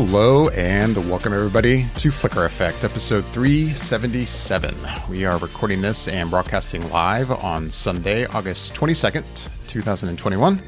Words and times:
Hello 0.00 0.48
and 0.50 0.96
welcome 1.10 1.32
everybody 1.32 1.84
to 1.96 2.12
Flicker 2.12 2.44
Effect, 2.44 2.84
episode 2.84 3.26
377. 3.26 4.72
We 5.10 5.24
are 5.24 5.38
recording 5.38 5.82
this 5.82 6.06
and 6.06 6.30
broadcasting 6.30 6.88
live 6.90 7.32
on 7.32 7.68
Sunday, 7.68 8.24
August 8.26 8.74
22nd, 8.74 9.48
2021. 9.66 10.62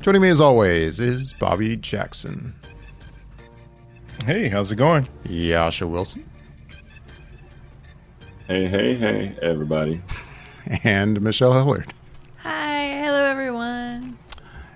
Joining 0.00 0.20
me 0.20 0.30
as 0.30 0.40
always 0.40 0.98
is 0.98 1.32
Bobby 1.32 1.76
Jackson. 1.76 2.56
Hey, 4.24 4.48
how's 4.48 4.72
it 4.72 4.76
going? 4.76 5.06
Jascha 5.22 5.88
Wilson. 5.88 6.28
Hey, 8.48 8.66
hey, 8.66 8.96
hey, 8.96 9.38
everybody. 9.42 10.00
And 10.82 11.20
Michelle 11.22 11.52
Hillard. 11.52 11.94
Hi, 12.38 12.88
hello 12.88 13.22
everyone. 13.26 14.18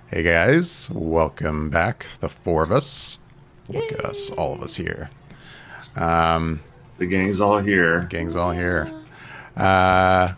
Hey 0.07 0.23
guys, 0.23 0.89
welcome 0.93 1.69
back. 1.69 2.05
The 2.21 2.29
four 2.29 2.63
of 2.63 2.71
us. 2.71 3.19
Look 3.67 3.91
at 3.91 4.03
us, 4.03 4.29
all 4.31 4.53
of 4.53 4.61
us 4.61 4.75
here. 4.75 5.09
The 5.95 7.05
gang's 7.07 7.41
all 7.41 7.59
here. 7.59 8.03
Gang's 8.09 8.35
all 8.35 8.51
here. 8.51 8.91
Uh, 9.55 10.33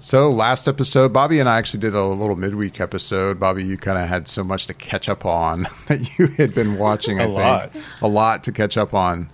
so 0.00 0.30
last 0.30 0.68
episode, 0.68 1.12
Bobby 1.12 1.40
and 1.40 1.48
I 1.48 1.58
actually 1.58 1.80
did 1.80 1.94
a 1.94 2.04
little 2.04 2.36
midweek 2.36 2.80
episode. 2.80 3.38
Bobby, 3.40 3.64
you 3.64 3.76
kind 3.76 3.98
of 3.98 4.08
had 4.08 4.28
so 4.28 4.44
much 4.44 4.66
to 4.68 4.74
catch 4.74 5.08
up 5.08 5.24
on 5.26 5.62
that 5.88 6.18
you 6.18 6.28
had 6.28 6.54
been 6.54 6.78
watching. 6.78 7.20
I 7.20 7.24
A 7.24 7.26
think 7.26 7.40
lot. 7.40 7.70
a 8.02 8.08
lot 8.08 8.44
to 8.44 8.52
catch 8.52 8.76
up 8.76 8.94
on 8.94 9.30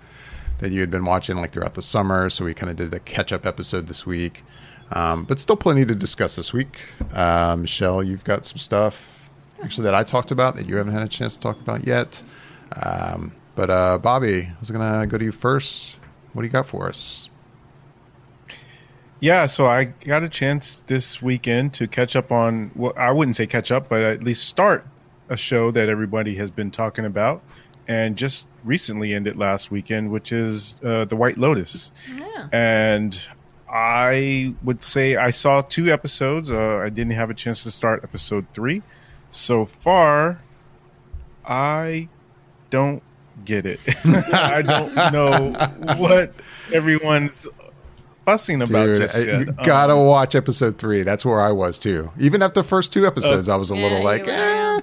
that 0.59 0.71
you 0.73 0.80
had 0.80 0.91
been 0.91 1.05
watching 1.05 1.37
like 1.37 1.51
throughout 1.52 1.74
the 1.74 1.83
summer. 1.83 2.30
So 2.30 2.45
we 2.45 2.55
kind 2.55 2.71
of 2.71 2.77
did 2.77 2.93
a 2.95 3.01
catch 3.01 3.33
up 3.33 3.45
episode 3.47 3.87
this 3.88 4.07
week, 4.07 4.43
um, 4.93 5.24
but 5.24 5.38
still 5.38 5.57
plenty 5.57 5.85
to 5.85 5.95
discuss 5.95 6.37
this 6.37 6.52
week. 6.52 6.80
Uh, 7.13 7.57
Michelle, 7.59 8.02
you've 8.02 8.24
got 8.24 8.46
some 8.46 8.59
stuff 8.59 9.29
actually 9.63 9.85
that 9.85 9.95
I 9.95 10.02
talked 10.02 10.30
about 10.30 10.55
that 10.57 10.66
you 10.68 10.77
haven't 10.77 10.93
had 10.95 11.02
a 11.02 11.09
chance 11.09 11.35
to 11.35 11.40
talk 11.40 11.61
about 11.61 11.87
yet. 11.87 12.23
Um, 12.83 13.33
but 13.55 13.71
uh, 13.71 13.99
Bobby, 13.99 14.43
I 14.45 14.57
was 14.60 14.71
gonna 14.71 15.07
go 15.07 15.19
to 15.19 15.24
you 15.24 15.33
first. 15.33 15.99
What 16.33 16.43
do 16.43 16.47
you 16.47 16.52
got 16.52 16.66
for 16.66 16.88
us? 16.88 17.30
Yeah, 19.21 19.46
so 19.46 19.66
I 19.66 19.85
got 19.85 20.23
a 20.23 20.29
chance 20.29 20.83
this 20.87 21.23
weekend 21.23 21.73
to 21.74 21.87
catch 21.87 22.15
up 22.15 22.30
on, 22.30 22.73
well, 22.74 22.93
I 22.96 23.11
wouldn't 23.11 23.37
say 23.37 23.46
catch 23.46 23.71
up, 23.71 23.88
but 23.88 24.02
at 24.02 24.23
least 24.23 24.46
start 24.46 24.87
a 25.30 25.37
show 25.37 25.71
that 25.71 25.88
everybody 25.88 26.35
has 26.35 26.51
been 26.51 26.71
talking 26.71 27.07
about 27.07 27.43
and 27.88 28.16
just 28.16 28.49
recently 28.65 29.15
ended 29.15 29.37
last 29.37 29.71
weekend, 29.71 30.11
which 30.11 30.33
is 30.33 30.80
uh, 30.85 31.07
The 31.07 31.16
White 31.16 31.39
Lotus. 31.39 31.93
Yeah. 32.15 32.49
And 32.52 33.29
I 33.68 34.55
would 34.63 34.83
say 34.83 35.16
I 35.16 35.30
saw 35.30 35.63
two 35.63 35.91
episodes. 35.91 36.51
Uh, 36.51 36.79
I 36.79 36.91
didn't 36.91 37.13
have 37.15 37.30
a 37.30 37.35
chance 37.35 37.63
to 37.63 37.71
start 37.71 38.05
episode 38.05 38.46
three. 38.52 38.83
So 39.30 39.65
far, 39.65 40.43
I 41.46 42.09
don't 42.71 43.02
get 43.45 43.66
it. 43.66 43.80
I 44.32 44.62
don't 44.62 44.95
know 45.12 45.52
what 45.96 46.32
everyone's 46.73 47.46
fussing 48.24 48.62
about 48.62 48.87
Dude, 48.87 49.02
just 49.02 49.16
I- 49.16 49.20
yet. 49.20 49.40
you 49.46 49.52
gotta 49.64 49.92
Um, 49.95 50.06
watch 50.06 50.34
episode 50.34 50.78
three. 50.78 51.02
That's 51.02 51.24
where 51.24 51.40
I 51.40 51.52
was 51.52 51.78
too. 51.78 52.10
Even 52.18 52.42
after 52.42 52.62
the 52.62 52.68
first 52.68 52.92
two 52.92 53.06
episodes, 53.06 53.48
I 53.48 53.56
was 53.56 53.70
a 53.70 53.74
little 53.74 53.98
you 53.98 54.04
like, 54.04 54.26
eh. 54.28 54.80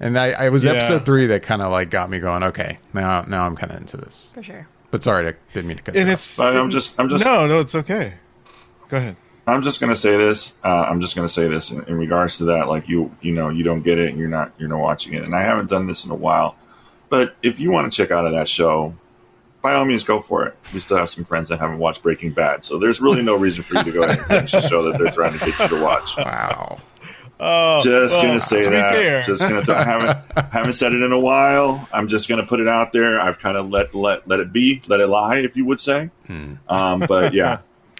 And 0.00 0.18
I, 0.18 0.32
I 0.32 0.48
was 0.50 0.64
Yeah. 0.64 0.72
episode 0.72 1.06
three 1.06 1.26
that 1.26 1.42
kind 1.42 1.62
of 1.62 1.72
like 1.72 1.90
got 1.90 2.10
me 2.10 2.18
going. 2.18 2.42
Okay, 2.42 2.78
now 2.92 3.22
now 3.28 3.46
I'm 3.46 3.56
kind 3.56 3.72
of 3.72 3.80
into 3.80 3.96
this. 3.96 4.30
For 4.34 4.42
sure. 4.42 4.66
But 4.90 5.02
sorry, 5.02 5.28
I 5.28 5.34
didn't 5.52 5.68
mean 5.68 5.78
to 5.78 5.82
cut. 5.82 5.96
and 5.96 6.06
you 6.06 6.12
off. 6.12 6.18
it's 6.18 6.36
But 6.36 6.56
I'm 6.56 6.70
just- 6.70 6.98
I'm 6.98 7.08
just- 7.08 7.24
no, 7.24 7.46
no, 7.46 7.60
it's 7.60 7.74
okay. 7.74 8.14
Go 8.88 8.98
ahead. 8.98 9.16
I'm 9.48 9.62
just 9.62 9.80
gonna 9.80 9.96
say 9.96 10.16
this. 10.16 10.54
Uh, 10.64 10.68
I'm 10.68 11.00
just 11.00 11.14
gonna 11.16 11.28
say 11.28 11.46
this 11.48 11.70
in, 11.70 11.82
in 11.84 11.96
regards 11.96 12.38
to 12.38 12.44
that. 12.46 12.68
Like 12.68 12.88
you, 12.88 13.14
you 13.20 13.32
know, 13.32 13.48
you 13.48 13.62
don't 13.62 13.82
get 13.82 13.98
it, 13.98 14.10
and 14.10 14.18
you're 14.18 14.28
not, 14.28 14.52
you're 14.58 14.68
not 14.68 14.80
watching 14.80 15.14
it. 15.14 15.22
And 15.22 15.34
I 15.36 15.42
haven't 15.42 15.70
done 15.70 15.86
this 15.86 16.04
in 16.04 16.10
a 16.10 16.14
while. 16.16 16.56
But 17.08 17.36
if 17.42 17.60
you 17.60 17.70
want 17.70 17.90
to 17.90 17.96
check 17.96 18.10
out 18.10 18.26
of 18.26 18.32
that 18.32 18.48
show, 18.48 18.94
by 19.62 19.74
all 19.74 19.84
means, 19.84 20.04
go 20.04 20.20
for 20.20 20.46
it. 20.46 20.54
We 20.72 20.80
still 20.80 20.96
have 20.96 21.08
some 21.10 21.24
friends 21.24 21.48
that 21.48 21.58
haven't 21.58 21.78
watched 21.78 22.02
Breaking 22.02 22.32
Bad, 22.32 22.64
so 22.64 22.78
there's 22.78 23.00
really 23.00 23.22
no 23.22 23.36
reason 23.36 23.62
for 23.62 23.76
you 23.76 23.84
to 23.84 23.92
go 23.92 24.02
ahead 24.02 24.18
and 24.18 24.26
finish 24.26 24.52
the 24.52 24.60
show 24.68 24.82
that 24.84 24.98
they're 24.98 25.10
trying 25.12 25.32
to 25.32 25.44
get 25.44 25.58
you 25.58 25.68
to 25.76 25.82
watch. 25.82 26.16
wow. 26.16 26.78
Oh, 27.38 27.80
Just 27.82 28.14
well, 28.14 28.26
gonna 28.26 28.40
say 28.40 28.62
to 28.62 28.70
that. 28.70 29.26
Just 29.26 29.42
gonna. 29.42 29.62
Th- 29.64 29.76
I 29.76 29.84
haven't 29.84 30.18
haven't 30.52 30.72
said 30.72 30.94
it 30.94 31.02
in 31.02 31.12
a 31.12 31.20
while. 31.20 31.86
I'm 31.92 32.08
just 32.08 32.28
gonna 32.28 32.46
put 32.46 32.60
it 32.60 32.68
out 32.68 32.92
there. 32.94 33.20
I've 33.20 33.38
kind 33.38 33.58
of 33.58 33.68
let 33.68 33.94
let 33.94 34.26
let 34.26 34.40
it 34.40 34.54
be, 34.54 34.80
let 34.86 35.00
it 35.00 35.06
lie, 35.08 35.36
if 35.38 35.54
you 35.54 35.66
would 35.66 35.78
say. 35.80 36.08
Um, 36.68 37.00
but 37.06 37.34
yeah, 37.34 37.58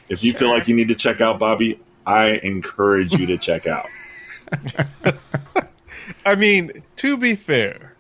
if 0.09 0.25
you 0.25 0.33
feel 0.33 0.49
like 0.49 0.69
you 0.69 0.75
need 0.75 0.89
to 0.89 0.95
check 0.95 1.21
out 1.21 1.39
Bobby, 1.39 1.79
I 2.07 2.39
encourage 2.45 3.13
you 3.13 3.27
to 3.27 3.37
check 3.37 3.67
out. 3.67 3.85
I 6.25 6.35
mean, 6.35 6.83
to 6.97 7.17
be 7.19 7.37
fair, 7.37 7.93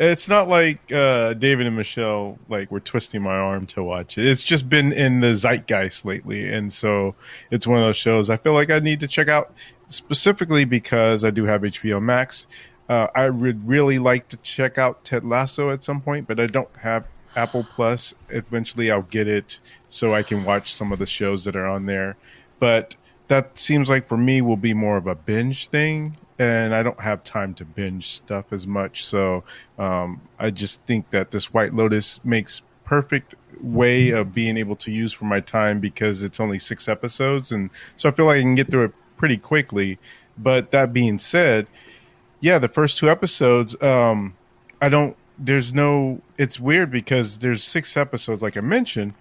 it's 0.00 0.30
not 0.30 0.48
like 0.48 0.90
uh, 0.90 1.34
David 1.34 1.66
and 1.66 1.76
Michelle 1.76 2.38
like 2.48 2.70
were 2.70 2.80
twisting 2.80 3.20
my 3.20 3.36
arm 3.36 3.66
to 3.66 3.82
watch 3.82 4.16
it. 4.16 4.26
It's 4.26 4.42
just 4.42 4.68
been 4.68 4.92
in 4.92 5.20
the 5.20 5.34
zeitgeist 5.34 6.06
lately, 6.06 6.50
and 6.50 6.72
so 6.72 7.14
it's 7.50 7.66
one 7.66 7.78
of 7.78 7.84
those 7.84 7.98
shows 7.98 8.30
I 8.30 8.38
feel 8.38 8.54
like 8.54 8.70
I 8.70 8.78
need 8.78 9.00
to 9.00 9.08
check 9.08 9.28
out 9.28 9.52
specifically 9.88 10.64
because 10.64 11.22
I 11.22 11.30
do 11.30 11.44
have 11.44 11.60
HBO 11.60 12.00
Max. 12.00 12.46
Uh, 12.88 13.08
I 13.14 13.28
would 13.28 13.68
really 13.68 13.98
like 13.98 14.28
to 14.28 14.36
check 14.38 14.78
out 14.78 15.04
Ted 15.04 15.22
Lasso 15.22 15.70
at 15.70 15.84
some 15.84 16.00
point, 16.00 16.26
but 16.26 16.40
I 16.40 16.46
don't 16.46 16.74
have 16.78 17.04
Apple 17.36 17.66
Plus. 17.74 18.14
Eventually, 18.30 18.90
I'll 18.90 19.02
get 19.02 19.28
it 19.28 19.60
so 19.90 20.14
I 20.14 20.22
can 20.22 20.44
watch 20.44 20.72
some 20.72 20.92
of 20.92 20.98
the 20.98 21.06
shows 21.06 21.44
that 21.44 21.54
are 21.54 21.66
on 21.66 21.84
there. 21.84 22.16
But 22.58 22.96
that 23.28 23.58
seems 23.58 23.90
like 23.90 24.08
for 24.08 24.16
me 24.16 24.40
will 24.40 24.56
be 24.56 24.74
more 24.74 24.96
of 24.96 25.06
a 25.06 25.14
binge 25.14 25.68
thing, 25.68 26.16
and 26.40 26.74
I 26.74 26.82
don't 26.82 26.98
have 26.98 27.22
time 27.22 27.52
to 27.54 27.66
binge 27.66 28.16
stuff 28.16 28.46
as 28.50 28.66
much. 28.66 29.04
So 29.04 29.44
um, 29.78 30.22
I 30.38 30.50
just 30.50 30.82
think 30.86 31.10
that 31.10 31.30
this 31.32 31.52
White 31.52 31.74
Lotus 31.74 32.18
makes 32.24 32.62
perfect 32.86 33.34
way 33.60 34.08
of 34.08 34.32
being 34.32 34.56
able 34.56 34.74
to 34.76 34.90
use 34.90 35.12
for 35.12 35.26
my 35.26 35.40
time 35.40 35.80
because 35.80 36.22
it's 36.22 36.40
only 36.40 36.58
six 36.58 36.88
episodes, 36.88 37.52
and 37.52 37.68
so 37.96 38.08
I 38.08 38.12
feel 38.12 38.24
like 38.24 38.38
I 38.38 38.40
can 38.40 38.54
get 38.54 38.70
through 38.70 38.84
it 38.84 38.94
pretty 39.18 39.36
quickly. 39.36 39.98
But 40.38 40.70
that 40.70 40.94
being 40.94 41.18
said, 41.18 41.66
yeah, 42.40 42.58
the 42.58 42.68
first 42.68 42.96
two 42.96 43.10
episodes, 43.10 43.80
um, 43.82 44.34
I 44.80 44.88
don't. 44.88 45.16
There's 45.38 45.74
no. 45.74 46.22
It's 46.38 46.58
weird 46.58 46.90
because 46.90 47.38
there's 47.38 47.62
six 47.62 47.98
episodes, 47.98 48.40
like 48.42 48.56
I 48.56 48.62
mentioned, 48.62 49.12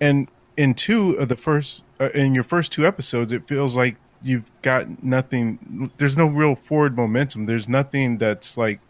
and 0.00 0.28
in 0.56 0.74
two 0.74 1.14
of 1.14 1.28
the 1.28 1.36
first, 1.36 1.82
uh, 1.98 2.10
in 2.14 2.36
your 2.36 2.44
first 2.44 2.70
two 2.70 2.86
episodes, 2.86 3.32
it 3.32 3.48
feels 3.48 3.76
like 3.76 3.96
you've 4.22 4.50
got 4.62 5.02
nothing. 5.02 5.90
There's 5.98 6.16
no 6.16 6.26
real 6.26 6.54
forward 6.54 6.96
momentum. 6.96 7.46
There's 7.46 7.68
nothing 7.68 8.18
that's 8.18 8.56
like, 8.56 8.80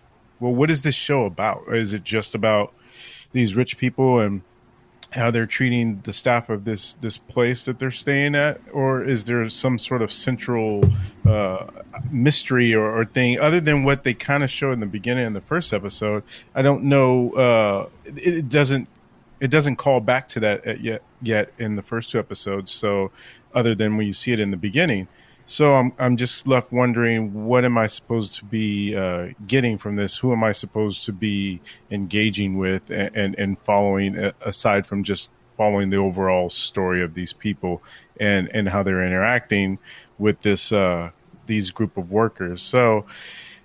well, 0.41 0.55
what 0.55 0.71
is 0.71 0.83
this 0.83 0.94
show 0.94 1.25
about? 1.25 1.65
Is 1.69 1.93
it 1.93 2.05
just 2.05 2.34
about 2.34 2.72
these 3.33 3.55
rich 3.55 3.77
people 3.78 4.21
and 4.21 4.43
how 5.11 5.31
they're 5.31 5.47
treating 5.47 6.00
the 6.05 6.12
staff 6.12 6.50
of 6.50 6.65
this 6.65 6.94
this 6.94 7.16
place 7.16 7.65
that 7.65 7.78
they're 7.78 7.91
staying 7.91 8.34
at, 8.34 8.61
or 8.72 9.03
is 9.03 9.25
there 9.25 9.49
some 9.49 9.78
sort 9.78 10.03
of 10.03 10.12
central 10.12 10.91
uh, 11.27 11.66
mystery 12.10 12.75
or, 12.75 12.95
or 12.95 13.05
thing 13.06 13.39
other 13.41 13.60
than 13.60 13.84
what 13.84 14.05
they 14.05 14.12
kind 14.12 14.45
of 14.45 14.50
show 14.50 14.71
in 14.71 14.81
the 14.81 14.87
beginning 14.87 15.27
in 15.27 15.33
the 15.33 15.41
first 15.41 15.72
episode? 15.72 16.22
I 16.55 16.62
don't 16.62 16.84
know. 16.84 17.33
Uh, 17.33 17.89
it, 18.05 18.34
it 18.34 18.49
doesn't 18.49 18.87
it 19.41 19.50
doesn't 19.50 19.77
call 19.77 20.00
back 20.00 20.28
to 20.28 20.41
that 20.41 20.81
yet 20.81 21.03
yet 21.22 21.53
in 21.59 21.77
the 21.77 21.83
first 21.83 22.10
two 22.10 22.19
episodes. 22.19 22.71
So 22.71 23.10
other 23.55 23.75
than 23.75 23.97
when 23.97 24.06
you 24.06 24.12
see 24.12 24.33
it 24.33 24.41
in 24.41 24.50
the 24.50 24.56
beginning. 24.56 25.09
So 25.48 25.75
I'm 25.76 25.94
I'm 25.98 26.19
just 26.19 26.47
left 26.47 26.72
wondering 26.72 27.47
what 27.47 27.64
am 27.64 27.78
I 27.78 27.86
supposed 27.86 28.36
to 28.36 28.44
be 28.44 28.94
uh, 28.94 29.28
getting 29.47 29.78
from 29.78 29.97
this? 29.97 30.19
Who 30.19 30.31
am 30.31 30.44
I 30.44 30.53
supposed 30.53 31.06
to 31.06 31.12
be 31.12 31.62
engaging 31.91 32.59
with 32.59 32.91
and 32.91 33.16
and, 33.16 33.34
and 33.38 33.59
following 33.59 34.19
uh, 34.19 34.32
aside 34.42 34.86
from 34.86 35.03
just 35.04 35.30
following 35.56 35.89
the 35.89 35.97
overall 35.97 36.50
story 36.50 37.03
of 37.03 37.15
these 37.15 37.33
people 37.33 37.83
and 38.21 38.50
and 38.53 38.68
how 38.68 38.83
they're 38.83 39.03
interacting 39.03 39.78
with 40.18 40.42
this 40.42 40.71
uh, 40.71 41.12
these 41.47 41.71
group 41.71 41.97
of 41.97 42.12
workers. 42.12 42.60
So 42.60 43.06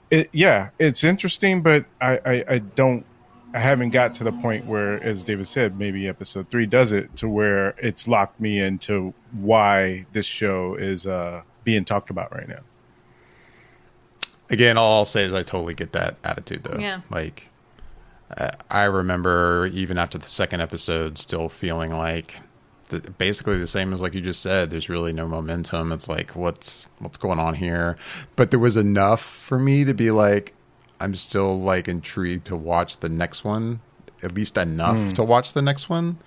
it, 0.10 0.30
yeah, 0.32 0.70
it's 0.80 1.04
interesting, 1.04 1.62
but 1.62 1.86
I, 2.00 2.20
I 2.26 2.46
I 2.48 2.58
don't 2.60 3.06
I 3.54 3.60
haven't 3.60 3.90
got 3.90 4.14
to 4.16 4.24
the 4.24 4.32
point 4.32 4.66
where, 4.66 5.04
as 5.04 5.26
David 5.26 5.50
said, 5.50 5.78
maybe 5.78 6.08
episode 6.08 6.50
three 6.50 6.66
does 6.66 6.94
it 6.94 7.14
to 7.18 7.28
where 7.28 7.76
it's 7.78 8.08
locked 8.08 8.40
me 8.40 8.62
into 8.62 9.14
why 9.34 10.06
this 10.14 10.26
show 10.26 10.76
is 10.76 11.06
uh, 11.06 11.42
being 11.64 11.86
talked 11.86 12.10
about 12.10 12.34
right 12.34 12.48
now. 12.48 12.62
Again, 14.50 14.78
all 14.78 15.00
I'll 15.00 15.06
say 15.06 15.24
is 15.24 15.34
I 15.34 15.44
totally 15.44 15.74
get 15.74 15.94
that 15.94 16.18
attitude 16.24 16.64
though. 16.64 16.80
Yeah. 16.80 17.02
Like, 17.10 17.50
I 18.70 18.86
remember 18.86 19.70
even 19.74 19.98
after 19.98 20.18
the 20.18 20.28
second 20.28 20.62
episode, 20.62 21.18
still 21.18 21.50
feeling 21.50 21.92
like 21.92 22.40
the, 22.90 23.12
basically 23.12 23.58
the 23.58 23.68
same 23.68 23.94
as 23.94 24.02
like 24.02 24.14
you 24.14 24.22
just 24.22 24.42
said. 24.42 24.70
There's 24.70 24.90
really 24.90 25.14
no 25.14 25.28
momentum. 25.28 25.92
It's 25.92 26.08
like 26.08 26.36
what's 26.36 26.88
what's 27.00 27.18
going 27.18 27.40
on 27.40 27.56
here? 27.56 27.98
But 28.36 28.52
there 28.52 28.60
was 28.60 28.78
enough 28.78 29.22
for 29.22 29.60
me 29.60 29.84
to 29.84 29.94
be 29.94 30.12
like, 30.12 30.54
I'm 31.00 31.16
still 31.16 31.60
like 31.60 31.88
intrigued 31.88 32.46
to 32.46 32.56
watch 32.56 33.00
the 33.00 33.10
next 33.10 33.44
one. 33.44 33.82
At 34.22 34.34
least 34.34 34.58
enough 34.58 34.98
hmm. 34.98 35.10
to 35.12 35.24
watch 35.24 35.54
the 35.54 35.62
next 35.62 35.90
one. 35.90 36.18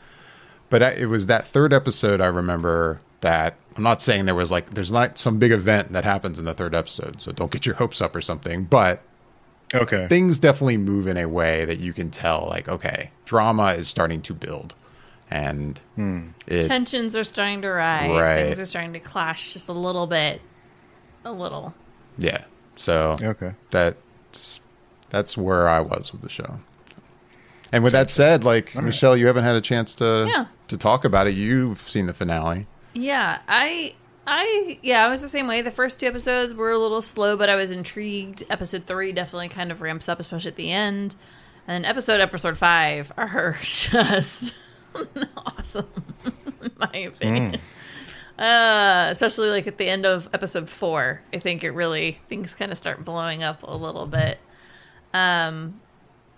But 0.69 0.83
I, 0.83 0.91
it 0.91 1.07
was 1.07 1.27
that 1.27 1.47
third 1.47 1.73
episode 1.73 2.21
I 2.21 2.27
remember 2.27 3.01
that 3.27 3.57
I'm 3.77 3.83
not 3.83 4.01
saying 4.01 4.25
there 4.25 4.35
was 4.35 4.53
like 4.53 4.71
there's 4.71 4.93
not 4.93 5.19
some 5.19 5.39
big 5.39 5.53
event 5.53 5.93
that 5.93 6.05
happens 6.05 6.39
in 6.39 6.45
the 6.45 6.55
third 6.55 6.75
episode, 6.75 7.21
so 7.21 7.33
don't 7.33 7.51
get 7.51 7.67
your 7.67 7.75
hopes 7.75 8.01
up 8.01 8.15
or 8.17 8.21
something. 8.21 8.65
But 8.65 9.03
Okay. 9.75 10.07
things 10.09 10.39
definitely 10.39 10.77
move 10.77 11.09
in 11.09 11.17
a 11.17 11.27
way 11.27 11.65
that 11.65 11.79
you 11.81 11.93
can 11.93 12.09
tell, 12.11 12.47
like, 12.49 12.69
okay, 12.69 13.11
drama 13.25 13.73
is 13.73 13.89
starting 13.89 14.23
to 14.23 14.33
build, 14.33 14.77
and 15.29 15.81
hmm. 15.97 16.29
it 16.47 16.69
Tensions 16.69 17.17
are 17.17 17.25
starting 17.25 17.63
to 17.63 17.69
rise. 17.71 18.11
Right. 18.11 18.45
Things 18.47 18.61
are 18.61 18.65
starting 18.65 18.93
to 18.93 19.01
clash 19.01 19.53
just 19.53 19.69
a 19.69 19.73
little 19.73 20.07
bit. 20.07 20.41
A 21.25 21.33
little. 21.33 21.75
yeah. 22.17 22.45
So 22.77 23.17
Okay. 23.21 23.53
that's 23.73 24.61
that's 25.11 25.37
where 25.37 25.67
I 25.69 25.81
was 25.81 26.13
with 26.13 26.23
the 26.23 26.29
show. 26.29 26.61
And 27.73 27.83
with 27.83 27.93
that 27.95 28.11
said, 28.11 28.45
like 28.45 28.75
Michelle, 28.77 29.17
you 29.17 29.27
haven't 29.27 29.45
had 29.45 29.57
a 29.57 29.61
chance 29.61 29.95
to 29.97 30.27
Yeah. 30.29 30.45
to 30.69 30.77
talk 30.77 31.05
about 31.05 31.27
it. 31.27 31.35
You've 31.35 31.81
seen 31.81 32.07
the 32.07 32.15
finale. 32.15 32.67
Yeah, 32.97 33.41
I 33.47 33.93
I 34.27 34.79
yeah, 34.83 35.05
I 35.05 35.09
was 35.11 35.21
the 35.21 35.29
same 35.29 35.47
way. 35.47 35.61
The 35.61 35.71
first 35.71 36.01
two 36.01 36.07
episodes 36.07 36.55
were 36.55 36.71
a 36.71 36.79
little 36.79 37.03
slow, 37.03 37.37
but 37.37 37.51
I 37.51 37.55
was 37.55 37.71
intrigued. 37.71 38.43
Episode 38.49 38.87
three 38.87 39.13
definitely 39.13 39.49
kind 39.49 39.71
of 39.71 39.83
ramps 39.83 40.09
up, 40.09 40.19
especially 40.19 40.49
at 40.49 40.57
the 40.57 40.73
end. 40.73 41.15
And 41.69 41.85
episode 41.85 42.21
episode 42.21 42.57
five 42.57 43.13
are 43.19 43.59
just 43.63 44.55
awesome, 45.37 45.89
in 46.63 46.73
my 46.79 46.99
opinion. 47.01 47.61
Uh, 48.39 49.09
especially 49.11 49.51
like 49.51 49.67
at 49.67 49.77
the 49.77 49.89
end 49.89 50.07
of 50.07 50.29
episode 50.33 50.71
four, 50.71 51.21
I 51.35 51.39
think 51.39 51.65
it 51.65 51.73
really 51.73 52.19
things 52.29 52.55
kind 52.55 52.73
of 52.73 52.79
start 52.79 53.05
blowing 53.05 53.43
up 53.43 53.63
a 53.63 53.77
little 53.77 54.07
bit. 54.07 54.39
Um, 55.13 55.81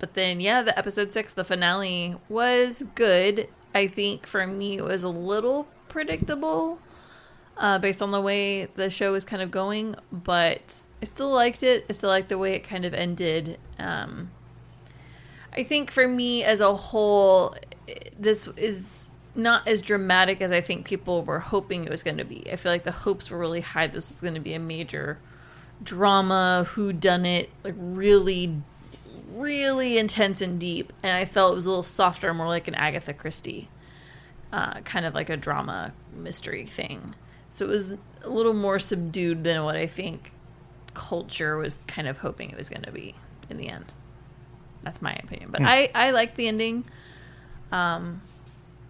but 0.00 0.14
then 0.14 0.40
yeah, 0.40 0.62
the 0.62 0.76
episode 0.76 1.12
six, 1.12 1.34
the 1.34 1.44
finale 1.44 2.16
was 2.28 2.84
good. 2.96 3.48
I 3.74 3.86
think 3.86 4.26
for 4.26 4.44
me 4.44 4.78
it 4.78 4.84
was 4.84 5.04
a 5.04 5.08
little 5.08 5.68
predictable, 5.88 6.78
uh, 7.56 7.78
based 7.78 8.02
on 8.02 8.10
the 8.10 8.20
way 8.20 8.66
the 8.66 8.90
show 8.90 9.12
was 9.12 9.24
kind 9.24 9.42
of 9.42 9.50
going, 9.50 9.96
but 10.12 10.82
I 11.02 11.04
still 11.04 11.30
liked 11.30 11.62
it. 11.62 11.86
I 11.88 11.92
still 11.92 12.10
liked 12.10 12.28
the 12.28 12.38
way 12.38 12.54
it 12.54 12.60
kind 12.60 12.84
of 12.84 12.94
ended. 12.94 13.58
Um, 13.78 14.30
I 15.52 15.64
think 15.64 15.90
for 15.90 16.06
me 16.06 16.44
as 16.44 16.60
a 16.60 16.74
whole, 16.74 17.54
this 18.18 18.46
is 18.48 19.06
not 19.34 19.66
as 19.68 19.80
dramatic 19.80 20.40
as 20.40 20.50
I 20.50 20.60
think 20.60 20.86
people 20.86 21.24
were 21.24 21.38
hoping 21.38 21.84
it 21.84 21.90
was 21.90 22.02
going 22.02 22.16
to 22.18 22.24
be. 22.24 22.50
I 22.50 22.56
feel 22.56 22.72
like 22.72 22.84
the 22.84 22.92
hopes 22.92 23.30
were 23.30 23.38
really 23.38 23.60
high. 23.60 23.86
This 23.86 24.10
was 24.10 24.20
going 24.20 24.34
to 24.34 24.40
be 24.40 24.54
a 24.54 24.58
major 24.58 25.18
drama, 25.82 26.66
who 26.70 26.92
done 26.92 27.24
it, 27.24 27.50
like 27.62 27.74
really, 27.78 28.60
really 29.30 29.96
intense 29.96 30.40
and 30.40 30.58
deep. 30.58 30.92
And 31.02 31.12
I 31.12 31.24
felt 31.24 31.52
it 31.52 31.56
was 31.56 31.66
a 31.66 31.70
little 31.70 31.82
softer, 31.84 32.34
more 32.34 32.48
like 32.48 32.68
an 32.68 32.74
Agatha 32.74 33.12
Christie, 33.12 33.68
uh, 34.52 34.80
kind 34.80 35.04
of 35.04 35.14
like 35.14 35.28
a 35.28 35.36
drama 35.36 35.92
mystery 36.14 36.66
thing. 36.66 37.10
So 37.50 37.64
it 37.64 37.68
was 37.68 37.96
a 38.22 38.28
little 38.28 38.54
more 38.54 38.78
subdued 38.78 39.44
than 39.44 39.64
what 39.64 39.76
I 39.76 39.86
think 39.86 40.32
culture 40.94 41.56
was 41.56 41.76
kind 41.86 42.08
of 42.08 42.18
hoping 42.18 42.50
it 42.50 42.56
was 42.56 42.68
going 42.68 42.82
to 42.82 42.92
be 42.92 43.14
in 43.48 43.56
the 43.56 43.68
end. 43.68 43.92
That's 44.82 45.00
my 45.02 45.12
opinion. 45.12 45.50
But 45.50 45.62
I, 45.62 45.90
I 45.94 46.10
liked 46.10 46.36
the 46.36 46.48
ending. 46.48 46.84
Um, 47.72 48.22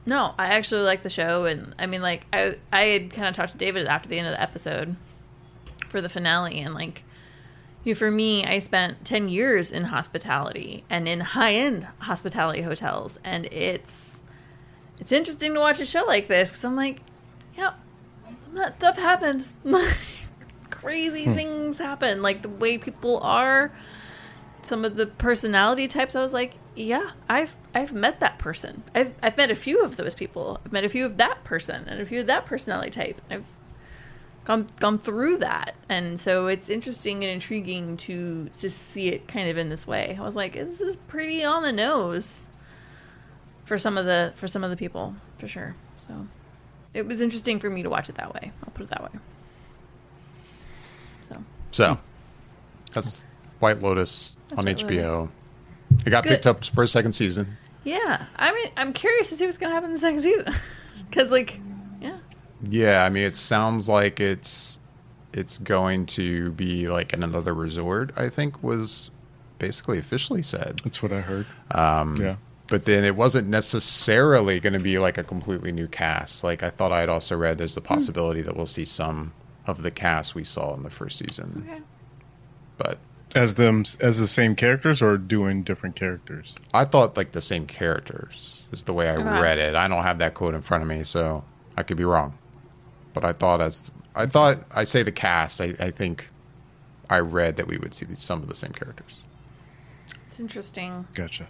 no, 0.06 0.34
I 0.38 0.46
actually 0.46 0.82
liked 0.82 1.02
the 1.02 1.10
show, 1.10 1.44
and 1.44 1.74
I 1.78 1.86
mean, 1.86 2.00
like 2.00 2.26
I 2.32 2.56
I 2.72 2.82
had 2.84 3.12
kind 3.12 3.28
of 3.28 3.34
talked 3.34 3.52
to 3.52 3.58
David 3.58 3.86
after 3.86 4.08
the 4.08 4.18
end 4.18 4.26
of 4.26 4.32
the 4.32 4.40
episode 4.40 4.96
for 5.88 6.00
the 6.00 6.08
finale, 6.08 6.60
and 6.60 6.72
like 6.72 7.04
you, 7.84 7.92
know, 7.92 7.98
for 7.98 8.10
me, 8.10 8.44
I 8.44 8.58
spent 8.58 9.04
ten 9.04 9.28
years 9.28 9.70
in 9.70 9.84
hospitality 9.84 10.84
and 10.88 11.06
in 11.06 11.20
high 11.20 11.52
end 11.52 11.86
hospitality 11.98 12.62
hotels, 12.62 13.18
and 13.22 13.46
it's 13.46 14.17
it's 15.00 15.12
interesting 15.12 15.54
to 15.54 15.60
watch 15.60 15.80
a 15.80 15.86
show 15.86 16.04
like 16.04 16.28
this 16.28 16.48
because 16.48 16.64
I'm 16.64 16.76
like, 16.76 17.00
yeah, 17.56 17.74
that 18.54 18.76
stuff 18.76 18.96
happens. 18.96 19.52
Crazy 20.70 21.24
hmm. 21.24 21.34
things 21.34 21.78
happen, 21.78 22.22
like 22.22 22.42
the 22.42 22.48
way 22.48 22.78
people 22.78 23.18
are 23.20 23.72
some 24.62 24.84
of 24.84 24.96
the 24.96 25.06
personality 25.06 25.88
types 25.88 26.14
i 26.14 26.20
was 26.20 26.34
like 26.34 26.52
yeah 26.74 27.12
i've 27.30 27.56
i've 27.78 27.92
met 27.92 28.20
that 28.20 28.38
person. 28.38 28.82
I've 28.94 29.14
i've 29.22 29.36
met 29.36 29.50
a 29.50 29.54
few 29.54 29.82
of 29.82 29.96
those 29.96 30.14
people. 30.14 30.60
I've 30.64 30.72
met 30.72 30.84
a 30.84 30.88
few 30.88 31.06
of 31.06 31.16
that 31.18 31.44
person 31.44 31.84
and 31.88 32.00
a 32.00 32.06
few 32.06 32.20
of 32.20 32.26
that 32.26 32.44
personality 32.44 32.90
type. 32.90 33.20
I've 33.30 33.46
gone 34.44 34.66
gone 34.80 34.98
through 34.98 35.38
that. 35.38 35.74
And 35.88 36.18
so 36.18 36.48
it's 36.48 36.68
interesting 36.68 37.22
and 37.22 37.32
intriguing 37.32 37.96
to 37.98 38.48
to 38.58 38.68
see 38.68 39.08
it 39.08 39.28
kind 39.28 39.48
of 39.48 39.56
in 39.56 39.68
this 39.68 39.86
way. 39.86 40.16
I 40.20 40.24
was 40.24 40.34
like 40.34 40.54
this 40.54 40.80
is 40.80 40.96
pretty 40.96 41.44
on 41.44 41.62
the 41.62 41.72
nose 41.72 42.46
for 43.68 43.78
some 43.78 43.98
of 43.98 44.06
the 44.06 44.32
for 44.36 44.48
some 44.48 44.64
of 44.64 44.70
the 44.70 44.76
people 44.76 45.14
for 45.38 45.46
sure 45.46 45.74
so 46.06 46.26
it 46.94 47.06
was 47.06 47.20
interesting 47.20 47.60
for 47.60 47.68
me 47.70 47.82
to 47.82 47.90
watch 47.90 48.08
it 48.08 48.14
that 48.16 48.32
way 48.34 48.50
i'll 48.64 48.70
put 48.72 48.82
it 48.84 48.88
that 48.90 49.02
way 49.02 49.10
so 51.28 51.42
So 51.70 51.98
that's 52.92 53.24
White 53.60 53.80
Lotus 53.80 54.32
That's 54.48 54.60
on 54.60 54.66
White 54.66 54.78
HBO. 54.78 55.30
It 56.06 56.10
got 56.10 56.24
Good. 56.24 56.30
picked 56.30 56.46
up 56.46 56.64
for 56.64 56.82
a 56.82 56.88
second 56.88 57.12
season. 57.12 57.56
yeah 57.84 58.26
i 58.36 58.52
mean 58.52 58.70
i'm 58.76 58.92
curious 58.92 59.28
to 59.30 59.36
see 59.36 59.44
what's 59.44 59.58
gonna 59.58 59.74
happen 59.74 59.90
in 59.90 59.94
the 59.94 60.00
second 60.00 60.22
season 60.22 60.46
because 61.10 61.30
like 61.30 61.60
yeah 62.00 62.18
Yeah, 62.68 63.04
I 63.04 63.08
mean, 63.10 63.24
it 63.24 63.36
sounds 63.36 63.88
like 63.88 64.18
it's 64.20 64.78
it's 65.32 65.58
going 65.58 66.06
to 66.06 66.50
be 66.52 66.88
like 66.88 67.12
in 67.12 67.22
another 67.22 67.54
resort. 67.54 68.12
I 68.16 68.28
think 68.30 68.62
was 68.62 69.10
basically 69.58 69.98
officially 69.98 70.42
said. 70.42 70.80
That's 70.84 71.02
what 71.02 71.12
I 71.12 71.20
heard. 71.20 71.46
Um, 71.70 72.16
Yeah. 72.16 72.36
But 72.68 72.84
then 72.84 73.02
it 73.04 73.16
wasn't 73.16 73.48
necessarily 73.48 74.60
going 74.60 74.74
to 74.74 74.78
be 74.78 74.98
like 74.98 75.16
a 75.18 75.24
completely 75.24 75.72
new 75.72 75.88
cast. 75.88 76.44
Like 76.44 76.62
I 76.62 76.70
thought 76.70 76.92
I 76.92 77.00
had 77.00 77.08
also 77.08 77.36
read 77.36 77.58
there's 77.58 77.74
the 77.74 77.80
hmm. 77.80 77.86
possibility 77.86 78.42
that 78.42 78.56
we'll 78.56 78.66
see 78.66 78.84
some 78.84 79.32
of 79.66 79.82
the 79.82 79.90
cast 79.90 80.34
we 80.34 80.44
saw 80.44 80.74
in 80.74 80.82
the 80.82 80.90
first 80.90 81.18
season. 81.18 81.66
okay 81.68 81.80
But 82.76 82.98
As 83.34 83.54
them 83.54 83.84
as 84.00 84.18
the 84.20 84.26
same 84.26 84.54
characters 84.54 85.02
or 85.02 85.16
doing 85.18 85.62
different 85.62 85.96
characters? 85.96 86.54
I 86.74 86.84
thought 86.84 87.16
like 87.16 87.32
the 87.32 87.40
same 87.42 87.66
characters 87.66 88.62
is 88.72 88.84
the 88.84 88.92
way 88.94 89.08
I 89.08 89.16
Okay. 89.16 89.40
read 89.40 89.58
it. 89.58 89.74
I 89.74 89.88
don't 89.88 90.02
have 90.02 90.18
that 90.18 90.34
quote 90.34 90.54
in 90.54 90.62
front 90.62 90.82
of 90.82 90.88
me, 90.88 91.04
so 91.04 91.44
I 91.76 91.82
could 91.82 91.96
be 91.96 92.04
wrong. 92.04 92.36
But 93.14 93.24
I 93.24 93.32
thought 93.32 93.60
as 93.60 93.90
I 94.14 94.26
thought 94.26 94.58
I 94.74 94.84
say 94.84 95.02
the 95.02 95.12
cast, 95.12 95.60
I, 95.60 95.74
I 95.80 95.90
think 95.90 96.28
I 97.10 97.20
read 97.20 97.56
that 97.56 97.66
we 97.66 97.78
would 97.78 97.94
see 97.94 98.06
some 98.14 98.42
of 98.42 98.48
the 98.48 98.54
same 98.54 98.72
characters. 98.72 99.18
it's 100.26 100.38
interesting 100.40 101.06
Gotcha. 101.14 101.48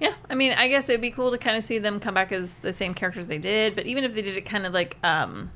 Yeah, 0.00 0.14
I 0.30 0.34
mean, 0.34 0.52
I 0.52 0.68
guess 0.68 0.88
it'd 0.88 1.00
be 1.02 1.10
cool 1.10 1.30
to 1.30 1.38
kind 1.38 1.56
of 1.58 1.62
see 1.64 1.78
them 1.78 2.00
come 2.00 2.14
back 2.14 2.32
as 2.32 2.56
the 2.58 2.72
same 2.72 2.94
characters 2.94 3.26
they 3.26 3.36
did, 3.38 3.76
but 3.76 3.84
even 3.86 4.02
if 4.04 4.14
they 4.14 4.22
did 4.22 4.36
it 4.36 4.46
kind 4.46 4.64
of 4.66 4.72
like 4.72 4.96
um 5.04 5.50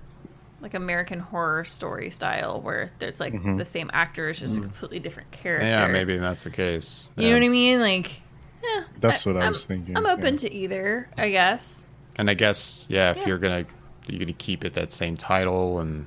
like 0.60 0.74
American 0.74 1.18
Horror 1.18 1.64
Story 1.64 2.10
style, 2.10 2.60
where 2.62 2.90
it's 3.00 3.20
like 3.20 3.34
the 3.58 3.64
same 3.64 3.90
actors, 3.92 4.40
just 4.40 4.56
a 4.56 4.60
completely 4.60 4.98
different 4.98 5.30
character. 5.30 5.66
Yeah, 5.66 5.86
maybe 5.88 6.16
that's 6.16 6.44
the 6.44 6.50
case. 6.50 7.10
You 7.16 7.28
know 7.28 7.34
what 7.34 7.42
I 7.42 7.48
mean? 7.48 7.80
Like, 7.80 8.22
yeah, 8.62 8.84
That's 8.98 9.26
what 9.26 9.36
I 9.36 9.40
I'm- 9.40 9.52
was 9.52 9.66
thinking, 9.66 9.96
I'm 9.96 10.06
open 10.06 10.34
yeah. 10.34 10.40
to 10.40 10.52
either, 10.54 11.08
I 11.18 11.30
guess. 11.30 11.82
And 12.16 12.30
I 12.30 12.34
guess 12.34 12.86
yeah, 12.90 13.10
if 13.10 13.18
Yeah. 13.18 13.26
you're 13.28 13.38
gonna 13.38 13.66
you're 14.06 14.20
gonna 14.20 14.32
keep 14.34 14.64
it 14.64 14.74
that 14.74 14.92
same 14.92 15.16
title, 15.16 15.80
and 15.80 16.06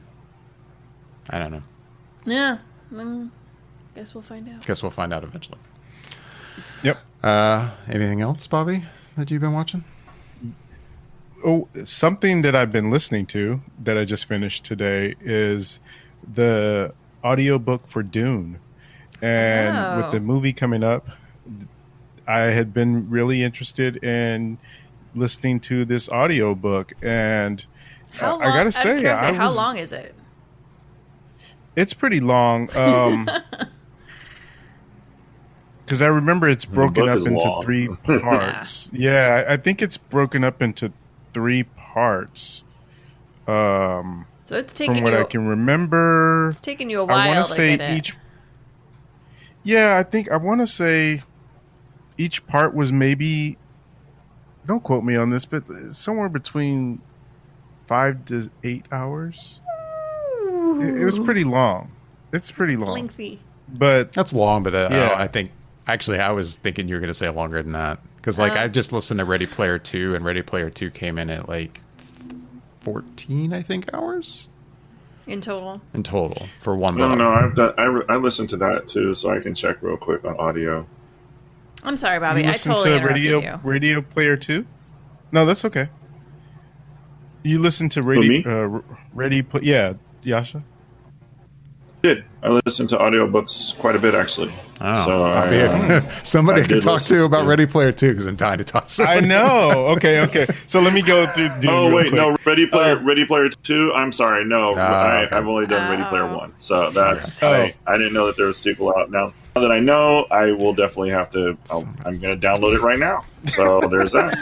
I 1.29 1.39
don't 1.39 1.51
know. 1.51 1.63
Yeah, 2.25 2.57
mm, 2.93 3.29
guess 3.95 4.13
we'll 4.15 4.21
find 4.23 4.47
out. 4.49 4.65
Guess 4.65 4.81
we'll 4.83 4.91
find 4.91 5.11
out 5.13 5.23
eventually. 5.23 5.57
Yep. 6.83 6.97
Uh, 7.23 7.71
anything 7.87 8.21
else, 8.21 8.47
Bobby, 8.47 8.85
that 9.15 9.31
you've 9.31 9.41
been 9.41 9.53
watching? 9.53 9.83
Oh, 11.45 11.67
something 11.83 12.41
that 12.41 12.55
I've 12.55 12.71
been 12.71 12.89
listening 12.89 13.25
to 13.27 13.61
that 13.83 13.97
I 13.97 14.05
just 14.05 14.25
finished 14.25 14.63
today 14.63 15.15
is 15.21 15.79
the 16.33 16.93
audiobook 17.23 17.87
for 17.87 18.01
Dune. 18.03 18.59
And 19.21 19.77
Oh. 19.77 19.97
with 19.97 20.11
the 20.11 20.19
movie 20.19 20.53
coming 20.53 20.83
up, 20.83 21.07
I 22.27 22.39
had 22.39 22.73
been 22.73 23.09
really 23.09 23.43
interested 23.43 24.03
in 24.03 24.57
listening 25.15 25.59
to 25.61 25.85
this 25.85 26.09
audiobook 26.09 26.93
and 27.01 27.65
How 28.11 28.27
I- 28.27 28.31
long? 28.31 28.41
I 28.43 28.45
gotta 28.57 28.71
say, 28.71 29.07
I 29.07 29.33
how 29.33 29.45
was- 29.47 29.55
long 29.55 29.77
is 29.77 29.91
it? 29.91 30.13
it's 31.75 31.93
pretty 31.93 32.19
long. 32.19 32.69
Um, 32.75 33.29
because 35.87 36.01
I 36.01 36.07
remember 36.07 36.49
it's 36.49 36.65
broken 36.65 37.07
up 37.07 37.17
into 37.25 37.47
long. 37.47 37.61
three 37.61 37.87
parts. 38.03 38.89
yeah, 38.91 39.45
I 39.47 39.53
I 39.53 39.57
think 39.57 39.81
it's 39.81 39.97
broken 39.97 40.43
up 40.43 40.61
into 40.61 40.91
three 41.33 41.63
parts. 41.63 42.63
Um, 43.47 44.25
So 44.45 44.57
it's 44.57 44.73
taking 44.73 44.95
from 44.95 45.03
what 45.05 45.13
you. 45.13 45.19
I 45.19 45.23
can 45.23 45.47
remember, 45.47 46.49
it's 46.49 46.59
taking 46.59 46.89
you 46.89 46.99
a 47.01 47.05
while 47.05 47.17
I 47.17 47.27
want 47.27 47.45
to 47.47 47.49
to 47.49 47.55
say 47.55 47.97
each. 47.97 48.15
Yeah, 49.63 49.97
I 49.97 50.03
think 50.03 50.29
I 50.29 50.37
want 50.37 50.61
to 50.61 50.67
say 50.67 51.23
each 52.17 52.45
part 52.47 52.73
was 52.75 52.91
maybe. 52.91 53.57
Don't 54.65 54.83
quote 54.83 55.05
me 55.05 55.15
on 55.15 55.29
this, 55.29 55.45
but 55.45 55.63
somewhere 55.91 56.27
between 56.27 57.01
five 57.85 58.25
to 58.25 58.49
eight 58.65 58.85
hours. 58.91 59.61
It, 60.81 61.01
it 61.01 61.05
was 61.05 61.17
pretty 61.19 61.45
long. 61.45 61.91
It's 62.33 62.51
pretty 62.51 62.73
It's 62.73 62.81
long, 62.83 62.93
lengthy. 62.93 63.39
but 63.69 64.11
That's 64.11 64.33
long, 64.33 64.63
but 64.63 64.75
uh, 64.75 64.89
Yeah. 64.91 65.13
I 65.17 65.27
think 65.27 65.51
actually 65.87 66.19
I 66.19 66.31
was 66.31 66.57
thinking 66.57 66.87
you 66.87 66.95
were 66.95 66.99
going 67.01 67.07
to 67.09 67.13
say 67.13 67.29
longer 67.29 67.61
than 67.63 67.71
that 67.73 67.99
because 68.17 68.37
like 68.39 68.53
Uh. 68.53 68.61
I 68.61 68.67
just 68.67 68.91
listened 68.91 69.19
to 69.19 69.25
Ready 69.25 69.45
Player 69.45 69.79
Two, 69.79 70.15
and 70.15 70.23
Ready 70.25 70.41
Player 70.41 70.69
Two 70.69 70.89
came 70.91 71.17
in 71.17 71.29
at 71.29 71.47
like 71.49 71.81
fourteen, 72.81 73.53
I 73.53 73.61
think, 73.61 73.89
hours. 73.93 74.47
in 75.25 75.41
total. 75.41 75.81
in 75.93 76.03
total 76.03 76.47
for 76.59 76.75
one 76.75 76.95
No, 76.95 77.09
book. 77.09 77.17
no, 77.17 77.31
I've 77.31 77.53
done, 77.55 77.73
I, 77.77 77.83
re- 77.83 78.05
I 78.07 78.15
listened 78.15 78.47
to 78.49 78.57
that 78.57 78.87
too, 78.87 79.13
so 79.13 79.29
I 79.29 79.39
can 79.39 79.53
check 79.53 79.81
real 79.81 79.97
quick 79.97 80.23
on 80.23 80.37
audio. 80.37 80.87
I'm 81.83 81.97
sorry, 81.97 82.19
Bobby. 82.19 82.41
You 82.43 82.47
I 82.47 82.51
listen 82.53 82.71
totally 82.75 82.99
to 82.99 83.05
radio 83.05 83.39
you. 83.41 83.59
radio 83.63 84.01
player 84.01 84.37
two? 84.37 84.65
No, 85.31 85.45
that's 85.45 85.65
okay. 85.65 85.89
You 87.43 87.59
listen 87.59 87.89
to 87.89 88.01
me? 88.01 88.07
radio 88.41 88.77
uh, 88.77 88.81
ready 89.13 89.41
play 89.41 89.61
yeah, 89.63 89.93
Jascha. 90.23 90.63
Did 92.03 92.23
I 92.43 92.61
listened 92.65 92.89
to 92.89 92.97
audiobooks 92.97 93.75
quite 93.79 93.95
a 93.95 93.99
bit 93.99 94.13
actually? 94.13 94.53
Oh, 94.79 95.05
so 95.05 95.23
I 95.25 95.45
I, 95.47 95.49
mean, 95.49 95.91
um, 95.91 96.09
somebody 96.23 96.61
I 96.61 96.67
to 96.67 96.73
did 96.75 96.83
talk 96.83 97.01
to 97.03 97.07
to 97.15 97.23
about 97.25 97.45
it. 97.45 97.47
Ready 97.47 97.65
Player 97.65 97.91
Two 97.91 98.09
because 98.11 98.27
I'm 98.27 98.35
dying 98.35 98.59
to 98.59 98.63
talk. 98.63 98.85
To 98.87 99.03
I 99.03 99.19
know. 99.19 99.87
Okay, 99.97 100.21
okay. 100.21 100.45
So 100.67 100.79
let 100.79 100.93
me 100.93 101.01
go 101.01 101.25
through. 101.25 101.49
Dune 101.59 101.69
Oh 101.71 101.93
wait, 101.93 102.03
quick. 102.09 102.13
no, 102.13 102.37
Ready 102.45 102.67
Player 102.67 102.97
Uh, 102.97 103.01
Ready 103.03 103.25
Player 103.25 103.49
Two. 103.49 103.91
I'm 103.95 104.11
sorry, 104.11 104.45
no, 104.45 104.75
Ah, 104.77 104.79
I, 104.81 105.23
okay. 105.25 105.35
I've 105.35 105.47
only 105.47 105.65
done 105.65 105.89
Ready 105.89 106.03
Player 106.09 106.25
Oh. 106.25 106.37
One, 106.37 106.53
so 106.59 106.91
that's 106.91 107.41
Oh. 107.41 107.51
I, 107.51 107.73
I 107.87 107.97
didn't 107.97 108.13
know 108.13 108.27
that 108.27 108.37
there 108.37 108.45
was 108.47 108.57
a 108.59 108.61
sequel 108.61 108.93
out. 108.95 109.09
Now, 109.09 109.33
now 109.55 109.61
that 109.63 109.71
I 109.71 109.79
know, 109.79 110.27
I 110.29 110.51
will 110.51 110.73
definitely 110.75 111.09
have 111.09 111.31
to. 111.31 111.57
I'll, 111.71 111.87
I'm 112.05 112.19
going 112.19 112.39
to 112.39 112.47
download 112.47 112.75
it 112.75 112.81
right 112.81 112.99
now. 112.99 113.23
So 113.55 113.79
there's 113.89 114.11
that. 114.11 114.37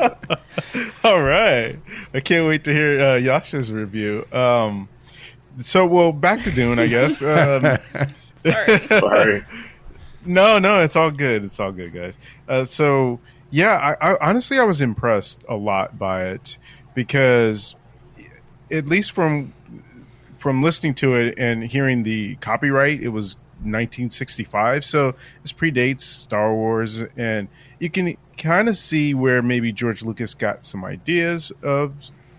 All 1.04 1.22
right. 1.22 1.76
I 2.12 2.20
can't 2.20 2.48
wait 2.48 2.64
to 2.64 2.72
hear 2.74 3.00
uh, 3.00 3.20
Jascha's 3.20 3.70
review. 3.70 4.26
Um, 4.32 4.88
so, 5.62 5.86
well, 5.86 6.12
back 6.12 6.42
to 6.42 6.50
Dune, 6.50 6.78
I 6.78 6.86
guess. 6.86 7.22
Um, 8.46 8.52
Sorry. 8.52 8.78
Sorry. 8.86 9.44
no, 10.24 10.58
no, 10.60 10.80
it's 10.80 10.94
all 10.94 11.10
good. 11.10 11.42
It's 11.44 11.58
all 11.58 11.72
good, 11.72 11.92
guys. 11.92 12.16
Uh, 12.48 12.64
so, 12.64 13.18
yeah, 13.50 13.96
I, 14.00 14.12
I 14.12 14.28
honestly 14.28 14.58
I 14.58 14.64
was 14.64 14.80
impressed 14.80 15.44
a 15.48 15.56
lot 15.56 15.98
by 15.98 16.26
it 16.26 16.58
because, 16.94 17.74
at 18.70 18.86
least 18.86 19.12
from 19.12 19.52
from 20.38 20.62
listening 20.62 20.94
to 20.94 21.14
it 21.14 21.34
and 21.38 21.64
hearing 21.64 22.04
the 22.04 22.36
copyright, 22.36 23.02
it 23.02 23.08
was 23.08 23.36
1965. 23.62 24.84
So 24.84 25.14
this 25.42 25.52
predates 25.52 26.02
Star 26.02 26.54
Wars, 26.54 27.02
and 27.16 27.48
you 27.80 27.90
can 27.90 28.16
kind 28.36 28.68
of 28.68 28.76
see 28.76 29.14
where 29.14 29.42
maybe 29.42 29.72
George 29.72 30.04
Lucas 30.04 30.34
got 30.34 30.64
some 30.64 30.84
ideas 30.84 31.50
of 31.62 31.94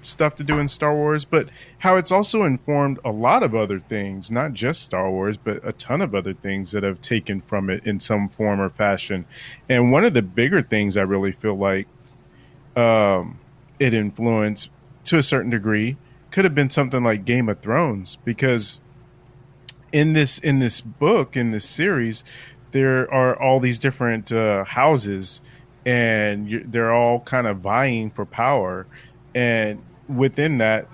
stuff 0.08 0.36
to 0.36 0.44
do 0.44 0.60
in 0.60 0.68
Star 0.68 0.96
Wars, 0.96 1.26
but 1.26 1.50
how 1.80 1.98
it's 1.98 2.12
also 2.12 2.44
informed 2.44 3.00
a 3.04 3.12
lot 3.12 3.44
of 3.44 3.54
other 3.54 3.80
things, 3.80 4.32
not 4.32 4.54
just 4.54 4.82
Star 4.82 5.10
Wars, 5.10 5.38
but 5.38 5.60
a 5.68 5.74
ton 5.74 6.02
of 6.02 6.16
other 6.16 6.34
things 6.34 6.72
that 6.72 6.84
have 6.84 7.02
taken 7.02 7.42
from 7.42 7.70
it 7.70 7.86
in 7.86 8.00
some 8.00 8.30
form 8.30 8.60
or 8.60 8.70
fashion. 8.70 9.26
And 9.70 9.92
one 9.92 10.06
of 10.06 10.14
the 10.14 10.22
bigger 10.22 10.62
things 10.62 10.98
I 10.98 11.04
really 11.04 11.32
feel 11.32 11.56
like 11.56 11.88
um, 12.76 13.40
it 13.80 13.94
influenced 13.94 14.70
to 15.06 15.18
a 15.18 15.24
certain 15.24 15.50
degree 15.50 15.98
could 16.32 16.46
have 16.46 16.56
been 16.56 16.70
something 16.70 17.04
like 17.04 17.26
Game 17.26 17.50
of 17.50 17.60
Thrones 17.60 18.18
because 18.24 18.80
in 19.92 20.14
this 20.14 20.38
in 20.38 20.60
this 20.60 20.82
book 20.82 21.38
in 21.38 21.52
this 21.52 21.64
series 21.64 22.24
there 22.72 23.12
are 23.12 23.42
all 23.42 23.60
these 23.60 23.80
different 23.80 24.32
uh, 24.32 24.66
houses 24.66 25.42
and 25.86 26.66
they're 26.68 26.94
all 26.94 27.22
kind 27.22 27.48
of 27.48 27.60
vying 27.60 28.12
for 28.12 28.26
power 28.26 28.86
and 29.34 29.82
within 30.08 30.58
that 30.60 30.88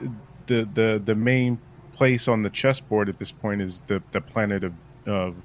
the 0.48 0.68
the 0.74 1.02
the 1.04 1.16
main 1.16 1.60
place 1.94 2.28
on 2.28 2.42
the 2.42 2.50
chessboard 2.50 3.10
at 3.10 3.20
this 3.20 3.32
point 3.32 3.62
is 3.62 3.82
the 3.88 4.02
the 4.12 4.22
planet 4.22 4.64
of 4.64 4.74
of 5.06 5.36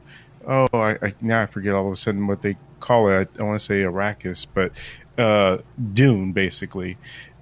oh 0.46 0.66
I, 0.72 0.98
I 1.02 1.14
now 1.20 1.42
I 1.42 1.46
forget 1.46 1.74
all 1.74 1.86
of 1.86 1.92
a 1.92 1.96
sudden 1.96 2.26
what 2.26 2.42
they 2.42 2.56
call 2.80 3.08
it. 3.08 3.28
I, 3.38 3.40
I 3.40 3.44
want 3.44 3.58
to 3.58 3.64
say 3.64 3.82
Arrakis 3.82 4.46
but 4.52 4.72
uh 5.18 5.58
Dune 5.92 6.32
basically. 6.32 6.96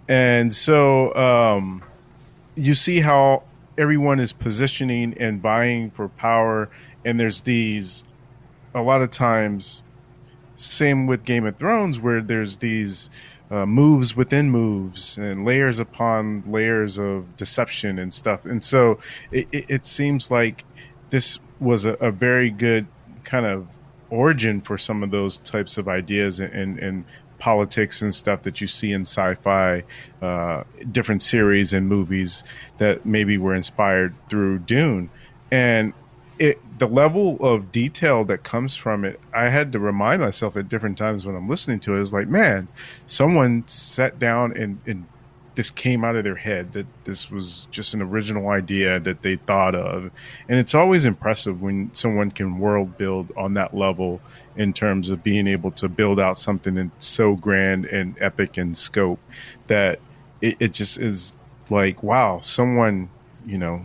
And 0.09 0.53
so 0.53 1.15
um 1.15 1.85
you 2.55 2.75
see 2.75 3.01
how 3.01 3.43
everyone 3.79 4.19
is 4.19 4.33
positioning 4.33 5.15
and 5.19 5.43
buying 5.43 5.91
for 5.91 6.09
power 6.09 6.69
and 7.05 7.21
there's 7.21 7.43
these 7.43 8.05
a 8.75 8.83
lot 8.83 9.03
of 9.03 9.11
times 9.11 9.83
same 10.55 11.07
with 11.07 11.25
game 11.25 11.45
of 11.45 11.57
thrones 11.59 12.01
where 12.01 12.23
there's 12.23 12.57
these 12.59 13.11
uh, 13.51 13.67
moves 13.67 14.17
within 14.17 14.51
moves 14.51 15.17
and 15.19 15.45
layers 15.45 15.79
upon 15.79 16.43
layers 16.47 16.99
of 16.99 17.37
deception 17.37 17.99
and 17.99 18.13
stuff. 18.13 18.45
And 18.45 18.65
so 18.65 18.99
it, 19.31 19.47
it, 19.53 19.65
it 19.69 19.87
seems 19.87 20.31
like 20.31 20.65
this 21.11 21.39
was 21.61 21.85
a, 21.85 21.95
a 21.95 22.11
very 22.11 22.51
good 22.51 22.87
kind 23.25 23.47
of 23.47 23.69
origin 24.11 24.61
for 24.61 24.79
some 24.79 25.03
of 25.03 25.11
those 25.11 25.39
types 25.41 25.79
of 25.79 25.89
ideas 25.89 26.41
and, 26.41 26.53
and, 26.53 26.79
and 26.79 27.05
politics 27.39 28.03
and 28.03 28.15
stuff 28.15 28.43
that 28.43 28.61
you 28.61 28.67
see 28.67 28.93
in 28.93 29.03
sci-fi 29.03 29.83
uh, 30.23 30.65
different 30.91 31.23
series 31.23 31.73
and 31.73 31.89
movies 31.89 32.43
that 32.79 33.05
maybe 33.05 33.37
were 33.39 33.55
inspired 33.55 34.15
through 34.29 34.59
dune. 34.61 35.11
And 35.51 35.93
it 36.39 36.59
the 36.79 36.87
level 36.87 37.37
of 37.41 37.73
detail 37.73 38.25
that 38.25 38.43
comes 38.43 38.77
from 38.77 39.05
it 39.05 39.19
i 39.35 39.49
had 39.49 39.73
to 39.73 39.79
remind 39.79 40.21
myself 40.21 40.57
at 40.57 40.69
different 40.69 40.99
times 40.99 41.25
when 41.25 41.35
i'm 41.35 41.49
listening 41.49 41.81
to 41.81 41.95
it 41.95 42.01
is 42.01 42.13
like 42.13 42.29
man 42.29 42.69
someone 43.07 43.67
sat 43.67 44.19
down 44.19 44.53
and, 44.57 44.79
and 44.87 45.07
this 45.57 45.71
came 45.71 46.05
out 46.05 46.17
of 46.17 46.23
their 46.23 46.37
head 46.37 46.73
that 46.75 46.87
this 47.05 47.31
was 47.31 47.67
just 47.71 47.95
an 47.95 48.03
original 48.03 48.51
idea 48.51 49.01
that 49.01 49.23
they 49.23 49.37
thought 49.37 49.75
of. 49.75 50.11
And 50.49 50.59
it's 50.59 50.75
always 50.75 51.07
impressive 51.07 51.63
when 51.63 51.93
someone 51.95 52.31
can 52.31 52.59
world 52.59 52.99
build 52.99 53.33
on 53.37 53.55
that 53.55 53.75
level 53.75 54.21
in 54.55 54.75
terms 54.75 55.09
of 55.09 55.25
being 55.25 55.47
able 55.47 55.71
to 55.73 55.89
build 55.89 56.21
out 56.21 56.39
something 56.39 56.93
so 56.99 57.35
grand 57.35 57.87
and 57.87 58.17
epic 58.21 58.59
in 58.59 58.75
scope 58.75 59.19
that 59.67 59.99
it, 60.43 60.57
it 60.61 60.73
just 60.73 60.99
is 60.99 61.37
like 61.71 62.03
wow 62.03 62.39
someone 62.41 63.09
you 63.45 63.59
know 63.59 63.83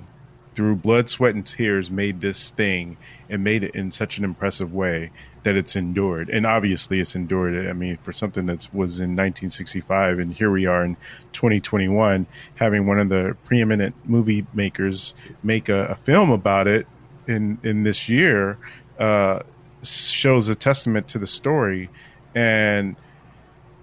through 0.53 0.75
blood 0.75 1.09
sweat 1.09 1.33
and 1.33 1.45
tears 1.45 1.89
made 1.89 2.21
this 2.21 2.51
thing 2.51 2.97
and 3.29 3.43
made 3.43 3.63
it 3.63 3.73
in 3.73 3.89
such 3.89 4.17
an 4.17 4.23
impressive 4.23 4.73
way 4.73 5.11
that 5.43 5.55
it's 5.55 5.75
endured. 5.75 6.29
And 6.29 6.45
obviously 6.45 6.99
it's 6.99 7.15
endured 7.15 7.67
i 7.67 7.73
mean 7.73 7.97
for 7.97 8.11
something 8.13 8.45
that 8.47 8.67
was 8.73 8.99
in 8.99 9.11
1965 9.11 10.19
and 10.19 10.33
here 10.33 10.51
we 10.51 10.65
are 10.65 10.83
in 10.83 10.95
2021 11.33 12.25
having 12.55 12.85
one 12.85 12.99
of 12.99 13.09
the 13.09 13.35
preeminent 13.45 13.95
movie 14.05 14.45
makers 14.53 15.13
make 15.43 15.69
a, 15.69 15.85
a 15.85 15.95
film 15.95 16.29
about 16.29 16.67
it 16.67 16.85
in 17.27 17.57
in 17.63 17.83
this 17.83 18.09
year 18.09 18.57
uh, 18.99 19.41
shows 19.83 20.47
a 20.47 20.55
testament 20.55 21.07
to 21.09 21.19
the 21.19 21.27
story. 21.27 21.89
And 22.35 22.95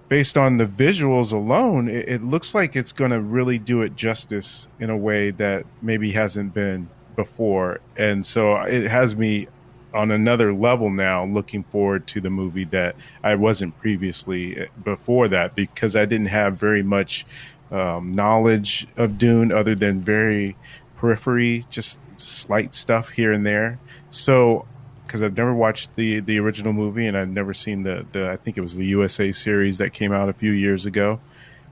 based 0.09 0.37
on 0.37 0.57
the 0.57 0.65
visuals 0.65 1.31
alone, 1.31 1.87
it, 1.87 2.09
it 2.09 2.23
looks 2.23 2.53
like 2.53 2.75
it's 2.75 2.91
going 2.91 3.11
to 3.11 3.21
really 3.21 3.59
do 3.59 3.83
it 3.83 3.95
justice 3.95 4.67
in 4.79 4.89
a 4.89 4.97
way 4.97 5.31
that 5.31 5.65
maybe 5.81 6.11
hasn't 6.11 6.53
been 6.53 6.89
before. 7.15 7.79
And 7.95 8.25
so 8.25 8.55
it 8.55 8.89
has 8.89 9.15
me 9.15 9.47
on 9.93 10.11
another 10.11 10.53
level 10.53 10.89
now 10.89 11.25
looking 11.25 11.63
forward 11.63 12.05
to 12.07 12.21
the 12.21 12.29
movie 12.29 12.65
that 12.65 12.95
I 13.23 13.35
wasn't 13.35 13.77
previously 13.79 14.67
before 14.83 15.27
that 15.29 15.55
because 15.55 15.95
I 15.95 16.05
didn't 16.05 16.27
have 16.27 16.57
very 16.57 16.83
much 16.83 17.25
um, 17.71 18.13
knowledge 18.13 18.87
of 18.97 19.17
Dune 19.17 19.51
other 19.51 19.75
than 19.75 20.01
very 20.01 20.55
periphery, 20.97 21.65
just 21.69 21.99
slight 22.17 22.73
stuff 22.73 23.09
here 23.09 23.31
and 23.31 23.45
there. 23.45 23.79
So 24.09 24.67
because 25.09 25.23
I've 25.23 25.35
never 25.35 25.55
watched 25.55 25.95
the 25.95 26.19
the 26.19 26.39
original 26.39 26.71
movie 26.71 27.07
and 27.07 27.17
I've 27.17 27.29
never 27.29 27.51
seen 27.51 27.81
the 27.81 28.05
the 28.11 28.29
I 28.29 28.37
think 28.37 28.59
it 28.59 28.61
was 28.61 28.75
the 28.75 28.85
USA 28.85 29.31
series 29.31 29.79
that 29.79 29.91
came 29.91 30.11
out 30.11 30.29
a 30.29 30.33
few 30.33 30.51
years 30.51 30.85
ago. 30.85 31.19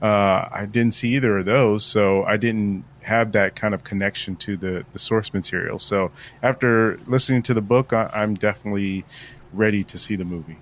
Uh, 0.01 0.49
I 0.51 0.65
didn't 0.65 0.95
see 0.95 1.15
either 1.15 1.37
of 1.37 1.45
those, 1.45 1.85
so 1.85 2.23
I 2.23 2.37
didn't 2.37 2.83
have 3.03 3.31
that 3.33 3.55
kind 3.55 3.75
of 3.75 3.83
connection 3.83 4.35
to 4.37 4.57
the 4.57 4.85
the 4.91 4.97
source 4.97 5.35
material. 5.35 5.77
So 5.77 6.11
after 6.41 6.99
listening 7.05 7.43
to 7.43 7.53
the 7.53 7.61
book, 7.61 7.93
I, 7.93 8.09
I'm 8.11 8.33
definitely 8.33 9.05
ready 9.53 9.83
to 9.83 9.99
see 9.99 10.15
the 10.15 10.25
movie. 10.25 10.57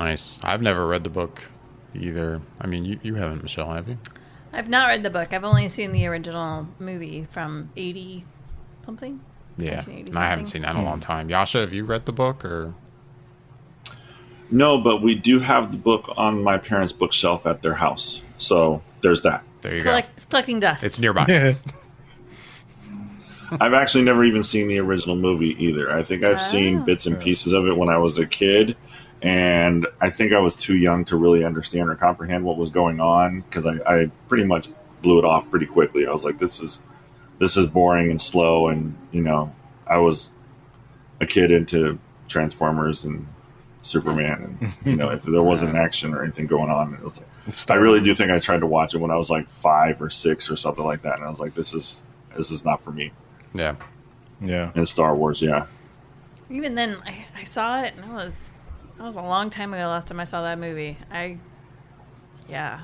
Nice. 0.00 0.40
I've 0.42 0.62
never 0.62 0.88
read 0.88 1.04
the 1.04 1.10
book 1.10 1.50
either. 1.94 2.40
I 2.60 2.66
mean, 2.66 2.84
you, 2.84 2.98
you 3.02 3.14
haven't, 3.14 3.42
Michelle, 3.42 3.72
have 3.72 3.88
you? 3.88 3.98
I've 4.52 4.68
not 4.68 4.88
read 4.88 5.02
the 5.02 5.10
book. 5.10 5.32
I've 5.32 5.44
only 5.44 5.68
seen 5.68 5.92
the 5.92 6.06
original 6.06 6.66
movie 6.78 7.28
from 7.30 7.70
80 7.76 8.24
something. 8.84 9.20
Yeah. 9.58 9.84
And 9.88 10.16
I 10.16 10.26
haven't 10.26 10.46
seen 10.46 10.62
that 10.62 10.74
in 10.74 10.80
a 10.80 10.84
long 10.84 11.00
time. 11.00 11.28
Jascha, 11.28 11.60
have 11.60 11.72
you 11.72 11.84
read 11.84 12.06
the 12.06 12.12
book 12.12 12.44
or? 12.44 12.74
No, 14.50 14.80
but 14.80 15.00
we 15.02 15.14
do 15.14 15.38
have 15.40 15.70
the 15.72 15.78
book 15.78 16.12
on 16.16 16.42
my 16.42 16.58
parents' 16.58 16.92
bookshelf 16.92 17.46
at 17.46 17.62
their 17.62 17.74
house. 17.74 18.22
So 18.38 18.82
there's 19.00 19.22
that. 19.22 19.44
There 19.62 19.74
you 19.76 19.82
go. 19.82 19.90
Collect, 19.90 20.10
it's 20.16 20.26
collecting 20.26 20.60
dust. 20.60 20.82
It's 20.84 20.98
nearby. 20.98 21.56
I've 23.60 23.74
actually 23.74 24.04
never 24.04 24.24
even 24.24 24.42
seen 24.42 24.68
the 24.68 24.78
original 24.80 25.14
movie 25.16 25.54
either. 25.62 25.90
I 25.94 26.02
think 26.02 26.24
I've 26.24 26.40
seen 26.40 26.78
Oh. 26.78 26.84
bits 26.84 27.04
and 27.06 27.20
pieces 27.20 27.52
of 27.52 27.66
it 27.66 27.76
when 27.76 27.90
I 27.90 27.98
was 27.98 28.16
a 28.18 28.24
kid, 28.26 28.76
and 29.20 29.86
I 30.00 30.08
think 30.10 30.32
I 30.32 30.38
was 30.40 30.56
too 30.56 30.76
young 30.76 31.04
to 31.06 31.16
really 31.16 31.44
understand 31.44 31.90
or 31.90 31.94
comprehend 31.94 32.44
what 32.44 32.56
was 32.56 32.70
going 32.70 32.98
on 33.00 33.42
because 33.42 33.66
I, 33.66 33.74
I 33.86 34.10
pretty 34.28 34.44
much 34.44 34.68
blew 35.02 35.18
it 35.18 35.24
off 35.26 35.50
pretty 35.50 35.66
quickly. 35.66 36.06
I 36.06 36.10
was 36.12 36.24
like, 36.24 36.38
"This 36.38 36.60
is 36.62 36.82
this 37.42 37.56
is 37.56 37.66
boring 37.66 38.10
and 38.10 38.20
slow," 38.20 38.68
and 38.68 38.96
you 39.10 39.22
know, 39.22 39.54
I 39.86 39.98
was 39.98 40.30
a 41.20 41.26
kid 41.26 41.50
into 41.50 41.98
Transformers 42.28 43.04
and 43.04 43.26
Superman, 43.82 44.58
and 44.60 44.72
you 44.84 44.96
know, 44.96 45.10
if 45.10 45.24
there 45.24 45.42
wasn't 45.42 45.76
action 45.86 46.14
or 46.14 46.22
anything 46.22 46.46
going 46.46 46.70
on, 46.70 46.94
it 46.94 47.02
was 47.02 47.20
like, 47.20 47.70
I 47.70 47.74
really 47.74 48.00
do 48.02 48.14
think 48.14 48.30
I 48.30 48.38
tried 48.38 48.60
to 48.60 48.66
watch 48.66 48.94
it 48.94 48.98
when 48.98 49.10
I 49.10 49.16
was 49.16 49.28
like 49.30 49.48
five 49.48 50.00
or 50.00 50.08
six 50.10 50.50
or 50.50 50.56
something 50.56 50.84
like 50.84 51.02
that, 51.02 51.16
and 51.18 51.24
I 51.26 51.28
was 51.30 51.40
like, 51.40 51.54
"This 51.54 51.74
is." 51.74 52.02
this 52.36 52.50
is 52.50 52.64
not 52.64 52.82
for 52.82 52.92
me. 52.92 53.12
Yeah. 53.54 53.76
Yeah. 54.40 54.72
And 54.74 54.88
Star 54.88 55.14
Wars, 55.14 55.42
yeah. 55.42 55.66
Even 56.50 56.74
then, 56.74 56.96
I, 57.04 57.26
I 57.36 57.44
saw 57.44 57.82
it, 57.82 57.94
and 57.94 58.04
it 58.04 58.12
was 58.12 58.34
that 58.96 59.04
was 59.04 59.16
a 59.16 59.20
long 59.20 59.50
time 59.50 59.72
ago. 59.72 59.82
Last 59.82 60.08
time 60.08 60.20
I 60.20 60.24
saw 60.24 60.42
that 60.42 60.58
movie, 60.58 60.96
I 61.10 61.38
yeah, 62.48 62.80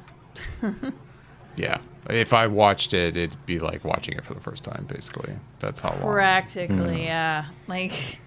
Yeah. 1.57 1.79
If 2.09 2.33
I 2.33 2.47
watched 2.47 2.95
it, 2.95 3.17
it'd 3.17 3.45
be 3.47 3.59
like 3.59 3.85
watching 3.85 4.15
it 4.15 4.25
for 4.25 4.35
the 4.35 4.41
first 4.41 4.65
time, 4.65 4.87
basically. 4.89 5.35
That's 5.61 5.81
how 5.81 5.91
long. 5.91 6.13
practically 6.13 6.77
mm. 6.77 7.05
yeah. 7.05 7.47
Like 7.67 8.21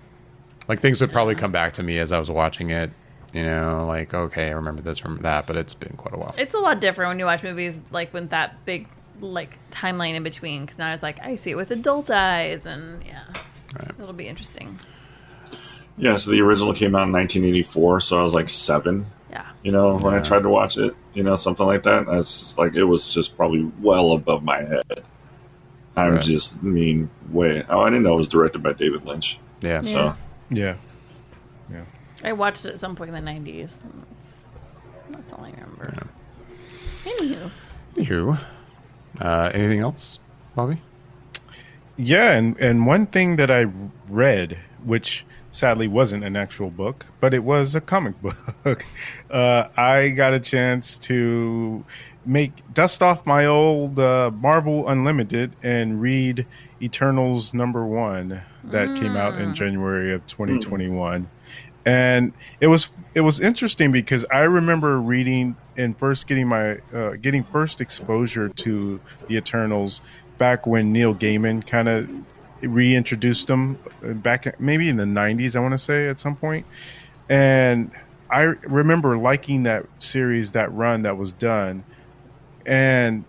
Like 0.67 0.79
things 0.79 1.01
would 1.01 1.11
probably 1.11 1.35
come 1.35 1.51
back 1.51 1.73
to 1.73 1.83
me 1.83 1.97
as 1.97 2.11
I 2.11 2.19
was 2.19 2.29
watching 2.29 2.69
it. 2.69 2.91
You 3.33 3.43
know, 3.43 3.85
like 3.88 4.13
okay, 4.13 4.47
I 4.50 4.51
remember 4.51 4.81
this 4.81 5.00
from 5.00 5.17
that, 5.19 5.47
but 5.47 5.55
it's 5.55 5.73
been 5.73 5.95
quite 5.97 6.13
a 6.13 6.17
while. 6.17 6.35
it's 6.38 6.53
a 6.53 6.59
lot 6.59 6.81
different 6.81 7.09
when 7.09 7.19
you 7.19 7.25
watch 7.25 7.43
movies 7.43 7.79
like 7.89 8.13
with 8.13 8.29
that 8.29 8.65
big 8.65 8.88
like 9.21 9.57
timeline 9.71 10.15
in 10.15 10.23
between. 10.23 10.61
Because 10.61 10.77
now 10.77 10.93
it's 10.93 11.03
like 11.03 11.19
I 11.25 11.35
see 11.38 11.51
it 11.51 11.55
with 11.55 11.71
adult 11.71 12.09
eyes, 12.11 12.65
and 12.65 13.03
yeah, 13.05 13.23
Right. 13.79 13.89
it'll 13.97 14.11
be 14.13 14.27
interesting. 14.27 14.79
Yeah, 15.97 16.15
so 16.17 16.31
the 16.31 16.41
original 16.41 16.73
came 16.73 16.95
out 16.95 17.03
in 17.07 17.11
1984, 17.13 18.00
so 18.01 18.19
I 18.19 18.23
was 18.23 18.33
like 18.33 18.50
seven, 18.50 19.05
Yeah, 19.29 19.45
you 19.63 19.71
know, 19.71 19.97
when 19.97 20.13
I 20.13 20.19
tried 20.21 20.41
to 20.43 20.50
watch 20.50 20.77
it, 20.77 20.95
you 21.13 21.24
know, 21.24 21.36
something 21.36 21.65
like 21.65 21.84
that. 21.84 22.08
I 22.08 22.18
was 22.18 22.39
just 22.39 22.58
like, 22.58 22.74
it 22.75 22.84
was 22.84 23.13
just 23.13 23.36
probably 23.36 23.70
well 23.82 24.12
above 24.13 24.44
my 24.44 24.60
head. 24.60 25.03
I'm 25.96 26.15
Right. 26.15 26.24
just, 26.24 26.56
I 26.60 26.65
mean, 26.65 27.10
way. 27.30 27.63
Oh, 27.70 27.82
I 27.82 27.89
didn't 27.89 28.03
know 28.03 28.13
it 28.13 28.18
was 28.18 28.30
directed 28.30 28.63
by 28.63 28.74
David 28.74 29.06
Lynch. 29.06 29.39
Yeah. 29.62 29.82
Yeah. 29.84 29.91
So, 29.91 30.15
Yeah. 30.50 30.75
Yeah. 31.72 31.84
I 32.24 32.34
watched 32.34 32.65
it 32.65 32.70
at 32.74 32.80
some 32.80 32.96
point 32.96 33.10
in 33.10 33.13
the 33.15 33.22
nineties. 33.22 33.77
That's, 35.10 35.18
that's 35.22 35.34
all 35.34 35.44
I 35.44 35.51
remember. 35.51 36.08
Anywho, 37.03 37.50
Anywho, 37.96 38.39
uh, 39.20 39.51
anything 39.53 39.80
else, 39.80 40.20
Bobby? 40.56 40.77
Yeah, 41.98 42.32
and 42.38 42.58
and 42.60 42.86
one 42.88 43.06
thing 43.08 43.36
that 43.36 43.51
I 43.51 43.65
read, 44.08 44.58
which 44.84 45.25
sadly 45.51 45.88
wasn't 45.88 46.24
an 46.24 46.36
actual 46.36 46.70
book, 46.70 47.05
but 47.20 47.34
it 47.34 47.43
was 47.43 47.75
a 47.75 47.81
comic 47.81 48.15
book. 48.63 48.86
uh, 49.29 49.67
I 49.77 50.10
got 50.10 50.34
a 50.34 50.39
chance 50.39 50.98
to 51.00 51.86
make 52.25 52.51
dust 52.74 53.01
off 53.01 53.25
my 53.25 53.46
old 53.46 54.00
uh, 54.00 54.31
Marvel 54.34 54.88
Unlimited 54.88 55.51
and 55.62 56.01
read 56.01 56.46
Eternals 56.81 57.53
number 57.53 57.86
one 57.86 58.41
that 58.63 58.88
came 58.98 59.15
out 59.15 59.39
in 59.39 59.53
January 59.55 60.13
of 60.13 60.25
2021, 60.27 61.29
and 61.86 62.34
it 62.60 62.67
was 62.67 62.89
it 63.13 63.22
was 63.22 63.39
interesting 63.39 63.91
because 63.91 64.25
I 64.31 64.41
remember 64.41 65.00
reading 65.00 65.55
and 65.77 65.98
first 65.98 66.27
getting 66.27 66.48
my 66.48 66.77
uh, 66.93 67.12
getting 67.22 67.43
first 67.43 67.81
exposure 67.81 68.50
to 68.50 69.00
the 69.27 69.38
Eternals 69.38 70.01
back 70.38 70.65
when 70.65 70.91
Neil 70.91 71.13
Gaiman 71.13 71.65
kind 71.65 71.88
of 71.88 72.10
reintroduced 72.62 73.48
them 73.48 73.77
back 74.01 74.60
maybe 74.60 74.89
in 74.89 74.98
the 74.98 75.06
90s 75.06 75.56
I 75.56 75.60
want 75.60 75.74
to 75.74 75.77
say 75.77 76.08
at 76.08 76.20
some 76.20 76.36
point. 76.36 76.65
And 77.30 77.91
I 78.30 78.41
remember 78.41 79.18
liking 79.18 79.63
that 79.63 79.86
series 80.00 80.53
that 80.53 80.74
run 80.74 81.01
that 81.01 81.18
was 81.18 81.34
done 81.34 81.84
and 82.65 83.25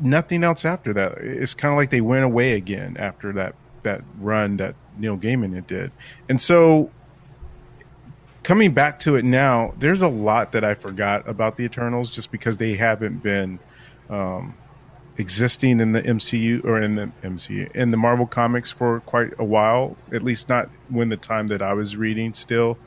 nothing 0.00 0.44
else 0.44 0.64
after 0.64 0.92
that. 0.92 1.18
It's 1.18 1.54
kind 1.54 1.72
of 1.72 1.78
like 1.78 1.90
they 1.90 2.00
went 2.00 2.24
away 2.24 2.52
again 2.52 2.96
after 2.98 3.32
that 3.32 3.54
that 3.82 4.02
run 4.18 4.58
that 4.58 4.76
Neil 4.96 5.16
Gaiman 5.16 5.54
had 5.54 5.66
did. 5.66 5.90
And 6.28 6.40
so 6.40 6.90
coming 8.42 8.72
back 8.72 8.98
to 9.00 9.16
it 9.16 9.24
now 9.24 9.72
there's 9.78 10.02
a 10.02 10.08
lot 10.08 10.52
that 10.52 10.64
I 10.64 10.74
forgot 10.74 11.28
about 11.28 11.56
the 11.56 11.64
Eternals 11.64 12.10
just 12.10 12.32
because 12.32 12.56
they 12.56 12.74
haven't 12.74 13.22
been 13.22 13.58
um, 14.10 14.54
existing 15.18 15.80
in 15.80 15.92
the 15.92 16.02
MCU 16.02 16.64
or 16.64 16.80
in 16.80 16.94
the 16.94 17.10
MCU 17.22 17.70
in 17.74 17.90
the 17.90 17.96
Marvel 17.96 18.26
comics 18.26 18.70
for 18.70 19.00
quite 19.00 19.32
a 19.38 19.44
while, 19.44 19.96
at 20.10 20.22
least 20.22 20.48
not 20.48 20.70
when 20.88 21.08
the 21.08 21.16
time 21.16 21.48
that 21.48 21.62
I 21.62 21.74
was 21.74 21.96
reading 21.96 22.34
still. 22.34 22.78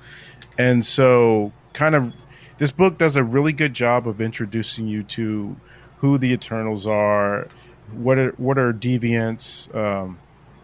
And 0.57 0.85
so 0.85 1.51
kind 1.73 1.95
of 1.95 2.13
this 2.57 2.71
book 2.71 2.97
does 2.97 3.15
a 3.15 3.23
really 3.23 3.53
good 3.53 3.73
job 3.73 4.07
of 4.07 4.21
introducing 4.21 4.87
you 4.87 5.03
to 5.03 5.55
who 5.97 6.17
the 6.17 6.31
Eternals 6.31 6.87
are, 6.87 7.47
what 7.91 8.17
are 8.17 8.31
what 8.37 8.57
are 8.57 8.73
deviants, 8.73 9.73
um, 9.75 10.19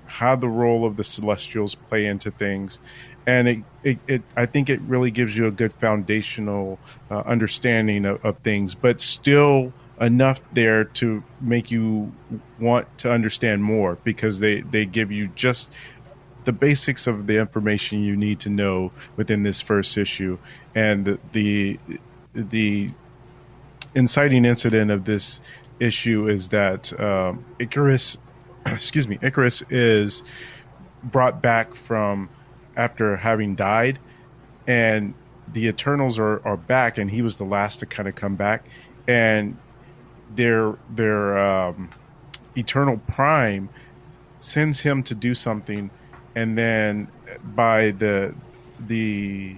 how 0.06 0.36
the 0.36 0.50
role 0.50 0.86
of 0.86 0.98
the 0.98 1.04
Celestials 1.04 1.76
play 1.76 2.06
into 2.06 2.32
things, 2.32 2.80
and 3.28 3.48
it, 3.48 3.60
it, 3.84 4.00
it 4.08 4.22
I 4.36 4.46
think 4.46 4.70
it 4.70 4.82
really 4.82 5.12
gives 5.12 5.36
you 5.36 5.46
a 5.46 5.52
good 5.52 5.74
foundational 5.74 6.80
uh, 7.10 7.20
understanding 7.20 8.06
of, 8.06 8.24
of 8.26 8.38
things, 8.40 8.74
but 8.76 9.02
still 9.02 9.74
enough 10.02 10.42
there 10.52 10.84
to 10.84 11.24
make 11.40 11.70
you 11.70 12.12
want 12.60 12.98
to 12.98 13.12
understand 13.12 13.64
more 13.64 13.98
because 14.04 14.40
they 14.40 14.62
they 14.62 14.86
give 14.86 15.12
you 15.12 15.28
just 15.30 15.72
the 16.44 16.52
basics 16.52 17.06
of 17.06 17.28
the 17.28 17.38
information 17.38 18.02
you 18.02 18.16
need 18.16 18.40
to 18.40 18.50
know 18.50 18.92
within 19.16 19.44
this 19.44 19.62
first 19.62 19.98
issue. 19.98 20.38
And 20.76 21.20
the 21.32 21.80
the, 22.34 22.92
inciting 23.94 24.46
incident 24.46 24.90
of 24.90 25.04
this 25.04 25.42
issue 25.82 26.26
is 26.28 26.50
that 26.50 26.98
um, 26.98 27.44
Icarus 27.60 28.18
excuse 28.66 29.06
me 29.06 29.20
Icarus 29.22 29.64
is 29.70 30.24
brought 31.04 31.42
back 31.42 31.76
from 31.76 32.30
after 32.78 33.18
having 33.18 33.54
died 33.56 34.00
and 34.66 35.14
the 35.52 35.68
Eternals 35.68 36.18
are, 36.18 36.46
are 36.48 36.56
back 36.56 36.98
and 36.98 37.12
he 37.12 37.22
was 37.22 37.36
the 37.36 37.44
last 37.44 37.80
to 37.80 37.86
kind 37.86 38.08
of 38.08 38.16
come 38.16 38.36
back. 38.36 38.66
And 39.08 39.58
their 40.36 40.76
their 40.90 41.38
um, 41.38 41.90
eternal 42.56 42.98
prime 43.08 43.70
sends 44.40 44.82
him 44.82 45.04
to 45.04 45.14
do 45.16 45.36
something 45.36 45.90
and 46.36 46.58
then 46.58 47.08
by 47.44 47.92
the 47.92 48.34
the 48.88 49.56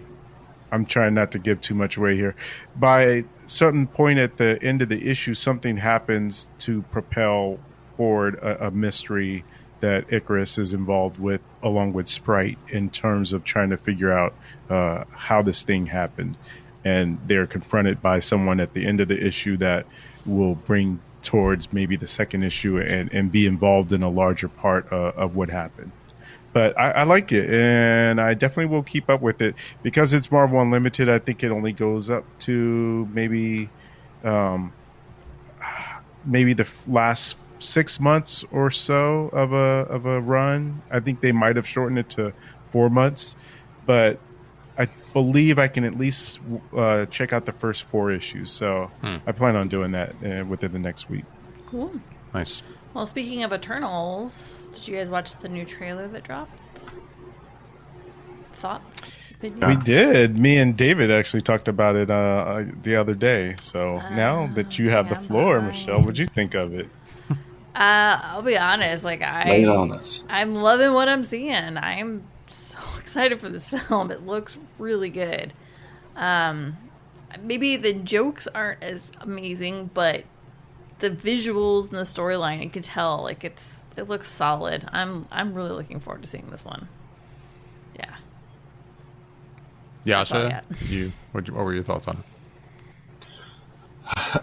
I'm 0.71 0.85
trying 0.85 1.13
not 1.13 1.31
to 1.33 1.39
give 1.39 1.61
too 1.61 1.75
much 1.75 1.97
away 1.97 2.15
here. 2.15 2.35
By 2.75 3.25
certain 3.45 3.85
point 3.85 4.17
at 4.17 4.37
the 4.37 4.57
end 4.63 4.81
of 4.81 4.89
the 4.89 5.07
issue, 5.07 5.35
something 5.35 5.77
happens 5.77 6.47
to 6.59 6.81
propel 6.83 7.59
forward 7.95 8.35
a, 8.35 8.67
a 8.67 8.71
mystery 8.71 9.43
that 9.81 10.11
Icarus 10.11 10.57
is 10.57 10.73
involved 10.73 11.19
with, 11.19 11.41
along 11.61 11.93
with 11.93 12.07
Sprite, 12.07 12.57
in 12.69 12.89
terms 12.89 13.33
of 13.33 13.43
trying 13.43 13.69
to 13.69 13.77
figure 13.77 14.11
out 14.11 14.33
uh, 14.69 15.03
how 15.11 15.43
this 15.43 15.61
thing 15.61 15.87
happened. 15.87 16.37
And 16.83 17.19
they're 17.27 17.45
confronted 17.45 18.01
by 18.01 18.19
someone 18.19 18.59
at 18.59 18.73
the 18.73 18.85
end 18.85 18.99
of 18.99 19.09
the 19.09 19.23
issue 19.23 19.57
that 19.57 19.85
will 20.25 20.55
bring 20.55 20.99
towards 21.21 21.71
maybe 21.71 21.95
the 21.95 22.07
second 22.07 22.43
issue 22.43 22.79
and, 22.79 23.11
and 23.13 23.31
be 23.31 23.47
involved 23.47 23.93
in 23.93 24.03
a 24.03 24.09
larger 24.09 24.47
part 24.47 24.91
uh, 24.91 25.13
of 25.15 25.35
what 25.35 25.49
happened 25.49 25.91
but 26.53 26.77
I, 26.79 26.91
I 26.91 27.03
like 27.03 27.31
it, 27.31 27.49
and 27.49 28.21
I 28.21 28.35
definitely 28.35 28.67
will 28.67 28.83
keep 28.83 29.09
up 29.09 29.21
with 29.21 29.41
it 29.41 29.55
because 29.81 30.13
it's 30.13 30.31
Marvel 30.31 30.61
Unlimited. 30.61 31.09
I 31.09 31.17
think 31.17 31.43
it 31.43 31.51
only 31.51 31.73
goes 31.73 32.11
up 32.11 32.23
to 32.41 33.09
maybe, 33.11 33.69
um, 34.23 34.71
maybe 36.23 36.53
the 36.53 36.67
last 36.87 37.37
six 37.57 37.99
months 37.99 38.45
or 38.51 38.69
so 38.69 39.29
of 39.33 39.51
a 39.51 39.87
of 39.89 40.05
a 40.05 40.21
run. 40.21 40.83
I 40.91 40.99
think 40.99 41.21
they 41.21 41.31
might 41.31 41.55
have 41.55 41.67
shortened 41.67 41.97
it 41.97 42.09
to 42.11 42.33
four 42.69 42.89
months, 42.89 43.35
but 43.87 44.19
I 44.77 44.87
believe 45.13 45.59
I 45.59 45.67
can 45.67 45.83
at 45.83 45.97
least 45.97 46.39
uh, 46.75 47.05
check 47.07 47.31
out 47.33 47.45
the 47.45 47.51
first 47.53 47.83
four 47.83 48.11
issues. 48.11 48.51
So 48.51 48.89
I 49.27 49.31
plan 49.31 49.55
on 49.55 49.67
doing 49.67 49.91
that 49.91 50.15
uh, 50.23 50.45
within 50.45 50.71
the 50.73 50.79
next 50.79 51.09
week. 51.09 51.25
cool. 51.67 51.91
Nice. 52.33 52.63
Well, 52.93 53.05
speaking 53.05 53.43
of 53.43 53.53
Eternals, 53.53 54.69
did 54.73 54.87
you 54.87 54.95
guys 54.95 55.09
watch 55.09 55.35
the 55.37 55.49
new 55.49 55.65
trailer 55.65 56.07
that 56.07 56.23
dropped? 56.23 56.51
Thoughts? 58.53 59.17
Opinions? 59.35 59.65
We 59.65 59.75
did. 59.83 60.37
Me 60.37 60.57
and 60.57 60.77
David 60.77 61.11
actually 61.11 61.41
talked 61.41 61.67
about 61.67 61.95
it 61.95 62.09
uh, 62.09 62.63
the 62.83 62.95
other 62.95 63.13
day. 63.13 63.55
So 63.59 63.97
now 64.11 64.47
that 64.55 64.79
you 64.79 64.89
have 64.89 65.09
the 65.09 65.15
floor, 65.15 65.59
bye. 65.59 65.67
Michelle, 65.67 65.99
what'd 65.99 66.17
you 66.17 66.25
think 66.25 66.53
of 66.55 66.73
it? 66.73 66.89
Uh, 67.75 68.19
I'll 68.21 68.43
be 68.43 68.55
honest. 68.55 69.03
Like 69.03 69.21
lay 69.21 69.65
on 69.65 69.91
I. 69.91 70.03
I'm 70.29 70.53
loving 70.53 70.93
what 70.93 71.09
I'm 71.09 71.23
seeing. 71.23 71.75
I'm 71.75 72.23
so 72.93 72.99
excited 73.01 73.39
for 73.39 73.49
this 73.49 73.69
film. 73.87 74.11
It 74.11 74.25
looks 74.25 74.57
really 74.77 75.09
good. 75.09 75.53
Um, 76.15 76.77
maybe 77.41 77.75
the 77.75 77.93
jokes 77.93 78.47
aren't 78.47 78.83
as 78.83 79.11
amazing, 79.21 79.89
but 79.93 80.23
the 80.99 81.09
visuals 81.09 81.89
and 81.89 81.97
the 81.97 82.03
storyline, 82.03 82.63
you 82.63 82.69
could 82.69 82.83
tell 82.83 83.21
like 83.23 83.43
it's 83.43 83.83
it 83.97 84.07
looks 84.07 84.29
solid. 84.29 84.85
I'm 84.91 85.27
I'm 85.31 85.53
really 85.53 85.71
looking 85.71 85.99
forward 85.99 86.23
to 86.23 86.29
seeing 86.29 86.49
this 86.49 86.65
one. 86.65 86.87
Yeah. 87.97 88.15
all 90.07 90.21
I 90.21 90.23
Jascha, 90.23 90.89
you 90.89 91.11
what, 91.31 91.49
what 91.49 91.65
were 91.65 91.73
your 91.73 91.83
thoughts 91.83 92.07
on 92.07 92.17
it? 92.17 92.25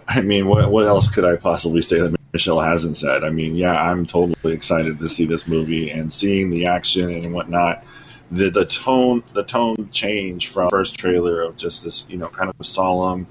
I 0.07 0.21
mean, 0.21 0.47
what 0.47 0.71
what 0.71 0.87
else 0.87 1.09
could 1.09 1.25
I 1.25 1.35
possibly 1.35 1.81
say 1.81 1.99
that 1.99 2.15
Michelle 2.33 2.61
hasn't 2.61 2.97
said? 2.97 3.23
I 3.23 3.29
mean, 3.29 3.55
yeah, 3.55 3.73
I'm 3.73 4.05
totally 4.05 4.53
excited 4.53 4.99
to 4.99 5.09
see 5.09 5.25
this 5.25 5.47
movie 5.47 5.89
and 5.89 6.11
seeing 6.11 6.49
the 6.49 6.65
action 6.65 7.09
and 7.09 7.33
whatnot. 7.33 7.83
The 8.31 8.49
the 8.49 8.65
tone 8.65 9.23
the 9.33 9.43
tone 9.43 9.89
change 9.91 10.47
from 10.47 10.69
first 10.69 10.95
trailer 10.97 11.41
of 11.41 11.57
just 11.57 11.83
this 11.83 12.07
you 12.09 12.17
know 12.17 12.29
kind 12.29 12.49
of 12.49 12.65
solemn, 12.65 13.27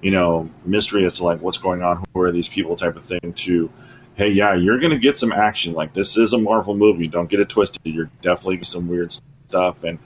you 0.00 0.10
know, 0.10 0.48
mystery 0.64 1.04
as 1.04 1.16
to 1.16 1.24
like 1.24 1.40
what's 1.40 1.58
going 1.58 1.82
on, 1.82 2.04
who 2.12 2.20
are 2.20 2.32
these 2.32 2.48
people 2.48 2.76
type 2.76 2.96
of 2.96 3.04
thing 3.04 3.32
to 3.34 3.70
hey, 4.14 4.30
yeah, 4.30 4.54
you're 4.54 4.78
to 4.78 4.98
get 4.98 5.18
some 5.18 5.32
action. 5.32 5.72
Like 5.72 5.92
this 5.92 6.16
is 6.16 6.32
a 6.32 6.38
Marvel 6.38 6.76
movie. 6.76 7.08
Don't 7.08 7.28
get 7.28 7.40
it 7.40 7.48
twisted. 7.48 7.80
You're 7.84 8.10
definitely 8.22 8.62
some 8.62 8.88
weird 8.88 9.12
stuff, 9.48 9.84
and 9.84 9.98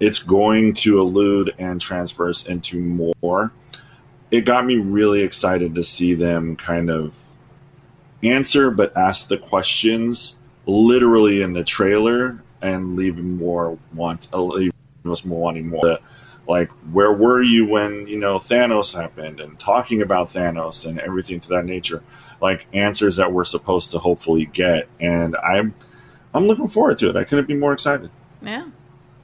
it's 0.00 0.18
going 0.18 0.74
to 0.74 1.00
elude 1.00 1.54
and 1.58 1.80
transverse 1.80 2.46
into 2.46 2.78
more. 3.22 3.52
It 4.30 4.42
got 4.42 4.66
me 4.66 4.76
really 4.76 5.22
excited 5.22 5.74
to 5.74 5.84
see 5.84 6.14
them 6.14 6.56
kind 6.56 6.90
of 6.90 7.30
answer, 8.22 8.70
but 8.70 8.96
ask 8.96 9.28
the 9.28 9.38
questions 9.38 10.36
literally 10.66 11.42
in 11.42 11.52
the 11.52 11.64
trailer 11.64 12.42
and 12.64 12.96
leaving 12.96 13.36
more 13.36 13.78
want, 13.92 14.28
uh, 14.32 14.42
leaving 14.42 14.72
us 15.06 15.24
more 15.24 15.40
wanting 15.40 15.68
more. 15.68 15.98
Like, 16.46 16.70
where 16.92 17.12
were 17.12 17.42
you 17.42 17.66
when 17.68 18.06
you 18.06 18.18
know 18.18 18.38
Thanos 18.38 18.94
happened, 18.94 19.40
and 19.40 19.58
talking 19.58 20.02
about 20.02 20.30
Thanos 20.30 20.86
and 20.86 20.98
everything 21.00 21.40
to 21.40 21.48
that 21.50 21.64
nature, 21.64 22.02
like 22.40 22.66
answers 22.72 23.16
that 23.16 23.32
we're 23.32 23.44
supposed 23.44 23.90
to 23.92 23.98
hopefully 23.98 24.46
get. 24.46 24.88
And 25.00 25.36
I'm, 25.36 25.74
I'm 26.34 26.46
looking 26.46 26.68
forward 26.68 26.98
to 26.98 27.08
it. 27.10 27.16
I 27.16 27.24
couldn't 27.24 27.48
be 27.48 27.54
more 27.54 27.72
excited. 27.72 28.10
Yeah, 28.42 28.66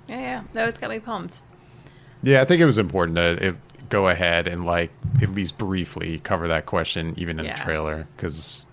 yeah, 0.09 0.21
yeah. 0.21 0.43
No, 0.55 0.65
it's 0.65 0.79
got 0.79 0.91
me 0.91 0.99
pumped. 1.01 1.43
Yeah, 2.23 2.41
I 2.41 2.45
think 2.45 2.61
it 2.61 2.67
was 2.67 2.79
important 2.79 3.17
to 3.17 3.49
it, 3.49 3.57
go 3.91 4.09
ahead 4.09 4.47
and 4.49 4.65
like 4.65 4.91
at 5.23 5.31
least 5.31 5.59
briefly 5.59 6.21
cover 6.21 6.49
that 6.49 6.65
question, 6.65 7.13
even 7.19 7.39
in 7.39 7.45
Yeah. 7.47 7.57
the 7.57 7.63
trailer, 7.63 8.07
because 8.17 8.65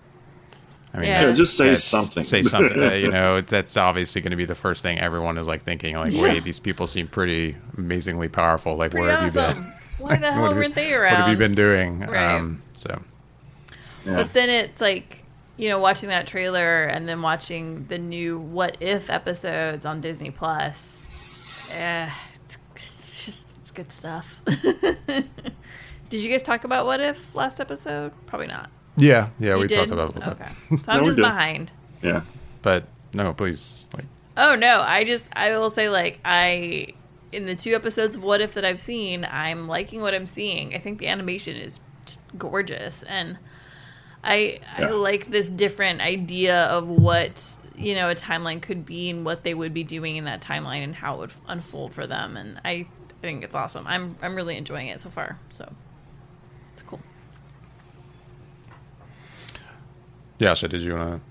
I 0.94 0.98
mean, 0.98 1.08
Yeah. 1.08 1.26
Yeah, 1.26 1.30
just 1.32 1.56
say 1.56 1.74
something. 1.76 2.22
Say 2.22 2.42
something. 2.42 2.82
uh, 2.82 2.92
you 2.94 3.10
know, 3.10 3.40
that's 3.42 3.76
obviously 3.76 4.20
going 4.22 4.30
to 4.30 4.36
be 4.36 4.44
the 4.46 4.54
first 4.54 4.82
thing 4.82 4.98
everyone 4.98 5.36
is 5.38 5.46
like 5.46 5.62
thinking. 5.62 5.96
Like, 5.96 6.12
Yeah. 6.12 6.22
wait, 6.22 6.44
these 6.44 6.58
people 6.60 6.86
seem 6.86 7.08
pretty 7.08 7.56
amazingly 7.76 8.28
powerful. 8.28 8.76
Like, 8.76 8.92
Pretty 8.92 9.06
where 9.06 9.16
have 9.16 9.24
you 9.26 9.40
been? 9.40 9.72
Why 9.98 10.16
the 10.16 10.32
hell 10.32 10.42
What 10.42 10.48
have 10.48 10.56
you- 10.56 10.62
weren't 10.62 10.74
they 10.74 10.94
around? 10.94 11.12
What 11.12 11.20
have 11.22 11.30
you 11.30 11.36
been 11.36 11.54
doing? 11.54 12.00
Right. 12.00 12.36
Um, 12.36 12.62
so 12.76 13.02
Yeah. 14.06 14.16
But 14.16 14.32
then 14.32 14.48
it's 14.48 14.80
like, 14.80 15.24
you 15.58 15.68
know, 15.68 15.78
watching 15.80 16.08
that 16.08 16.26
trailer 16.26 16.84
and 16.84 17.08
then 17.08 17.20
watching 17.20 17.84
the 17.88 17.98
new 17.98 18.38
What 18.38 18.76
If 18.80 19.10
episodes 19.10 19.84
on 19.84 20.00
Disney 20.00 20.30
Plus. 20.30 20.94
Eh, 21.72 22.08
it's, 22.44 22.56
it's 22.76 23.24
just 23.26 23.44
it's 23.60 23.70
good 23.72 23.92
stuff. 23.92 24.36
Did 24.46 26.22
you 26.22 26.30
guys 26.30 26.42
talk 26.42 26.64
about 26.64 26.86
What 26.86 27.00
If 27.00 27.34
last 27.34 27.60
episode? 27.60 28.12
Probably 28.26 28.46
not. 28.46 28.70
Yeah, 28.98 29.30
yeah, 29.38 29.54
You 29.54 29.60
we 29.60 29.68
did? 29.68 29.76
talked 29.78 29.90
about 29.90 30.10
it 30.10 30.16
a 30.16 30.18
little 30.18 30.32
Okay, 30.32 30.48
bit, 30.70 30.84
so 30.84 30.92
I'm 30.92 30.98
No, 30.98 31.02
we 31.04 31.06
just 31.08 31.16
did. 31.16 31.22
behind. 31.22 31.70
yeah. 32.02 32.22
but 32.62 32.84
no, 33.12 33.32
please, 33.34 33.86
like, 33.94 34.04
Oh 34.36 34.54
no, 34.54 34.80
I 34.80 35.04
just 35.04 35.24
I 35.34 35.50
will 35.58 35.70
say 35.70 35.88
like 35.88 36.20
I 36.24 36.88
in 37.32 37.46
the 37.46 37.54
two 37.54 37.74
episodes 37.74 38.16
of 38.16 38.22
What 38.22 38.40
If 38.40 38.54
that 38.54 38.64
I've 38.64 38.80
seen, 38.80 39.24
I'm 39.24 39.66
liking 39.66 40.00
what 40.00 40.14
I'm 40.14 40.26
seeing. 40.26 40.74
I 40.74 40.78
think 40.78 40.98
the 40.98 41.08
animation 41.08 41.56
is 41.56 41.80
just 42.06 42.20
gorgeous 42.38 43.02
and 43.04 43.38
I 44.24 44.60
I 44.76 44.82
Yeah. 44.82 44.90
like 44.90 45.30
this 45.30 45.48
different 45.48 46.00
idea 46.00 46.64
of 46.66 46.88
what 46.88 47.44
you 47.76 47.94
know 47.94 48.10
a 48.10 48.14
timeline 48.14 48.60
could 48.62 48.84
be 48.86 49.10
and 49.10 49.24
what 49.24 49.42
they 49.44 49.54
would 49.54 49.72
be 49.74 49.84
doing 49.84 50.16
in 50.16 50.24
that 50.24 50.40
timeline 50.40 50.82
and 50.82 50.94
how 50.94 51.14
it 51.14 51.18
would 51.18 51.32
unfold 51.48 51.92
for 51.94 52.06
them 52.06 52.36
and 52.36 52.60
I 52.64 52.86
I 53.10 53.20
think 53.20 53.42
it's 53.44 53.54
awesome. 53.54 53.86
I'm 53.86 54.16
I'm 54.22 54.36
really 54.36 54.56
enjoying 54.56 54.86
it 54.88 55.00
so 55.00 55.10
far. 55.10 55.38
So 55.50 55.72
it's 56.72 56.82
cool. 56.82 57.00
Yeah. 60.38 60.54
So, 60.54 60.68
did 60.68 60.82
you 60.82 60.94
want 60.94 61.22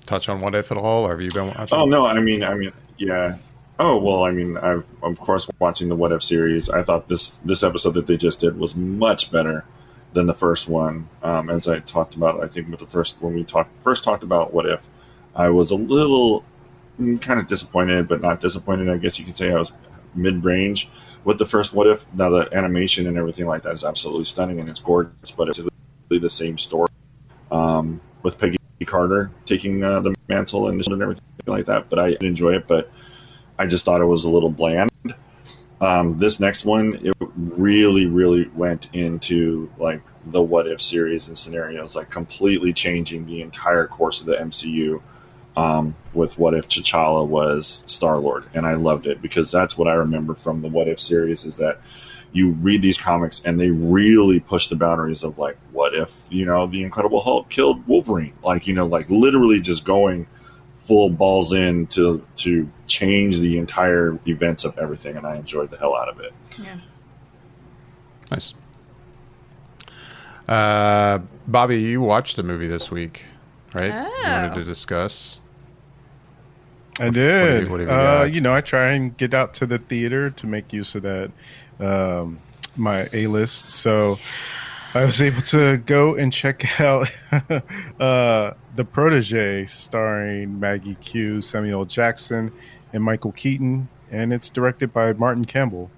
to 0.00 0.06
touch 0.06 0.28
on 0.28 0.40
what 0.40 0.54
if 0.54 0.70
at 0.70 0.78
all, 0.78 1.06
or 1.06 1.10
have 1.10 1.20
you 1.20 1.30
been 1.30 1.48
watching? 1.48 1.78
Oh 1.78 1.84
no, 1.84 2.06
I 2.06 2.20
mean, 2.20 2.42
I 2.42 2.54
mean, 2.54 2.72
yeah. 2.98 3.36
Oh 3.78 3.96
well, 3.98 4.24
I 4.24 4.30
mean, 4.30 4.56
I've 4.56 4.86
of 5.02 5.18
course 5.20 5.48
watching 5.58 5.88
the 5.88 5.96
What 5.96 6.12
If 6.12 6.22
series. 6.22 6.70
I 6.70 6.82
thought 6.82 7.08
this 7.08 7.38
this 7.44 7.62
episode 7.62 7.92
that 7.92 8.06
they 8.06 8.16
just 8.16 8.40
did 8.40 8.58
was 8.58 8.74
much 8.74 9.30
better 9.30 9.64
than 10.12 10.26
the 10.26 10.34
first 10.34 10.68
one. 10.68 11.08
Um, 11.22 11.48
as 11.50 11.66
I 11.68 11.80
talked 11.80 12.14
about, 12.14 12.42
I 12.42 12.48
think 12.48 12.68
with 12.68 12.80
the 12.80 12.86
first 12.86 13.20
when 13.20 13.34
we 13.34 13.44
talked 13.44 13.80
first 13.80 14.04
talked 14.04 14.22
about 14.22 14.52
What 14.52 14.66
If, 14.66 14.88
I 15.34 15.48
was 15.50 15.70
a 15.70 15.76
little 15.76 16.44
kind 17.20 17.40
of 17.40 17.46
disappointed, 17.46 18.08
but 18.08 18.20
not 18.20 18.40
disappointed. 18.40 18.88
I 18.88 18.98
guess 18.98 19.18
you 19.18 19.24
could 19.24 19.36
say 19.36 19.50
I 19.50 19.58
was 19.58 19.72
mid 20.14 20.44
range 20.44 20.90
with 21.24 21.38
the 21.38 21.46
first 21.46 21.72
What 21.72 21.86
If. 21.86 22.12
Now 22.14 22.30
the 22.30 22.48
animation 22.52 23.06
and 23.06 23.16
everything 23.16 23.46
like 23.46 23.62
that 23.62 23.74
is 23.74 23.84
absolutely 23.84 24.24
stunning 24.24 24.60
and 24.60 24.68
it's 24.68 24.80
gorgeous, 24.80 25.30
but 25.36 25.48
it's 25.48 25.58
really 25.58 26.20
the 26.20 26.30
same 26.30 26.58
story 26.58 26.88
um, 27.52 28.00
with 28.22 28.38
Peggy 28.38 28.58
Carter 28.84 29.30
taking 29.46 29.82
uh, 29.82 30.00
the 30.00 30.14
mantle 30.28 30.68
and 30.68 30.80
everything 31.02 31.22
like 31.46 31.66
that. 31.66 31.88
But 31.88 31.98
I 31.98 32.16
enjoy 32.20 32.54
it, 32.54 32.66
but 32.66 32.90
I 33.58 33.66
just 33.66 33.84
thought 33.84 34.00
it 34.00 34.06
was 34.06 34.24
a 34.24 34.30
little 34.30 34.50
bland. 34.50 34.90
Um, 35.80 36.18
this 36.18 36.38
next 36.38 36.64
one, 36.64 36.94
it 37.04 37.14
really, 37.36 38.06
really 38.06 38.48
went 38.54 38.88
into 38.92 39.70
like 39.78 40.00
the 40.26 40.40
what 40.40 40.68
if 40.68 40.80
series 40.80 41.28
and 41.28 41.36
scenarios, 41.36 41.96
like 41.96 42.10
completely 42.10 42.72
changing 42.72 43.26
the 43.26 43.42
entire 43.42 43.86
course 43.86 44.20
of 44.20 44.26
the 44.26 44.36
MCU. 44.36 45.02
Um, 45.54 45.94
with 46.14 46.38
what 46.38 46.54
if 46.54 46.66
T'Challa 46.66 47.26
was 47.26 47.84
Star 47.86 48.16
Lord, 48.16 48.44
and 48.54 48.64
I 48.64 48.72
loved 48.72 49.06
it 49.06 49.20
because 49.20 49.50
that's 49.50 49.76
what 49.76 49.86
I 49.86 49.92
remember 49.92 50.34
from 50.34 50.62
the 50.62 50.68
What 50.68 50.88
If 50.88 50.98
series 50.98 51.44
is 51.44 51.58
that 51.58 51.78
you 52.32 52.50
read 52.52 52.80
these 52.82 52.96
comics 52.98 53.42
and 53.44 53.60
they 53.60 53.70
really 53.70 54.40
push 54.40 54.68
the 54.68 54.76
boundaries 54.76 55.22
of 55.22 55.36
like, 55.38 55.56
what 55.72 55.94
if 55.94 56.26
you 56.30 56.44
know 56.46 56.66
the 56.66 56.82
Incredible 56.82 57.20
Hulk 57.20 57.48
killed 57.50 57.86
Wolverine? 57.86 58.32
Like 58.42 58.66
you 58.66 58.74
know, 58.74 58.86
like 58.86 59.08
literally 59.10 59.60
just 59.60 59.84
going 59.84 60.26
full 60.74 61.10
balls 61.10 61.52
in 61.52 61.86
to 61.88 62.24
to 62.36 62.68
change 62.86 63.38
the 63.38 63.58
entire 63.58 64.18
events 64.26 64.64
of 64.64 64.76
everything, 64.78 65.16
and 65.16 65.26
I 65.26 65.36
enjoyed 65.36 65.70
the 65.70 65.76
hell 65.76 65.94
out 65.94 66.08
of 66.08 66.20
it. 66.20 66.32
Yeah. 66.62 66.78
Nice. 68.30 68.54
Uh, 70.48 71.20
Bobby, 71.46 71.80
you 71.80 72.00
watched 72.00 72.36
the 72.36 72.42
movie 72.42 72.66
this 72.66 72.90
week, 72.90 73.24
right? 73.74 73.86
You 73.92 74.28
wanted 74.28 74.52
Oh. 74.52 74.54
to 74.56 74.64
discuss. 74.64 75.38
I 77.00 77.04
have 77.04 77.14
did. 77.14 77.62
you- 77.64 77.70
what 77.70 77.80
have 77.80 77.88
you 77.88 77.94
uh, 77.94 78.24
you 78.32 78.40
know, 78.40 78.52
I 78.54 78.60
try 78.60 78.90
and 78.90 79.16
get 79.16 79.32
out 79.34 79.54
to 79.54 79.66
the 79.66 79.78
theater 79.78 80.30
to 80.30 80.46
make 80.46 80.72
use 80.72 80.94
of 80.94 81.02
that 81.02 81.30
um, 81.80 82.38
my 82.76 83.08
A 83.12 83.26
list. 83.26 83.70
So 83.70 84.18
I 84.94 85.04
was 85.04 85.22
able 85.22 85.40
to 85.42 85.78
go 85.78 86.14
and 86.14 86.32
check 86.32 86.80
out 86.80 87.10
uh, 87.32 88.52
the 88.76 88.84
Protege, 88.84 89.66
starring 89.66 90.60
Maggie 90.60 90.96
Q, 90.96 91.40
Samuel 91.40 91.84
Jackson, 91.84 92.52
and 92.92 93.02
Michael 93.02 93.32
Keaton, 93.32 93.88
and 94.10 94.32
it's 94.32 94.50
directed 94.50 94.92
by 94.92 95.12
Martin 95.14 95.44
Campbell. 95.44 95.90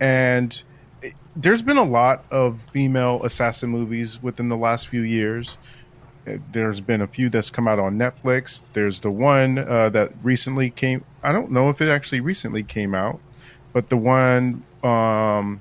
And 0.00 0.62
there's 1.36 1.62
been 1.62 1.76
a 1.76 1.84
lot 1.84 2.24
of 2.30 2.62
female 2.72 3.22
assassin 3.22 3.70
movies 3.70 4.22
within 4.22 4.48
the 4.48 4.56
last 4.56 4.88
few 4.88 5.02
years. 5.02 5.58
There's 6.24 6.80
been 6.80 7.00
a 7.00 7.06
few 7.06 7.28
that's 7.28 7.50
come 7.50 7.66
out 7.66 7.78
on 7.78 7.98
Netflix. 7.98 8.62
There's 8.72 9.00
the 9.00 9.10
one 9.10 9.58
uh, 9.58 9.90
that 9.90 10.12
recently 10.22 10.70
came. 10.70 11.04
I 11.22 11.32
don't 11.32 11.50
know 11.50 11.68
if 11.68 11.80
it 11.80 11.88
actually 11.88 12.20
recently 12.20 12.62
came 12.62 12.94
out, 12.94 13.20
but 13.72 13.88
the 13.88 13.96
one 13.96 14.62
um, 14.82 15.60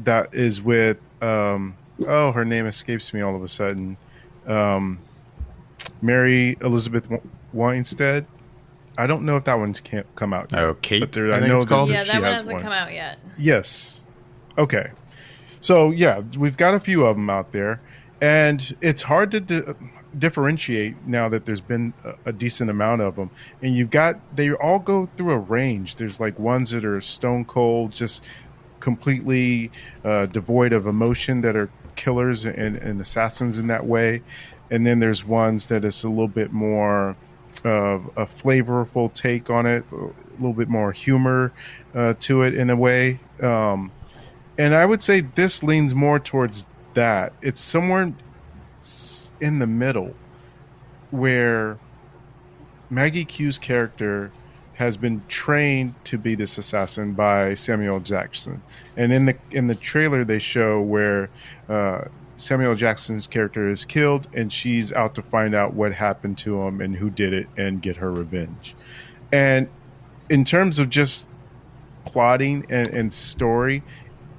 that 0.00 0.34
is 0.34 0.60
with 0.62 0.98
um, 1.22 1.76
oh, 2.06 2.32
her 2.32 2.44
name 2.44 2.66
escapes 2.66 3.12
me 3.14 3.20
all 3.20 3.34
of 3.36 3.42
a 3.42 3.48
sudden. 3.48 3.96
Um, 4.46 5.00
Mary 6.02 6.56
Elizabeth 6.60 7.04
W- 7.04 7.22
Winstead. 7.52 8.26
I 8.96 9.06
don't 9.06 9.24
know 9.24 9.36
if 9.36 9.44
that 9.44 9.58
one's 9.58 9.80
can't 9.80 10.06
come 10.14 10.32
out. 10.32 10.52
yet. 10.52 10.60
Oh, 10.62 10.74
Kate, 10.74 11.00
But 11.00 11.12
there- 11.12 11.32
I 11.32 11.36
I 11.36 11.38
think 11.40 11.48
know 11.48 11.56
it's 11.58 11.66
called. 11.66 11.88
that- 11.88 11.94
Yeah, 11.94 12.02
she 12.04 12.12
that 12.12 12.20
one 12.20 12.30
has 12.30 12.38
hasn't 12.40 12.54
one. 12.54 12.62
come 12.62 12.72
out 12.72 12.92
yet. 12.92 13.18
Yes. 13.38 14.02
Okay. 14.56 14.90
So 15.60 15.90
yeah, 15.90 16.20
we've 16.36 16.56
got 16.56 16.74
a 16.74 16.80
few 16.80 17.04
of 17.06 17.16
them 17.16 17.28
out 17.30 17.52
there, 17.52 17.80
and 18.20 18.76
it's 18.80 19.02
hard 19.02 19.30
to 19.32 19.40
di- 19.40 19.62
differentiate 20.18 20.94
now 21.06 21.28
that 21.28 21.44
there's 21.44 21.60
been 21.60 21.92
a, 22.04 22.14
a 22.26 22.32
decent 22.32 22.70
amount 22.70 23.02
of 23.02 23.16
them. 23.16 23.30
And 23.62 23.76
you've 23.76 23.90
got 23.90 24.36
they 24.36 24.52
all 24.52 24.78
go 24.78 25.06
through 25.16 25.32
a 25.32 25.38
range. 25.38 25.96
There's 25.96 26.20
like 26.20 26.38
ones 26.38 26.70
that 26.70 26.84
are 26.84 27.00
stone 27.00 27.44
cold, 27.44 27.92
just 27.92 28.24
completely 28.80 29.70
uh, 30.04 30.26
devoid 30.26 30.72
of 30.72 30.86
emotion, 30.86 31.40
that 31.42 31.56
are 31.56 31.70
killers 31.96 32.44
and, 32.44 32.76
and 32.76 33.00
assassins 33.00 33.58
in 33.58 33.66
that 33.68 33.86
way. 33.86 34.22
And 34.70 34.86
then 34.86 35.00
there's 35.00 35.24
ones 35.24 35.68
that 35.68 35.84
is 35.84 36.04
a 36.04 36.08
little 36.08 36.28
bit 36.28 36.52
more 36.52 37.16
of 37.64 38.10
a 38.16 38.26
flavorful 38.26 39.12
take 39.12 39.48
on 39.48 39.66
it, 39.66 39.84
a 39.92 40.10
little 40.38 40.52
bit 40.52 40.68
more 40.68 40.92
humor 40.92 41.52
uh, 41.94 42.14
to 42.20 42.42
it 42.42 42.54
in 42.54 42.70
a 42.70 42.76
way. 42.76 43.20
Um, 43.40 43.92
and 44.58 44.74
I 44.74 44.84
would 44.86 45.02
say 45.02 45.20
this 45.20 45.62
leans 45.62 45.94
more 45.94 46.18
towards 46.18 46.66
that. 46.94 47.32
It's 47.42 47.60
somewhere 47.60 48.12
in 49.44 49.58
the 49.58 49.66
middle 49.66 50.14
where 51.10 51.78
Maggie 52.88 53.26
Q's 53.26 53.58
character 53.58 54.32
has 54.72 54.96
been 54.96 55.22
trained 55.28 55.94
to 56.04 56.16
be 56.16 56.34
this 56.34 56.56
assassin 56.56 57.12
by 57.12 57.52
Samuel 57.54 58.00
Jackson, 58.00 58.62
and 58.96 59.12
in 59.12 59.26
the 59.26 59.36
in 59.50 59.68
the 59.68 59.74
trailer 59.74 60.24
they 60.24 60.38
show 60.38 60.80
where 60.80 61.28
uh, 61.68 62.06
Samuel 62.36 62.74
Jackson's 62.74 63.26
character 63.26 63.68
is 63.68 63.84
killed, 63.84 64.28
and 64.34 64.52
she's 64.52 64.92
out 64.92 65.14
to 65.14 65.22
find 65.22 65.54
out 65.54 65.74
what 65.74 65.92
happened 65.92 66.38
to 66.38 66.62
him 66.62 66.80
and 66.80 66.96
who 66.96 67.10
did 67.10 67.32
it, 67.32 67.46
and 67.56 67.82
get 67.82 67.96
her 67.98 68.10
revenge. 68.10 68.74
And 69.30 69.68
in 70.30 70.44
terms 70.44 70.78
of 70.78 70.88
just 70.88 71.28
plotting 72.06 72.66
and, 72.70 72.88
and 72.88 73.12
story, 73.12 73.82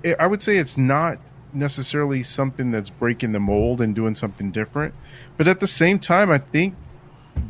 it, 0.03 0.17
I 0.19 0.27
would 0.27 0.41
say 0.41 0.57
it's 0.57 0.77
not 0.77 1.19
necessarily 1.55 2.23
something 2.23 2.71
that's 2.71 2.89
breaking 2.89 3.31
the 3.31 3.39
mold 3.39 3.81
and 3.81 3.95
doing 3.95 4.15
something 4.15 4.51
different. 4.51 4.93
But 5.37 5.47
at 5.47 5.59
the 5.59 5.67
same 5.67 5.99
time, 5.99 6.29
I 6.29 6.37
think 6.37 6.75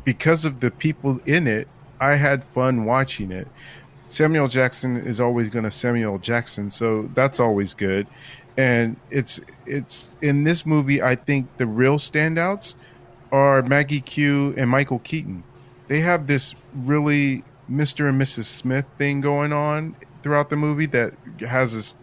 because 0.03 0.45
of 0.45 0.59
the 0.59 0.71
people 0.71 1.19
in 1.25 1.47
it, 1.47 1.67
I 1.99 2.15
had 2.15 2.43
fun 2.43 2.85
watching 2.85 3.31
it. 3.31 3.47
Samuel 4.07 4.47
Jackson 4.47 4.97
is 4.97 5.19
always 5.19 5.49
going 5.49 5.65
to 5.65 5.71
Samuel 5.71 6.19
Jackson, 6.19 6.69
so 6.69 7.09
that's 7.13 7.39
always 7.39 7.73
good. 7.73 8.07
And 8.57 8.95
it's 9.09 9.41
it's 9.65 10.15
in 10.21 10.43
this 10.43 10.65
movie. 10.65 11.01
I 11.01 11.15
think 11.15 11.57
the 11.57 11.67
real 11.67 11.97
standouts 11.97 12.75
are 13.31 13.61
Maggie 13.63 14.01
Q 14.01 14.53
and 14.57 14.69
Michael 14.69 14.99
Keaton. 14.99 15.43
They 15.87 15.99
have 15.99 16.27
this 16.27 16.55
really 16.73 17.43
Mr. 17.69 18.09
and 18.09 18.21
Mrs. 18.21 18.45
Smith 18.45 18.85
thing 18.97 19.21
going 19.21 19.51
on 19.51 19.95
throughout 20.23 20.49
the 20.49 20.55
movie 20.55 20.85
that 20.87 21.13
has 21.41 21.73
this 21.73 21.95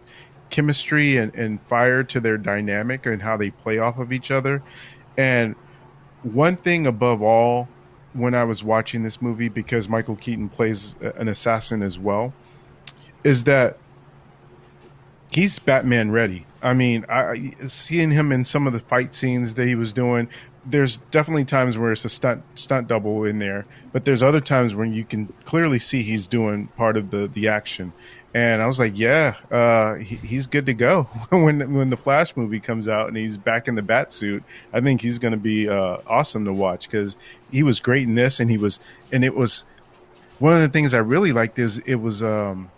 chemistry 0.53 1.17
and, 1.17 1.33
and 1.35 1.59
fire 1.63 2.03
to 2.03 2.19
their 2.19 2.37
dynamic 2.37 3.07
and 3.07 3.23
how 3.23 3.35
they 3.35 3.49
play 3.49 3.79
off 3.79 3.97
of 3.97 4.13
each 4.13 4.29
other. 4.29 4.61
And 5.17 5.55
one 6.21 6.57
thing 6.57 6.85
above 6.85 7.23
all, 7.23 7.67
when 8.13 8.35
I 8.35 8.43
was 8.43 8.63
watching 8.63 9.01
this 9.01 9.19
movie, 9.19 9.49
because 9.49 9.89
Michael 9.89 10.15
Keaton 10.15 10.49
plays 10.49 10.95
an 11.01 11.27
assassin 11.27 11.81
as 11.81 11.97
well, 11.97 12.35
is 13.23 13.45
that 13.45 13.77
he's 15.31 15.57
Batman 15.57 16.11
ready. 16.11 16.45
I 16.61 16.75
mean, 16.75 17.03
I 17.09 17.53
seeing 17.65 18.11
him 18.11 18.31
in 18.31 18.43
some 18.43 18.67
of 18.67 18.73
the 18.73 18.79
fight 18.79 19.15
scenes 19.15 19.55
that 19.55 19.65
he 19.65 19.73
was 19.73 19.91
doing. 19.91 20.29
There's 20.67 20.97
definitely 21.09 21.45
times 21.45 21.79
where 21.79 21.91
it's 21.91 22.05
a 22.05 22.09
stunt 22.09 22.43
stunt 22.53 22.87
double 22.87 23.25
in 23.25 23.39
there, 23.39 23.65
but 23.91 24.05
there's 24.05 24.21
other 24.21 24.39
times 24.39 24.75
when 24.75 24.93
you 24.93 25.03
can 25.03 25.33
clearly 25.45 25.79
see 25.79 26.03
he's 26.03 26.27
doing 26.27 26.67
part 26.77 26.95
of 26.95 27.09
the 27.09 27.27
the 27.27 27.47
action. 27.47 27.91
And 28.35 28.63
I 28.63 28.67
was 28.67 28.79
like, 28.79 28.97
yeah, 28.97 29.35
uh, 29.51 29.95
he, 29.95 30.15
he's 30.15 30.47
good 30.47 30.65
to 30.65 30.73
go 30.73 31.03
when 31.29 31.73
when 31.73 31.89
the 31.89 31.97
Flash 31.97 32.35
movie 32.35 32.59
comes 32.59 32.87
out 32.87 33.07
and 33.07 33.15
he's 33.15 33.37
back 33.37 33.67
in 33.67 33.75
the 33.75 33.81
bat 33.81 34.11
suit. 34.11 34.43
I 34.71 34.81
think 34.81 35.01
he's 35.01 35.19
going 35.19 35.33
to 35.33 35.39
be 35.39 35.69
uh, 35.69 35.97
awesome 36.07 36.45
to 36.45 36.53
watch 36.53 36.87
because 36.87 37.15
he 37.51 37.61
was 37.61 37.79
great 37.79 38.03
in 38.03 38.15
this, 38.15 38.39
and 38.39 38.49
he 38.49 38.57
was, 38.57 38.79
and 39.11 39.23
it 39.23 39.35
was 39.35 39.65
one 40.39 40.53
of 40.53 40.61
the 40.61 40.69
things 40.69 40.93
I 40.93 40.99
really 40.99 41.31
liked 41.31 41.59
is 41.59 41.79
it 41.79 41.95
was 41.95 42.23
um, 42.23 42.71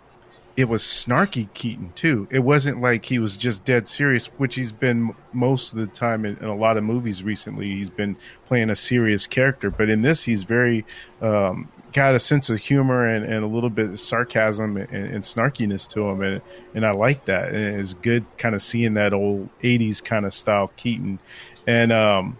it 0.56 0.68
was 0.68 0.82
snarky 0.82 1.52
Keaton 1.52 1.92
too. 1.94 2.26
It 2.30 2.38
wasn't 2.40 2.80
like 2.80 3.04
he 3.04 3.18
was 3.18 3.36
just 3.36 3.64
dead 3.64 3.86
serious, 3.86 4.26
which 4.38 4.54
he's 4.54 4.72
been 4.72 5.14
most 5.32 5.72
of 5.72 5.78
the 5.78 5.86
time 5.86 6.24
in, 6.24 6.36
in, 6.38 6.46
a 6.46 6.54
lot 6.54 6.78
of 6.78 6.84
movies 6.84 7.22
recently. 7.22 7.66
He's 7.66 7.90
been 7.90 8.16
playing 8.46 8.70
a 8.70 8.76
serious 8.76 9.26
character, 9.26 9.70
but 9.70 9.90
in 9.90 10.02
this, 10.02 10.24
he's 10.24 10.44
very 10.44 10.86
um, 11.20 11.68
got 11.96 12.14
a 12.14 12.20
sense 12.20 12.50
of 12.50 12.60
humor 12.60 13.06
and, 13.06 13.24
and 13.24 13.42
a 13.42 13.46
little 13.46 13.70
bit 13.70 13.88
of 13.88 13.98
sarcasm 13.98 14.76
and, 14.76 14.90
and, 14.90 15.24
snarkiness 15.24 15.88
to 15.88 16.06
him, 16.06 16.20
and 16.20 16.42
and 16.74 16.84
I 16.84 16.90
like 16.90 17.24
that. 17.24 17.54
And 17.54 17.80
it's 17.80 17.94
good 17.94 18.26
kind 18.36 18.54
of 18.54 18.60
seeing 18.60 18.92
that 18.94 19.14
old 19.14 19.48
'80s 19.60 20.04
kind 20.04 20.26
of 20.26 20.34
style 20.34 20.70
Keaton. 20.76 21.18
And 21.66 21.92
um, 21.92 22.36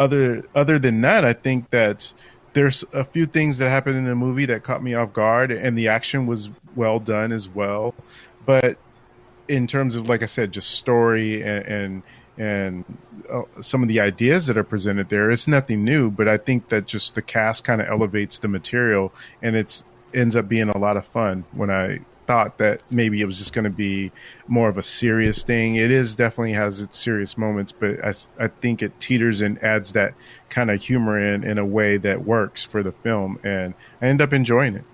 other 0.00 0.42
other 0.56 0.80
than 0.80 1.02
that, 1.02 1.24
I 1.24 1.34
think 1.34 1.70
that 1.70 2.12
there's 2.52 2.84
a 2.92 3.04
few 3.04 3.26
things 3.26 3.58
that 3.58 3.70
happened 3.70 3.96
in 3.96 4.06
the 4.06 4.16
movie 4.16 4.46
that 4.46 4.64
caught 4.64 4.82
me 4.82 4.94
off 4.94 5.12
guard, 5.12 5.52
and 5.52 5.78
the 5.78 5.86
action 5.86 6.26
was 6.26 6.50
well 6.74 6.98
done 6.98 7.30
as 7.30 7.48
well. 7.48 7.94
But 8.44 8.76
in 9.46 9.68
terms 9.68 9.94
of, 9.94 10.08
like 10.08 10.24
I 10.24 10.26
said, 10.26 10.50
just 10.50 10.70
story 10.72 11.42
and, 11.42 11.64
and 11.66 12.02
and 12.38 12.84
uh, 13.30 13.42
some 13.60 13.82
of 13.82 13.88
the 13.88 14.00
ideas 14.00 14.46
that 14.46 14.56
are 14.56 14.64
presented 14.64 15.08
there. 15.08 15.30
It's 15.30 15.48
nothing 15.48 15.84
new, 15.84 16.10
but 16.10 16.28
I 16.28 16.36
think 16.36 16.68
that 16.68 16.86
just 16.86 17.14
the 17.14 17.22
cast 17.22 17.64
kind 17.64 17.80
of 17.80 17.88
elevates 17.88 18.38
the 18.38 18.48
material, 18.48 19.12
and 19.42 19.56
it's 19.56 19.84
ends 20.14 20.36
up 20.36 20.48
being 20.48 20.68
a 20.68 20.78
lot 20.78 20.96
of 20.96 21.06
fun. 21.06 21.44
When 21.52 21.70
I 21.70 22.00
thought 22.26 22.58
that 22.58 22.80
maybe 22.90 23.20
it 23.20 23.24
was 23.26 23.38
just 23.38 23.52
going 23.52 23.64
to 23.64 23.70
be 23.70 24.10
more 24.48 24.68
of 24.68 24.78
a 24.78 24.82
serious 24.82 25.44
thing, 25.44 25.76
it 25.76 25.90
is 25.90 26.16
definitely 26.16 26.52
has 26.52 26.80
its 26.80 26.98
serious 26.98 27.38
moments, 27.38 27.72
but 27.72 28.04
I, 28.04 28.12
I 28.38 28.48
think 28.48 28.82
it 28.82 28.98
teeters 29.00 29.42
and 29.42 29.62
adds 29.62 29.92
that 29.92 30.14
kind 30.48 30.70
of 30.70 30.82
humor 30.82 31.18
in 31.18 31.44
in 31.44 31.58
a 31.58 31.66
way 31.66 31.96
that 31.98 32.24
works 32.24 32.64
for 32.64 32.82
the 32.82 32.92
film, 32.92 33.38
and 33.42 33.74
I 34.00 34.06
end 34.06 34.20
up 34.20 34.32
enjoying 34.32 34.76
it. 34.76 34.84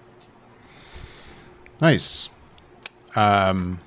Nice. 1.81 2.28
Um, 3.16 3.81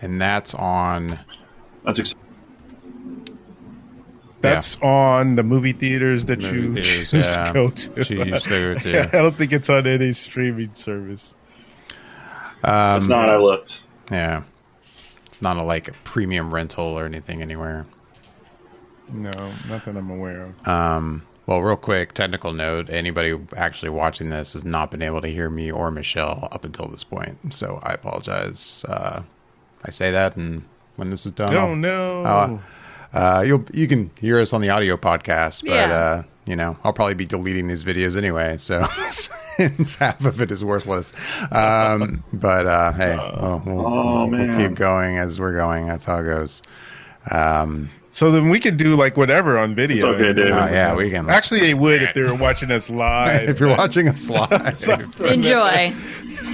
and 0.00 0.20
that's 0.20 0.54
on. 0.54 1.20
That's 1.84 1.98
exciting 2.00 2.27
that's 4.40 4.76
yeah. 4.80 4.88
on 4.88 5.36
the 5.36 5.42
movie 5.42 5.72
theaters 5.72 6.26
that 6.26 6.38
movie 6.38 6.60
you 6.60 6.72
theaters, 6.72 7.10
choose 7.10 7.36
yeah. 7.36 7.52
go 7.52 7.70
to. 7.70 8.04
Choose 8.04 8.42
to 8.44 8.78
too. 8.78 8.98
I 9.12 9.22
don't 9.22 9.36
think 9.36 9.52
it's 9.52 9.68
on 9.68 9.86
any 9.86 10.12
streaming 10.12 10.74
service. 10.74 11.34
Um, 12.62 12.98
it's 12.98 13.08
not. 13.08 13.28
I 13.28 13.36
looked. 13.36 13.82
Yeah, 14.10 14.44
it's 15.26 15.42
not 15.42 15.56
a 15.56 15.62
like 15.62 15.88
a 15.88 15.92
premium 16.04 16.52
rental 16.52 16.84
or 16.84 17.04
anything 17.04 17.42
anywhere. 17.42 17.86
No, 19.08 19.52
nothing 19.68 19.96
I'm 19.96 20.10
aware 20.10 20.46
of. 20.46 20.68
Um, 20.68 21.26
well, 21.46 21.62
real 21.62 21.76
quick, 21.76 22.12
technical 22.12 22.52
note: 22.52 22.90
anybody 22.90 23.38
actually 23.56 23.90
watching 23.90 24.30
this 24.30 24.52
has 24.52 24.64
not 24.64 24.90
been 24.90 25.02
able 25.02 25.20
to 25.22 25.28
hear 25.28 25.50
me 25.50 25.70
or 25.70 25.90
Michelle 25.90 26.48
up 26.52 26.64
until 26.64 26.88
this 26.88 27.04
point, 27.04 27.54
so 27.54 27.80
I 27.82 27.94
apologize. 27.94 28.84
Uh, 28.88 29.22
I 29.84 29.90
say 29.90 30.10
that, 30.10 30.36
and 30.36 30.68
when 30.96 31.10
this 31.10 31.26
is 31.26 31.32
done, 31.32 31.54
oh 31.56 31.74
no. 31.74 32.22
Uh, 32.22 32.58
uh, 33.12 33.44
you'll 33.46 33.64
you 33.72 33.88
can 33.88 34.10
hear 34.20 34.38
us 34.40 34.52
on 34.52 34.60
the 34.60 34.70
audio 34.70 34.96
podcast, 34.96 35.62
but 35.62 35.70
yeah. 35.70 35.92
uh, 35.92 36.22
you 36.46 36.56
know 36.56 36.76
I'll 36.84 36.92
probably 36.92 37.14
be 37.14 37.26
deleting 37.26 37.68
these 37.68 37.84
videos 37.84 38.16
anyway, 38.16 38.56
so 38.56 38.84
since 39.08 39.96
half 39.96 40.24
of 40.24 40.40
it 40.40 40.50
is 40.50 40.64
worthless. 40.64 41.12
Um, 41.52 42.24
but 42.32 42.66
uh, 42.66 42.92
hey, 42.92 43.16
we'll, 43.16 43.62
we'll, 43.66 43.86
oh, 43.86 44.26
we'll, 44.26 44.56
keep 44.56 44.76
going 44.76 45.18
as 45.18 45.40
we're 45.40 45.54
going. 45.54 45.86
That's 45.86 46.04
how 46.04 46.18
it 46.18 46.24
goes. 46.24 46.62
Um, 47.30 47.90
so 48.10 48.32
then 48.32 48.48
we 48.48 48.58
could 48.58 48.76
do 48.76 48.96
like 48.96 49.16
whatever 49.16 49.58
on 49.58 49.74
video. 49.74 50.10
It's 50.10 50.20
okay, 50.20 50.32
David. 50.32 50.52
Uh, 50.52 50.68
yeah, 50.70 50.94
we 50.94 51.08
can. 51.10 51.28
Actually, 51.30 51.60
they 51.60 51.74
would 51.74 52.02
if 52.02 52.14
they 52.14 52.22
were 52.22 52.34
watching 52.34 52.70
us 52.70 52.90
live. 52.90 53.48
if 53.48 53.60
you're 53.60 53.76
watching 53.76 54.08
us 54.08 54.28
live, 54.88 55.20
enjoy. 55.20 55.94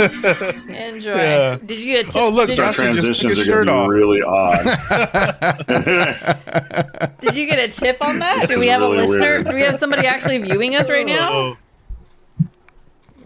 Enjoy. 0.00 1.14
Yeah. 1.14 1.58
Did 1.64 1.78
you 1.78 1.94
get 1.94 2.14
a? 2.14 2.18
Oh, 2.18 2.30
look, 2.30 2.50
Josh 2.50 2.76
transitions 2.76 3.48
are 3.48 3.64
going 3.64 3.66
to 3.66 3.72
be 3.72 3.88
really 3.88 4.22
odd. 4.22 4.64
Did 7.20 7.36
you 7.36 7.46
get 7.46 7.58
a 7.58 7.68
tip 7.68 8.02
on 8.02 8.18
that? 8.18 8.48
Do 8.48 8.58
we 8.58 8.66
have 8.68 8.80
really 8.80 8.98
a 8.98 9.00
listener? 9.02 9.18
Weird. 9.18 9.48
Do 9.48 9.54
we 9.54 9.62
have 9.62 9.78
somebody 9.78 10.06
actually 10.06 10.38
viewing 10.38 10.74
us 10.74 10.90
right 10.90 11.06
now? 11.06 11.56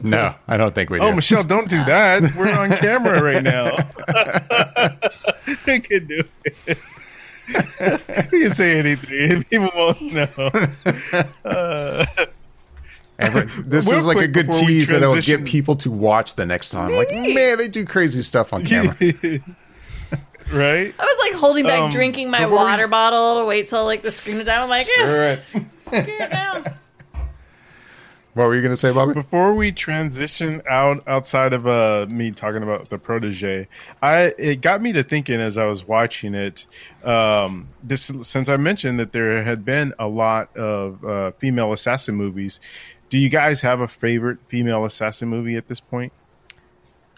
No, 0.03 0.35
I 0.47 0.57
don't 0.57 0.75
think 0.75 0.91
we 0.91 0.99
oh, 0.99 1.03
do. 1.03 1.09
Oh, 1.09 1.15
Michelle, 1.15 1.43
don't 1.43 1.69
do 1.69 1.85
that. 1.85 2.35
We're 2.37 2.55
on 2.55 2.71
camera 2.71 3.23
right 3.23 3.43
now. 3.43 3.67
I 5.67 5.81
can 5.81 6.07
do 6.07 6.23
it. 6.45 6.79
you 8.33 8.47
can 8.47 8.55
say 8.55 8.79
anything. 8.79 9.45
People 9.45 9.71
won't 9.75 10.01
know. 10.01 10.51
Uh, 11.45 12.07
Every, 13.19 13.43
this 13.65 13.91
is 13.91 14.07
like 14.07 14.19
a 14.19 14.29
good 14.29 14.51
tease 14.53 14.89
that 14.89 15.01
will 15.01 15.21
get 15.21 15.45
people 15.45 15.77
to 15.77 15.91
watch 15.91 16.37
the 16.37 16.47
next 16.47 16.71
time. 16.71 16.93
Like, 16.93 17.11
man, 17.11 17.59
they 17.59 17.69
do 17.69 17.85
crazy 17.85 18.23
stuff 18.23 18.53
on 18.53 18.65
camera. 18.65 18.97
right? 20.53 20.95
I 20.99 21.05
was 21.05 21.19
like 21.19 21.35
holding 21.35 21.65
back 21.65 21.81
um, 21.81 21.91
drinking 21.91 22.31
my 22.31 22.47
water 22.47 22.87
we... 22.87 22.91
bottle 22.91 23.41
to 23.41 23.47
wait 23.47 23.69
till 23.69 23.85
like 23.85 24.03
the 24.03 24.11
screen 24.11 24.39
is 24.39 24.49
out. 24.49 24.63
I'm 24.63 24.69
like, 24.69 24.89
eh, 24.99 25.39
right. 25.93 26.73
What 28.39 28.47
were 28.47 28.55
you 28.55 28.63
going 28.63 28.73
to 28.73 28.77
say, 28.77 28.93
Bobby? 28.93 29.15
Before 29.15 29.53
we 29.53 29.73
transition 29.73 30.63
out 30.71 31.03
outside 31.09 31.53
of 31.53 31.67
uh, 31.67 32.07
me 32.09 32.31
talking 32.31 32.63
about 32.63 32.89
the 32.89 32.97
protege, 32.97 33.67
I 34.01 34.33
it 34.39 34.61
got 34.61 34.81
me 34.81 34.93
to 34.93 35.03
thinking 35.03 35.41
as 35.41 35.59
I 35.59 35.65
was 35.65 35.89
watching 35.89 36.37
it. 36.37 36.65
Um, 37.03 37.67
this 37.83 38.13
since 38.23 38.49
I 38.49 38.57
mentioned 38.57 39.01
that 39.01 39.11
there 39.11 39.43
had 39.43 39.65
been 39.65 39.93
a 39.99 40.07
lot 40.07 40.57
of 40.57 41.05
uh, 41.05 41.33
female 41.33 41.73
assassin 41.73 42.15
movies. 42.15 42.61
Do 43.09 43.19
you 43.19 43.29
guys 43.29 43.63
have 43.63 43.81
a 43.81 43.89
favorite 43.89 44.39
female 44.49 44.85
assassin 44.85 45.29
movie 45.29 45.57
at 45.57 45.69
this 45.69 45.81
point? 45.81 46.13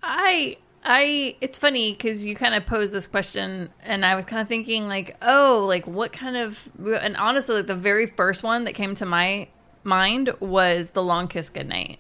I 0.03 0.57
I 0.85 1.37
it's 1.41 1.59
funny 1.59 1.93
because 1.93 2.25
you 2.25 2.35
kind 2.35 2.55
of 2.55 2.65
posed 2.67 2.93
this 2.93 3.07
question, 3.07 3.71
and 3.83 4.07
I 4.07 4.15
was 4.15 4.25
kind 4.25 4.41
of 4.41 4.49
thinking 4.49 4.89
like, 4.89 5.17
oh, 5.23 5.65
like 5.69 5.87
what 5.87 6.13
kind 6.13 6.37
of? 6.37 6.69
And 7.01 7.17
honestly, 7.17 7.57
like 7.57 7.67
the 7.67 7.75
very 7.75 8.07
first 8.07 8.43
one 8.43 8.65
that 8.65 8.75
came 8.75 8.95
to 8.97 9.07
my 9.07 9.49
mind 9.85 10.31
was 10.41 10.91
The 10.91 11.03
Long 11.03 11.29
Kiss 11.29 11.49
Goodnight. 11.51 11.99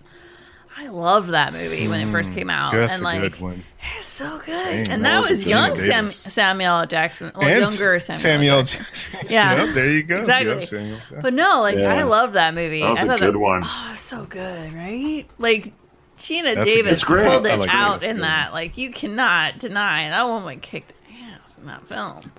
I 0.76 0.88
loved 0.88 1.30
that 1.30 1.52
movie 1.52 1.88
when 1.88 2.06
it 2.06 2.10
first 2.12 2.30
hmm. 2.30 2.36
came 2.36 2.50
out, 2.50 2.72
That's 2.72 2.94
and 2.94 3.02
like 3.02 3.22
it's 3.22 4.06
so 4.06 4.38
good. 4.38 4.54
Same. 4.54 4.86
And 4.90 5.04
that, 5.04 5.10
that 5.12 5.20
was, 5.20 5.30
was 5.30 5.46
young 5.46 5.76
Sam, 5.76 6.10
Samuel 6.10 6.86
Jackson, 6.86 7.32
well, 7.34 7.48
and 7.48 7.60
younger 7.60 7.98
Samuel, 8.00 8.18
Samuel 8.20 8.62
Jackson. 8.62 9.12
Jackson. 9.12 9.32
Yeah, 9.32 9.64
yep, 9.64 9.74
there 9.74 9.90
you 9.90 10.02
go. 10.02 10.20
Exactly. 10.20 10.96
But 11.20 11.34
no, 11.34 11.60
like 11.60 11.76
yeah. 11.76 11.94
I 11.94 12.02
love 12.02 12.34
that 12.34 12.54
movie. 12.54 12.80
That 12.80 12.90
was 12.90 12.98
I 13.00 13.14
a 13.14 13.18
good 13.18 13.34
that, 13.34 13.38
one. 13.38 13.62
Oh, 13.64 13.92
so 13.96 14.24
good, 14.26 14.72
right? 14.72 15.26
Like 15.38 15.72
Geena 16.18 16.54
That's 16.54 16.66
Davis 16.66 17.04
pulled 17.04 17.46
it 17.46 17.58
like 17.58 17.74
out 17.74 18.04
in 18.04 18.20
that. 18.20 18.52
Like 18.52 18.78
you 18.78 18.90
cannot 18.90 19.58
deny 19.58 20.08
that 20.08 20.26
woman 20.26 20.60
kicked 20.60 20.92
ass 21.10 21.56
in 21.58 21.66
that 21.66 21.86
film. 21.86 22.32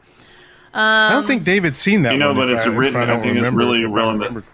Um, 0.73 0.81
I 0.83 1.11
don't 1.11 1.27
think 1.27 1.43
David's 1.43 1.79
seen 1.79 2.03
that. 2.03 2.13
You 2.13 2.19
know, 2.19 2.33
but 2.33 2.49
it's 2.49 2.65
I, 2.65 2.69
written. 2.69 2.97
I, 2.97 3.13
I 3.13 3.19
think 3.19 3.35
it's 3.35 3.51
really 3.51 3.85
relevant. 3.85 4.45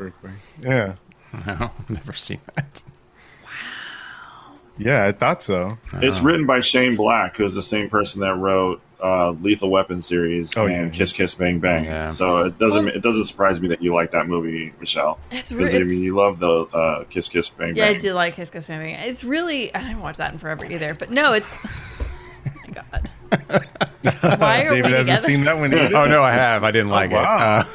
Yeah, 0.62 0.96
no, 1.46 1.72
never 1.90 2.14
seen 2.14 2.40
that. 2.56 2.82
Yeah, 4.78 5.06
I 5.06 5.12
thought 5.12 5.42
so. 5.44 5.78
It's 5.94 6.22
written 6.22 6.46
by 6.46 6.60
Shane 6.60 6.96
Black, 6.96 7.36
who's 7.38 7.56
the 7.56 7.62
same 7.62 7.90
person 7.90 8.22
that 8.22 8.36
wrote 8.36 8.82
uh, 9.04 9.32
Lethal 9.32 9.70
Weapon 9.70 10.02
series 10.02 10.56
Oh, 10.58 10.66
and 10.66 10.88
yeah. 10.88 10.98
Kiss 10.98 11.14
Kiss 11.14 11.36
Bang 11.36 11.60
Bang. 11.60 11.86
Yeah. 11.86 12.10
So 12.10 12.46
it 12.46 12.58
doesn't 12.60 12.86
Well- 12.86 12.96
it 12.96 13.02
doesn't 13.02 13.26
surprise 13.26 13.62
me 13.62 13.68
that 13.70 13.82
you 13.82 13.94
like 13.94 14.12
that 14.12 14.28
movie, 14.28 14.74
Michelle. 14.80 15.20
It's 15.32 15.52
Because 15.52 15.74
re- 15.74 15.80
I 15.82 15.84
mean, 15.84 16.02
you 16.02 16.16
love 16.16 16.40
the 16.40 16.50
uh, 16.74 17.04
Kiss 17.06 17.28
Kiss 17.28 17.50
Bang 17.50 17.70
Bang. 17.70 17.76
Yeah, 17.78 17.86
I 17.86 17.92
Bang. 17.94 18.02
did 18.02 18.14
like 18.14 18.36
Kiss 18.36 18.50
Kiss 18.50 18.68
Bang 18.68 18.80
Bang. 18.80 18.96
It's 19.08 19.24
really 19.24 19.74
I 19.76 19.82
didn't 19.82 20.02
watch 20.02 20.18
that 20.18 20.34
in 20.34 20.40
forever 20.40 20.66
either. 20.66 20.94
But 20.96 21.10
no, 21.12 21.34
it's 21.34 21.48
oh 21.56 22.52
my 22.68 22.74
god. 22.74 23.10
Why 24.40 24.62
are 24.64 24.70
David 24.70 24.86
we 24.86 24.92
hasn't 24.98 25.08
together? 25.08 25.22
seen 25.22 25.44
that 25.44 25.58
one 25.58 25.74
either. 25.78 25.96
Oh 25.96 26.08
no, 26.08 26.24
I 26.24 26.32
have. 26.32 26.64
I 26.64 26.72
didn't 26.72 26.90
like 26.90 27.12
wow. 27.12 27.60
it. 27.62 27.66
Uh, 27.66 27.70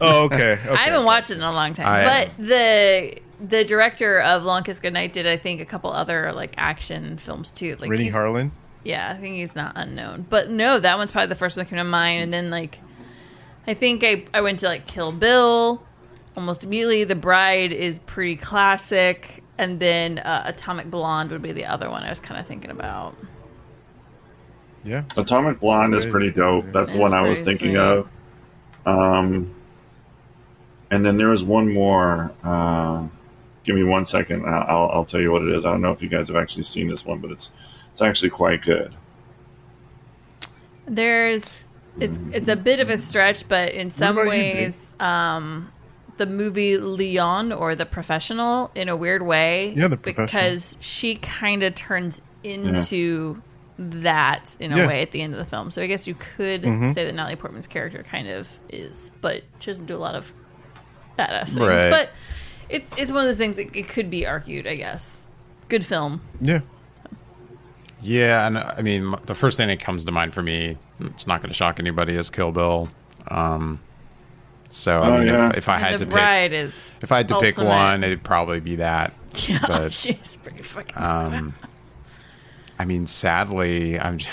Oh, 0.00 0.24
okay. 0.24 0.52
okay. 0.52 0.68
I 0.70 0.88
haven't 0.88 1.04
watched 1.06 1.30
it 1.30 1.36
in 1.36 1.42
a 1.42 1.52
long 1.52 1.72
time. 1.72 1.86
I- 1.86 2.04
but 2.26 2.36
the 2.46 3.18
the 3.46 3.64
director 3.64 4.20
of 4.20 4.42
Long 4.42 4.62
Kiss 4.62 4.80
Goodnight 4.80 5.12
did 5.12 5.26
I 5.26 5.36
think 5.36 5.60
a 5.60 5.64
couple 5.64 5.90
other 5.92 6.32
like 6.32 6.54
action 6.56 7.18
films 7.18 7.50
too. 7.50 7.76
Like 7.78 7.90
Renny 7.90 8.04
he's- 8.04 8.14
Harlin. 8.14 8.50
Yeah, 8.84 9.14
I 9.16 9.18
think 9.18 9.36
he's 9.36 9.54
not 9.56 9.72
unknown. 9.76 10.26
But 10.28 10.50
no, 10.50 10.78
that 10.78 10.98
one's 10.98 11.10
probably 11.10 11.28
the 11.28 11.34
first 11.36 11.56
one 11.56 11.64
that 11.64 11.70
came 11.70 11.78
to 11.78 11.84
mind. 11.84 12.22
And 12.22 12.32
then 12.32 12.50
like, 12.50 12.80
I 13.66 13.72
think 13.72 14.04
I 14.04 14.26
I 14.34 14.42
went 14.42 14.58
to 14.58 14.66
like 14.66 14.86
Kill 14.86 15.10
Bill 15.10 15.82
almost 16.36 16.64
immediately. 16.64 17.04
The 17.04 17.14
Bride 17.14 17.72
is 17.72 18.00
pretty 18.00 18.36
classic, 18.36 19.42
and 19.56 19.80
then 19.80 20.18
uh, 20.18 20.42
Atomic 20.46 20.90
Blonde 20.90 21.30
would 21.30 21.40
be 21.40 21.52
the 21.52 21.64
other 21.64 21.88
one 21.88 22.02
I 22.02 22.10
was 22.10 22.20
kind 22.20 22.38
of 22.38 22.46
thinking 22.46 22.70
about. 22.70 23.16
Yeah. 24.82 25.04
Atomic 25.16 25.60
Blonde 25.60 25.94
is 25.94 26.04
pretty 26.04 26.30
dope. 26.30 26.66
That's 26.72 26.92
the 26.92 26.98
one 26.98 27.14
I 27.14 27.22
was 27.22 27.40
thinking 27.40 27.70
sweet. 27.70 27.78
of. 27.78 28.08
Um, 28.84 29.54
and 30.90 31.06
then 31.06 31.16
there 31.16 31.28
was 31.28 31.42
one 31.42 31.72
more. 31.72 32.32
Uh, 32.42 33.06
give 33.64 33.74
me 33.74 33.82
one 33.82 34.04
second. 34.06 34.44
I'll, 34.46 34.62
I'll- 34.68 34.90
I'll 34.92 35.04
tell 35.04 35.20
you 35.20 35.32
what 35.32 35.42
it 35.42 35.48
is. 35.48 35.64
I 35.66 35.72
don't 35.72 35.80
know 35.82 35.92
if 35.92 36.00
you 36.02 36.08
guys 36.08 36.28
have 36.28 36.36
actually 36.36 36.64
seen 36.64 36.88
this 36.88 37.04
one, 37.04 37.18
but 37.18 37.30
it's 37.32 37.50
it's 37.92 38.02
actually 38.02 38.30
quite 38.30 38.62
good. 38.62 38.94
There's 40.86 41.64
it's 42.00 42.18
it's 42.32 42.48
a 42.48 42.56
bit 42.56 42.80
of 42.80 42.90
a 42.90 42.98
stretch, 42.98 43.48
but 43.48 43.72
in 43.72 43.90
some 43.90 44.18
about 44.18 44.24
you, 44.36 44.42
Dave? 44.42 44.54
ways, 44.56 44.94
um, 45.00 45.72
the 46.16 46.26
movie 46.26 46.76
Leon 46.76 47.52
or 47.52 47.74
The 47.74 47.86
Professional, 47.86 48.70
in 48.74 48.88
a 48.88 48.96
weird 48.96 49.22
way, 49.22 49.72
Yeah, 49.76 49.88
The 49.88 49.96
Professional. 49.96 50.26
because 50.26 50.76
she 50.80 51.14
kind 51.16 51.62
of 51.62 51.74
turns 51.74 52.20
into 52.42 53.40
that 53.78 54.56
in 54.60 54.72
a 54.72 54.76
Yeah. 54.78 54.86
way 54.88 55.02
at 55.02 55.10
the 55.12 55.22
end 55.22 55.32
of 55.34 55.38
the 55.38 55.44
film. 55.46 55.70
So 55.70 55.82
I 55.82 55.86
guess 55.86 56.06
you 56.06 56.14
could 56.14 56.62
Mhm. 56.62 56.92
say 56.94 57.04
that 57.04 57.14
Natalie 57.14 57.36
Portman's 57.36 57.66
character 57.66 58.04
kind 58.08 58.28
of 58.28 58.48
is, 58.68 59.10
but 59.20 59.42
she 59.60 59.70
doesn't 59.70 59.86
do 59.86 59.96
a 59.96 59.98
lot 59.98 60.14
of 60.14 60.32
badass 61.18 61.46
things. 61.48 61.60
Right. 61.60 61.90
But 61.90 62.10
it's 62.68 62.88
it's 62.96 63.12
one 63.12 63.22
of 63.22 63.28
those 63.28 63.38
things 63.38 63.56
that 63.56 63.74
it 63.74 63.88
could 63.88 64.10
be 64.10 64.26
argued, 64.26 64.66
I 64.66 64.76
guess. 64.76 65.26
Good 65.68 65.84
film. 65.84 66.20
Yeah. 66.40 66.60
yeah, 68.00 68.46
and 68.46 68.58
uh, 68.58 68.74
I 68.76 68.82
mean, 68.82 69.14
the 69.26 69.34
first 69.34 69.56
thing 69.56 69.68
that 69.68 69.80
comes 69.80 70.04
to 70.04 70.12
mind 70.12 70.34
for 70.34 70.42
me, 70.42 70.76
it's 71.00 71.26
not 71.26 71.40
going 71.40 71.48
to 71.48 71.54
shock 71.54 71.78
anybody, 71.80 72.14
is 72.14 72.28
Kill 72.30 72.52
Bill. 72.52 72.90
Um, 73.28 73.80
so 74.68 75.00
I 75.00 75.08
Oh, 75.08 75.18
mean, 75.18 75.26
yeah. 75.28 75.48
if, 75.50 75.58
if 75.58 75.68
I 75.68 75.78
had 75.78 75.98
the 75.98 76.04
to 76.06 76.10
pick, 76.12 76.52
is 76.52 76.92
if 77.02 77.10
I 77.12 77.18
had 77.18 77.28
to 77.28 77.40
pick 77.40 77.56
one, 77.56 78.04
it'd 78.04 78.22
probably 78.22 78.60
be 78.60 78.76
that. 78.76 79.12
Yeah, 79.48 79.58
but 79.66 79.92
she's 79.92 80.36
pretty 80.42 80.62
fucking. 80.62 80.94
um, 80.96 81.54
I 82.78 82.84
mean, 82.84 83.04
sadly, 83.06 83.98
I'm, 83.98 84.18
j- 84.18 84.30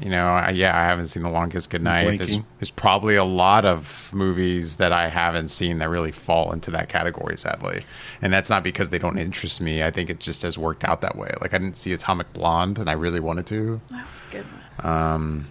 you 0.00 0.08
know, 0.10 0.26
I, 0.26 0.50
yeah, 0.50 0.76
I 0.78 0.84
haven't 0.84 1.08
seen 1.08 1.22
The 1.22 1.30
Longest 1.30 1.68
Good 1.70 1.82
Night. 1.82 2.18
There's, 2.18 2.38
there's 2.58 2.70
probably 2.70 3.14
a 3.16 3.24
lot 3.24 3.64
of 3.64 4.10
movies 4.12 4.76
that 4.76 4.90
I 4.92 5.08
haven't 5.08 5.48
seen 5.48 5.78
that 5.78 5.88
really 5.90 6.12
fall 6.12 6.52
into 6.52 6.70
that 6.70 6.88
category, 6.88 7.36
sadly. 7.36 7.84
And 8.22 8.32
that's 8.32 8.48
not 8.50 8.62
because 8.62 8.88
they 8.88 8.98
don't 8.98 9.18
interest 9.18 9.60
me. 9.60 9.82
I 9.82 9.90
think 9.90 10.08
it 10.10 10.18
just 10.20 10.42
has 10.42 10.56
worked 10.56 10.84
out 10.84 11.00
that 11.02 11.16
way. 11.16 11.30
Like, 11.40 11.52
I 11.54 11.58
didn't 11.58 11.76
see 11.76 11.92
Atomic 11.92 12.32
Blonde, 12.32 12.78
and 12.78 12.88
I 12.88 12.94
really 12.94 13.20
wanted 13.20 13.46
to. 13.46 13.80
That 13.90 14.06
was 14.12 14.26
a 14.26 14.32
good. 14.32 14.44
One. 14.82 14.92
Um, 14.92 15.48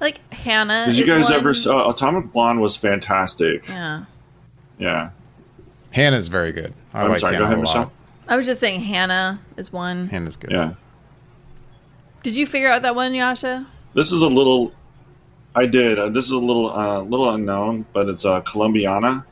Like 0.00 0.20
Hanna. 0.32 0.84
Did 0.86 0.96
you 0.96 1.06
guys 1.06 1.24
one- 1.24 1.32
ever 1.32 1.54
saw 1.54 1.90
Atomic 1.90 2.32
Blonde? 2.32 2.60
Was 2.60 2.76
fantastic. 2.76 3.66
Yeah, 3.68 4.04
Yeah. 4.78 5.10
Hanna's 5.92 6.28
very 6.28 6.52
good. 6.52 6.74
I 6.92 7.04
I'm 7.04 7.10
like 7.10 7.20
sorry. 7.20 7.38
Go 7.38 7.44
Hanna 7.46 7.62
ahead, 7.62 7.64
a 7.64 7.66
lot. 7.66 7.74
Michelle. 7.76 7.92
I 8.28 8.36
was 8.36 8.46
just 8.46 8.58
saying 8.60 8.80
Hanna 8.80 9.38
is 9.56 9.72
one. 9.72 10.08
Hanna's 10.08 10.36
good. 10.36 10.50
Yeah. 10.50 10.74
Did 12.24 12.34
you 12.36 12.46
figure 12.46 12.70
out 12.70 12.82
that 12.82 12.96
one, 12.96 13.12
Jascha? 13.12 13.66
This 13.92 14.10
is 14.10 14.20
a 14.20 14.26
little. 14.26 14.72
I 15.54 15.66
did. 15.66 15.98
Uh, 15.98 16.08
this 16.08 16.24
is 16.24 16.32
a 16.32 16.38
little, 16.38 16.68
uh, 16.72 17.00
little 17.02 17.30
unknown, 17.32 17.86
but 17.92 18.08
it's 18.08 18.24
uh, 18.24 18.40
Colombiana. 18.40 19.24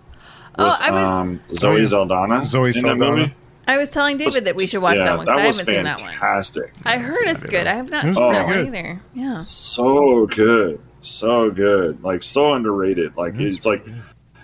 Oh, 0.57 0.65
with, 0.67 0.81
I 0.81 0.91
was- 0.93 1.11
um, 1.11 1.41
Zoe 1.55 1.71
Oh, 1.93 2.27
yeah. 2.29 2.45
Zoe 2.45 2.73
in 2.77 2.83
that 2.83 2.97
movie. 2.97 3.35
I 3.67 3.79
was 3.79 3.91
telling 3.91 4.17
David 4.19 4.45
that 4.45 4.57
we 4.57 4.67
should 4.67 4.83
watch 4.83 4.99
yeah, 4.99 5.05
that 5.05 5.17
one 5.19 5.27
because 5.27 5.41
I 5.41 5.47
was 5.47 5.59
haven't 5.59 5.75
seen 5.75 5.85
that 5.85 6.01
one. 6.01 6.11
fantastic. 6.11 6.73
I 6.85 6.99
heard 6.99 7.27
it's 7.29 7.43
good. 7.45 7.67
I 7.67 7.75
have 7.75 7.91
not 7.91 8.05
It 8.05 8.09
was 8.09 8.17
seen 8.17 8.33
that 8.33 8.47
pretty 8.47 8.65
one 8.65 8.77
either. 8.77 9.01
Yeah. 9.15 9.43
So 9.45 10.27
good, 10.27 10.81
so 11.01 11.51
good, 11.51 12.03
like 12.03 12.23
so 12.23 12.55
underrated. 12.55 13.17
Like 13.17 13.35
It's 13.37 13.57
it's 13.59 13.67
like 13.67 13.87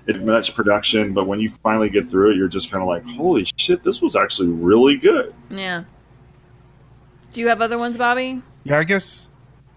it 0.06 0.24
much 0.24 0.54
production, 0.54 1.12
but 1.14 1.26
when 1.26 1.40
you 1.40 1.50
finally 1.50 1.90
get 1.90 2.06
through 2.06 2.30
it, 2.30 2.36
you're 2.36 2.48
just 2.48 2.70
kind 2.70 2.80
of 2.80 2.88
like, 2.88 3.04
holy 3.04 3.44
shit, 3.56 3.82
this 3.84 4.00
was 4.00 4.16
actually 4.16 4.48
really 4.48 4.96
good. 4.96 5.34
Yeah. 5.50 5.82
Do 7.32 7.40
you 7.40 7.48
have 7.48 7.60
other 7.60 7.78
ones, 7.78 7.96
Bobby? 7.96 8.42
Yeah, 8.64 8.78
I 8.78 8.84
guess. 8.84 9.26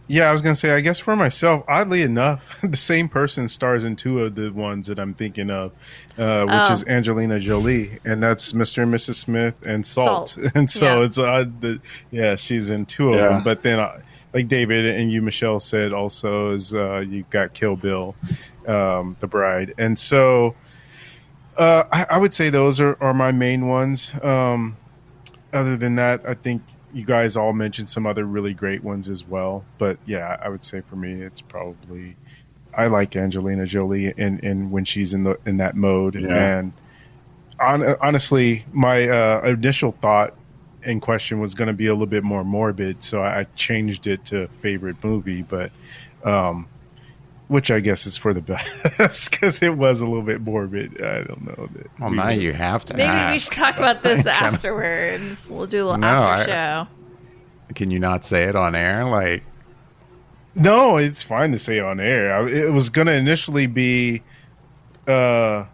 Yeah, 0.07 0.29
I 0.29 0.33
was 0.33 0.41
gonna 0.41 0.55
say. 0.55 0.71
I 0.71 0.81
guess 0.81 0.99
for 0.99 1.15
myself, 1.15 1.63
oddly 1.69 2.01
enough, 2.01 2.59
the 2.63 2.75
same 2.77 3.07
person 3.07 3.47
stars 3.47 3.85
in 3.85 3.95
two 3.95 4.19
of 4.21 4.35
the 4.35 4.51
ones 4.51 4.87
that 4.87 4.99
I'm 4.99 5.13
thinking 5.13 5.49
of, 5.49 5.71
uh, 6.17 6.43
which 6.45 6.69
Oh. 6.69 6.73
is 6.73 6.83
Angelina 6.85 7.39
Jolie, 7.39 7.99
and 8.03 8.21
that's 8.21 8.51
Mr. 8.51 8.83
and 8.83 8.93
Mrs. 8.93 9.15
Smith 9.15 9.55
and 9.65 9.85
Salt. 9.85 10.29
Salt. 10.29 10.51
And 10.55 10.69
so 10.69 10.99
Yeah. 10.99 11.05
it's 11.05 11.17
odd 11.17 11.61
that 11.61 11.79
yeah, 12.09 12.35
she's 12.35 12.69
in 12.69 12.85
two 12.85 13.09
of 13.13 13.15
Yeah. 13.19 13.27
them. 13.29 13.43
But 13.43 13.63
then, 13.63 13.79
uh, 13.79 13.99
like 14.33 14.47
David 14.49 14.85
and 14.85 15.11
you, 15.11 15.21
Michelle 15.21 15.59
said, 15.61 15.93
also 15.93 16.51
is 16.51 16.73
uh, 16.73 17.05
you 17.07 17.23
got 17.29 17.53
Kill 17.53 17.75
Bill, 17.77 18.15
um, 18.67 19.15
The 19.21 19.27
Bride, 19.27 19.73
and 19.77 19.97
so 19.97 20.55
uh, 21.57 21.83
I, 21.91 22.05
I 22.11 22.17
would 22.17 22.33
say 22.33 22.49
those 22.49 22.79
are, 22.79 22.97
are 23.01 23.13
my 23.13 23.31
main 23.31 23.67
ones. 23.67 24.13
Um, 24.23 24.77
other 25.53 25.75
than 25.77 25.95
that, 25.95 26.21
I 26.27 26.33
think 26.33 26.61
you 26.93 27.05
guys 27.05 27.37
all 27.37 27.53
mentioned 27.53 27.89
some 27.89 28.05
other 28.05 28.25
really 28.25 28.53
great 28.53 28.83
ones 28.83 29.09
as 29.09 29.27
well. 29.27 29.63
But 29.77 29.97
yeah, 30.05 30.37
I 30.41 30.49
would 30.49 30.63
say 30.63 30.81
for 30.81 30.95
me, 30.95 31.13
it's 31.21 31.41
probably 31.41 32.15
I 32.75 32.87
like 32.87 33.15
Angelina 33.15 33.65
Jolie 33.65 34.13
in, 34.17 34.39
in 34.39 34.71
when 34.71 34.85
she's 34.85 35.13
in 35.13 35.23
the 35.23 35.39
in 35.45 35.57
that 35.57 35.75
mode. 35.75 36.15
Yeah. 36.15 36.59
And 36.59 36.73
on, 37.59 37.83
honestly, 38.01 38.65
my 38.71 39.07
uh, 39.07 39.41
initial 39.43 39.91
thought 40.01 40.33
in 40.83 40.99
question 40.99 41.39
was 41.39 41.53
going 41.53 41.67
to 41.67 41.73
be 41.73 41.87
a 41.87 41.93
little 41.93 42.07
bit 42.07 42.23
more 42.23 42.43
morbid, 42.43 43.03
so 43.03 43.21
I 43.21 43.45
changed 43.55 44.07
it 44.07 44.25
to 44.25 44.47
favorite 44.47 45.03
movie. 45.03 45.43
But 45.43 45.71
um, 46.23 46.67
which 47.51 47.69
I 47.69 47.81
guess 47.81 48.05
is 48.07 48.15
for 48.15 48.33
the 48.33 48.41
best 48.97 49.29
because 49.31 49.61
it 49.61 49.75
was 49.77 49.99
a 49.99 50.05
little 50.05 50.21
bit 50.21 50.39
morbid. 50.39 51.01
I 51.03 51.23
don't 51.23 51.45
know. 51.45 51.67
That 51.73 51.99
Well, 51.99 52.09
we 52.11 52.15
now 52.15 52.25
were- 52.27 52.31
you 52.31 52.53
have 52.53 52.85
to 52.85 52.95
Maybe 52.95 53.33
we 53.33 53.39
should 53.39 53.51
talk 53.53 53.75
about 53.77 54.01
this 54.03 54.25
afterwards. 54.45 55.45
We'll 55.49 55.67
do 55.67 55.83
a 55.83 55.85
little 55.85 55.97
No, 55.97 56.07
after 56.07 56.51
I- 56.51 56.55
show. 56.85 56.87
Can 57.75 57.91
you 57.91 57.99
not 57.99 58.23
say 58.23 58.45
it 58.45 58.55
on 58.55 58.73
air? 58.73 59.03
Like, 59.03 59.43
No, 60.55 60.95
it's 60.97 61.23
fine 61.23 61.51
to 61.51 61.57
say 61.59 61.79
on 61.81 61.99
air. 61.99 62.33
I, 62.33 62.47
it 62.49 62.71
was 62.73 62.89
going 62.89 63.07
to 63.07 63.13
initially 63.13 63.67
be, 63.67 64.23
uh, 65.07 65.65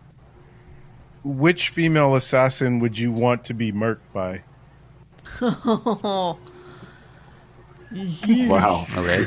which 1.23 1.69
female 1.69 2.15
assassin 2.15 2.79
would 2.79 2.97
you 2.97 3.11
want 3.11 3.43
to 3.45 3.53
be 3.53 3.71
murked 3.71 3.99
by? 4.13 4.41
Wow. 8.29 8.85
okay. 8.97 9.25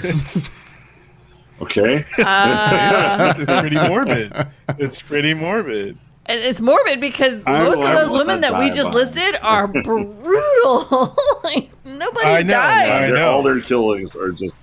Okay. 1.61 2.05
Uh, 2.19 3.35
it's 3.37 3.61
pretty 3.61 3.77
morbid. 3.77 4.33
It's 4.79 5.03
pretty 5.03 5.35
morbid. 5.35 5.99
and 6.27 6.41
it's 6.41 6.61
morbid 6.61 7.01
because 7.01 7.35
I 7.47 7.63
most 7.65 7.79
will- 7.79 7.87
of 7.87 8.09
those 8.09 8.17
women 8.19 8.41
that 8.43 8.59
we 8.59 8.71
just 8.71 8.93
by- 8.93 8.99
listed 8.99 9.37
are 9.43 9.67
brutal. 9.85 11.17
like 11.45 11.71
nobody 11.85 12.27
I 12.27 12.43
know, 12.43 12.53
dies. 12.53 13.11
I 13.11 13.15
know. 13.15 13.31
all 13.33 13.43
their 13.43 13.61
killings 13.61 14.17
are 14.17 14.31
just 14.31 14.55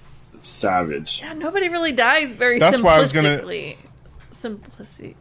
savage. 0.41 1.22
Yeah, 1.22 1.34
nobody 1.34 1.70
really 1.70 1.91
dies 1.91 2.32
very 2.34 2.58
That's 2.60 2.82
why 2.82 2.95
I 2.95 3.00
was 3.00 3.12
gonna- 3.12 3.39
simplistically. 3.41 3.78
Simplicity. 4.32 5.16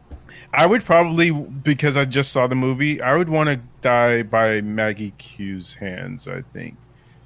I 0.53 0.65
would 0.65 0.85
probably, 0.85 1.31
because 1.31 1.97
I 1.97 2.05
just 2.05 2.31
saw 2.31 2.47
the 2.47 2.55
movie, 2.55 3.01
I 3.01 3.15
would 3.15 3.27
want 3.29 3.49
to 3.49 3.59
die 3.81 4.23
by 4.23 4.61
Maggie 4.61 5.13
Q's 5.17 5.75
hands, 5.75 6.27
I 6.27 6.41
think. 6.53 6.75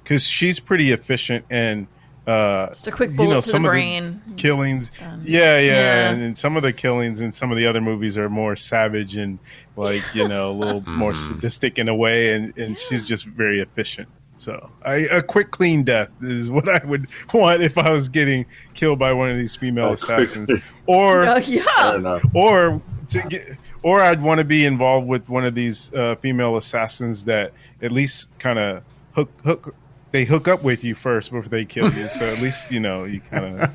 Because 0.02 0.24
she's 0.26 0.58
pretty 0.60 0.90
efficient 0.92 1.44
and. 1.50 1.86
Uh, 2.26 2.68
Just 2.68 2.86
a 2.86 2.92
quick 2.92 3.10
you 3.10 3.16
know, 3.16 3.28
to 3.30 3.34
the 3.36 3.42
some 3.42 3.64
of 3.64 3.70
brain. 3.70 4.22
killings. 4.36 4.90
Done. 4.98 5.22
Yeah, 5.26 5.58
yeah, 5.58 5.72
Yeah. 5.72 6.10
And, 6.10 6.22
and 6.22 6.38
some 6.38 6.56
of 6.56 6.62
the 6.62 6.72
killings 6.72 7.20
in 7.20 7.32
some 7.32 7.50
of 7.50 7.56
the 7.56 7.66
other 7.66 7.80
movies 7.80 8.16
are 8.16 8.28
more 8.28 8.54
savage 8.54 9.16
and 9.16 9.38
like 9.76 10.02
you 10.14 10.28
know 10.28 10.50
a 10.50 10.52
little 10.52 10.80
more 10.92 11.14
sadistic 11.16 11.78
in 11.78 11.88
a 11.88 11.94
way, 11.94 12.32
and 12.34 12.56
and 12.56 12.78
she's 12.78 13.06
just 13.06 13.26
very 13.26 13.60
efficient. 13.60 14.08
So 14.36 14.70
I, 14.84 14.94
a 15.10 15.22
quick, 15.22 15.50
clean 15.50 15.82
death 15.84 16.10
is 16.20 16.50
what 16.56 16.68
I 16.68 16.84
would 16.86 17.08
want 17.34 17.62
if 17.62 17.76
I 17.78 17.90
was 17.90 18.08
getting 18.08 18.46
killed 18.74 18.98
by 18.98 19.12
one 19.12 19.30
of 19.30 19.36
these 19.36 19.54
female 19.56 19.92
A 19.92 19.96
quick- 19.96 20.18
assassins, 20.20 20.50
or 20.86 21.24
Oh, 21.26 21.36
yeah. 21.38 22.18
or 22.34 22.80
to 23.10 23.22
get, 23.28 23.56
or 23.82 24.00
I'd 24.00 24.22
want 24.22 24.38
to 24.38 24.44
be 24.44 24.64
involved 24.64 25.06
with 25.08 25.28
one 25.28 25.44
of 25.44 25.54
these 25.56 25.92
uh, 25.92 26.14
female 26.16 26.56
assassins 26.56 27.24
that 27.26 27.52
at 27.82 27.90
least 27.92 28.28
kind 28.38 28.58
of 28.60 28.82
hook 29.12 29.30
hook 29.44 29.74
they 30.12 30.24
hook 30.24 30.46
up 30.46 30.62
with 30.62 30.84
you 30.84 30.94
first 30.94 31.30
before 31.32 31.48
they 31.48 31.64
kill 31.64 31.86
you. 31.92 32.04
So 32.06 32.26
at 32.26 32.38
least 32.40 32.70
you 32.70 32.80
know 32.80 33.04
you 33.04 33.20
kind 33.30 33.60
of 33.60 33.70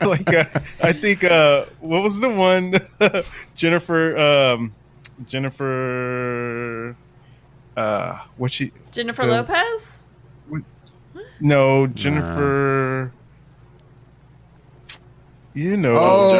like. 0.06 0.32
Uh, 0.32 0.44
I 0.82 0.92
think 0.92 1.24
uh, 1.24 1.64
what 1.80 2.02
was 2.02 2.20
the 2.20 2.28
one 2.28 2.74
Jennifer 3.54 4.16
um, 4.18 4.74
Jennifer 5.26 6.96
uh, 7.76 8.18
what 8.36 8.52
she 8.52 8.72
Jennifer 8.90 9.24
The- 9.26 9.32
Lopez. 9.32 9.98
no 11.40 11.86
Jennifer. 11.86 13.12
You 15.52 15.76
know, 15.76 15.94
Oh, 15.98 16.32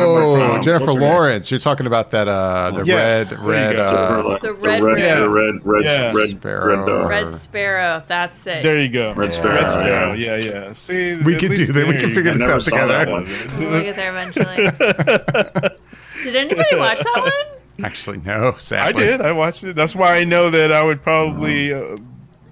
Jennifer- 0.55 0.63
Jennifer, 0.63 0.85
what's 0.87 0.99
name? 1.01 1.11
Lawrence. 1.11 1.51
You're 1.51 1.59
talking 1.59 1.87
about 1.89 2.11
that 2.11 2.29
uh 2.29 2.71
the 2.71 2.85
Yes, 2.85 3.33
red 3.35 3.45
red 3.45 3.77
uh 3.77 4.39
The 4.41 4.53
red 4.55 4.83
red, 4.83 4.95
red. 4.95 5.19
the 5.23 5.29
red, 5.29 5.67
red, 5.67 5.85
Yeah. 5.85 6.13
red, 6.15 6.31
Sparrow. 6.31 6.67
red, 6.77 6.89
uh, 6.89 7.09
Red 7.09 7.35
Sparrow. 7.35 8.03
That's 8.07 8.47
it. 8.47 8.63
there 8.63 8.79
you 8.79 8.89
go. 8.89 9.13
Red 9.15 9.33
Sparrow, 9.35 9.55
Red 9.57 9.71
Sparrow. 9.73 10.13
yeah. 10.13 10.37
Yeah, 10.37 10.51
yeah. 10.67 10.73
See, 10.75 11.17
We 11.17 11.35
at 11.35 11.41
could 11.41 11.55
do 11.55 11.67
that. 11.67 11.87
We 11.89 11.99
can 11.99 12.15
figure 12.15 12.33
I 12.33 12.37
this 12.37 12.49
out 12.49 12.63
together. 12.63 13.07
We'll 13.59 13.83
get 13.83 13.97
there 13.97 14.11
eventually. 14.11 14.57
Did 16.25 16.37
anybody 16.37 16.77
watch 16.77 16.99
that 17.01 17.21
one? 17.21 17.85
Actually, 17.87 18.19
no. 18.19 18.55
Sadly, 18.59 19.03
I 19.05 19.07
did. 19.07 19.21
I 19.23 19.33
watched 19.33 19.65
it. 19.65 19.75
That's 19.75 19.97
why 19.97 20.19
I 20.19 20.25
know 20.25 20.51
that 20.51 20.71
I 20.71 20.83
would 20.85 21.03
probably 21.03 21.73
uh, 21.73 21.97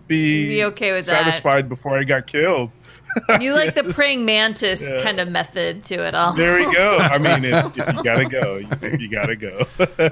be 0.07 0.49
Be 0.49 0.65
okay 0.65 0.91
with 0.93 1.07
that. 1.07 1.25
satisfied 1.27 1.69
before 1.69 1.99
I 1.99 2.03
got 2.05 2.27
killed. 2.27 2.71
You 3.41 3.55
like 3.55 3.75
the 3.75 3.85
praying 3.93 4.25
mantis 4.25 4.81
Yeah. 4.81 5.03
kind 5.03 5.21
of 5.21 5.29
method 5.29 5.85
to 5.87 5.95
it 6.07 6.15
all. 6.15 6.33
There 6.35 6.57
we 6.59 6.73
go. 6.75 6.99
I 7.01 7.19
mean, 7.19 7.45
if, 7.45 7.77
if 7.79 7.95
you 7.97 8.03
gotta 8.05 8.25
go, 8.29 8.57
you, 8.57 8.69
you 8.99 9.09
gotta 9.11 9.37
go. 9.37 9.67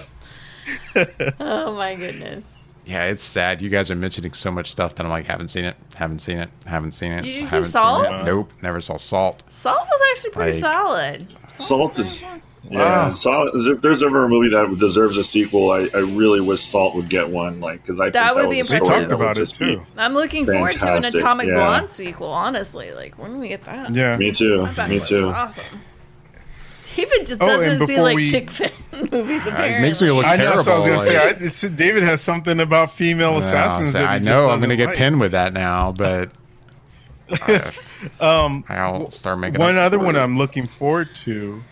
Oh 1.40 1.74
my 1.76 1.94
goodness. 1.94 2.44
Yeah, 2.84 3.04
it's 3.06 3.22
sad. 3.24 3.60
You 3.62 3.68
guys 3.68 3.90
are 3.90 3.96
mentioning 3.96 4.32
so 4.32 4.50
much 4.50 4.70
stuff 4.70 4.94
that 4.94 5.04
I'm 5.04 5.10
like, 5.10 5.26
haven't 5.26 5.48
seen 5.48 5.64
it, 5.64 5.76
haven't 5.94 6.20
seen 6.20 6.38
it, 6.38 6.50
haven't 6.66 6.92
seen 6.92 7.12
it. 7.12 7.22
Did 7.22 7.34
you 7.34 7.46
see 7.46 7.62
Salt? 7.64 8.06
It. 8.06 8.24
Nope, 8.24 8.52
never 8.62 8.80
saw 8.80 8.96
Salt. 8.96 9.42
Salt 9.50 9.80
was 9.88 10.00
actually 10.12 10.30
pretty 10.30 10.52
Like- 10.60 10.72
solid. 10.72 11.26
Salt 11.58 11.98
is. 11.98 12.20
Yeah, 12.70 12.78
Wow. 13.08 13.12
Salt. 13.14 13.50
If 13.54 13.80
there's 13.82 14.02
ever 14.02 14.24
a 14.24 14.28
movie 14.28 14.48
that 14.50 14.76
deserves 14.78 15.16
a 15.16 15.24
sequel, 15.24 15.70
I, 15.70 15.88
I 15.94 15.98
really 16.00 16.40
wish 16.40 16.62
Salt 16.62 16.94
would 16.96 17.08
get 17.08 17.28
one. 17.30 17.60
Like, 17.60 17.82
because 17.82 18.00
I 18.00 18.04
think 18.06 18.14
That 18.14 18.34
would 18.34 18.48
was 18.48 18.54
be 18.54 18.60
a 18.60 18.64
they 18.64 18.84
story 18.84 19.02
impressive. 19.04 19.08
talked 19.10 19.22
about 19.22 19.38
it 19.38 19.46
too. 19.48 19.86
I'm 19.96 20.14
looking 20.14 20.46
forward 20.46 20.80
to 20.80 20.94
an 20.96 21.04
Atomic 21.04 21.48
yeah. 21.48 21.54
Blonde 21.54 21.90
sequel. 21.90 22.28
Honestly, 22.28 22.92
like 22.92 23.18
when 23.18 23.34
do 23.34 23.38
we 23.38 23.48
get 23.48 23.64
that? 23.64 23.90
Yeah. 23.92 24.16
Me 24.16 24.32
too. 24.32 24.66
Me 24.88 25.00
too. 25.00 25.28
Awesome. 25.28 25.64
David 26.94 27.26
just 27.26 27.42
Oh, 27.42 27.46
doesn't 27.46 27.86
see 27.86 28.00
like 28.00 28.16
we- 28.16 28.30
chick 28.30 28.48
fit 28.50 28.72
movies. 29.12 29.42
Uh, 29.46 29.50
Apparently, 29.50 29.78
it 29.78 29.80
makes 29.82 30.00
me 30.00 30.10
look 30.10 30.24
I 30.26 30.36
know. 30.36 30.44
terrible. 30.44 30.62
So 30.64 30.72
I 30.72 30.76
was 30.76 30.84
gonna 30.86 30.96
like- 30.98 31.06
say, 31.06 31.16
I, 31.18 31.28
it's, 31.46 31.60
David 31.60 32.02
has 32.04 32.22
something 32.22 32.58
about 32.58 32.90
female 32.90 33.32
No, 33.32 33.38
assassins. 33.38 33.92
so 33.92 33.98
that 33.98 34.08
I 34.08 34.18
know 34.18 34.48
I'm 34.48 34.58
going 34.60 34.70
to 34.70 34.76
get 34.76 34.88
like. 34.88 34.96
pinned 34.96 35.20
with 35.20 35.32
that 35.32 35.52
now, 35.52 35.92
but 35.92 36.30
uh, 37.48 37.70
Um, 38.20 38.64
I'll 38.68 39.10
start 39.10 39.38
making 39.40 39.60
one 39.60 39.76
other 39.76 39.98
one. 39.98 40.16
I'm 40.16 40.38
looking 40.38 40.66
forward 40.66 41.14
to 41.16 41.62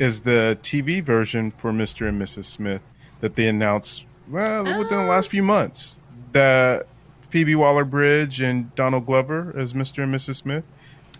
is 0.00 0.22
the 0.22 0.58
TV 0.62 1.04
version 1.04 1.52
for 1.52 1.70
Mr. 1.70 2.08
and 2.08 2.20
Mrs. 2.20 2.46
Smith 2.46 2.80
that 3.20 3.36
they 3.36 3.46
announced 3.46 4.06
well 4.28 4.64
within 4.64 4.98
the 4.98 5.04
last 5.04 5.26
oh. 5.26 5.30
few 5.30 5.42
months. 5.42 6.00
That 6.32 6.86
Phoebe 7.28 7.54
Waller 7.54 7.84
Bridge 7.84 8.40
and 8.40 8.74
Donald 8.74 9.06
Glover 9.06 9.54
as 9.56 9.74
Mr. 9.74 10.02
and 10.02 10.12
Mrs. 10.12 10.36
Smith. 10.36 10.64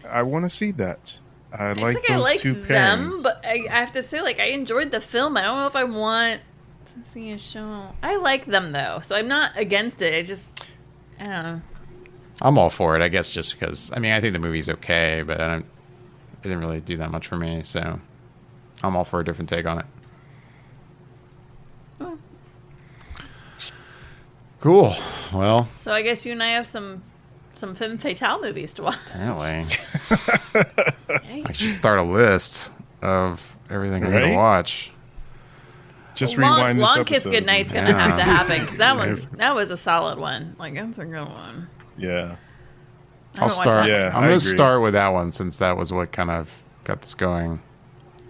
I 0.08 0.22
want 0.22 0.46
to 0.46 0.48
see 0.48 0.70
that. 0.72 1.18
I 1.52 1.66
I 1.66 1.72
like 1.74 1.94
think 1.94 2.06
those 2.08 2.16
I 2.16 2.18
like 2.20 2.38
two 2.38 2.54
them, 2.54 3.12
pairings. 3.12 3.22
but 3.22 3.44
I, 3.44 3.66
I 3.70 3.74
have 3.74 3.92
to 3.92 4.02
say, 4.02 4.22
like, 4.22 4.40
I 4.40 4.46
enjoyed 4.46 4.92
the 4.92 5.00
film. 5.00 5.36
I 5.36 5.42
don't 5.42 5.58
know 5.58 5.66
if 5.66 5.76
I 5.76 5.84
want 5.84 6.40
to 6.86 7.08
see 7.08 7.32
a 7.32 7.38
show. 7.38 7.82
I 8.02 8.16
like 8.16 8.46
them 8.46 8.72
though, 8.72 9.00
so 9.02 9.14
I'm 9.14 9.28
not 9.28 9.56
against 9.56 10.00
it. 10.00 10.14
I 10.14 10.22
just, 10.22 10.64
I 11.18 11.24
don't 11.24 11.42
know. 11.42 11.60
I'm 12.40 12.56
all 12.56 12.70
for 12.70 12.96
it, 12.96 13.02
I 13.02 13.08
guess, 13.08 13.30
just 13.30 13.58
because. 13.58 13.90
I 13.94 13.98
mean, 13.98 14.12
I 14.12 14.20
think 14.20 14.32
the 14.32 14.38
movie's 14.38 14.68
okay, 14.68 15.22
but 15.26 15.40
I 15.40 15.48
don't. 15.50 15.66
It 16.34 16.44
didn't 16.44 16.60
really 16.60 16.80
do 16.80 16.96
that 16.96 17.10
much 17.10 17.26
for 17.26 17.36
me, 17.36 17.62
so 17.64 18.00
I'm 18.82 18.96
all 18.96 19.04
for 19.04 19.20
a 19.20 19.24
different 19.24 19.48
take 19.48 19.66
on 19.66 19.78
it. 19.78 19.86
Oh. 22.00 22.18
Cool. 24.60 24.94
Well, 25.32 25.68
So 25.74 25.92
I 25.92 26.02
guess 26.02 26.26
you 26.26 26.32
and 26.32 26.42
I 26.42 26.48
have 26.50 26.66
some 26.66 27.02
some 27.54 27.74
femme 27.74 27.98
fatale 27.98 28.40
movies 28.40 28.72
to 28.74 28.82
watch. 28.84 28.96
apparently, 29.10 29.66
I 31.44 31.52
should 31.52 31.74
start 31.74 31.98
a 31.98 32.02
list 32.02 32.70
of 33.02 33.56
everything 33.68 34.04
I'm 34.04 34.12
gonna 34.12 34.34
watch. 34.34 34.92
Just 36.14 36.36
long 36.36 36.56
rewind 36.56 36.78
this 36.78 36.84
long 36.86 37.04
kiss 37.04 37.18
episode. 37.26 37.30
goodnight's 37.30 37.72
gonna 37.72 37.90
Yeah. 37.90 38.06
have 38.06 38.16
to 38.16 38.22
happen 38.24 38.60
because 38.60 38.76
that 38.78 38.96
one's 38.96 39.26
that 39.26 39.54
was 39.54 39.70
a 39.70 39.76
solid 39.76 40.18
one. 40.18 40.56
Like 40.58 40.74
that's 40.74 40.98
a 40.98 41.04
good 41.04 41.28
one. 41.28 41.68
Yeah. 41.96 42.36
I 43.38 43.42
I'll 43.42 43.48
haven't 43.48 43.56
watched 43.56 43.60
start. 43.70 43.86
that 43.86 43.88
Yeah, 43.88 44.08
I'm 44.16 44.24
I 44.24 44.26
going 44.28 44.40
to 44.40 44.44
start 44.46 44.82
with 44.82 44.92
that 44.94 45.08
one 45.10 45.30
since 45.32 45.58
that 45.58 45.76
was 45.76 45.92
what 45.92 46.10
kind 46.10 46.30
of 46.32 46.62
got 46.82 47.00
this 47.02 47.14
going. 47.14 47.60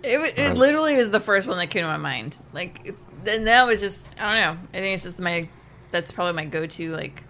It, 0.03 0.18
wa- 0.18 0.44
it 0.44 0.57
literally 0.57 0.96
was 0.96 1.11
the 1.11 1.20
first 1.20 1.46
one 1.46 1.59
that 1.59 1.68
came 1.68 1.82
to 1.82 1.88
my 1.88 1.96
mind. 1.96 2.36
Like, 2.53 2.80
it- 2.84 2.96
then 3.24 3.44
that 3.44 3.66
was 3.66 3.80
just 3.80 4.11
I 4.18 4.42
don't 4.46 4.57
know. 4.59 4.68
I 4.72 4.80
think 4.80 4.94
it's 4.94 5.03
just 5.03 5.18
my 5.18 5.46
that's 5.90 6.11
probably 6.11 6.32
my 6.32 6.46
go 6.46 6.66
to 6.66 6.92
like 6.92 7.22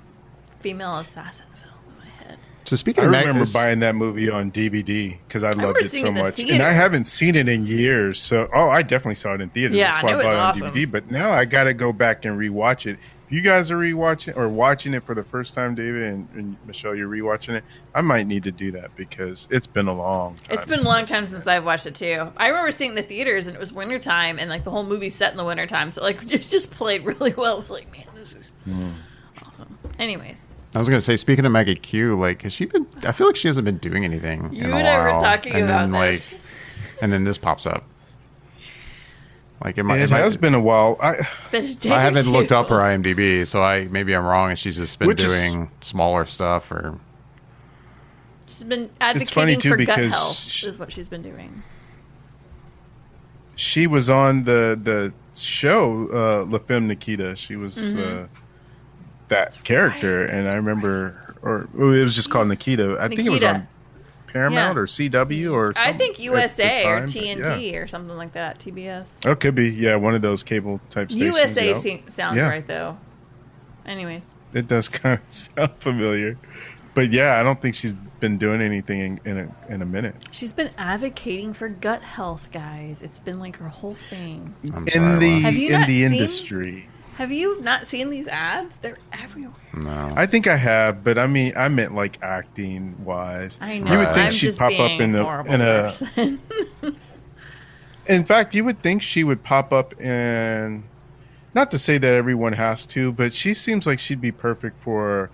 female 0.61 0.99
assassin 0.99 1.47
film 1.61 1.75
in 1.93 1.99
my 1.99 2.25
head. 2.29 2.39
So 2.65 2.77
speaking 2.77 3.03
I 3.03 3.07
of 3.07 3.11
remember 3.11 3.33
Magnus, 3.33 3.53
buying 3.53 3.81
that 3.81 3.97
movie 3.97 4.31
on 4.31 4.53
DVD 4.53 5.17
because 5.27 5.43
I 5.43 5.49
loved 5.49 5.59
remember 5.59 5.79
it 5.81 5.91
so 5.91 5.97
it 5.97 6.09
in 6.09 6.15
the 6.15 6.23
much, 6.23 6.39
and. 6.39 6.63
I 6.63 6.71
haven't 6.71 7.07
seen 7.07 7.35
it 7.35 7.49
in 7.49 7.67
years. 7.67 8.21
So, 8.21 8.49
oh, 8.55 8.71
I 8.71 8.83
definitely 8.83 9.17
saw 9.17 9.35
it 9.35 9.41
in 9.41 9.49
theaters. 9.51 9.77
Yeah, 9.77 9.91
That's 9.93 10.05
why 10.05 10.11
knew 10.13 10.17
I 10.19 10.21
it 10.21 10.23
bought 10.23 10.55
was 10.55 10.63
it 10.63 10.65
on 10.65 10.69
awesome. 10.71 10.81
DVD. 10.81 10.91
But 10.93 11.11
now 11.11 11.31
I 11.33 11.45
got 11.45 11.65
to 11.65 11.75
go 11.75 11.93
back 11.93 12.25
and 12.25 12.39
rewatch 12.39 12.87
it. 12.87 12.99
If 13.31 13.35
you 13.37 13.43
guys 13.43 13.71
are 13.71 13.77
rewatching 13.79 14.37
or 14.37 14.49
watching 14.49 14.93
it 14.93 15.05
for 15.05 15.15
the 15.15 15.23
first 15.23 15.55
time, 15.55 15.77
David 15.77 16.03
and, 16.03 16.29
and 16.35 16.57
Michelle, 16.67 16.97
you're 16.97 17.09
rewatching 17.09 17.51
it. 17.55 17.63
I 17.95 18.01
might 18.01 18.27
need 18.27 18.43
to 18.43 18.51
do 18.51 18.73
that 18.73 18.97
because 18.97 19.47
it's 19.53 19.69
been 19.69 19.87
a 19.87 19.95
long 19.95 20.35
time. 20.35 20.59
It's 20.59 20.67
been 20.67 20.81
a 20.81 20.83
long 20.83 21.07
time 21.07 21.29
since 21.29 21.47
I've 21.47 21.65
watched 21.65 21.87
it 21.87 21.95
too. 21.95 22.33
I 22.37 22.49
remember 22.49 22.73
seeing 22.73 22.97
the 22.97 23.05
theaters 23.05 23.47
and 23.47 23.55
it 23.55 23.61
was 23.61 23.73
wintertime 23.73 24.41
and 24.41 24.51
like 24.51 24.65
the 24.65 24.73
whole 24.73 24.83
movie 24.83 25.11
set 25.11 25.31
in 25.31 25.37
the 25.37 25.45
wintertime. 25.45 25.93
So 25.93 26.03
like 26.03 26.21
it 26.33 26.39
just 26.43 26.73
played 26.73 27.05
really 27.05 27.33
well. 27.35 27.59
It 27.59 27.61
was 27.61 27.71
like, 27.71 27.93
man, 27.93 28.07
this 28.17 28.33
is 28.35 28.51
Hmm. 28.65 28.91
awesome. 29.47 29.79
Anyways. 30.01 30.49
I 30.75 30.79
was 30.79 30.89
going 30.89 30.99
to 30.99 31.03
say, 31.05 31.17
speaking 31.17 31.47
of 31.47 31.53
Maggie 31.53 31.77
Q, 31.77 32.17
like, 32.17 32.43
has 32.43 32.53
she 32.53 32.65
been? 32.65 32.87
I 33.07 33.13
feel 33.13 33.27
like 33.29 33.37
she 33.37 33.47
hasn't 33.49 33.65
been 33.65 33.79
doing 33.79 34.05
anything 34.05 34.53
You 34.53 34.65
in 34.65 34.71
a 34.73 34.77
and 34.77 34.89
I 34.89 34.99
were 35.01 35.11
while. 35.13 35.21
talking 35.21 35.53
and 35.53 35.65
about 35.65 35.91
then, 35.91 36.01
this. 36.01 36.33
like, 36.33 36.41
and 37.03 37.13
then 37.13 37.23
this 37.25 37.39
pops 37.39 37.65
up. 37.67 37.85
Like, 39.63 39.77
it, 39.77 39.83
might, 39.83 39.99
It 40.01 40.05
it 40.05 40.11
might- 40.11 40.19
has 40.21 40.37
been 40.37 40.55
a 40.55 40.61
while. 40.61 40.97
I 41.03 41.17
Been 41.51 41.65
a 41.67 41.75
day 41.75 41.91
I 41.91 42.01
haven't 42.01 42.25
two. 42.25 42.31
looked 42.31 42.51
up 42.53 42.69
her 42.69 42.77
IMDb, 42.79 43.47
so 43.47 43.63
I 43.63 43.89
maybe 43.91 44.15
I'm 44.17 44.25
wrong, 44.25 44.51
and 44.51 44.59
she's 44.59 44.77
just 44.77 44.99
been 44.99 45.09
Which 45.09 45.23
is- 45.23 45.31
doing 45.39 45.71
smaller 45.83 46.25
stuff. 46.27 46.71
Or 46.73 46.99
She's 48.47 48.63
been 48.65 48.89
funny, 48.99 49.21
advocating 49.21 49.61
too, 49.61 49.71
for 49.71 49.77
gut 49.85 49.99
health 49.99 50.37
sh- 50.39 50.65
is 50.65 50.79
what 50.79 50.91
she's 50.93 51.09
been 51.09 51.23
doing. 51.23 51.63
she 53.57 53.87
was 53.87 54.09
on 54.09 54.45
the 54.45 54.79
the 54.83 55.13
show 55.39 56.09
uh, 56.13 56.45
La 56.51 56.59
Femme 56.59 56.87
Nikita. 56.89 57.37
She 57.37 57.57
was 57.57 57.77
Mm-hmm. 57.77 58.25
uh, 58.25 58.27
that 59.29 59.59
character, 59.63 60.25
and 60.25 60.49
I 60.49 60.55
remember, 60.55 61.37
or 61.43 61.69
oh, 61.79 61.93
it 61.93 62.03
was 62.03 62.17
just 62.17 62.31
called 62.31 62.49
Nikita. 62.49 62.97
I 62.99 63.09
think 63.09 63.21
it 63.21 63.31
was 63.31 63.45
on 63.45 63.69
Paramount 64.33 64.77
Yeah. 64.77 64.81
or 64.83 64.87
CW 64.87 65.53
or 65.53 65.73
I 65.77 65.93
think 65.93 66.19
USA 66.21 66.85
or 66.87 66.97
time, 67.01 67.07
but 67.07 67.11
TNT 67.15 67.73
yeah. 67.73 67.79
or 67.79 67.87
something 67.87 68.17
like 68.17 68.33
that. 68.33 68.59
TBS. 68.59 69.27
Oh, 69.27 69.35
could 69.35 69.55
be 69.55 69.69
yeah, 69.71 69.97
one 69.97 70.15
of 70.15 70.23
those 70.23 70.43
cable 70.43 70.81
type 70.91 71.11
stations. 71.13 71.37
USA 71.37 71.69
you 71.69 71.75
know. 71.75 71.81
se- 71.81 72.03
sounds 72.11 72.37
Yeah. 72.37 72.49
right 72.49 72.67
though. 72.67 72.99
Anyways, 73.87 74.27
It 74.53 74.69
does 74.69 74.89
kind 74.89 75.19
of 75.27 75.33
sound 75.33 75.73
familiar, 75.79 76.37
but 76.95 77.11
yeah, 77.11 77.39
I 77.39 77.43
don't 77.43 77.61
think 77.61 77.75
she's 77.75 77.95
been 78.21 78.37
doing 78.37 78.61
anything 78.61 79.01
in, 79.01 79.21
in 79.25 79.39
a 79.39 79.73
in 79.73 79.81
a 79.83 79.87
minute. 79.87 80.15
she's 80.31 80.53
been 80.53 80.71
advocating 80.77 81.55
for 81.55 81.69
gut 81.71 82.03
health, 82.03 82.51
guys. 82.53 83.01
It's 83.01 83.19
been 83.21 83.41
like 83.41 83.57
her 83.57 83.69
whole 83.69 83.95
thing. 83.95 84.55
I'm 84.75 84.87
in 84.89 84.93
sorry, 84.93 85.19
the 85.19 85.37
in 85.69 85.81
the 85.81 85.87
seen- 85.87 86.13
industry. 86.13 86.89
Have 87.21 87.31
you 87.31 87.61
not 87.61 87.87
seen 87.87 88.09
these 88.09 88.27
ads? 88.29 88.73
They're 88.81 88.97
everywhere. 89.13 89.53
No. 89.77 90.15
I 90.17 90.25
think 90.25 90.47
I 90.47 90.57
have, 90.57 91.05
but 91.05 91.19
I 91.19 91.27
mean, 91.27 91.53
I 91.55 91.69
meant 91.69 91.95
like 91.95 92.19
acting 92.23 92.97
wise. 93.05 93.59
I 93.61 93.77
know. 93.77 93.93
You 93.93 93.99
would 93.99 94.07
think 94.15 94.19
I'm 94.19 94.33
she'd 94.33 94.57
pop 94.57 94.73
up 94.79 94.99
in 94.99 95.13
the 95.13 95.45
in 95.47 95.61
a. 95.61 96.93
In 98.07 98.25
fact, 98.25 98.55
you 98.55 98.65
would 98.65 98.83
think 98.83 99.03
she 99.03 99.23
would 99.23 99.43
pop 99.45 99.71
up 99.71 100.01
in. 100.01 100.83
Not 101.53 101.71
to 101.73 101.79
say 101.79 101.99
that 101.99 102.15
everyone 102.15 102.55
has 102.55 102.87
to, 102.87 103.13
but 103.13 103.35
she 103.35 103.53
seems 103.53 103.87
like 103.87 103.99
she'd 103.99 104.23
be 104.23 104.33
perfect 104.33 104.83
for 104.83 105.31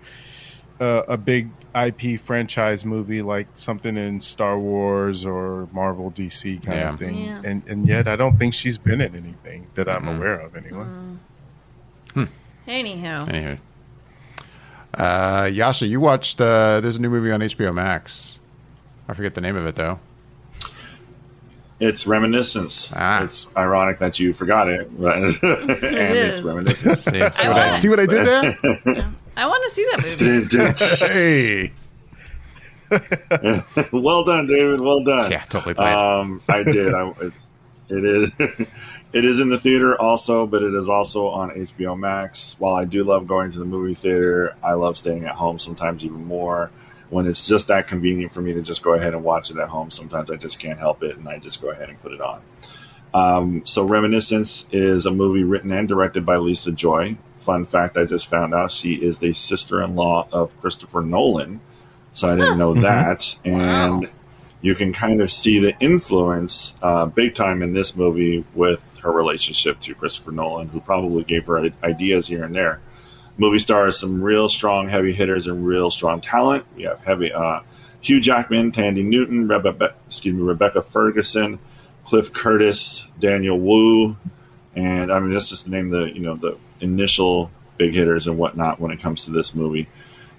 a, 0.81 1.05
a 1.11 1.17
big 1.17 1.51
IP 1.73 2.21
franchise 2.21 2.85
movie, 2.85 3.23
like 3.23 3.47
something 3.55 3.97
in 3.97 4.19
Star 4.21 4.59
Wars 4.59 5.25
or 5.25 5.69
Marvel, 5.71 6.11
DC 6.11 6.61
kind 6.65 6.79
Yeah. 6.79 6.93
of 6.95 6.99
thing. 6.99 7.19
Yeah. 7.27 7.43
And 7.45 7.63
and 7.69 7.87
yet, 7.87 8.09
I 8.09 8.17
don't 8.17 8.37
think 8.39 8.55
she's 8.55 8.77
been 8.77 9.01
in 9.01 9.15
anything 9.15 9.69
that 9.75 9.89
I'm 9.89 10.03
Mhm. 10.03 10.17
aware 10.17 10.35
of, 10.41 10.57
anyway. 10.57 10.85
Anyhow, 12.67 13.27
Anyway, 13.29 13.59
uh, 14.95 15.45
Jascha, 15.45 15.89
you 15.89 16.01
watched? 16.01 16.41
Uh, 16.41 16.81
there's 16.81 16.97
a 16.97 17.01
new 17.01 17.11
movie 17.11 17.31
on 17.31 17.41
HBO 17.41 17.73
Max. 17.73 18.41
I 19.09 19.15
forget 19.15 19.35
the 19.35 19.41
name 19.41 19.57
of 19.57 19.67
it 19.67 19.77
though. 19.77 20.01
It's 21.79 22.07
reminiscence. 22.07 22.91
Ah. 22.95 23.23
It's 23.23 23.47
ironic 23.57 23.99
that 23.99 24.19
you 24.19 24.33
forgot 24.33 24.69
it, 24.69 24.89
but 24.99 25.17
and 25.19 25.27
is. 25.43 25.43
it's 25.43 26.43
reminiscence. 26.43 27.01
See, 27.05 27.11
see, 27.13 27.19
what, 27.21 27.57
I 27.59 27.71
I, 27.71 27.73
see 27.75 27.89
what 27.89 28.01
I 28.01 28.07
did 28.07 28.27
there? 28.27 28.59
I 29.37 29.47
want 29.47 29.63
to 29.69 29.75
see 29.75 29.87
that 29.93 30.01
movie. 30.03 31.71
hey, 33.81 33.91
well 33.93 34.25
done, 34.25 34.47
David. 34.47 34.81
Well 34.81 35.05
done. 35.05 35.31
yeah, 35.31 35.43
totally 35.43 35.75
played. 35.75 35.93
Um, 35.93 36.41
I 36.49 36.63
did. 36.63 36.95
I, 36.95 37.09
it, 37.21 37.33
it 37.91 38.05
is. 38.05 38.33
It 39.13 39.25
is 39.25 39.41
in 39.41 39.49
the 39.49 39.59
theater 39.59 40.01
also, 40.01 40.47
but 40.47 40.63
it 40.63 40.75
is 40.75 40.89
also 40.89 41.29
on 41.29 41.51
HBO 41.51 41.99
Max. 41.99 42.57
While 42.59 42.75
I 42.75 42.85
do 42.85 43.05
love 43.05 43.27
going 43.27 43.51
to 43.53 43.59
the 43.59 43.65
movie 43.65 43.95
theater, 43.95 44.57
I 44.63 44.73
love 44.73 44.97
staying 44.97 45.25
at 45.25 45.35
home 45.35 45.59
sometimes 45.59 46.05
even 46.05 46.25
more. 46.25 46.71
When 47.09 47.27
it's 47.27 47.47
just 47.47 47.69
that 47.69 47.87
convenient 47.87 48.33
for 48.33 48.41
me 48.41 48.53
to 48.53 48.63
just 48.63 48.83
go 48.83 48.95
ahead 48.95 49.15
and 49.15 49.23
watch 49.23 49.51
it 49.51 49.59
at 49.59 49.69
home, 49.69 49.91
sometimes 49.91 50.31
I 50.31 50.37
just 50.37 50.59
can't 50.59 50.79
help 50.79 51.03
it, 51.03 51.17
and 51.17 51.29
I 51.29 51.39
just 51.39 51.63
go 51.63 51.71
ahead 51.71 51.89
and 51.89 52.01
put 52.03 52.13
it 52.13 52.21
on. 52.21 52.43
Um, 53.15 53.63
so, 53.65 53.85
Reminiscence 53.85 54.67
is 54.73 55.07
a 55.07 55.11
movie 55.13 55.45
written 55.45 55.71
and 55.71 55.87
directed 55.87 56.27
by 56.27 56.37
Lisa 56.37 56.73
Joy. 56.73 57.17
Fun 57.37 57.65
fact: 57.65 57.97
I 57.97 58.05
just 58.05 58.29
found 58.29 58.55
out 58.55 58.73
she 58.73 58.95
is 58.95 59.19
the 59.19 59.33
sister-in-law 59.33 60.29
of 60.33 60.61
Christopher 60.61 61.01
Nolan, 61.01 61.61
so 62.13 62.29
I 62.29 62.35
didn't 62.35 62.59
know 62.59 62.75
that. 62.75 63.37
And 63.45 64.03
Wow. 64.03 64.09
You 64.63 64.75
can 64.75 64.93
kind 64.93 65.21
of 65.21 65.31
see 65.31 65.59
the 65.59 65.79
influence 65.79 66.75
uh, 66.83 67.07
big 67.07 67.35
time 67.35 67.63
in 67.63 67.73
this 67.75 67.97
movie 67.97 68.45
with 68.55 68.99
her 69.03 69.13
relationship 69.13 69.81
to 69.81 69.95
Christopher 69.95 70.33
Nolan, 70.33 70.69
who 70.69 70.81
probably 70.81 71.25
gave 71.25 71.47
her 71.47 71.71
ideas 71.83 72.27
here 72.27 72.45
and 72.45 72.55
there. 72.55 72.81
Movie 73.39 73.59
stars 73.59 73.99
some 73.99 74.23
real 74.23 74.49
strong 74.49 74.89
heavy 74.89 75.13
hitters 75.13 75.47
and 75.47 75.67
real 75.67 75.91
strong 75.91 76.21
talent. 76.21 76.65
We 76.75 76.85
have 76.85 77.05
heavy 77.05 77.33
uh, 77.33 77.61
Hugh 78.01 78.21
Jackman, 78.21 78.73
Thandie 78.73 79.05
Newton, 79.05 79.47
Rebecca, 79.47 79.95
excuse 80.07 80.35
me, 80.35 80.43
Rebecca 80.43 80.81
Ferguson, 80.81 81.59
Cliff 82.05 82.33
Curtis, 82.33 83.07
Daniel 83.19 83.59
Wu, 83.59 84.17
and 84.75 85.13
I 85.13 85.19
mean 85.19 85.33
that's 85.33 85.51
just 85.51 85.69
name 85.69 85.91
the 85.91 86.05
you 86.05 86.21
know 86.21 86.37
the 86.37 86.57
initial 86.81 87.51
big 87.77 87.95
hitters 87.95 88.27
and 88.27 88.39
whatnot 88.39 88.81
when 88.81 88.91
it 88.91 89.01
comes 89.01 89.25
to 89.25 89.33
this 89.33 89.55
movie. 89.55 89.89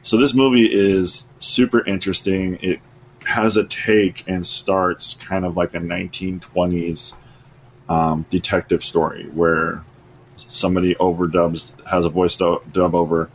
So 0.02 0.18
this 0.18 0.34
movie 0.34 0.66
is 0.66 1.28
super 1.40 1.86
interesting. 1.86 2.58
It 2.62 2.80
has 3.26 3.58
a 3.58 3.64
take 3.66 4.24
and 4.28 4.46
starts 4.46 5.16
kind 5.16 5.46
of 5.46 5.58
like 5.58 5.74
a 5.74 5.80
1920s 5.80 7.16
um, 7.90 8.26
detective 8.30 8.84
story 8.84 9.26
where 9.34 9.84
somebody 10.36 10.96
overdubs 10.96 11.74
has 11.88 12.06
a 12.06 12.10
voice 12.10 12.36
dub 12.38 12.96
over 12.96 13.30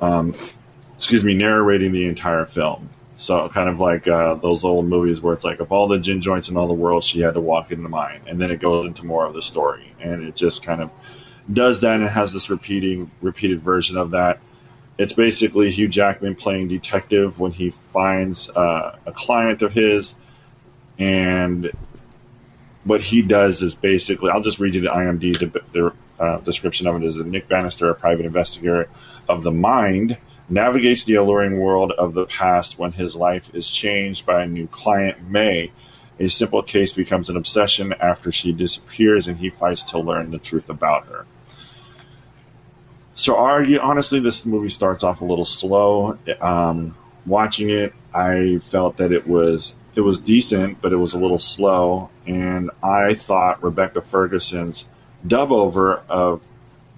um, 0.00 0.34
excuse 0.94 1.22
me 1.22 1.34
narrating 1.34 1.92
the 1.92 2.06
entire 2.06 2.44
film. 2.44 2.90
So 3.16 3.48
kind 3.48 3.68
of 3.68 3.80
like 3.80 4.06
uh, 4.06 4.34
those 4.34 4.64
old 4.64 4.86
movies 4.86 5.20
where 5.20 5.34
it's 5.34 5.44
like 5.44 5.60
of 5.60 5.72
all 5.72 5.88
the 5.88 5.98
gin 5.98 6.20
joints 6.20 6.48
in 6.48 6.56
all 6.56 6.68
the 6.68 6.74
world 6.74 7.02
she 7.02 7.20
had 7.20 7.34
to 7.34 7.40
walk 7.40 7.72
into 7.72 7.88
mine. 7.88 8.20
And 8.26 8.40
then 8.40 8.50
it 8.50 8.60
goes 8.60 8.86
into 8.86 9.06
more 9.06 9.26
of 9.26 9.34
the 9.34 9.42
story. 9.42 9.92
And 10.00 10.22
it 10.22 10.36
just 10.36 10.62
kind 10.62 10.80
of 10.80 10.90
does 11.52 11.80
that 11.80 12.00
and 12.00 12.08
has 12.08 12.32
this 12.32 12.50
repeating 12.50 13.10
repeated 13.20 13.60
version 13.60 13.96
of 13.96 14.10
that 14.10 14.40
it's 14.98 15.12
basically 15.12 15.70
Hugh 15.70 15.88
Jackman 15.88 16.34
playing 16.34 16.68
detective 16.68 17.38
when 17.38 17.52
he 17.52 17.70
finds 17.70 18.50
uh, 18.50 18.98
a 19.06 19.12
client 19.12 19.62
of 19.62 19.72
his, 19.72 20.16
and 20.98 21.70
what 22.82 23.00
he 23.00 23.22
does 23.22 23.62
is 23.62 23.74
basically 23.74 24.30
I'll 24.30 24.42
just 24.42 24.58
read 24.58 24.74
you 24.74 24.80
the 24.80 24.88
IMDb 24.88 25.38
de- 25.38 25.60
the, 25.72 25.92
uh, 26.18 26.38
description 26.38 26.88
of 26.88 26.96
it. 26.96 27.06
Is 27.06 27.16
Nick 27.18 27.48
Bannister, 27.48 27.88
a 27.88 27.94
private 27.94 28.26
investigator 28.26 28.88
of 29.28 29.44
the 29.44 29.52
mind, 29.52 30.18
navigates 30.48 31.04
the 31.04 31.14
alluring 31.14 31.58
world 31.58 31.92
of 31.92 32.14
the 32.14 32.26
past 32.26 32.78
when 32.78 32.92
his 32.92 33.14
life 33.14 33.54
is 33.54 33.70
changed 33.70 34.26
by 34.26 34.42
a 34.42 34.46
new 34.46 34.66
client, 34.66 35.30
Mae. 35.30 35.70
A 36.18 36.28
simple 36.28 36.64
case 36.64 36.92
becomes 36.92 37.30
an 37.30 37.36
obsession 37.36 37.92
after 38.00 38.32
she 38.32 38.52
disappears, 38.52 39.28
and 39.28 39.38
he 39.38 39.50
fights 39.50 39.84
to 39.84 40.00
learn 40.00 40.32
the 40.32 40.38
truth 40.38 40.68
about 40.68 41.06
her. 41.06 41.26
So, 43.18 43.34
honestly, 43.34 44.20
this 44.20 44.46
movie 44.46 44.68
starts 44.68 45.02
off 45.02 45.22
a 45.22 45.24
little 45.24 45.44
slow. 45.44 46.16
Um, 46.40 46.94
watching 47.26 47.68
it, 47.68 47.92
I 48.14 48.58
felt 48.58 48.98
that 48.98 49.10
it 49.10 49.26
was 49.26 49.74
it 49.96 50.02
was 50.02 50.20
decent, 50.20 50.80
but 50.80 50.92
it 50.92 50.98
was 50.98 51.14
a 51.14 51.18
little 51.18 51.36
slow. 51.36 52.10
And 52.28 52.70
I 52.80 53.14
thought 53.14 53.60
Rebecca 53.60 54.02
Ferguson's 54.02 54.88
dub 55.26 55.50
over 55.50 55.96
of 56.08 56.46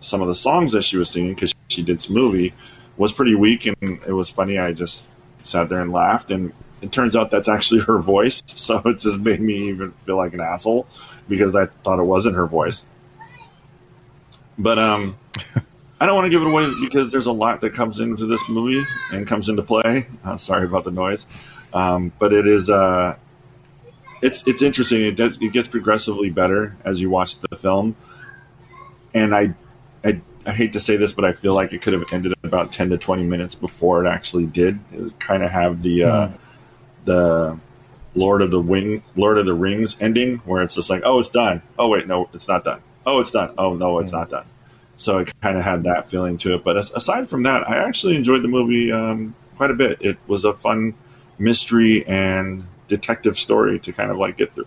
some 0.00 0.20
of 0.20 0.28
the 0.28 0.34
songs 0.34 0.72
that 0.72 0.82
she 0.82 0.98
was 0.98 1.08
singing 1.08 1.32
because 1.32 1.54
she 1.68 1.82
did 1.82 2.02
some 2.02 2.16
movie 2.16 2.52
was 2.98 3.12
pretty 3.12 3.34
weak, 3.34 3.64
and 3.64 3.78
it 4.06 4.12
was 4.12 4.28
funny. 4.28 4.58
I 4.58 4.72
just 4.72 5.06
sat 5.40 5.70
there 5.70 5.80
and 5.80 5.90
laughed, 5.90 6.30
and 6.30 6.52
it 6.82 6.92
turns 6.92 7.16
out 7.16 7.30
that's 7.30 7.48
actually 7.48 7.80
her 7.86 7.98
voice. 7.98 8.42
So 8.44 8.82
it 8.84 8.98
just 8.98 9.20
made 9.20 9.40
me 9.40 9.70
even 9.70 9.92
feel 10.04 10.18
like 10.18 10.34
an 10.34 10.42
asshole 10.42 10.86
because 11.30 11.56
I 11.56 11.64
thought 11.64 11.98
it 11.98 12.02
wasn't 12.04 12.36
her 12.36 12.46
voice. 12.46 12.84
But 14.58 14.78
um. 14.78 15.16
I 16.00 16.06
don't 16.06 16.14
want 16.14 16.24
to 16.24 16.30
give 16.30 16.40
it 16.40 16.48
away 16.48 16.72
because 16.80 17.12
there's 17.12 17.26
a 17.26 17.32
lot 17.32 17.60
that 17.60 17.74
comes 17.74 18.00
into 18.00 18.24
this 18.24 18.42
movie 18.48 18.82
and 19.12 19.26
comes 19.26 19.50
into 19.50 19.62
play. 19.62 20.06
Uh, 20.24 20.36
sorry 20.38 20.64
about 20.64 20.84
the 20.84 20.90
noise, 20.90 21.26
um, 21.74 22.10
but 22.18 22.32
it 22.32 22.48
is 22.48 22.70
uh, 22.70 23.16
it's 24.22 24.46
it's 24.46 24.62
interesting. 24.62 25.02
It 25.02 25.16
does, 25.16 25.36
it 25.40 25.52
gets 25.52 25.68
progressively 25.68 26.30
better 26.30 26.74
as 26.86 27.00
you 27.02 27.10
watch 27.10 27.38
the 27.40 27.54
film, 27.54 27.96
and 29.12 29.34
I, 29.34 29.54
I 30.02 30.20
I 30.46 30.52
hate 30.52 30.72
to 30.72 30.80
say 30.80 30.96
this, 30.96 31.12
but 31.12 31.26
I 31.26 31.32
feel 31.32 31.54
like 31.54 31.74
it 31.74 31.82
could 31.82 31.92
have 31.92 32.04
ended 32.12 32.32
about 32.44 32.72
ten 32.72 32.88
to 32.90 32.98
twenty 32.98 33.24
minutes 33.24 33.54
before 33.54 34.04
it 34.04 34.08
actually 34.08 34.46
did. 34.46 34.78
It 34.92 35.00
was 35.00 35.12
kind 35.18 35.42
of 35.42 35.50
have 35.50 35.82
the 35.82 36.04
uh, 36.04 36.28
the 37.04 37.58
Lord 38.14 38.40
of 38.40 38.50
the 38.50 38.60
Wing 38.60 39.02
Lord 39.16 39.36
of 39.36 39.44
the 39.44 39.54
Rings 39.54 39.96
ending 40.00 40.38
where 40.38 40.62
it's 40.62 40.74
just 40.74 40.88
like, 40.88 41.02
oh, 41.04 41.18
it's 41.18 41.28
done. 41.28 41.60
Oh 41.78 41.88
wait, 41.88 42.06
no, 42.06 42.30
it's 42.32 42.48
not 42.48 42.64
done. 42.64 42.80
Oh, 43.04 43.20
it's 43.20 43.30
done. 43.30 43.52
Oh 43.58 43.74
no, 43.74 43.98
it's 43.98 44.12
not 44.12 44.30
done. 44.30 44.46
So 45.00 45.16
it 45.16 45.32
kind 45.40 45.56
of 45.56 45.64
had 45.64 45.84
that 45.84 46.10
feeling 46.10 46.36
to 46.38 46.54
it. 46.56 46.62
But 46.62 46.76
aside 46.76 47.26
from 47.26 47.42
that, 47.44 47.66
I 47.66 47.78
actually 47.78 48.16
enjoyed 48.16 48.42
the 48.42 48.48
movie 48.48 48.92
um, 48.92 49.34
quite 49.56 49.70
a 49.70 49.74
bit. 49.74 49.96
It 50.02 50.18
was 50.26 50.44
a 50.44 50.52
fun 50.52 50.92
mystery 51.38 52.06
and 52.06 52.66
detective 52.86 53.38
story 53.38 53.80
to 53.80 53.94
kind 53.94 54.10
of 54.10 54.18
like 54.18 54.36
get 54.36 54.52
through. 54.52 54.66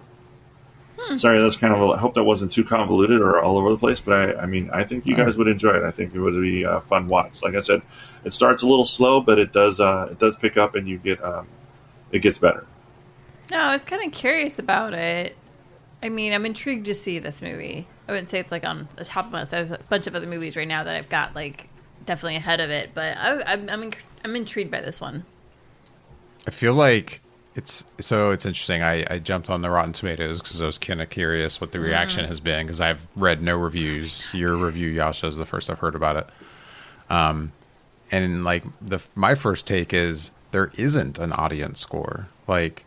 Sorry, 1.18 1.40
that's 1.40 1.56
kind 1.56 1.72
of. 1.72 1.82
A, 1.82 1.86
I 1.92 1.98
hope 2.00 2.16
that 2.16 2.24
wasn't 2.24 2.52
too 2.52 2.64
convoluted 2.64 3.22
or 3.22 3.44
all 3.44 3.60
over 3.60 3.70
the 3.70 3.78
place, 3.78 4.00
but 4.00 4.14
I, 4.14 4.42
I 4.42 4.46
mean, 4.48 4.72
I 4.72 4.84
think 4.84 5.06
you 5.06 5.16
guys 5.16 5.38
would 5.38 5.48
enjoy 5.48 5.74
it. 5.74 5.84
I 5.84 5.92
think 5.92 6.16
it 6.16 6.20
would 6.20 6.42
be 6.42 6.64
a 6.64 6.82
fun 6.82 7.08
watch. 7.08 7.44
Like 7.44 7.54
I 7.54 7.60
said, 7.60 7.84
it 8.24 8.34
starts 8.34 8.64
a 8.64 8.66
little 8.66 8.86
slow, 8.86 9.22
but 9.22 9.38
it 9.38 9.54
does 9.54 9.80
uh, 9.80 10.08
it 10.10 10.18
does 10.18 10.36
pick 10.38 10.58
up, 10.58 10.74
and 10.74 10.88
you 10.88 10.98
get 10.98 11.24
um, 11.24 11.48
it 12.12 12.20
gets 12.20 12.40
better. 12.40 12.66
No, 13.52 13.60
I 13.60 13.72
was 13.72 13.86
kind 13.86 14.04
of 14.04 14.12
curious 14.12 14.58
about 14.58 14.94
it. 14.94 15.36
I 16.02 16.10
mean, 16.10 16.34
I'm 16.34 16.46
intrigued 16.46 16.86
to 16.88 16.96
see 16.96 17.20
this 17.20 17.42
movie. 17.42 17.86
I 18.08 18.12
wouldn't 18.12 18.28
say 18.28 18.40
it's 18.40 18.52
like 18.52 18.66
on 18.66 18.88
the 18.96 19.06
top 19.06 19.26
of 19.26 19.32
my 19.32 19.42
list. 19.42 19.52
There's 19.52 19.72
a 19.72 19.80
bunch 19.90 20.08
of 20.08 20.16
other 20.16 20.28
movies 20.28 20.56
right 20.56 20.68
now 20.68 20.84
that 20.84 20.96
I've 20.96 21.10
got 21.10 21.36
like 21.36 21.70
definitely 22.06 22.36
ahead 22.36 22.60
of 22.60 22.70
it, 22.70 22.92
but 22.94 23.18
I, 23.18 23.42
I'm 23.44 23.70
I'm, 23.70 23.92
I'm 24.26 24.36
intrigued 24.36 24.72
by 24.72 24.82
this 24.82 25.00
one. 25.00 25.26
I 26.48 26.52
feel 26.52 26.74
like 26.74 27.22
it's 27.56 27.86
so 28.00 28.32
it's 28.32 28.46
interesting. 28.46 28.82
I, 28.84 29.06
I 29.10 29.20
jumped 29.20 29.50
on 29.50 29.62
the 29.62 29.70
Rotten 29.70 29.94
Tomatoes 29.94 30.42
because 30.42 30.62
I 30.62 30.66
was 30.66 30.78
kind 30.78 31.02
of 31.02 31.10
curious 31.10 31.62
what 31.62 31.72
the 31.72 31.80
reaction 31.80 32.26
has 32.26 32.40
been 32.40 32.66
because 32.66 32.82
I've 32.82 33.08
read 33.16 33.42
no 33.42 33.56
reviews. 33.58 34.34
Your 34.34 34.56
review, 34.56 34.94
Jascha, 34.94 35.28
is 35.28 35.38
the 35.38 35.46
first 35.46 35.70
I've 35.70 35.80
heard 35.80 35.96
about 35.96 36.18
it. 36.18 36.28
Um, 37.10 37.54
and 38.12 38.44
like 38.44 38.64
the 38.82 39.00
my 39.16 39.36
first 39.36 39.66
take 39.68 39.94
is 39.94 40.32
there 40.52 40.72
isn't 40.78 41.18
an 41.20 41.32
audience 41.32 41.80
score 41.80 42.28
like, 42.48 42.86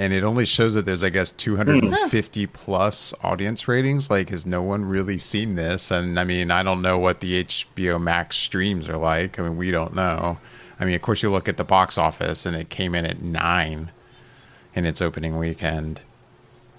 and 0.00 0.14
it 0.14 0.24
only 0.24 0.46
shows 0.46 0.72
that 0.72 0.86
there's 0.86 1.04
I 1.04 1.10
guess 1.10 1.30
hmm. 1.30 1.36
250 1.36 2.46
plus 2.46 3.12
audience 3.22 3.68
ratings. 3.68 4.08
Like, 4.08 4.30
has 4.30 4.46
no 4.46 4.62
one 4.62 4.86
really 4.86 5.18
seen 5.18 5.56
this? 5.56 5.90
And 5.90 6.18
I 6.18 6.24
mean, 6.24 6.50
I 6.50 6.62
don't 6.62 6.80
know 6.80 6.98
what 6.98 7.20
the 7.20 7.44
HBO 7.44 8.00
Max 8.00 8.36
streams 8.36 8.88
are 8.88 8.96
like. 8.96 9.38
I 9.38 9.42
mean, 9.42 9.58
we 9.58 9.70
don't 9.70 9.94
know. 9.94 10.38
I 10.80 10.86
mean, 10.86 10.94
of 10.94 11.02
course, 11.02 11.22
you 11.22 11.28
look 11.28 11.50
at 11.50 11.58
the 11.58 11.64
box 11.64 11.98
office, 11.98 12.46
and 12.46 12.56
it 12.56 12.70
came 12.70 12.94
in 12.94 13.04
at 13.04 13.20
nine 13.20 13.92
in 14.74 14.86
its 14.86 15.02
opening 15.02 15.36
weekend, 15.36 16.00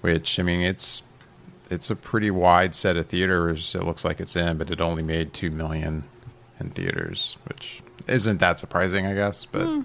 which 0.00 0.40
I 0.40 0.42
mean, 0.42 0.60
it's 0.60 1.04
it's 1.70 1.90
a 1.90 1.96
pretty 1.96 2.32
wide 2.32 2.74
set 2.74 2.96
of 2.96 3.06
theaters. 3.06 3.76
It 3.76 3.84
looks 3.84 4.04
like 4.04 4.18
it's 4.18 4.34
in, 4.34 4.58
but 4.58 4.68
it 4.72 4.80
only 4.80 5.04
made 5.04 5.32
two 5.32 5.52
million 5.52 6.02
in 6.58 6.70
theaters, 6.70 7.38
which 7.44 7.82
isn't 8.08 8.40
that 8.40 8.58
surprising, 8.58 9.06
I 9.06 9.14
guess. 9.14 9.44
But 9.44 9.66
hmm. 9.66 9.82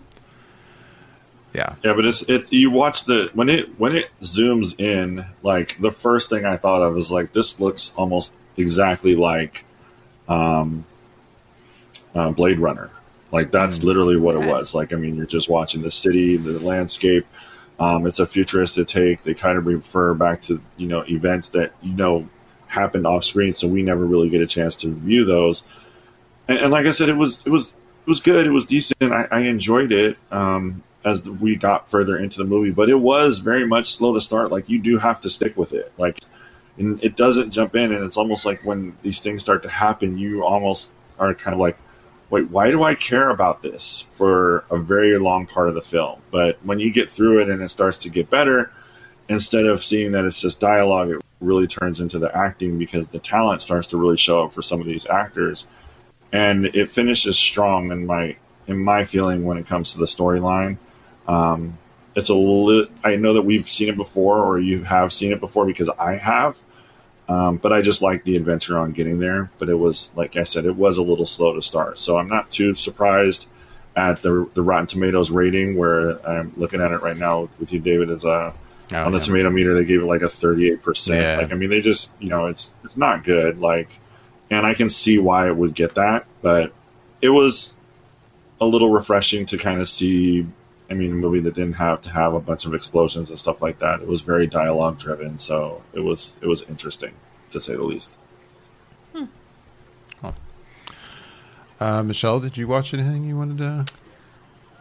Yeah, 1.58 1.76
Yeah, 1.84 1.94
but 1.94 2.06
it's 2.06 2.22
it. 2.24 2.52
You 2.54 2.70
watch 2.72 3.04
the 3.06 3.30
when 3.34 3.50
it 3.50 3.78
when 3.80 3.96
it 3.96 4.10
zooms 4.22 4.80
in. 4.80 5.26
Like 5.44 5.76
the 5.82 5.92
first 5.92 6.30
thing 6.30 6.46
I 6.46 6.56
thought 6.58 6.82
of 6.82 6.98
is 6.98 7.12
like 7.12 7.34
this 7.34 7.60
looks 7.60 7.92
almost 7.98 8.34
exactly 8.56 9.16
like, 9.16 9.66
um, 10.30 10.86
uh, 12.16 12.32
Blade 12.32 12.60
Runner. 12.60 12.90
Like 13.32 13.52
that's 13.52 13.84
literally 13.84 14.18
what 14.18 14.36
Okay. 14.36 14.48
it 14.48 14.52
was. 14.52 14.74
Like 14.74 14.94
I 14.94 14.96
mean, 14.96 15.16
you're 15.16 15.26
just 15.26 15.50
watching 15.50 15.82
the 15.82 15.92
city, 15.92 16.38
the 16.38 16.60
landscape. 16.60 17.26
Um, 17.80 18.08
it's 18.08 18.20
a 18.20 18.26
futuristic 18.26 18.88
take. 18.88 19.24
They 19.24 19.34
kind 19.34 19.58
of 19.58 19.66
refer 19.66 20.14
back 20.14 20.42
to 20.44 20.62
you 20.78 20.88
know 20.88 21.04
events 21.10 21.50
that 21.50 21.74
you 21.82 21.94
know 21.94 22.28
happened 22.68 23.06
off 23.08 23.24
screen, 23.24 23.54
so 23.54 23.68
we 23.68 23.82
never 23.84 24.06
really 24.06 24.30
get 24.30 24.42
a 24.42 24.48
chance 24.48 24.76
to 24.78 24.92
view 24.94 25.26
those. 25.26 25.64
And, 26.48 26.58
and 26.60 26.72
like 26.72 26.86
I 26.86 26.92
said, 26.92 27.10
it 27.10 27.18
was 27.18 27.44
it 27.46 27.50
was 27.50 27.74
it 27.74 28.10
was 28.10 28.20
good. 28.22 28.48
It 28.48 28.52
was 28.52 28.66
decent. 28.66 29.12
I, 29.12 29.28
I 29.30 29.40
enjoyed 29.42 29.92
it 29.92 30.18
um, 30.32 30.82
as 31.08 31.22
we 31.24 31.56
got 31.56 31.90
further 31.90 32.18
into 32.18 32.38
the 32.38 32.44
movie, 32.44 32.72
but 32.72 32.90
it 32.90 32.96
was 32.96 33.40
very 33.40 33.66
much 33.66 33.94
slow 33.94 34.14
to 34.14 34.22
start. 34.22 34.52
Like 34.52 34.70
you 34.70 34.80
do 34.80 34.98
have 34.98 35.22
to 35.22 35.30
stick 35.30 35.56
with 35.56 35.74
it. 35.74 35.92
Like 35.98 36.20
and 36.78 37.04
it 37.04 37.16
doesn't 37.16 37.52
jump 37.52 37.76
in, 37.76 37.92
and 37.92 38.04
it's 38.04 38.18
almost 38.18 38.46
like 38.46 38.64
when 38.64 38.96
these 39.02 39.20
things 39.20 39.42
start 39.42 39.64
to 39.64 39.70
happen, 39.70 40.18
you 40.18 40.44
almost 40.44 40.92
are 41.18 41.34
kind 41.34 41.54
of 41.54 41.60
like, 41.60 41.78
wait, 42.30 42.50
why 42.50 42.70
do 42.70 42.84
I 42.84 42.94
care 42.94 43.30
about 43.30 43.64
this 43.64 44.06
for 44.12 44.64
a 44.70 44.78
very 44.78 45.18
long 45.18 45.48
part 45.48 45.70
of 45.70 45.76
the 45.76 45.82
film? 45.82 46.22
But 46.30 46.60
when 46.64 46.80
you 46.80 46.92
get 46.92 47.10
through 47.10 47.42
it 47.42 47.50
and 47.50 47.62
it 47.64 47.70
starts 47.70 47.98
to 48.00 48.10
get 48.10 48.30
better, 48.30 48.72
instead 49.28 49.66
of 49.66 49.84
seeing 49.84 50.12
that 50.12 50.26
it's 50.26 50.40
just 50.40 50.60
dialogue, 50.60 51.10
it 51.10 51.22
really 51.40 51.68
turns 51.68 52.00
into 52.00 52.20
the 52.20 52.36
acting 52.36 52.78
because 52.78 53.08
the 53.08 53.20
talent 53.20 53.62
starts 53.62 53.88
to 53.88 53.98
really 53.98 54.18
show 54.18 54.46
up 54.46 54.54
for 54.54 54.62
some 54.62 54.80
of 54.80 54.86
these 54.86 55.08
actors. 55.08 55.68
And 56.32 56.66
it 56.68 56.90
finishes 56.90 57.38
strong 57.38 57.92
in 57.92 58.06
my 58.06 58.38
in 58.68 58.78
my 58.78 59.06
feeling 59.06 59.46
when 59.46 59.58
it 59.58 59.66
comes 59.66 59.94
to 59.94 59.98
the 59.98 60.06
storyline. 60.06 60.78
Um, 61.28 61.78
it's 62.16 62.30
a 62.30 62.34
li- 62.36 62.90
I 63.04 63.16
know 63.16 63.34
that 63.34 63.44
we've 63.44 63.68
seen 63.70 63.90
it 63.90 63.96
before, 63.98 64.44
or 64.44 64.60
you 64.60 64.84
have 64.84 65.14
seen 65.14 65.32
it 65.32 65.40
before 65.40 65.66
because 65.66 65.90
I 66.00 66.16
have. 66.16 66.58
Um, 67.30 67.58
but 67.58 67.74
I 67.74 67.82
just 67.82 68.02
like 68.02 68.24
the 68.24 68.38
adventure 68.38 68.78
on 68.78 68.94
getting 68.94 69.20
there. 69.20 69.52
But 69.60 69.70
it 69.70 69.76
was, 69.76 70.12
like 70.16 70.38
I 70.38 70.44
said, 70.44 70.66
it 70.66 70.76
was 70.76 70.98
a 70.98 71.04
little 71.04 71.26
slow 71.26 71.54
to 71.54 71.62
start. 71.62 72.00
So 72.00 72.18
I'm 72.18 72.30
not 72.30 72.50
too 72.50 72.74
surprised 72.76 73.48
at 73.96 74.22
the 74.22 74.50
the 74.54 74.62
Rotten 74.64 74.88
Tomatoes 74.88 75.30
rating, 75.30 75.76
where 75.76 76.26
I'm 76.28 76.54
looking 76.58 76.82
at 76.82 76.92
it 76.92 77.02
right 77.02 77.18
now 77.18 77.50
with 77.60 77.74
you, 77.74 77.80
David, 77.80 78.10
is 78.10 78.24
uh, 78.26 78.54
Oh, 78.94 79.04
on 79.04 79.12
the 79.12 79.18
yeah. 79.18 79.24
tomato 79.26 79.50
meter 79.50 79.74
they 79.74 79.84
gave 79.84 80.02
it 80.02 80.06
like 80.06 80.22
a 80.22 80.30
38 80.30 80.82
percent 80.82 81.42
like 81.42 81.52
i 81.52 81.56
mean 81.56 81.70
they 81.70 81.82
just 81.82 82.10
you 82.22 82.30
know 82.30 82.46
it's 82.46 82.74
it's 82.86 82.96
not 82.96 83.26
good 83.26 83.60
like 83.60 83.90
and 84.50 84.66
i 84.66 84.74
can 84.74 84.90
see 84.90 85.20
why 85.20 85.50
it 85.50 85.58
would 85.58 85.76
get 85.76 85.96
that 85.96 86.26
but 86.42 86.72
it 87.22 87.28
was 87.28 87.74
a 88.62 88.66
little 88.66 88.90
refreshing 88.90 89.46
to 89.48 89.58
kind 89.58 89.82
of 89.82 89.90
see 89.90 90.48
i 90.90 90.94
mean 90.94 91.12
a 91.12 91.16
movie 91.16 91.40
that 91.40 91.54
didn't 91.56 91.74
have 91.74 92.02
to 92.02 92.10
have 92.10 92.34
a 92.34 92.40
bunch 92.40 92.66
of 92.66 92.74
explosions 92.74 93.30
and 93.30 93.38
stuff 93.38 93.62
like 93.62 93.80
that 93.80 94.02
it 94.02 94.08
was 94.08 94.22
very 94.22 94.48
dialogue 94.48 94.98
driven 94.98 95.38
so 95.38 95.82
it 95.94 96.00
was 96.02 96.38
it 96.42 96.48
was 96.48 96.62
interesting 96.64 97.14
to 97.52 97.60
say 97.60 97.76
the 97.76 97.84
least 97.84 98.18
Uh, 101.80 102.02
Michelle, 102.02 102.40
did 102.40 102.58
you 102.58 102.68
watch 102.68 102.94
anything 102.94 103.24
you 103.24 103.38
wanted 103.38 103.60
to? 103.60 103.86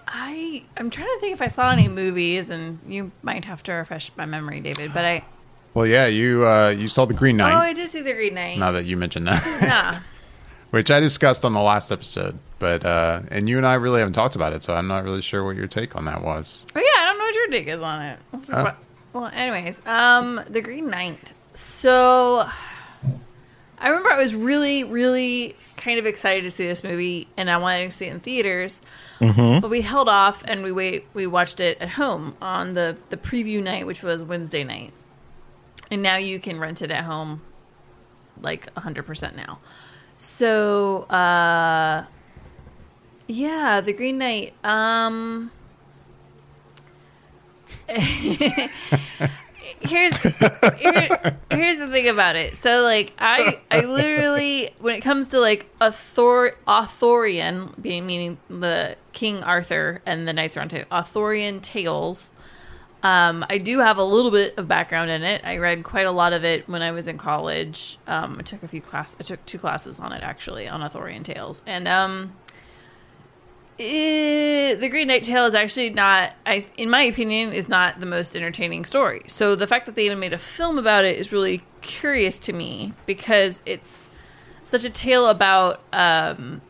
I 0.08 0.64
I'm 0.78 0.88
trying 0.88 1.08
to 1.08 1.20
think 1.20 1.34
if 1.34 1.42
I 1.42 1.48
saw 1.48 1.70
any 1.70 1.88
movies, 1.88 2.48
and 2.48 2.78
you 2.86 3.10
might 3.22 3.44
have 3.44 3.62
to 3.64 3.72
refresh 3.72 4.10
my 4.16 4.24
memory, 4.24 4.60
David. 4.60 4.94
But 4.94 5.04
I 5.04 5.24
Well, 5.74 5.86
yeah, 5.86 6.06
you 6.06 6.46
uh, 6.46 6.70
you 6.70 6.88
saw 6.88 7.04
the 7.04 7.12
Green 7.14 7.36
Knight. 7.36 7.52
oh, 7.54 7.58
I 7.58 7.72
did 7.72 7.90
see 7.90 8.00
the 8.00 8.14
Green 8.14 8.34
Knight. 8.34 8.58
now 8.58 8.72
that 8.72 8.84
you 8.86 8.96
mentioned 8.96 9.26
that, 9.26 9.44
yeah, 9.60 9.98
which 10.76 10.90
I 10.90 11.00
discussed 11.00 11.42
on 11.42 11.54
the 11.54 11.60
last 11.60 11.90
episode, 11.90 12.38
but 12.58 12.84
uh, 12.84 13.22
and 13.30 13.48
you 13.48 13.56
and 13.56 13.66
I 13.66 13.74
really 13.74 14.00
haven't 14.00 14.12
talked 14.12 14.36
about 14.36 14.52
it, 14.52 14.62
so 14.62 14.74
I'm 14.74 14.86
not 14.86 15.04
really 15.04 15.22
sure 15.22 15.42
what 15.42 15.56
your 15.56 15.66
take 15.66 15.96
on 15.96 16.04
that 16.04 16.22
was. 16.22 16.66
Oh 16.76 16.78
yeah, 16.78 17.02
I 17.02 17.04
don't 17.06 17.16
know 17.16 17.24
what 17.24 17.34
your 17.34 17.48
take 17.48 17.66
is 17.66 17.80
on 17.80 18.02
it. 18.02 18.18
Oh. 18.52 18.76
Well, 19.14 19.30
anyways, 19.32 19.80
um, 19.86 20.38
the 20.50 20.60
Green 20.60 20.90
Knight. 20.90 21.32
So, 21.54 22.46
I 23.78 23.88
remember 23.88 24.10
I 24.10 24.18
was 24.18 24.34
really, 24.34 24.84
really 24.84 25.56
kind 25.78 25.98
of 25.98 26.04
excited 26.04 26.42
to 26.42 26.50
see 26.50 26.66
this 26.66 26.84
movie, 26.84 27.26
and 27.38 27.50
I 27.50 27.56
wanted 27.56 27.90
to 27.90 27.96
see 27.96 28.04
it 28.08 28.12
in 28.12 28.20
theaters. 28.20 28.82
But 29.18 29.70
we 29.70 29.80
held 29.80 30.10
off, 30.10 30.44
and 30.44 30.62
we 30.62 30.72
wait. 30.72 31.06
We 31.14 31.26
watched 31.26 31.58
it 31.58 31.80
at 31.80 31.88
home 31.88 32.36
on 32.42 32.74
the 32.74 32.98
the 33.08 33.16
preview 33.16 33.62
night, 33.62 33.86
which 33.86 34.02
was 34.02 34.22
Wednesday 34.22 34.62
night, 34.62 34.92
and 35.90 36.02
now 36.02 36.18
you 36.18 36.38
can 36.38 36.60
rent 36.60 36.82
it 36.82 36.90
at 36.90 37.04
home, 37.04 37.40
like 38.42 38.70
hundred 38.74 39.06
percent 39.06 39.36
now. 39.36 39.58
So, 40.18 41.02
uh, 41.02 42.04
yeah, 43.26 43.80
the 43.80 43.92
Green 43.92 44.18
Knight. 44.18 44.54
Um, 44.64 45.50
here's 49.80 50.16
here, 50.18 51.36
here's 51.50 51.78
the 51.78 51.88
thing 51.90 52.08
about 52.08 52.36
it. 52.36 52.56
So 52.56 52.82
like 52.82 53.12
I 53.18 53.60
I 53.70 53.82
literally 53.82 54.70
when 54.78 54.96
it 54.96 55.00
comes 55.00 55.28
to 55.28 55.40
like 55.40 55.66
author 55.80 56.56
Arthurian 56.66 57.74
being 57.80 58.06
meaning 58.06 58.38
the 58.48 58.96
King 59.12 59.42
Arthur 59.42 60.02
and 60.06 60.26
the 60.26 60.32
Knights 60.32 60.56
Round 60.56 60.70
Table 60.70 60.86
Arthurian 60.90 61.60
tales. 61.60 62.32
Um, 63.06 63.44
I 63.48 63.58
do 63.58 63.78
have 63.78 63.98
a 63.98 64.04
little 64.04 64.30
bit 64.30 64.56
of 64.58 64.66
background 64.66 65.10
in 65.10 65.22
it. 65.22 65.42
I 65.44 65.58
read 65.58 65.84
quite 65.84 66.06
a 66.06 66.10
lot 66.10 66.32
of 66.32 66.44
it 66.44 66.68
when 66.68 66.82
I 66.82 66.90
was 66.90 67.06
in 67.06 67.18
college. 67.18 67.98
Um, 68.06 68.36
I 68.38 68.42
took 68.42 68.62
a 68.62 68.68
few 68.68 68.80
class. 68.80 69.14
I 69.20 69.22
took 69.22 69.44
two 69.46 69.58
classes 69.58 70.00
on 70.00 70.12
it 70.12 70.22
actually 70.22 70.66
on 70.66 70.82
Arthurian 70.82 71.22
tales, 71.22 71.62
and 71.66 71.86
um, 71.86 72.32
Eh, 73.78 74.74
the 74.74 74.88
Green 74.88 75.08
Knight 75.08 75.22
Tale 75.22 75.44
is 75.44 75.54
actually 75.54 75.90
not, 75.90 76.32
I, 76.46 76.64
in 76.78 76.88
my 76.88 77.02
opinion, 77.02 77.52
is 77.52 77.68
not 77.68 78.00
the 78.00 78.06
most 78.06 78.34
entertaining 78.34 78.86
story. 78.86 79.22
So 79.26 79.54
the 79.54 79.66
fact 79.66 79.84
that 79.84 79.94
they 79.94 80.06
even 80.06 80.18
made 80.18 80.32
a 80.32 80.38
film 80.38 80.78
about 80.78 81.04
it 81.04 81.18
is 81.18 81.30
really 81.30 81.62
curious 81.82 82.38
to 82.40 82.54
me 82.54 82.94
because 83.04 83.60
it's 83.66 84.08
such 84.64 84.84
a 84.84 84.90
tale 84.90 85.26
about 85.26 85.80
um, 85.92 86.62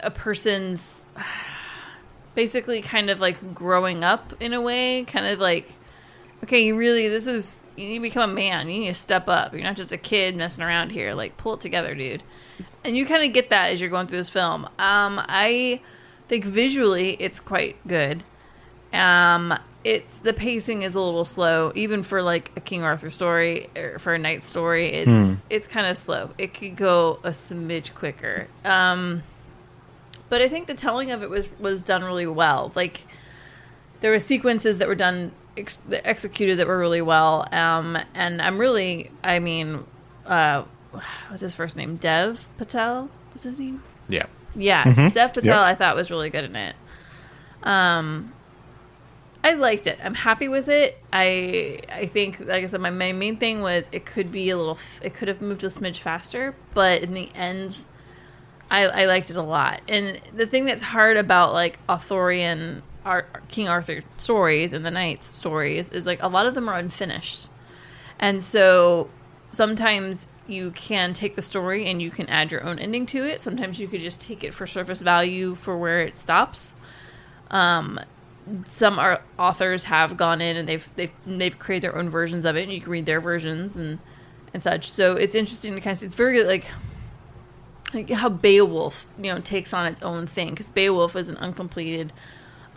a 0.00 0.10
person's 0.10 1.00
basically 2.34 2.82
kind 2.82 3.08
of 3.08 3.20
like 3.20 3.54
growing 3.54 4.04
up 4.04 4.34
in 4.38 4.52
a 4.52 4.60
way, 4.60 5.04
kind 5.04 5.26
of 5.26 5.38
like, 5.38 5.72
okay, 6.44 6.64
you 6.64 6.76
really, 6.76 7.08
this 7.08 7.26
is, 7.26 7.62
you 7.76 7.86
need 7.86 7.98
to 7.98 8.02
become 8.02 8.30
a 8.30 8.34
man. 8.34 8.68
You 8.68 8.80
need 8.80 8.88
to 8.88 8.94
step 8.94 9.28
up. 9.28 9.52
You're 9.52 9.62
not 9.62 9.76
just 9.76 9.92
a 9.92 9.98
kid 9.98 10.36
messing 10.36 10.64
around 10.64 10.92
here. 10.92 11.14
Like, 11.14 11.36
pull 11.36 11.54
it 11.54 11.60
together, 11.60 11.94
dude. 11.94 12.22
And 12.84 12.96
you 12.96 13.06
kind 13.06 13.24
of 13.24 13.32
get 13.32 13.50
that 13.50 13.72
as 13.72 13.80
you're 13.80 13.90
going 13.90 14.06
through 14.06 14.18
this 14.18 14.30
film. 14.30 14.64
Um, 14.78 15.20
I 15.28 15.80
think 16.28 16.44
visually 16.44 17.16
it's 17.20 17.40
quite 17.40 17.76
good. 17.86 18.24
Um, 18.92 19.54
it's 19.82 20.18
the 20.18 20.32
pacing 20.32 20.82
is 20.82 20.94
a 20.94 21.00
little 21.00 21.24
slow, 21.24 21.72
even 21.74 22.02
for 22.02 22.22
like 22.22 22.52
a 22.56 22.60
King 22.60 22.82
Arthur 22.82 23.10
story 23.10 23.68
or 23.76 23.98
for 23.98 24.14
a 24.14 24.18
knight 24.18 24.42
story. 24.42 24.88
It's 24.88 25.42
it's 25.48 25.66
kind 25.66 25.86
of 25.86 25.96
slow. 25.96 26.30
It 26.36 26.52
could 26.54 26.76
go 26.76 27.18
a 27.24 27.30
smidge 27.30 27.94
quicker. 27.94 28.48
Um, 28.64 29.22
but 30.28 30.42
I 30.42 30.48
think 30.48 30.66
the 30.66 30.74
telling 30.74 31.10
of 31.10 31.22
it 31.22 31.30
was 31.30 31.48
was 31.58 31.82
done 31.82 32.04
really 32.04 32.26
well. 32.26 32.72
Like 32.74 33.06
there 34.00 34.10
were 34.10 34.18
sequences 34.18 34.78
that 34.78 34.88
were 34.88 34.94
done 34.94 35.32
ex- 35.60 35.78
executed 35.90 36.58
that 36.58 36.66
were 36.66 36.78
really 36.78 37.02
well. 37.02 37.46
Um, 37.52 37.96
and 38.14 38.40
I'm 38.42 38.58
really, 38.58 39.10
I 39.22 39.38
mean, 39.38 39.84
uh, 40.26 40.64
what's 41.28 41.40
his 41.42 41.54
first 41.54 41.76
name? 41.76 41.96
Dev 41.96 42.46
Patel. 42.58 43.08
What's 43.32 43.44
his 43.44 43.58
name? 43.60 43.82
Yeah, 44.08 44.26
Yeah, 44.54 44.84
Dev 45.10 45.32
Patel. 45.32 45.44
Yep. 45.44 45.56
I 45.56 45.74
thought 45.74 45.94
was 45.96 46.10
really 46.10 46.30
good 46.30 46.44
in 46.44 46.56
it. 46.56 46.74
Um, 47.62 48.32
I 49.42 49.54
liked 49.54 49.86
it. 49.86 49.98
I'm 50.04 50.14
happy 50.14 50.48
with 50.48 50.68
it. 50.68 50.98
I 51.12 51.80
I 51.90 52.06
think, 52.06 52.40
like 52.40 52.62
I 52.62 52.66
said, 52.66 52.80
my, 52.80 52.90
my 52.90 53.12
main 53.12 53.36
thing 53.38 53.62
was 53.62 53.88
it 53.92 54.04
could 54.04 54.30
be 54.30 54.50
a 54.50 54.56
little. 54.56 54.74
f- 54.74 55.00
It 55.02 55.14
could 55.14 55.28
have 55.28 55.40
moved 55.40 55.64
a 55.64 55.68
smidge 55.70 55.98
faster, 55.98 56.54
but 56.74 57.02
in 57.02 57.14
the 57.14 57.30
end, 57.34 57.84
I, 58.70 58.82
I 58.86 59.06
liked 59.06 59.30
it 59.30 59.36
a 59.36 59.42
lot. 59.42 59.80
And 59.88 60.20
the 60.34 60.44
thing 60.46 60.66
that's 60.66 60.82
hard 60.82 61.16
about 61.16 61.54
like 61.54 61.78
Arthurian 61.88 62.82
Ar- 63.10 63.26
King 63.48 63.68
Arthur 63.68 64.02
stories 64.16 64.72
and 64.72 64.86
the 64.86 64.90
knights 64.90 65.36
stories 65.36 65.90
is 65.90 66.06
like 66.06 66.22
a 66.22 66.28
lot 66.28 66.46
of 66.46 66.54
them 66.54 66.68
are 66.68 66.78
unfinished, 66.78 67.48
and 68.18 68.42
so 68.42 69.10
sometimes 69.50 70.28
you 70.46 70.70
can 70.70 71.12
take 71.12 71.34
the 71.34 71.42
story 71.42 71.88
and 71.90 72.00
you 72.00 72.10
can 72.10 72.28
add 72.28 72.52
your 72.52 72.62
own 72.64 72.78
ending 72.78 73.06
to 73.06 73.24
it. 73.24 73.40
Sometimes 73.40 73.80
you 73.80 73.88
could 73.88 74.00
just 74.00 74.20
take 74.20 74.44
it 74.44 74.54
for 74.54 74.66
surface 74.66 75.02
value 75.02 75.54
for 75.54 75.76
where 75.76 76.00
it 76.00 76.16
stops. 76.16 76.74
Um, 77.50 78.00
some 78.64 78.98
are, 78.98 79.22
authors 79.38 79.84
have 79.84 80.16
gone 80.16 80.40
in 80.40 80.56
and 80.56 80.68
they've 80.68 80.88
they've 80.94 81.12
they've 81.26 81.58
created 81.58 81.82
their 81.82 81.98
own 81.98 82.10
versions 82.10 82.44
of 82.44 82.56
it, 82.56 82.62
and 82.62 82.72
you 82.72 82.80
can 82.80 82.92
read 82.92 83.06
their 83.06 83.20
versions 83.20 83.76
and 83.76 83.98
and 84.54 84.62
such. 84.62 84.90
So 84.90 85.16
it's 85.16 85.34
interesting 85.34 85.74
to 85.74 85.80
kind 85.80 85.94
of 85.94 85.98
see. 85.98 86.06
It's 86.06 86.14
very 86.14 86.44
like 86.44 86.66
like 87.92 88.08
how 88.10 88.28
Beowulf, 88.28 89.06
you 89.18 89.32
know, 89.32 89.40
takes 89.40 89.74
on 89.74 89.86
its 89.86 90.00
own 90.02 90.28
thing 90.28 90.50
because 90.50 90.68
Beowulf 90.68 91.16
is 91.16 91.28
an 91.28 91.36
uncompleted 91.38 92.12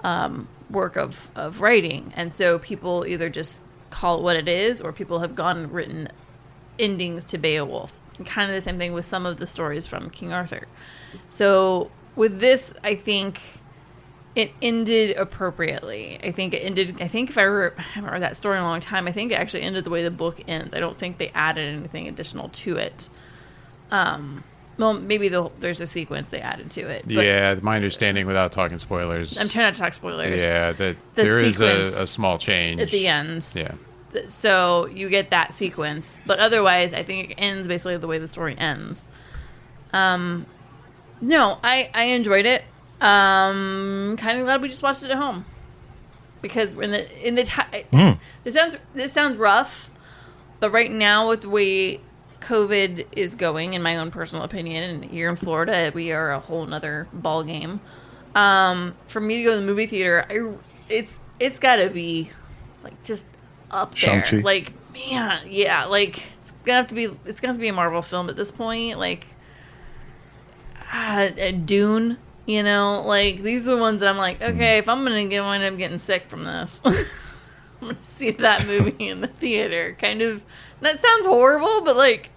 um, 0.04 0.47
work 0.70 0.95
of 0.97 1.30
of 1.36 1.62
writing, 1.62 2.14
and 2.16 2.34
so 2.34 2.60
people 2.60 3.06
either 3.08 3.30
just 3.30 3.64
call 3.89 4.20
it 4.20 4.24
what 4.24 4.36
it 4.36 4.47
is, 4.47 4.82
or 4.82 4.91
people 4.91 5.20
have 5.20 5.36
gone 5.36 5.58
and 5.58 5.72
written 5.72 6.10
endings 6.80 7.24
to 7.26 7.38
Beowulf. 7.38 7.93
And 8.18 8.28
kind 8.28 8.49
of 8.49 8.56
the 8.56 8.62
same 8.62 8.78
thing 8.78 8.93
with 8.93 9.06
some 9.06 9.26
of 9.26 9.38
the 9.38 9.47
stories 9.47 9.88
from 9.88 10.10
King 10.10 10.34
Arthur. 10.34 10.68
So 11.30 11.89
with 12.16 12.39
this, 12.39 12.74
I 12.84 12.95
think 12.95 13.41
it 14.36 14.51
ended 14.62 15.16
appropriately. 15.18 16.20
I 16.24 16.32
think 16.32 16.54
it 16.54 16.60
ended. 16.60 17.01
I 17.01 17.08
think 17.08 17.30
if 17.30 17.38
I, 17.38 17.43
re- 17.43 17.72
I 17.78 17.82
haven't 17.82 18.12
read 18.12 18.22
that 18.22 18.38
story 18.38 18.58
in 18.58 18.64
a 18.64 18.66
long 18.66 18.82
time, 18.82 19.08
I 19.08 19.12
think 19.12 19.32
it 19.32 19.36
actually 19.36 19.64
ended 19.64 19.84
the 19.84 19.89
way 19.89 20.04
the 20.04 20.12
book 20.12 20.41
ends. 20.47 20.74
I 20.74 20.80
don't 20.80 20.97
think 20.97 21.18
they 21.18 21.30
added 21.30 21.74
anything 21.76 22.08
additional 22.08 22.49
to 22.49 22.78
it. 22.78 23.10
Um, 23.91 24.43
well, 24.84 24.93
maybe 24.99 25.29
the, 25.29 25.49
there's 25.59 25.79
a 25.81 25.88
sequence 25.88 26.29
they 26.29 26.41
added 26.41 26.69
to 26.71 26.81
it. 26.81 27.03
But 27.05 27.25
yeah. 27.25 27.55
My 27.61 27.75
understanding, 27.75 28.27
without 28.27 28.51
talking 28.51 28.77
spoilers, 28.77 29.39
I'm 29.39 29.47
trying 29.47 29.65
not 29.65 29.73
to 29.75 29.79
talk 29.79 29.93
spoilers. 29.93 30.38
yeah, 30.38 30.73
that 30.73 30.97
The 31.15 31.23
there 31.23 31.39
is 31.39 31.61
a, 31.61 32.01
a 32.03 32.07
small 32.07 32.38
change 32.38 32.81
At 32.81 32.89
the 32.89 33.07
end, 33.07 33.45
Yeah, 33.55 33.75
Th- 34.11 34.29
so 34.29 34.88
you 34.88 35.09
get 35.09 35.29
that 35.29 35.53
sequence, 35.53 36.21
but 36.27 36.39
otherwise, 36.39 36.93
I 36.93 37.03
think 37.03 37.31
it 37.31 37.36
ends 37.36 37.67
basically 37.67 37.97
the 37.97 38.07
way 38.07 38.19
the 38.19 38.27
story 38.27 38.55
ends. 38.57 39.05
Um, 39.93 40.45
no, 41.21 41.57
I 41.63 41.89
I 41.93 42.03
enjoyed 42.05 42.45
it. 42.45 42.63
Um, 42.99 44.15
kind 44.17 44.38
of 44.39 44.45
glad 44.45 44.61
we 44.61 44.67
just 44.69 44.84
watched 44.84 45.03
it 45.03 45.11
at 45.11 45.17
home 45.17 45.45
because 46.41 46.73
in 46.73 46.91
the 46.91 47.27
in 47.27 47.36
the 47.36 47.43
ti- 47.43 47.86
this 48.43 48.53
sounds 48.53 48.77
this 48.93 49.13
sounds 49.13 49.38
rough, 49.38 49.89
but 50.59 50.71
right 50.71 50.91
now 50.91 51.29
with 51.29 51.41
the 51.41 51.49
way 51.49 52.01
COVID 52.44 53.08
is 53.14 53.36
going, 53.36 53.74
in 53.74 53.82
my 53.82 53.98
own 53.98 54.12
personal 54.12 54.44
opinion, 54.44 54.84
and 54.84 55.06
here 55.06 55.30
in 55.30 55.36
Florida, 55.36 55.91
we 55.94 56.12
are 56.12 56.32
a 56.32 56.39
whole 56.39 56.66
nother 56.66 57.08
ball 57.14 57.44
game. 57.44 57.80
Um, 58.36 58.96
for 59.08 59.22
me 59.22 59.38
to 59.38 59.44
go 59.44 59.52
to 59.56 59.62
the 59.62 59.66
movie 59.66 59.86
theater, 59.86 60.26
I, 60.30 60.54
it's 60.89 61.20
it's 61.39 61.60
got 61.60 61.78
to 61.78 61.89
be 61.89 62.32
like 62.84 63.02
just 63.04 63.26
up 63.72 63.91
there. 63.96 64.26
Shang-Chi. 64.26 64.38
Like 64.38 64.74
man, 64.94 65.44
yeah, 65.50 65.86
like 65.86 66.22
it's 66.39 66.52
gonna 66.66 66.78
have 66.78 66.88
to 66.88 66.96
be. 66.96 67.06
It's 67.26 67.39
gonna 67.39 67.50
have 67.50 67.58
to 67.58 67.62
be 67.62 67.70
a 67.70 67.74
Marvel 67.74 68.02
film 68.02 68.30
at 68.30 68.36
this 68.36 68.52
point. 68.52 69.00
Like 69.00 69.28
uh, 70.94 71.30
uh, 71.39 71.52
Dune. 71.52 72.18
You 72.46 72.62
know, 72.62 73.02
like 73.06 73.41
these 73.41 73.66
are 73.68 73.76
the 73.76 73.78
ones 73.78 74.02
that 74.02 74.10
I'm 74.10 74.18
like, 74.18 74.41
okay, 74.41 74.78
if 74.78 74.89
I'm 74.89 75.04
gonna 75.06 75.26
get 75.26 75.41
wind 75.41 75.64
up 75.64 75.78
getting 75.78 75.98
sick 75.98 76.28
from 76.28 76.44
this, 76.44 76.82
I'm 76.86 76.96
gonna 77.80 77.98
see 78.04 78.32
that 78.32 78.68
movie 78.68 79.08
in 79.08 79.22
the 79.22 79.28
theater. 79.28 79.96
Kind 79.98 80.22
of. 80.22 80.44
That 80.82 81.00
sounds 81.00 81.26
horrible, 81.26 81.86
but 81.86 81.96
like 81.96 82.32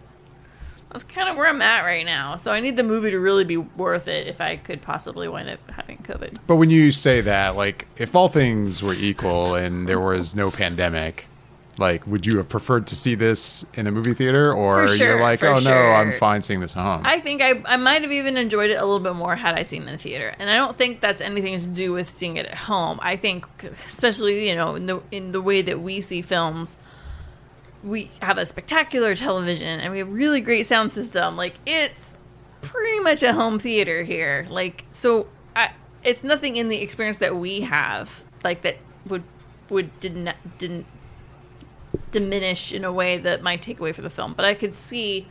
that's 0.91 1.05
kind 1.05 1.29
of 1.29 1.37
where 1.37 1.49
I'm 1.49 1.63
at 1.63 1.83
right 1.83 2.07
now. 2.07 2.37
So 2.37 2.53
I 2.53 2.61
need 2.61 2.77
the 2.77 2.83
movie 2.83 3.11
to 3.11 3.19
really 3.19 3.45
be 3.45 3.57
worth 3.57 4.09
it 4.09 4.27
if 4.27 4.41
I 4.41 4.57
could 4.57 4.83
possibly 4.83 5.29
wind 5.29 5.49
up 5.49 5.71
having 5.71 5.99
COVID. 5.99 6.39
But 6.47 6.57
when 6.57 6.71
you 6.71 6.93
say 6.93 7.21
that, 7.23 7.57
like, 7.57 7.87
if 7.97 8.15
all 8.15 8.29
things 8.29 8.83
were 8.83 8.95
equal 8.95 9.55
and 9.55 9.89
there 9.89 10.01
was 10.01 10.35
no 10.35 10.51
pandemic, 10.51 11.27
like, 11.79 12.07
would 12.07 12.25
you 12.25 12.39
have 12.39 12.49
preferred 12.49 12.87
to 12.87 12.97
see 12.97 13.15
this 13.15 13.67
in 13.75 13.87
a 13.87 13.91
movie 13.91 14.15
theater, 14.15 14.53
or 14.53 14.89
sure, 14.89 15.09
you're 15.09 15.21
like, 15.21 15.45
oh 15.45 15.59
no. 15.59 15.75
I'm 15.75 16.13
fine 16.13 16.41
seeing 16.41 16.61
this 16.61 16.75
at 16.75 16.83
home? 16.83 17.03
I 17.05 17.21
think 17.21 17.43
I, 17.43 17.63
I 17.67 17.77
might 17.77 18.01
have 18.01 18.13
even 18.13 18.39
enjoyed 18.39 18.71
it 18.71 18.81
a 18.81 18.85
little 18.87 19.01
bit 19.01 19.15
more 19.15 19.37
had 19.37 19.55
I 19.55 19.65
seen 19.65 19.83
it 19.83 19.87
in 19.87 19.93
the 19.93 19.99
theater. 19.99 20.35
And 20.39 20.49
I 20.49 20.57
don't 20.57 20.75
think 20.75 21.03
that's 21.03 21.21
anything 21.21 21.59
to 21.61 21.69
do 21.69 21.93
with 21.93 22.09
seeing 22.09 22.39
it 22.39 22.47
at 22.47 22.57
home. 22.57 22.99
I 23.03 23.17
think, 23.17 23.45
especially 23.63 24.49
you 24.49 24.55
know, 24.55 24.75
in 24.75 24.87
the 24.87 25.03
in 25.11 25.33
the 25.33 25.43
way 25.43 25.61
that 25.63 25.81
we 25.81 26.01
see 26.01 26.23
films, 26.23 26.79
we 27.87 28.11
have 28.21 28.37
a 28.37 28.45
spectacular 28.45 29.15
television 29.15 29.81
and 29.81 29.93
we 29.93 29.99
have 30.01 30.09
really 30.09 30.41
great 30.41 30.67
sound 30.67 30.91
system. 30.93 31.37
Like 31.37 31.55
it's 31.65 32.15
pretty 32.61 33.01
much 33.01 33.23
a 33.23 33.33
home 33.33 33.59
theater 33.59 34.03
here. 34.03 34.47
Like 34.51 34.85
so, 34.91 35.29
I, 35.55 35.71
it's 36.03 36.25
nothing 36.25 36.57
in 36.57 36.69
the 36.69 36.83
experience 36.83 37.19
that 37.19 37.37
we 37.37 37.61
have 37.61 38.25
like 38.43 38.63
that 38.63 38.77
would 39.07 39.23
would 39.71 39.99
didn't 40.01 40.35
didn't 40.59 40.87
diminish 42.11 42.73
in 42.73 42.85
a 42.85 42.93
way 42.93 43.19
that 43.19 43.43
might 43.43 43.63
take 43.63 43.79
away 43.79 43.93
the 43.93 44.11
film. 44.11 44.35
But 44.35 44.45
I 44.45 44.55
could 44.55 44.75
see 44.75 45.29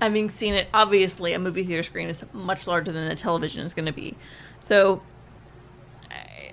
having 0.00 0.30
seen 0.30 0.54
it, 0.54 0.68
obviously, 0.72 1.32
a 1.32 1.38
movie 1.38 1.64
theater 1.64 1.82
screen 1.82 2.08
is 2.08 2.24
much 2.32 2.66
larger 2.66 2.92
than 2.92 3.10
a 3.10 3.16
television 3.16 3.64
is 3.64 3.74
going 3.74 3.86
to 3.86 3.92
be. 3.92 4.16
So 4.60 5.02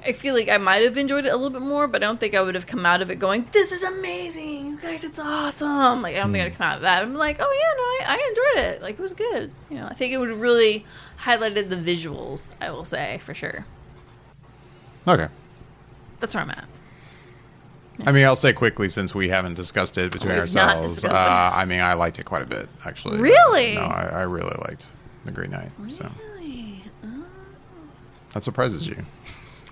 I, 0.06 0.12
feel 0.14 0.34
like 0.34 0.50
I 0.50 0.58
might 0.58 0.84
have 0.84 0.98
enjoyed 0.98 1.26
it 1.26 1.30
a 1.30 1.36
little 1.36 1.50
bit 1.50 1.62
more, 1.62 1.88
but 1.88 2.04
I 2.04 2.08
don't 2.08 2.20
think 2.20 2.36
I 2.36 2.42
would 2.42 2.56
have 2.56 2.68
come 2.68 2.86
out 2.86 3.02
of 3.02 3.12
it 3.12 3.20
going, 3.20 3.48
"This 3.52 3.72
is 3.72 3.84
amazing, 3.84 4.66
you 4.66 4.80
guys! 4.80 5.04
It's 5.04 5.20
awesome!" 5.20 6.02
Like 6.02 6.16
I 6.16 6.20
don't 6.20 6.32
think 6.32 6.46
I'd 6.46 6.58
come 6.58 6.68
out 6.68 6.76
of 6.78 6.82
that. 6.82 7.04
I'm 7.04 7.14
like, 7.14 7.38
"Oh 7.40 7.52
yeah, 8.04 8.08
no, 8.08 8.14
I, 8.14 8.18
I 8.18 8.28
enjoyed 8.30 8.74
it. 8.76 8.82
Like 8.82 9.00
it 9.00 9.02
was 9.02 9.14
good." 9.14 9.52
You 9.70 9.78
know, 9.78 9.86
I 9.88 9.94
think 9.94 10.14
it 10.14 10.18
would 10.18 10.30
have 10.30 10.42
really 10.42 10.86
highlighted 11.20 11.70
the 11.70 11.76
visuals. 11.76 12.50
I 12.60 12.72
will 12.72 12.86
say 12.86 13.20
for 13.24 13.34
sure. 13.34 13.66
okay. 15.08 15.28
That's 16.20 16.34
where 16.36 16.44
I'm 16.44 16.52
at. 16.52 16.66
I 18.06 18.12
mean, 18.12 18.26
I'll 18.26 18.36
say 18.36 18.54
quickly 18.54 18.90
since 18.90 19.14
we 19.14 19.30
haven't 19.30 19.56
discussed 19.56 19.98
it 19.98 20.12
between 20.12 20.32
We've 20.32 20.40
ourselves. 20.40 21.04
Uh, 21.04 21.52
I 21.54 21.66
mean, 21.66 21.82
I 21.82 21.94
liked 21.94 22.20
it 22.20 22.26
quite 22.26 22.42
a 22.42 22.46
bit, 22.48 22.68
actually. 22.86 23.20
Really? 23.20 23.76
No, 23.76 23.82
I, 23.82 24.10
I 24.14 24.22
really 24.24 24.56
liked 24.68 24.88
The 25.26 25.32
Green 25.32 25.52
Knight. 25.52 25.70
So 25.90 26.10
Really? 26.36 26.84
that 28.34 28.44
surprises 28.44 28.88
you. 28.88 28.96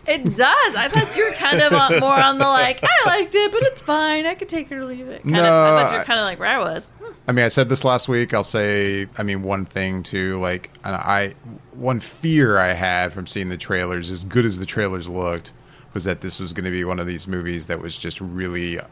It 0.09 0.23
does. 0.23 0.75
I 0.75 0.89
thought 0.91 1.15
you 1.15 1.25
were 1.25 1.31
kind 1.35 1.61
of 1.61 1.71
on, 1.71 1.99
more 1.99 2.15
on 2.19 2.39
the 2.39 2.45
like, 2.47 2.79
I 2.83 2.89
liked 3.05 3.35
it, 3.35 3.51
but 3.51 3.61
it's 3.63 3.79
fine. 3.81 4.25
I 4.25 4.33
could 4.35 4.49
take 4.49 4.71
it 4.71 4.75
or 4.75 4.85
leave 4.85 5.07
it. 5.07 5.21
Kind 5.21 5.33
No, 5.35 5.43
of, 5.43 5.45
I 5.77 5.83
thought 5.83 5.91
you 5.93 5.97
were 5.99 6.03
kind 6.03 6.19
of 6.19 6.23
like 6.25 6.39
where 6.39 6.49
I 6.49 6.57
was. 6.57 6.87
Hmm. 6.99 7.13
I 7.27 7.31
mean, 7.31 7.45
I 7.45 7.49
said 7.49 7.69
this 7.69 7.83
last 7.83 8.09
week. 8.09 8.33
I'll 8.33 8.43
say, 8.43 9.05
I 9.19 9.23
mean, 9.23 9.43
one 9.43 9.65
thing 9.65 10.01
too, 10.01 10.37
like, 10.37 10.71
and 10.83 10.95
I, 10.95 11.35
one 11.73 11.99
fear 11.99 12.57
I 12.57 12.69
had 12.73 13.13
from 13.13 13.27
seeing 13.27 13.49
the 13.49 13.57
trailers, 13.57 14.09
as 14.09 14.23
good 14.23 14.45
as 14.45 14.57
the 14.57 14.65
trailers 14.65 15.07
looked, 15.07 15.53
was 15.93 16.05
that 16.05 16.21
this 16.21 16.39
was 16.39 16.53
going 16.53 16.65
to 16.65 16.71
be 16.71 16.83
one 16.83 16.99
of 16.99 17.05
these 17.05 17.27
movies 17.27 17.67
that 17.67 17.79
was 17.79 17.95
just 17.97 18.19
really 18.19 18.79
uh, 18.79 18.85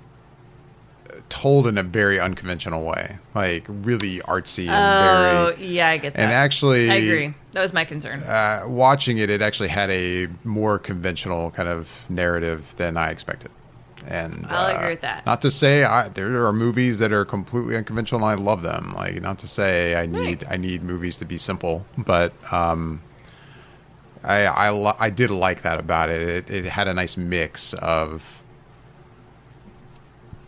told 1.29 1.67
in 1.67 1.77
a 1.77 1.83
very 1.83 2.19
unconventional 2.19 2.83
way, 2.85 3.17
like 3.33 3.65
really 3.67 4.19
artsy 4.19 4.67
and 4.67 4.71
Oh, 4.71 5.53
very. 5.55 5.67
yeah, 5.67 5.89
I 5.89 5.97
get 5.97 6.13
that. 6.13 6.21
And 6.21 6.31
actually, 6.31 6.89
I 6.89 6.95
agree. 6.95 7.33
That 7.57 7.63
was 7.63 7.73
my 7.73 7.85
concern. 7.85 8.19
uh, 8.21 8.65
watching 8.67 9.17
it, 9.17 9.31
it 9.31 9.41
actually 9.41 9.69
had 9.69 9.89
a 9.89 10.27
more 10.43 10.77
conventional 10.77 11.49
kind 11.49 11.67
of 11.67 12.05
narrative 12.07 12.75
than 12.77 12.97
I 12.97 13.09
expected. 13.09 13.49
And 14.05 14.45
I'll 14.47 14.75
uh, 14.75 14.77
agree 14.77 14.89
with 14.91 15.01
that. 15.01 15.25
Not 15.25 15.41
to 15.41 15.49
say 15.49 15.83
I, 15.83 16.07
there 16.09 16.45
are 16.45 16.53
movies 16.53 16.99
that 16.99 17.11
are 17.11 17.25
completely 17.25 17.75
unconventional, 17.75 18.21
and 18.29 18.39
I 18.39 18.43
love 18.43 18.61
them. 18.61 18.93
Like 18.95 19.19
not 19.23 19.39
to 19.39 19.47
say 19.47 19.95
I 19.95 20.05
need 20.05 20.43
I 20.47 20.57
need 20.57 20.83
movies 20.83 21.17
to 21.17 21.25
be 21.25 21.39
simple, 21.39 21.87
but 21.97 22.31
um, 22.53 23.01
I 24.23 24.45
I, 24.45 24.69
li- 24.69 24.99
I 24.99 25.09
did 25.09 25.31
like 25.31 25.63
that 25.63 25.79
about 25.79 26.09
it. 26.09 26.21
it. 26.21 26.51
It 26.51 26.65
had 26.65 26.87
a 26.87 26.93
nice 26.93 27.17
mix 27.17 27.73
of 27.73 28.43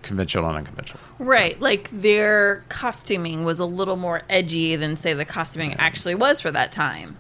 conventional 0.04 0.48
and 0.48 0.60
unconventional. 0.60 1.02
Right. 1.20 1.60
Like 1.60 1.90
their 1.92 2.64
costuming 2.70 3.44
was 3.46 3.60
a 3.60 3.66
little 3.66 3.98
more 3.98 4.22
edgy 4.30 4.76
than, 4.78 4.96
say, 4.96 5.14
the 5.14 5.26
costuming 5.26 5.74
actually 5.76 6.16
was 6.16 6.42
for 6.42 6.50
that 6.52 6.72
time. 6.72 7.18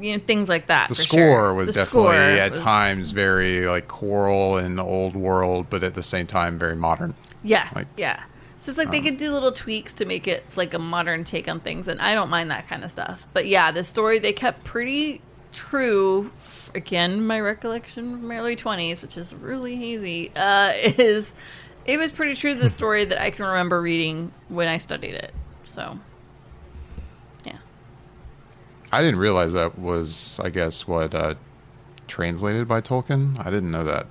You 0.00 0.16
know, 0.16 0.22
things 0.24 0.48
like 0.48 0.68
that. 0.68 0.88
The 0.88 0.94
score 0.94 1.18
sure. 1.18 1.54
was 1.54 1.66
The 1.66 1.72
definitely 1.74 2.02
score 2.10 2.14
at 2.14 2.50
was- 2.52 2.60
times 2.60 3.10
very 3.10 3.66
like 3.66 3.86
choral 3.88 4.56
and 4.56 4.78
the 4.78 4.84
old 4.84 5.14
world, 5.14 5.66
but 5.68 5.82
at 5.84 5.94
the 5.94 6.02
same 6.02 6.26
time 6.26 6.58
very 6.58 6.76
modern. 6.76 7.14
Yeah. 7.42 7.68
like- 7.74 7.88
yeah. 7.96 8.22
So 8.58 8.70
it's 8.70 8.76
like 8.78 8.90
they 8.90 9.00
could 9.00 9.16
do 9.16 9.30
little 9.30 9.52
tweaks 9.52 9.94
to 9.94 10.04
make 10.04 10.28
it 10.28 10.42
it's 10.44 10.58
like 10.58 10.74
a 10.74 10.78
modern 10.78 11.24
take 11.24 11.48
on 11.48 11.60
things, 11.60 11.88
and 11.88 11.98
I 11.98 12.14
don't 12.14 12.28
mind 12.28 12.50
that 12.50 12.68
kind 12.68 12.84
of 12.84 12.90
stuff. 12.90 13.26
But 13.32 13.46
yeah, 13.46 13.72
the 13.72 13.82
story 13.82 14.18
they 14.18 14.34
kept 14.34 14.64
pretty 14.64 15.22
true. 15.50 16.30
Again, 16.74 17.26
my 17.26 17.40
recollection 17.40 18.10
from 18.18 18.28
my 18.28 18.36
early 18.36 18.56
twenties, 18.56 19.00
which 19.00 19.16
is 19.16 19.32
really 19.34 19.76
hazy, 19.76 20.30
uh, 20.36 20.72
is 20.76 21.34
it 21.86 21.98
was 21.98 22.10
pretty 22.10 22.34
true 22.34 22.54
to 22.54 22.60
the 22.60 22.68
story 22.68 23.04
that 23.04 23.20
I 23.22 23.30
can 23.30 23.44
remember 23.46 23.80
reading 23.80 24.32
when 24.48 24.68
I 24.68 24.78
studied 24.78 25.14
it. 25.14 25.32
So, 25.64 25.98
yeah. 27.44 27.58
I 28.92 29.02
didn't 29.02 29.20
realize 29.20 29.52
that 29.52 29.78
was, 29.78 30.40
I 30.42 30.50
guess, 30.50 30.86
what 30.86 31.14
uh, 31.14 31.34
translated 32.08 32.66
by 32.68 32.80
Tolkien. 32.80 33.38
I 33.44 33.50
didn't 33.50 33.70
know 33.70 33.84
that. 33.84 34.06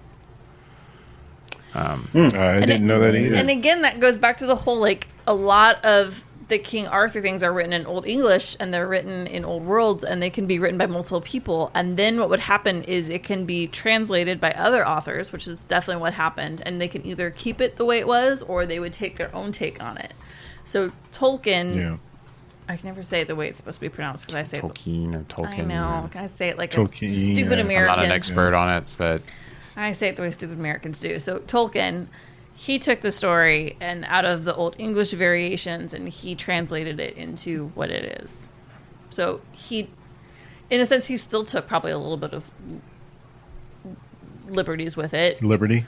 um 1.76 2.08
I 2.14 2.20
didn't 2.62 2.70
it- 2.72 2.82
know 2.82 3.00
that 3.00 3.16
either. 3.16 3.36
And 3.36 3.50
again, 3.50 3.82
that 3.84 4.00
goes 4.00 4.18
back 4.18 4.38
to 4.38 4.46
the 4.46 4.56
whole 4.56 4.80
like 4.80 5.08
a 5.28 5.34
lot 5.34 5.84
of 5.86 6.24
the 6.50 6.60
King 6.60 6.88
Arthur 6.88 7.22
things 7.22 7.44
are 7.44 7.54
written 7.54 7.72
in 7.72 7.86
Old 7.86 8.06
English 8.06 8.58
and 8.60 8.74
they're 8.74 8.88
written 8.88 9.28
in 9.28 9.46
Old 9.46 9.64
Worlds 9.66 10.04
and 10.04 10.22
they 10.22 10.30
can 10.30 10.48
be 10.48 10.60
written 10.60 10.78
by 10.78 10.88
multiple 10.88 11.22
people. 11.22 11.72
And 11.74 11.96
then 11.96 12.20
what 12.20 12.30
would 12.30 12.40
happen 12.40 12.84
is 12.84 13.08
it 13.08 13.24
can 13.24 13.46
be 13.46 13.68
translated 13.68 14.42
by 14.42 14.52
other 14.52 14.86
authors, 14.86 15.32
which 15.32 15.48
is 15.48 15.62
definitely 15.62 16.02
what 16.02 16.14
happened. 16.14 16.62
And 16.66 16.82
they 16.82 16.88
can 16.88 17.06
either 17.06 17.30
keep 17.32 17.62
it 17.62 17.78
the 17.78 17.86
way 17.86 18.00
it 18.00 18.08
was 18.08 18.42
or 18.42 18.66
they 18.66 18.80
would 18.80 18.94
take 18.94 19.16
their 19.16 19.34
own 19.34 19.52
take 19.52 19.82
on 19.82 19.98
it. 19.98 20.14
So 20.66 20.92
Tolkien, 21.14 21.76
yeah. 21.76 21.98
I 22.68 22.78
can 22.78 22.88
never 22.88 23.04
say 23.04 23.22
it 23.22 23.28
the 23.28 23.36
way 23.36 23.48
it's 23.48 23.58
supposed 23.58 23.76
to 23.76 23.82
be 23.82 23.90
pronounced 23.90 24.26
because 24.26 24.36
I 24.36 24.44
say 24.44 24.58
it. 24.58 24.64
Tolkien 24.64 25.16
or 25.16 25.24
Tolkien. 25.24 25.60
I 25.60 25.66
know. 25.66 26.10
I 26.16 26.28
say 26.28 26.50
it 26.50 26.58
like 26.58 26.72
Tolkien, 26.72 27.08
a 27.08 27.10
stupid 27.12 27.60
yeah. 27.60 27.66
American. 27.66 27.92
I'm 27.92 27.98
not 27.98 28.06
an 28.06 28.12
expert 28.12 28.56
on 28.56 28.76
it, 28.76 28.96
but 28.98 29.22
I 29.76 29.94
say 29.94 30.10
it 30.10 30.16
the 30.16 30.24
way 30.24 30.32
stupid 30.32 30.58
Americans 30.60 31.00
do. 31.00 31.20
So 31.20 31.40
Tolkien, 31.40 32.08
he 32.62 32.78
took 32.78 33.00
the 33.00 33.12
story 33.12 33.78
and 33.80 34.04
out 34.06 34.26
of 34.26 34.44
the 34.44 34.54
old 34.54 34.76
English 34.78 35.12
variations 35.14 35.94
and 35.94 36.10
he 36.10 36.36
translated 36.36 37.00
it 37.00 37.16
into 37.16 37.68
what 37.74 37.90
it 37.90 38.22
is. 38.22 38.50
So 39.12 39.40
he, 39.54 39.90
in 40.70 40.82
a 40.82 40.86
sense, 40.86 41.06
he 41.06 41.16
still 41.16 41.46
took 41.46 41.68
probably 41.68 41.92
a 41.92 41.98
little 41.98 42.18
bit 42.18 42.34
of 42.34 42.52
liberties 44.48 44.98
with 44.98 45.14
it, 45.14 45.42
Liberty. 45.42 45.86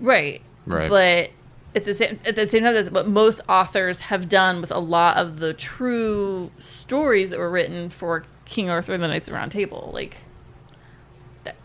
right? 0.00 0.40
Right. 0.66 0.88
But 0.88 1.30
at 1.76 1.84
the 1.84 1.92
same 1.92 2.16
at 2.24 2.36
the 2.36 2.48
same 2.48 2.62
time, 2.64 2.72
that's 2.74 2.90
what 2.90 3.06
most 3.06 3.42
authors 3.48 4.00
have 4.00 4.28
done 4.28 4.60
with 4.62 4.70
a 4.70 4.78
lot 4.78 5.18
of 5.18 5.40
the 5.40 5.52
true 5.52 6.50
stories 6.58 7.30
that 7.30 7.38
were 7.38 7.50
written 7.50 7.90
for 7.90 8.24
King 8.46 8.70
Arthur 8.70 8.94
and 8.94 9.02
the 9.02 9.08
Knights 9.08 9.26
of 9.26 9.32
the 9.32 9.38
Round 9.38 9.50
Table, 9.50 9.90
like. 9.92 10.18
that- 11.44 11.56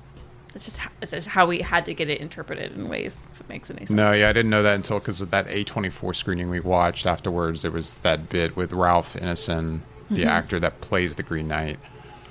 That's 0.51 0.65
just 0.65 0.77
how, 0.79 0.89
that's 0.99 1.11
just 1.13 1.27
how 1.29 1.45
we 1.47 1.59
had 1.61 1.85
to 1.85 1.93
get 1.93 2.09
it 2.09 2.19
interpreted 2.19 2.73
in 2.73 2.89
ways. 2.89 3.15
Makes 3.49 3.69
any 3.71 3.79
sense. 3.79 3.89
no, 3.89 4.11
yeah, 4.13 4.29
I 4.29 4.33
didn't 4.33 4.51
know 4.51 4.63
that 4.63 4.75
until 4.75 4.99
because 4.99 5.19
of 5.21 5.31
that 5.31 5.47
A24 5.47 6.15
screening 6.15 6.49
we 6.49 6.59
watched 6.59 7.05
afterwards. 7.05 7.63
There 7.63 7.71
was 7.71 7.95
that 7.95 8.29
bit 8.29 8.55
with 8.55 8.71
Ralph 8.71 9.15
Ineson, 9.15 9.81
the 10.09 10.21
Mm-hmm. 10.21 10.27
actor 10.29 10.59
that 10.59 10.81
plays 10.81 11.15
the 11.15 11.23
Green 11.23 11.47
Knight, 11.47 11.77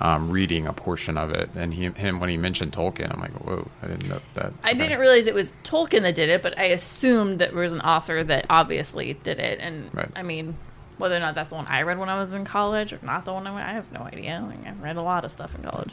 um, 0.01 0.29
reading 0.29 0.65
a 0.67 0.73
portion 0.73 1.17
of 1.17 1.29
it, 1.31 1.49
and 1.55 1.73
he 1.73 1.85
him 1.89 2.19
when 2.21 2.29
he 2.29 2.37
mentioned 2.37 2.71
Tolkien, 2.71 3.13
I'm 3.13 3.19
like, 3.19 3.31
whoa, 3.45 3.67
I 3.83 3.87
didn't 3.87 4.07
know 4.09 4.19
that. 4.35 4.53
I 4.63 4.69
okay. 4.71 4.77
didn't 4.77 4.99
realize 4.99 5.27
it 5.27 5.33
was 5.33 5.53
Tolkien 5.63 6.01
that 6.03 6.15
did 6.15 6.29
it, 6.29 6.41
but 6.41 6.57
I 6.57 6.65
assumed 6.65 7.39
that 7.39 7.51
there 7.51 7.61
was 7.61 7.73
an 7.73 7.81
author 7.81 8.23
that 8.23 8.45
obviously 8.49 9.13
did 9.13 9.39
it. 9.39 9.59
And 9.59 9.93
Right. 9.93 10.09
I 10.15 10.23
mean, 10.23 10.55
whether 10.97 11.15
or 11.15 11.19
not 11.19 11.35
that's 11.35 11.49
the 11.49 11.55
one 11.55 11.67
I 11.67 11.81
read 11.83 11.97
when 11.99 12.07
I 12.09 12.21
was 12.23 12.33
in 12.33 12.45
college 12.45 12.91
or 12.93 12.99
not 13.01 13.25
the 13.25 13.33
one 13.33 13.45
I 13.47 13.53
went, 13.53 13.65
I 13.67 13.73
have 13.73 13.91
no 13.91 14.01
idea. 14.01 14.41
Like, 14.47 14.65
I 14.65 14.71
read 14.81 14.95
a 14.95 15.01
lot 15.01 15.25
of 15.25 15.31
stuff 15.31 15.53
in 15.55 15.63
college, 15.63 15.91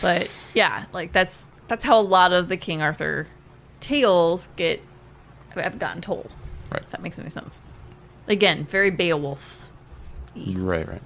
but 0.00 0.30
yeah, 0.54 0.84
like 0.92 1.12
that's 1.12 1.46
that's 1.68 1.84
how 1.84 1.98
a 1.98 2.02
lot 2.02 2.32
of 2.32 2.48
the 2.48 2.56
King 2.56 2.80
Arthur 2.82 3.26
tales 3.80 4.48
get 4.56 4.80
have 5.54 5.78
gotten 5.78 6.00
told. 6.00 6.34
Right. 6.70 6.82
If 6.82 6.90
that 6.90 7.02
makes 7.02 7.18
any 7.18 7.30
sense. 7.30 7.62
Again, 8.26 8.64
very 8.64 8.90
Beowulf. 8.90 9.70
Right, 10.36 10.86
right. 10.86 11.02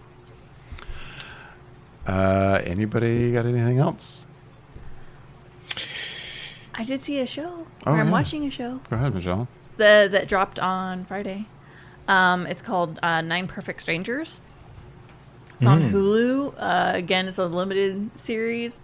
Uh, 2.07 2.61
anybody 2.65 3.33
got 3.33 3.47
anything 3.47 3.79
else? 3.79 4.27
I 6.75 6.85
did 6.85 7.03
see 7.03 7.21
a 7.21 7.27
show. 7.27 7.67
Oh, 7.87 7.93
or 7.93 8.01
I'm 8.01 8.07
yeah. 8.07 8.13
watching 8.13 8.47
a 8.47 8.51
show 8.51 8.81
Go 8.91 8.97
ahead, 8.97 9.15
Michelle. 9.15 9.47
the, 9.77 10.09
that 10.11 10.27
dropped 10.27 10.59
on 10.59 11.05
Friday. 11.05 11.47
Um, 12.09 12.47
it's 12.47 12.63
called 12.63 12.99
uh, 13.03 13.21
Nine 13.21 13.47
Perfect 13.47 13.81
Strangers. 13.83 14.41
It's 15.57 15.65
on 15.65 15.93
Hulu. 15.93 16.55
Uh, 16.59 16.93
again, 16.95 17.29
it's 17.29 17.39
a 17.39 17.47
limited 17.47 18.11
series. 18.19 18.81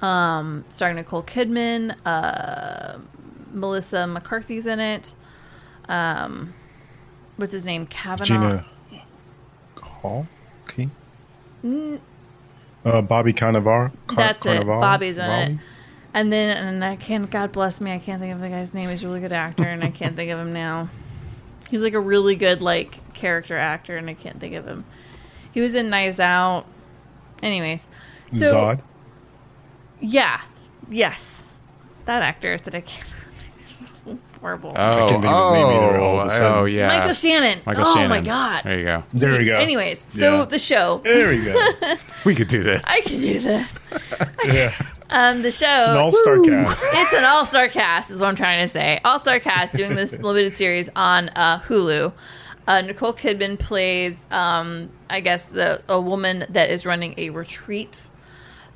Um, 0.00 0.64
starring 0.68 0.96
Nicole 0.96 1.22
Kidman. 1.22 1.94
Uh, 2.04 2.98
Melissa 3.52 4.06
McCarthy's 4.06 4.66
in 4.66 4.80
it. 4.80 5.14
Um, 5.88 6.54
what's 7.36 7.52
his 7.52 7.64
name? 7.66 7.86
Kavanaugh. 7.86 8.24
Gina 8.24 8.64
Hall? 9.80 10.26
King? 10.66 10.90
Uh, 12.84 13.02
Bobby 13.02 13.32
Cannavale? 13.32 13.92
Car- 14.06 14.16
That's 14.16 14.46
it. 14.46 14.66
Bobby's 14.66 15.18
in 15.18 15.24
it. 15.24 15.58
And 16.14 16.32
then, 16.32 16.56
and 16.56 16.84
I 16.84 16.96
can't, 16.96 17.30
God 17.30 17.52
bless 17.52 17.80
me, 17.80 17.92
I 17.92 17.98
can't 17.98 18.20
think 18.20 18.32
of 18.34 18.40
the 18.40 18.48
guy's 18.48 18.72
name. 18.72 18.88
He's 18.88 19.02
a 19.04 19.08
really 19.08 19.20
good 19.20 19.32
actor, 19.32 19.64
and 19.64 19.84
I 19.84 19.90
can't 19.90 20.16
think 20.16 20.30
of 20.30 20.38
him 20.38 20.52
now. 20.52 20.88
He's 21.70 21.82
like 21.82 21.92
a 21.92 22.00
really 22.00 22.34
good, 22.34 22.62
like, 22.62 23.12
character 23.12 23.56
actor, 23.56 23.96
and 23.96 24.08
I 24.08 24.14
can't 24.14 24.40
think 24.40 24.54
of 24.54 24.66
him. 24.66 24.84
He 25.52 25.60
was 25.60 25.74
in 25.74 25.90
Knives 25.90 26.18
Out. 26.18 26.64
Anyways. 27.42 27.88
So, 28.30 28.52
Zod? 28.54 28.80
Yeah. 30.00 30.40
Yes. 30.88 31.42
That 32.06 32.22
actor 32.22 32.56
that 32.56 32.74
I 32.74 32.80
can't. 32.80 33.06
Of 34.42 34.64
a 34.64 34.68
oh, 34.68 36.28
sudden. 36.28 36.44
oh, 36.44 36.64
yeah. 36.64 36.88
Michael 36.88 37.14
Shannon. 37.14 37.60
Michael 37.66 37.84
oh, 37.86 37.94
Shannon. 37.94 38.10
my 38.10 38.20
God. 38.20 38.64
There 38.64 38.78
you 38.78 38.84
go. 38.84 39.04
There 39.12 39.38
we 39.38 39.44
go. 39.44 39.56
Anyways, 39.56 40.06
so 40.08 40.38
Yeah. 40.38 40.44
the 40.44 40.58
show. 40.58 41.00
There 41.04 41.28
we 41.30 41.44
go. 41.44 41.54
We 42.24 42.34
could 42.34 42.48
do 42.48 42.62
this. 42.62 42.82
I 42.84 43.00
can 43.06 43.20
do 43.20 43.38
this. 43.40 43.78
yeah. 44.44 44.74
Um, 45.10 45.42
the 45.42 45.50
show. 45.50 45.66
It's 45.78 45.88
an 45.88 45.96
all 45.96 46.12
star 46.12 46.40
cast. 46.40 46.84
It's 46.92 47.12
an 47.14 47.24
all 47.24 47.46
star 47.46 47.68
cast, 47.68 48.10
is 48.10 48.20
what 48.20 48.28
I'm 48.28 48.36
trying 48.36 48.60
to 48.60 48.68
say. 48.68 49.00
All 49.04 49.18
star 49.18 49.40
cast 49.40 49.74
doing 49.74 49.94
this 49.94 50.12
limited 50.12 50.56
series 50.56 50.88
on 50.96 51.30
uh, 51.30 51.60
Hulu. 51.60 52.12
Uh, 52.66 52.80
Nicole 52.82 53.14
Kidman 53.14 53.58
plays, 53.58 54.26
um, 54.30 54.90
I 55.08 55.20
guess, 55.20 55.44
the 55.44 55.82
a 55.88 56.00
woman 56.00 56.44
that 56.50 56.70
is 56.70 56.84
running 56.84 57.14
a 57.16 57.30
retreat. 57.30 58.10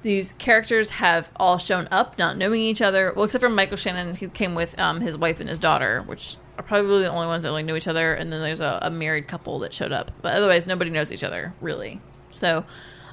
These 0.03 0.32
characters 0.32 0.90
have 0.90 1.30
all 1.36 1.59
shown 1.59 1.86
up, 1.90 2.18
not 2.18 2.36
knowing 2.36 2.61
each 2.61 2.82
other. 2.82 3.12
Well, 3.14 3.24
except 3.24 3.42
for 3.42 3.48
Michael 3.48 3.76
Shannon, 3.76 4.16
he 4.16 4.28
came 4.28 4.55
with 4.55 4.78
um, 4.78 5.00
his 5.00 5.16
wife 5.16 5.38
and 5.38 5.48
his 5.48 5.59
daughter, 5.59 6.03
which 6.07 6.36
are 6.59 6.64
probably 6.64 7.03
the 7.03 7.11
only 7.11 7.26
ones 7.26 7.44
that 7.44 7.50
only 7.50 7.62
knew 7.62 7.76
each 7.76 7.86
other. 7.86 8.14
And 8.14 8.32
then 8.32 8.42
there's 8.42 8.61
a, 8.61 8.80
a 8.82 8.90
married 8.90 9.28
couple 9.28 9.61
that 9.61 9.72
showed 9.72 9.92
up, 9.92 10.11
but 10.20 10.34
otherwise 10.34 10.66
nobody 10.66 10.90
knows 10.90 11.12
each 11.12 11.22
other 11.22 11.55
really. 11.61 12.00
So 12.32 12.64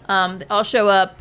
um, 0.08 0.40
they 0.40 0.46
all 0.46 0.64
show 0.64 0.88
up 0.88 1.20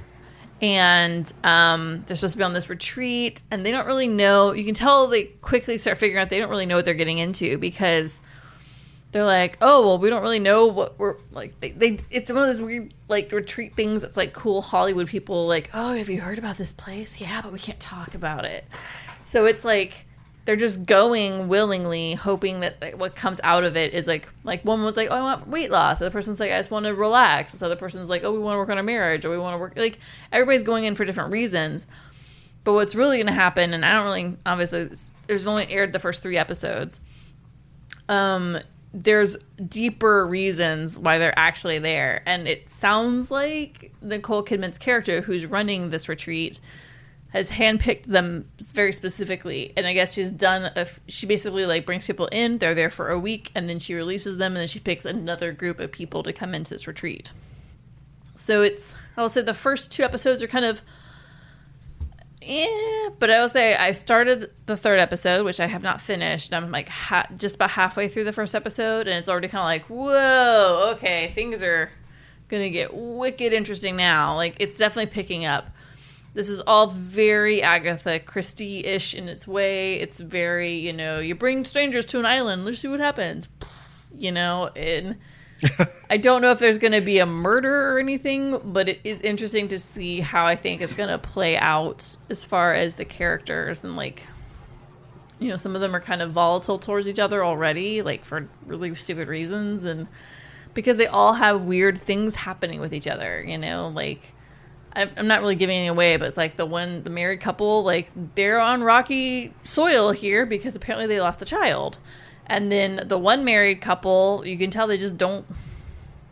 and 0.61 1.31
um, 1.45 2.05
they're 2.07 2.17
supposed 2.17 2.33
to 2.33 2.39
be 2.39 2.45
on 2.45 2.53
this 2.53 2.69
retreat 2.69 3.43
and 3.51 3.65
they 3.65 3.71
don't 3.71 3.87
really 3.87 4.09
know 4.09 4.53
you 4.53 4.65
can 4.65 4.75
tell 4.75 5.07
they 5.07 5.25
quickly 5.25 5.79
start 5.79 5.99
figuring 5.99 6.21
out 6.21 6.31
they 6.31 6.41
don't 6.41 6.51
really 6.51 6.67
know 6.67 6.77
what 6.77 6.85
they're 6.85 6.95
getting 6.95 7.19
into 7.19 7.59
because 7.59 8.19
they're 9.13 9.25
like 9.25 9.57
oh 9.61 9.83
well 9.87 9.99
we 9.99 10.11
don't 10.11 10.23
really 10.23 10.39
know 10.39 10.67
what 10.67 10.99
we're 10.99 11.17
like 11.31 11.59
they, 11.61 11.71
they 11.71 11.99
it's 12.11 12.31
one 12.31 12.43
of 12.43 12.49
those 12.49 12.61
weird 12.61 12.93
like 13.09 13.33
retreat 13.33 13.75
things 13.75 14.03
that's 14.03 14.17
like 14.17 14.33
cool 14.33 14.61
hollywood 14.61 15.09
people 15.09 15.47
like 15.47 15.71
oh 15.73 15.95
have 15.95 16.09
you 16.09 16.21
heard 16.21 16.39
about 16.39 16.59
this 16.59 16.73
place 16.73 17.21
yeah 17.21 17.41
but 17.41 17.53
we 17.53 17.59
can't 17.59 17.81
talk 17.81 18.15
about 18.15 18.45
it 18.45 18.65
so 19.23 19.47
it's 19.47 19.65
like 19.65 20.07
they're 20.49 20.57
just 20.57 20.87
going 20.87 21.49
willingly, 21.49 22.15
hoping 22.15 22.61
that 22.61 22.81
like, 22.81 22.99
what 22.99 23.15
comes 23.15 23.39
out 23.45 23.65
of 23.65 23.77
it 23.77 23.93
is 23.93 24.07
like 24.07 24.27
like 24.45 24.65
one 24.65 24.83
was 24.83 24.97
like, 24.97 25.09
oh, 25.11 25.15
I 25.15 25.21
want 25.21 25.47
weight 25.47 25.71
loss. 25.71 25.99
The 25.99 26.07
other 26.07 26.13
person's 26.13 26.41
like, 26.41 26.51
I 26.51 26.57
just 26.57 26.71
want 26.71 26.87
to 26.87 26.95
relax. 26.95 27.53
This 27.53 27.61
other 27.61 27.77
person's 27.77 28.09
like, 28.09 28.25
oh, 28.25 28.33
we 28.33 28.39
want 28.39 28.55
to 28.55 28.59
work 28.59 28.71
on 28.71 28.79
our 28.79 28.83
marriage, 28.83 29.27
or 29.27 29.31
we 29.31 29.37
want 29.37 29.57
to 29.57 29.59
work. 29.59 29.75
Like 29.77 29.99
everybody's 30.33 30.63
going 30.63 30.85
in 30.85 30.95
for 30.95 31.05
different 31.05 31.33
reasons. 31.33 31.87
But 32.65 32.73
what's 32.73 32.95
really 32.95 33.19
going 33.19 33.27
to 33.27 33.33
happen, 33.35 33.75
and 33.75 33.85
I 33.85 33.93
don't 33.93 34.05
really 34.05 34.39
obviously 34.47 34.89
there's 35.27 35.47
only 35.47 35.71
aired 35.71 35.93
the 35.93 35.99
first 35.99 36.23
three 36.23 36.39
episodes. 36.39 36.99
Um, 38.09 38.57
there's 38.93 39.37
deeper 39.69 40.27
reasons 40.27 40.99
why 40.99 41.19
they're 41.19 41.39
actually 41.39 41.79
there, 41.79 42.23
and 42.27 42.49
it 42.49 42.69
sounds 42.71 43.31
like 43.31 43.93
Nicole 44.01 44.45
Kidman's 44.45 44.79
character, 44.79 45.21
who's 45.21 45.45
running 45.45 45.91
this 45.91 46.09
retreat, 46.09 46.61
has 47.31 47.51
handpicked 47.51 48.05
them 48.05 48.49
very 48.73 48.93
specifically. 48.93 49.73
And 49.77 49.87
i 49.87 49.93
guess 49.93 50.15
she's 50.15 50.31
done 50.31 50.71
a 50.77 50.87
she 51.09 51.27
basically 51.27 51.67
like 51.67 51.85
brings 51.85 52.07
people 52.07 52.27
in 52.33 52.59
they're 52.59 52.75
there 52.75 52.91
for 52.91 53.11
a 53.11 53.19
week 53.19 53.51
and 53.55 53.69
then 53.69 53.79
she 53.79 53.95
releases 53.95 54.37
them 54.39 54.53
and 54.53 54.59
then 54.59 54.69
she 54.69 54.81
picks 54.81 55.05
another 55.05 55.53
group 55.53 55.79
of 55.79 55.93
people 55.93 56.23
to 56.23 56.33
come 56.33 56.55
into 56.55 56.73
this 56.73 56.87
retreat. 56.87 57.33
So 58.37 58.63
it's 58.63 58.95
i'll 59.17 59.29
say 59.29 59.43
the 59.43 59.55
first 59.55 59.93
two 59.93 60.03
episodes 60.03 60.43
are 60.43 60.49
kind 60.49 60.65
of 60.65 60.81
yeah 62.49 63.09
but 63.19 63.31
i 63.31 63.41
will 63.41 63.49
say 63.49 63.77
i 63.77 63.93
started 63.93 64.51
the 64.67 64.77
third 64.77 64.99
episode 64.99 65.45
which 65.45 65.61
i 65.61 65.67
have 65.67 65.83
not 65.83 66.01
finished 66.01 66.53
i'm 66.55 66.71
like 66.71 66.89
ha- 66.89 67.27
just 67.37 67.57
about 67.57 67.71
halfway 67.71 68.09
through 68.09 68.25
the 68.25 68.33
first 68.33 68.55
episode 68.55 69.07
and 69.07 69.19
it's 69.19 69.29
already 69.29 69.49
kind 69.49 69.61
of 69.61 69.67
like 69.67 69.85
whoa 69.87 70.93
okay 70.95 71.31
things 71.35 71.63
are 71.63 71.91
gonna 72.49 72.71
get 72.71 72.95
wicked 72.95 73.53
interesting 73.53 73.97
now 73.97 74.35
like 74.35 74.57
it's 74.59 74.79
definitely 74.79 75.11
picking 75.11 75.45
up 75.45 75.67
this 76.35 76.49
is 76.49 76.61
all 76.69 76.87
very 76.87 77.63
Agatha 77.63 78.21
Christie 78.21 78.85
ish 78.85 79.13
in 79.13 79.29
its 79.29 79.49
way. 79.49 79.95
It's 79.95 80.21
very, 80.21 80.75
you 80.75 80.93
know, 80.93 81.19
you 81.19 81.35
bring 81.35 81.65
strangers 81.65 82.07
to 82.07 82.21
an 82.21 82.27
island, 82.27 82.65
let's 82.65 82.79
see 82.79 82.87
what 82.87 83.01
happens. 83.01 83.49
You 84.15 84.31
know, 84.31 84.71
and 84.77 85.17
I 86.11 86.17
don't 86.17 86.43
know 86.43 86.51
if 86.51 86.59
there's 86.59 86.79
going 86.79 86.93
to 86.93 87.01
be 87.01 87.19
a 87.19 87.27
murder 87.27 87.93
or 87.93 87.99
anything, 87.99 88.61
but 88.73 88.89
it 88.89 89.01
is 89.05 89.21
interesting 89.23 89.69
to 89.69 89.79
see 89.79 90.21
how 90.21 90.47
I 90.47 90.57
think 90.57 90.81
it's 90.81 90.95
going 90.95 91.09
to 91.09 91.19
play 91.19 91.57
out 91.57 92.17
as 92.31 92.45
far 92.45 92.73
as 92.73 92.95
the 92.95 93.05
characters 93.05 93.83
and 93.83 93.97
like, 93.97 94.25
you 95.39 95.49
know, 95.49 95.57
some 95.57 95.75
of 95.75 95.81
them 95.81 95.95
are 95.95 96.01
kind 96.01 96.23
of 96.23 96.33
volatile 96.33 96.79
towards 96.79 97.09
each 97.09 97.19
other 97.19 97.45
already, 97.45 98.03
like 98.03 98.25
for 98.25 98.49
really 98.67 98.95
stupid 98.95 99.29
reasons, 99.29 99.85
and 99.85 100.09
because 100.75 100.97
they 100.97 101.07
all 101.07 101.35
have 101.35 101.63
weird 101.63 102.01
things 102.01 102.35
happening 102.35 102.81
with 102.81 102.93
each 102.93 103.07
other, 103.07 103.43
you 103.43 103.59
know, 103.59 103.89
like. 103.89 104.35
I'm 104.97 105.29
not 105.29 105.43
really 105.43 105.55
giving 105.55 105.85
it 105.85 105.89
away, 105.89 106.17
but 106.17 106.27
it's 106.27 106.37
like 106.37 106.57
the 106.57 106.67
one, 106.67 107.05
the 107.05 107.11
married 107.11 107.41
couple, 107.41 107.85
like 107.85 108.11
they're 108.35 108.59
on 108.59 108.83
rocky 108.83 109.55
soil 109.63 110.11
here 110.11 110.45
because 110.45 110.75
apparently 110.75 111.07
they 111.07 111.21
lost 111.21 111.41
a 111.41 111.45
child. 111.45 111.99
And 112.49 112.73
then 112.73 113.05
the 113.07 113.19
one 113.19 113.45
married 113.45 113.81
couple, 113.81 114.43
you 114.47 114.57
can 114.57 114.71
tell 114.71 114.87
they 114.87 114.99
just 114.99 115.19
don't, 115.19 115.45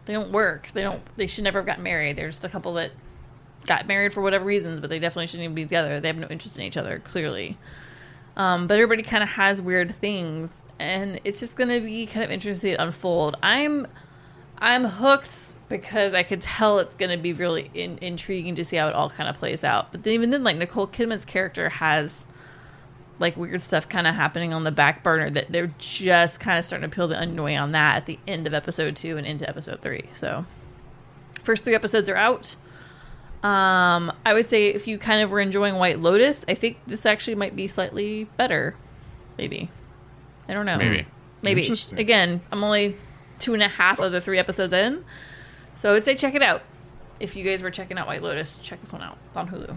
they 0.06 0.12
don't 0.12 0.32
work. 0.32 0.68
They 0.72 0.82
don't, 0.82 1.02
they 1.16 1.26
should 1.26 1.44
never 1.44 1.58
have 1.58 1.66
gotten 1.66 1.84
married. 1.84 2.16
They're 2.16 2.28
just 2.28 2.44
a 2.44 2.48
couple 2.48 2.74
that 2.74 2.92
got 3.66 3.86
married 3.86 4.14
for 4.14 4.22
whatever 4.22 4.44
reasons, 4.44 4.80
but 4.80 4.88
they 4.88 4.98
definitely 4.98 5.26
shouldn't 5.26 5.44
even 5.44 5.54
be 5.54 5.64
together. 5.64 6.00
They 6.00 6.08
have 6.08 6.16
no 6.16 6.28
interest 6.28 6.58
in 6.58 6.64
each 6.64 6.76
other, 6.76 7.00
clearly. 7.00 7.58
Um, 8.36 8.66
but 8.66 8.74
everybody 8.74 9.02
kind 9.02 9.22
of 9.22 9.30
has 9.30 9.60
weird 9.60 9.94
things, 9.96 10.62
and 10.78 11.20
it's 11.24 11.40
just 11.40 11.56
going 11.56 11.70
to 11.70 11.80
be 11.80 12.06
kind 12.06 12.24
of 12.24 12.30
interesting 12.30 12.74
to 12.74 12.82
unfold. 12.82 13.36
I'm, 13.42 13.86
I'm 14.58 14.84
hooked 14.84 15.68
because 15.68 16.14
I 16.14 16.22
could 16.22 16.42
tell 16.42 16.78
it's 16.78 16.94
going 16.94 17.10
to 17.10 17.16
be 17.16 17.32
really 17.32 17.70
in, 17.74 17.98
intriguing 17.98 18.54
to 18.54 18.64
see 18.64 18.76
how 18.76 18.88
it 18.88 18.94
all 18.94 19.10
kind 19.10 19.28
of 19.28 19.36
plays 19.36 19.64
out. 19.64 19.90
But 19.90 20.04
then, 20.04 20.12
even 20.14 20.30
then, 20.30 20.44
like 20.44 20.56
Nicole 20.56 20.86
Kidman's 20.86 21.24
character 21.24 21.68
has 21.68 22.26
like 23.18 23.36
weird 23.36 23.60
stuff 23.60 23.88
kind 23.88 24.06
of 24.06 24.14
happening 24.14 24.52
on 24.52 24.64
the 24.64 24.72
back 24.72 25.02
burner 25.02 25.30
that 25.30 25.50
they're 25.50 25.72
just 25.78 26.40
kind 26.40 26.58
of 26.58 26.64
starting 26.64 26.88
to 26.88 26.94
peel 26.94 27.08
the 27.08 27.18
onion 27.18 27.38
away 27.38 27.56
on 27.56 27.72
that 27.72 27.96
at 27.96 28.06
the 28.06 28.18
end 28.26 28.46
of 28.46 28.54
episode 28.54 28.96
two 28.96 29.16
and 29.16 29.26
into 29.26 29.48
episode 29.48 29.80
three. 29.80 30.04
So, 30.12 30.44
first 31.42 31.64
three 31.64 31.74
episodes 31.74 32.08
are 32.08 32.16
out. 32.16 32.56
Um, 33.42 34.12
I 34.24 34.34
would 34.34 34.46
say 34.46 34.68
if 34.68 34.86
you 34.86 34.98
kind 34.98 35.22
of 35.22 35.30
were 35.30 35.40
enjoying 35.40 35.76
White 35.76 36.00
Lotus, 36.00 36.44
I 36.48 36.54
think 36.54 36.78
this 36.86 37.06
actually 37.06 37.36
might 37.36 37.54
be 37.54 37.66
slightly 37.66 38.24
better. 38.36 38.74
Maybe. 39.38 39.70
I 40.48 40.54
don't 40.54 40.66
know. 40.66 40.78
Maybe. 40.78 41.06
Maybe. 41.42 41.72
Again, 41.96 42.40
I'm 42.50 42.64
only 42.64 42.96
two 43.38 43.54
and 43.54 43.62
a 43.62 43.68
half 43.68 44.00
of 44.00 44.12
the 44.12 44.20
three 44.20 44.38
episodes 44.38 44.72
in. 44.72 45.04
So 45.74 45.90
I 45.90 45.92
would 45.92 46.04
say 46.04 46.14
check 46.14 46.34
it 46.34 46.42
out. 46.42 46.62
If 47.20 47.36
you 47.36 47.44
guys 47.44 47.62
were 47.62 47.70
checking 47.70 47.98
out 47.98 48.06
White 48.06 48.22
Lotus, 48.22 48.58
check 48.58 48.80
this 48.80 48.92
one 48.92 49.02
out 49.02 49.18
It's 49.26 49.36
on 49.36 49.48
Hulu. 49.48 49.76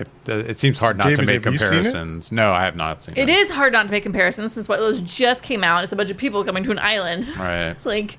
It, 0.00 0.08
it 0.28 0.58
seems 0.58 0.78
hard 0.78 0.96
not 0.96 1.14
to 1.16 1.22
make 1.22 1.44
have 1.44 1.52
you 1.52 1.58
seen 1.58 1.66
it? 1.68 1.70
comparisons. 1.84 2.30
No, 2.32 2.52
I 2.52 2.64
have 2.64 2.76
not 2.76 3.02
seen 3.02 3.14
it. 3.16 3.22
It 3.22 3.28
is 3.28 3.50
hard 3.50 3.72
not 3.72 3.86
to 3.86 3.90
make 3.92 4.02
comparisons 4.04 4.52
since 4.52 4.68
White 4.68 4.80
Lotus 4.80 5.00
just 5.00 5.42
came 5.42 5.64
out. 5.64 5.82
It's 5.84 5.92
a 5.92 5.96
bunch 5.96 6.10
of 6.10 6.16
people 6.16 6.44
coming 6.44 6.62
to 6.64 6.70
an 6.70 6.78
island. 6.78 7.26
Right. 7.36 7.76
like, 7.84 8.18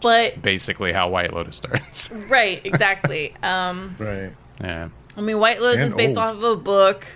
but 0.00 0.40
Basically, 0.40 0.92
how 0.92 1.08
White 1.10 1.32
Lotus 1.32 1.56
starts. 1.56 2.28
right, 2.30 2.64
exactly. 2.64 3.34
um, 3.42 3.94
Right. 3.98 4.32
yeah. 4.60 4.88
I 5.16 5.20
mean, 5.20 5.38
White 5.38 5.60
Lotus 5.60 5.80
And 5.80 5.88
is 5.88 5.94
based 5.94 6.16
old. 6.16 6.18
off 6.18 6.32
of 6.36 6.42
a 6.42 6.56
book. 6.56 7.06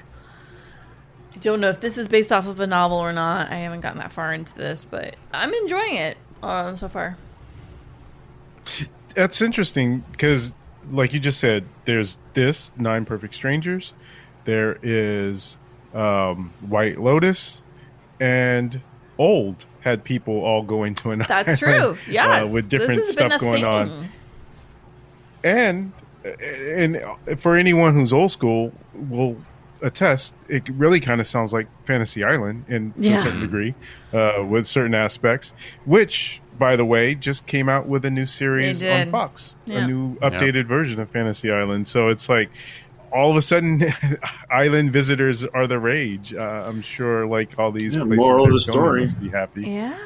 I 1.34 1.38
don't 1.38 1.60
know 1.60 1.68
if 1.68 1.80
this 1.80 1.96
is 1.98 2.08
based 2.08 2.30
off 2.32 2.46
of 2.46 2.60
a 2.60 2.66
novel 2.66 2.98
or 2.98 3.12
not. 3.12 3.50
I 3.50 3.56
haven't 3.56 3.80
gotten 3.80 3.98
that 3.98 4.12
far 4.12 4.32
into 4.32 4.54
this, 4.54 4.84
but 4.84 5.16
I'm 5.32 5.52
enjoying 5.54 5.94
it 5.96 6.16
um, 6.42 6.76
so 6.76 6.88
far. 6.88 7.16
That's 9.14 9.40
interesting 9.40 10.04
because, 10.12 10.52
like 10.90 11.12
you 11.12 11.20
just 11.20 11.38
said, 11.40 11.64
there's 11.84 12.18
this 12.34 12.72
Nine 12.76 13.04
Perfect 13.04 13.34
Strangers, 13.34 13.94
there 14.44 14.78
is 14.82 15.58
um, 15.94 16.52
White 16.60 17.00
Lotus, 17.00 17.62
and 18.20 18.80
old 19.18 19.66
had 19.80 20.04
people 20.04 20.40
all 20.40 20.62
going 20.62 20.94
to 20.96 21.10
an 21.10 21.24
That's 21.28 21.62
island, 21.62 21.96
true. 21.98 22.12
Yeah, 22.12 22.42
uh, 22.42 22.48
with 22.48 22.68
different 22.68 23.04
stuff 23.04 23.40
going 23.40 23.64
on. 23.64 24.08
and 25.44 25.92
and 26.24 27.00
for 27.38 27.56
anyone 27.56 27.94
who's 27.94 28.12
old 28.12 28.32
school 28.32 28.72
will 28.94 29.36
attest 29.82 30.34
it 30.48 30.68
really 30.70 31.00
kind 31.00 31.20
of 31.20 31.26
sounds 31.26 31.52
like 31.52 31.66
fantasy 31.84 32.24
island 32.24 32.64
in 32.68 32.92
to 32.92 33.00
Yeah. 33.08 33.18
a 33.20 33.22
certain 33.22 33.40
degree 33.40 33.74
uh, 34.12 34.44
with 34.48 34.66
certain 34.66 34.94
aspects 34.94 35.52
which 35.84 36.40
by 36.58 36.74
the 36.76 36.84
way 36.84 37.14
just 37.14 37.46
came 37.46 37.68
out 37.68 37.86
with 37.86 38.04
a 38.04 38.10
new 38.10 38.26
series 38.26 38.82
on 38.82 39.10
fox 39.10 39.56
Yeah. 39.66 39.84
a 39.84 39.86
new 39.86 40.16
updated 40.16 40.66
version 40.66 40.98
of 41.00 41.08
fantasy 41.10 41.50
island 41.52 41.86
so 41.86 42.08
it's 42.08 42.28
like 42.28 42.50
all 43.12 43.30
of 43.30 43.36
a 43.36 43.42
sudden 43.42 43.82
island 44.50 44.92
visitors 44.92 45.44
are 45.44 45.66
the 45.66 45.78
rage 45.78 46.34
uh, 46.34 46.64
i'm 46.66 46.82
sure 46.82 47.26
like 47.26 47.58
all 47.58 47.70
these 47.70 47.94
Yeah, 47.94 48.02
places 48.02 48.18
moral 48.18 48.46
of 48.46 48.52
the 48.52 48.60
story. 48.60 49.02
must 49.02 49.20
be 49.20 49.28
happy 49.28 49.62
Yeah. 49.68 49.96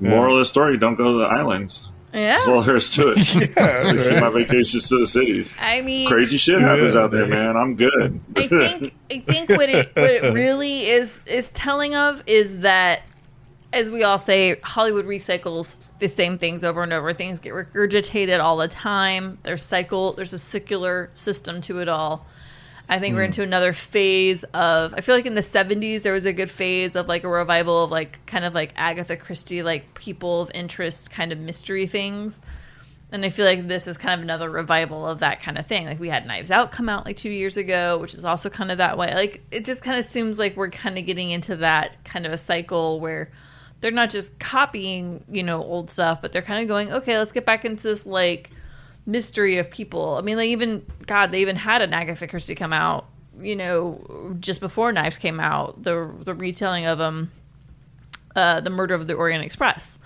Moral 0.00 0.34
of 0.36 0.38
the 0.38 0.44
story: 0.44 0.78
Don't 0.78 0.94
go 0.94 1.10
to 1.12 1.18
the 1.18 1.24
islands. 1.24 1.88
Yeah. 2.12 2.36
That's 2.36 2.48
all 2.48 2.62
there 2.62 2.76
is 2.76 2.90
to 2.92 3.12
it. 3.14 3.34
Yeah, 3.56 3.92
right. 3.92 4.20
my 4.20 4.30
vacations 4.30 4.88
to 4.88 4.98
the 5.00 5.06
cities. 5.06 5.54
I 5.60 5.82
mean, 5.82 6.08
Crazy 6.08 6.38
shit 6.38 6.60
happens 6.60 6.94
Yeah, 6.94 7.02
out 7.02 7.10
there, 7.10 7.26
man. 7.26 7.56
I'm 7.56 7.76
good. 7.76 8.20
I 8.36 8.46
think 8.46 8.94
I 9.10 9.18
think 9.20 9.48
what 9.50 9.68
it 9.68 9.94
what 9.94 10.10
it 10.10 10.22
really 10.32 10.86
is 10.86 11.22
is 11.26 11.50
telling 11.50 11.94
of 11.94 12.22
is 12.26 12.58
that 12.60 13.02
as 13.72 13.90
we 13.90 14.02
all 14.02 14.16
say, 14.16 14.58
Hollywood 14.62 15.04
recycles 15.04 15.90
the 15.98 16.08
same 16.08 16.38
things 16.38 16.64
over 16.64 16.82
and 16.82 16.92
over. 16.92 17.12
Things 17.12 17.38
get 17.38 17.52
regurgitated 17.52 18.42
all 18.42 18.56
the 18.56 18.68
time. 18.68 19.38
There's 19.42 19.62
cycle. 19.62 20.14
There's 20.14 20.32
a 20.32 20.38
circular 20.38 21.10
system 21.12 21.60
to 21.62 21.80
it 21.80 21.88
all. 21.88 22.26
I 22.88 22.98
think 22.98 23.14
we're 23.14 23.22
hmm. 23.22 23.26
into 23.26 23.42
another 23.42 23.72
phase 23.72 24.44
of. 24.54 24.94
I 24.94 25.02
feel 25.02 25.14
like 25.14 25.26
in 25.26 25.34
the 25.34 25.42
'70s 25.42 26.02
there 26.02 26.12
was 26.12 26.24
a 26.24 26.32
good 26.32 26.50
phase 26.50 26.96
of 26.96 27.06
like 27.06 27.24
a 27.24 27.28
revival 27.28 27.84
of 27.84 27.90
like 27.90 28.24
kind 28.26 28.44
of 28.44 28.54
like 28.54 28.72
Agatha 28.76 29.16
Christie, 29.16 29.62
like 29.62 29.94
people 29.94 30.40
of 30.40 30.50
interest, 30.54 31.10
kind 31.10 31.32
of 31.32 31.38
mystery 31.38 31.86
things. 31.86 32.40
And 33.10 33.24
I 33.24 33.30
feel 33.30 33.46
like 33.46 33.66
this 33.66 33.86
is 33.86 33.96
kind 33.96 34.18
of 34.18 34.22
another 34.22 34.50
revival 34.50 35.06
of 35.06 35.20
that 35.20 35.40
kind 35.40 35.56
of 35.56 35.66
thing. 35.66 35.86
Like 35.86 35.98
we 35.98 36.08
had 36.08 36.26
Knives 36.26 36.50
Out 36.50 36.72
come 36.72 36.88
out 36.88 37.06
like 37.06 37.16
two 37.16 37.30
years 37.30 37.56
ago, 37.56 37.98
which 37.98 38.14
is 38.14 38.24
also 38.24 38.50
kind 38.50 38.70
of 38.70 38.78
that 38.78 38.98
way. 38.98 39.14
Like 39.14 39.42
it 39.50 39.64
just 39.64 39.82
kind 39.82 39.98
of 39.98 40.04
seems 40.04 40.38
like 40.38 40.56
we're 40.56 40.70
kind 40.70 40.98
of 40.98 41.06
getting 41.06 41.30
into 41.30 41.56
that 41.56 42.04
kind 42.04 42.26
of 42.26 42.32
a 42.32 42.38
cycle 42.38 43.00
where 43.00 43.30
they're 43.80 43.90
not 43.90 44.10
just 44.10 44.38
copying, 44.38 45.24
you 45.30 45.42
know, 45.42 45.62
old 45.62 45.90
stuff, 45.90 46.20
but 46.20 46.32
they're 46.32 46.42
kind 46.42 46.62
of 46.62 46.68
going, 46.68 46.92
okay, 46.92 47.16
let's 47.18 47.32
get 47.32 47.46
back 47.46 47.64
into 47.64 47.82
this 47.82 48.04
like 48.04 48.50
mystery 49.08 49.56
of 49.56 49.68
people. 49.70 50.14
I 50.16 50.20
mean, 50.20 50.36
like 50.36 50.50
even 50.50 50.86
God, 51.06 51.32
they 51.32 51.40
even 51.40 51.56
had 51.56 51.82
an 51.82 51.92
Agatha 51.92 52.28
Christie 52.28 52.54
come 52.54 52.72
out, 52.72 53.06
you 53.40 53.56
know, 53.56 54.36
just 54.38 54.60
before 54.60 54.92
Knives 54.92 55.18
came 55.18 55.40
out. 55.40 55.82
The 55.82 56.12
the 56.22 56.34
retelling 56.34 56.86
of 56.86 57.00
um, 57.00 57.32
uh, 58.36 58.60
the 58.60 58.70
murder 58.70 58.94
of 58.94 59.06
the 59.06 59.14
Orient 59.14 59.44
Express. 59.44 59.98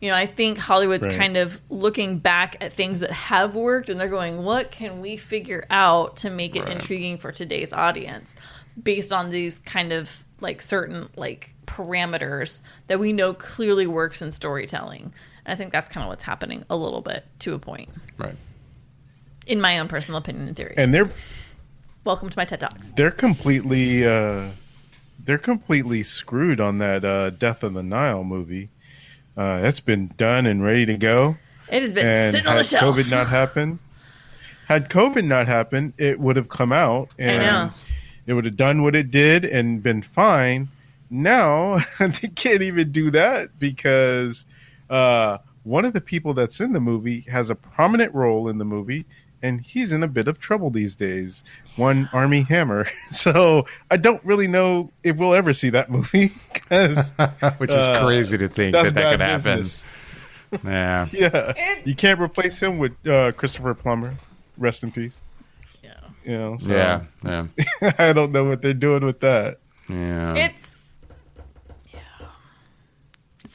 You 0.00 0.10
know, 0.10 0.16
I 0.16 0.26
think 0.26 0.58
Hollywood's 0.58 1.06
Right. 1.06 1.16
kind 1.16 1.36
of 1.36 1.60
looking 1.70 2.18
back 2.18 2.56
at 2.60 2.72
things 2.72 3.00
that 3.00 3.10
have 3.10 3.56
worked 3.56 3.88
and 3.90 3.98
they're 3.98 4.06
going, 4.08 4.44
what 4.44 4.70
can 4.70 5.00
we 5.00 5.16
figure 5.16 5.64
out 5.70 6.18
to 6.18 6.30
make 6.30 6.54
it 6.54 6.60
Right. 6.64 6.72
intriguing 6.76 7.18
for 7.18 7.32
today's 7.32 7.72
audience 7.72 8.36
based 8.80 9.12
on 9.12 9.30
these 9.30 9.58
kind 9.60 9.92
of 9.92 10.24
like 10.40 10.62
certain 10.62 11.08
like 11.16 11.52
parameters 11.66 12.60
that 12.86 13.00
we 13.00 13.12
know 13.12 13.34
clearly 13.34 13.88
works 13.88 14.22
in 14.22 14.30
storytelling. 14.30 15.12
And 15.44 15.52
I 15.52 15.56
think 15.56 15.72
that's 15.72 15.88
kind 15.90 16.04
of 16.04 16.08
what's 16.10 16.22
happening 16.22 16.64
a 16.70 16.76
little 16.76 17.00
bit 17.00 17.24
to 17.40 17.54
a 17.54 17.58
point, 17.58 17.88
Right. 18.18 18.36
In 19.48 19.60
my 19.60 19.78
own 19.78 19.88
personal 19.88 20.18
opinion 20.18 20.46
and 20.48 20.56
theories. 20.56 20.74
and 20.78 20.94
they're 20.94 21.10
Welcome 22.04 22.30
to 22.30 22.38
my 22.38 22.44
TED 22.44 22.60
Talks. 22.60 22.92
they're 22.92 23.10
completely 23.10 24.06
uh 24.06 24.50
they're 25.24 25.36
completely 25.38 26.02
screwed 26.02 26.60
on 26.60 26.78
that 26.78 27.04
uh 27.04 27.30
death 27.30 27.62
of 27.62 27.74
the 27.74 27.82
nile 27.82 28.24
movie 28.24 28.68
uh 29.36 29.60
that's 29.60 29.80
been 29.80 30.12
done 30.16 30.46
and 30.46 30.64
ready 30.64 30.86
to 30.86 30.96
go 30.96 31.36
It 31.70 31.82
has 31.82 31.92
been 31.92 32.06
and 32.06 32.32
sitting 32.34 32.46
on 32.46 32.54
the 32.54 32.58
had 32.58 32.66
shelf. 32.66 32.96
covid 32.96 33.10
not 33.10 33.26
happened 33.28 33.78
had 34.68 34.88
covid 34.90 35.24
not 35.24 35.48
happened 35.48 35.94
it 35.98 36.20
would 36.20 36.36
have 36.36 36.48
come 36.48 36.72
out 36.72 37.10
and 37.18 37.72
it 38.26 38.34
would 38.34 38.44
have 38.44 38.56
done 38.56 38.82
what 38.82 38.94
it 38.94 39.10
did 39.10 39.44
and 39.44 39.82
been 39.82 40.02
fine 40.02 40.68
now 41.10 41.78
they 41.98 42.28
can't 42.28 42.62
even 42.62 42.90
do 42.92 43.10
that 43.10 43.58
because 43.58 44.44
uh 44.90 45.38
one 45.64 45.84
of 45.84 45.92
the 45.92 46.00
people 46.00 46.32
that's 46.32 46.60
in 46.60 46.72
the 46.72 46.80
movie 46.80 47.20
has 47.30 47.50
a 47.50 47.54
prominent 47.54 48.14
role 48.14 48.48
in 48.48 48.56
the 48.56 48.64
movie 48.64 49.04
and 49.42 49.60
he's 49.60 49.92
in 49.92 50.02
a 50.02 50.08
bit 50.08 50.26
of 50.28 50.38
trouble 50.40 50.70
these 50.70 50.94
days 50.96 51.44
one 51.76 52.08
Armie 52.12 52.42
Hammer 52.42 52.86
so 53.10 53.64
i 53.90 53.96
don't 53.96 54.22
really 54.24 54.48
know 54.48 54.90
if 55.04 55.16
we'll 55.16 55.34
ever 55.34 55.54
see 55.54 55.70
that 55.70 55.90
movie 55.90 56.28
Which 56.68 57.70
is 57.70 57.76
Uh, 57.88 58.04
crazy 58.04 58.36
to 58.38 58.48
think 58.48 58.72
that 58.72 58.94
that 58.94 59.10
could 59.12 59.20
happen. 59.20 59.64
Yeah. 60.64 61.06
yeah 61.12 61.52
It- 61.56 61.86
you 61.86 61.94
can't 61.94 62.20
replace 62.20 62.60
him 62.62 62.78
with 62.78 62.92
uh, 63.06 63.32
christopher 63.32 63.74
plummer 63.74 64.16
rest 64.56 64.82
in 64.82 64.90
peace 64.92 65.20
Yeah. 65.84 65.92
you 66.24 66.32
know 66.38 66.56
so 66.58 66.72
Yeah. 66.72 67.00
Yeah. 67.24 67.46
i 67.98 68.12
don't 68.12 68.32
know 68.32 68.44
what 68.44 68.60
they're 68.62 68.74
doing 68.74 69.04
with 69.04 69.20
that 69.20 69.58
Yeah. 69.88 70.34
It's 70.34 70.54
yeah, 70.54 70.67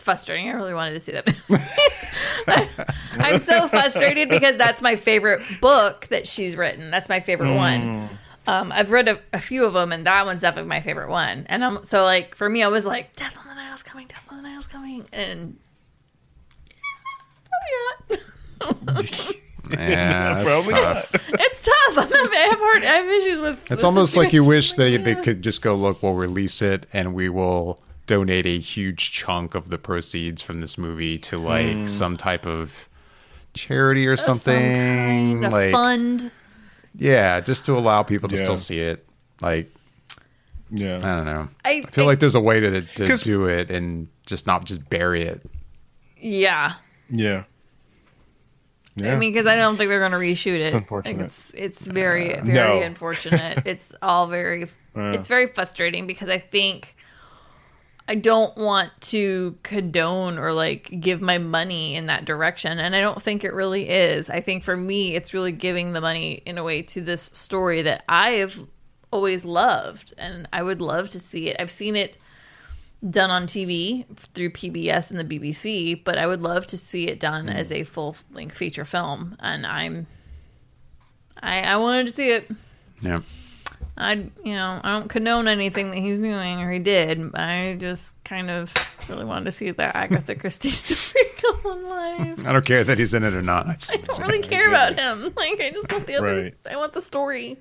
it's 0.03 0.05
frustrating. 0.05 0.49
I 0.49 0.53
really 0.53 0.73
wanted 0.73 0.93
to 0.93 0.99
see 0.99 1.13
that. 1.13 2.87
I'm 3.19 3.39
so 3.39 3.69
frustrated 3.69 4.27
because 4.27 4.57
that's 4.57 4.81
my 4.81 4.97
favorite 4.97 5.41
book 5.61 6.07
that 6.09 6.27
she's 6.27 6.57
written. 6.57 6.91
That's 6.91 7.07
my 7.07 7.21
favorite 7.21 7.55
one. 7.55 8.09
Um, 8.45 8.73
I've 8.73 8.91
read 8.91 9.07
a, 9.07 9.19
a 9.31 9.39
few 9.39 9.63
of 9.63 9.71
them, 9.71 9.93
and 9.93 10.05
that 10.05 10.25
one's 10.25 10.41
definitely 10.41 10.67
my 10.67 10.81
favorite 10.81 11.09
one. 11.09 11.45
And 11.47 11.63
I'm 11.63 11.85
so 11.85 12.03
like 12.03 12.35
for 12.35 12.49
me, 12.49 12.61
I 12.61 12.67
was 12.67 12.85
like, 12.85 13.15
"Death 13.15 13.37
on 13.39 13.47
the 13.47 13.55
Nile's 13.55 13.81
coming, 13.81 14.07
Death 14.07 14.25
on 14.29 14.43
the 14.43 14.49
Nile's 14.49 14.67
coming," 14.67 15.05
and 15.13 15.57
yeah, 18.09 18.17
probably 18.59 18.99
not. 18.99 19.35
yeah. 19.79 20.33
That's 20.33 20.45
Probably 20.45 20.73
tough. 20.73 21.15
it's 21.29 21.61
tough. 21.61 21.97
I'm 21.97 22.33
I 22.33 22.47
have 22.51 22.59
hard. 22.59 22.83
I 22.83 22.95
have 22.97 23.07
issues 23.07 23.39
with. 23.39 23.71
It's 23.71 23.85
almost 23.85 24.17
like 24.17 24.33
you 24.33 24.43
wish 24.43 24.73
they, 24.73 24.97
they 24.97 25.15
could 25.15 25.41
just 25.41 25.61
go, 25.61 25.75
look, 25.75 26.03
we'll 26.03 26.15
release 26.15 26.61
it 26.61 26.87
and 26.91 27.13
we 27.13 27.29
will 27.29 27.79
donate 28.05 28.45
a 28.45 28.57
huge 28.59 29.11
chunk 29.11 29.55
of 29.55 29.69
the 29.69 29.77
proceeds 29.77 30.41
from 30.41 30.61
this 30.61 30.77
movie 30.77 31.17
to 31.17 31.37
like 31.37 31.65
hmm. 31.73 31.85
some 31.85 32.17
type 32.17 32.45
of 32.45 32.89
charity 33.53 34.07
or 34.07 34.13
Of 34.13 34.19
some 34.19 34.37
something. 34.37 34.61
kind 34.61 35.45
of 35.45 35.51
like, 35.51 35.71
fund. 35.71 36.31
yeah, 36.95 37.39
just 37.39 37.65
to 37.67 37.73
allow 37.73 38.03
people 38.03 38.27
to 38.29 38.35
Yeah. 38.35 38.43
still 38.43 38.57
see 38.57 38.79
it. 38.79 39.05
Like, 39.41 39.69
yeah 40.69 40.95
I 40.95 41.15
don't 41.17 41.25
know. 41.25 41.49
I, 41.63 41.83
I 41.87 41.91
feel 41.91 42.05
like 42.05 42.19
there's 42.19 42.35
a 42.35 42.41
way 42.41 42.59
to, 42.59 42.81
to 42.81 43.07
'Cause- 43.07 43.23
do 43.23 43.45
it 43.47 43.69
and 43.71 44.07
just 44.25 44.47
not 44.47 44.65
just 44.65 44.89
bury 44.89 45.21
it. 45.23 45.41
yeah. 46.17 46.73
yeah 47.09 47.43
yeah 48.95 49.13
I 49.13 49.15
mean, 49.17 49.31
because 49.31 49.47
I 49.47 49.55
don't 49.55 49.75
think 49.75 49.89
they're 49.89 50.07
going 50.07 50.11
to 50.11 50.17
reshoot 50.17 50.55
it. 50.59 50.61
It's 50.67 50.71
unfortunate. 50.73 51.17
Like, 51.17 51.25
it's 51.25 51.51
it's 51.55 51.87
very 51.87 52.35
uh, 52.35 52.43
very 52.43 52.79
no. 52.79 52.85
unfortunate. 52.85 53.63
It's 53.65 53.91
all 54.01 54.27
very 54.27 54.61
Yeah. 54.61 54.65
Uh. 54.95 55.13
it's 55.17 55.27
very 55.27 55.47
frustrating 55.47 56.05
because 56.05 56.29
I 56.29 56.37
think 56.37 56.95
I 58.07 58.15
don't 58.15 58.55
want 58.57 58.91
to 59.01 59.57
condone 59.63 60.37
or 60.37 60.51
like 60.51 60.99
give 60.99 61.21
my 61.21 61.37
money 61.37 61.95
in 61.95 62.07
that 62.07 62.25
direction, 62.25 62.79
and 62.79 62.95
I 62.95 63.01
don't 63.01 63.21
think 63.21 63.43
it 63.43 63.53
really 63.53 63.89
is. 63.89 64.29
I 64.29 64.41
think 64.41 64.63
for 64.63 64.75
me, 64.75 65.15
it's 65.15 65.33
really 65.33 65.53
giving 65.53 65.93
the 65.93 66.01
money 66.01 66.41
in 66.45 66.57
a 66.57 66.63
way 66.63 66.81
to 66.81 67.01
this 67.01 67.31
story 67.33 67.81
that 67.83 68.03
I 68.09 68.31
have 68.31 68.59
always 69.11 69.45
loved, 69.45 70.13
and 70.17 70.49
I 70.51 70.63
would 70.63 70.81
love 70.81 71.09
to 71.11 71.19
see 71.19 71.49
it. 71.49 71.57
I've 71.59 71.71
seen 71.71 71.95
it 71.95 72.17
done 73.09 73.29
on 73.29 73.45
TV 73.45 74.05
through 74.33 74.49
PBS 74.49 75.11
and 75.11 75.19
the 75.19 75.39
BBC, 75.39 76.03
but 76.03 76.17
I 76.17 76.27
would 76.27 76.41
love 76.41 76.67
to 76.67 76.77
see 76.77 77.07
it 77.07 77.19
done 77.19 77.47
hmm. 77.47 77.53
as 77.53 77.71
a 77.71 77.83
full 77.83 78.15
length 78.33 78.57
feature 78.57 78.85
film. 78.85 79.35
And 79.39 79.65
I'm, 79.65 80.07
I, 81.41 81.61
I 81.61 81.77
wanted 81.77 82.07
to 82.07 82.11
see 82.11 82.31
it. 82.31 82.49
Yeah. 83.01 83.21
I, 83.95 84.13
you 84.13 84.53
know, 84.53 84.79
I 84.83 84.97
don't 84.97 85.07
condone 85.07 85.47
anything 85.47 85.91
that 85.91 85.97
he's 85.97 86.17
doing 86.17 86.61
or 86.61 86.71
he 86.71 86.79
did. 86.79 87.19
I 87.35 87.75
just 87.79 88.15
kind 88.23 88.49
of 88.49 88.73
really 89.07 89.23
wanted 89.25 89.45
to 89.45 89.51
see 89.51 89.69
that 89.69 89.95
Agatha 89.95 90.33
Christie 90.39 90.71
story 90.71 91.25
come 91.37 91.59
alive. 91.65 92.47
I 92.47 92.53
don't 92.53 92.65
care 92.65 92.83
that 92.83 92.97
he's 92.97 93.13
in 93.13 93.23
it 93.23 93.33
or 93.35 93.43
not. 93.43 93.67
I 93.69 93.73
just 93.75 93.93
I 93.93 93.97
don't 93.97 94.21
really 94.27 94.41
care 94.41 94.67
about 94.67 94.97
him. 94.97 95.31
Like, 95.35 95.61
I 95.61 95.69
just 95.71 95.91
want 95.91 96.07
the 96.07 96.15
other. 96.15 96.43
Right. 96.43 96.53
I 96.71 96.75
want 96.75 96.93
the 96.93 97.01
story. 97.03 97.57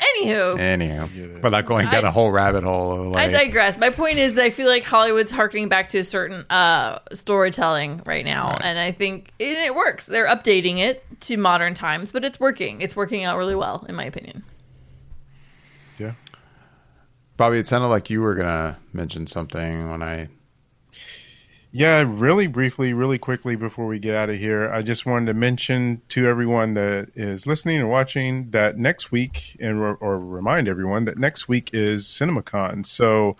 Anywho, 0.00 0.56
Anyhow, 0.60 1.08
it. 1.12 1.42
without 1.42 1.64
going 1.66 1.88
down 1.90 2.04
I- 2.04 2.08
a 2.08 2.10
whole 2.12 2.30
rabbit 2.30 2.62
hole. 2.62 3.08
Of 3.08 3.14
I 3.16 3.26
digress. 3.28 3.78
My 3.78 3.90
point 3.90 4.16
is, 4.18 4.38
I 4.38 4.50
feel 4.50 4.68
like 4.68 4.84
Hollywood's 4.84 5.32
harkening 5.32 5.68
back 5.68 5.88
to 5.88 5.98
a 5.98 6.04
certain 6.04 6.46
uh, 6.50 7.00
storytelling 7.12 8.02
right 8.06 8.24
now, 8.24 8.50
Right. 8.52 8.60
and 8.64 8.78
I 8.78 8.92
think 8.92 9.32
it, 9.40 9.58
it 9.58 9.74
works. 9.74 10.06
They're 10.06 10.28
updating 10.28 10.78
it 10.78 11.04
to 11.22 11.36
modern 11.36 11.74
times, 11.74 12.12
but 12.12 12.24
it's 12.24 12.38
working. 12.38 12.80
It's 12.80 12.94
working 12.94 13.24
out 13.24 13.38
really 13.38 13.56
well, 13.56 13.84
in 13.88 13.96
my 13.96 14.04
opinion. 14.04 14.44
Bobby, 17.38 17.58
it 17.58 17.68
sounded 17.68 17.86
like 17.86 18.10
you 18.10 18.20
were 18.20 18.34
gonna 18.34 18.78
mention 18.92 19.28
something 19.28 19.88
when 19.88 20.02
I. 20.02 20.28
Yeah, 21.70 22.02
really 22.04 22.48
briefly, 22.48 22.92
really 22.92 23.18
quickly 23.18 23.54
before 23.54 23.86
we 23.86 24.00
get 24.00 24.16
out 24.16 24.28
of 24.28 24.36
here, 24.38 24.68
I 24.72 24.82
just 24.82 25.06
wanted 25.06 25.26
to 25.26 25.34
mention 25.34 26.02
to 26.08 26.26
everyone 26.26 26.74
that 26.74 27.10
is 27.14 27.46
listening 27.46 27.78
and 27.78 27.88
watching 27.88 28.50
that 28.50 28.76
next 28.76 29.12
week, 29.12 29.56
and 29.60 29.78
or 29.78 30.18
remind 30.18 30.66
everyone 30.66 31.04
that 31.04 31.16
next 31.16 31.46
week 31.46 31.70
is 31.72 32.06
CinemaCon. 32.06 32.84
So, 32.84 33.36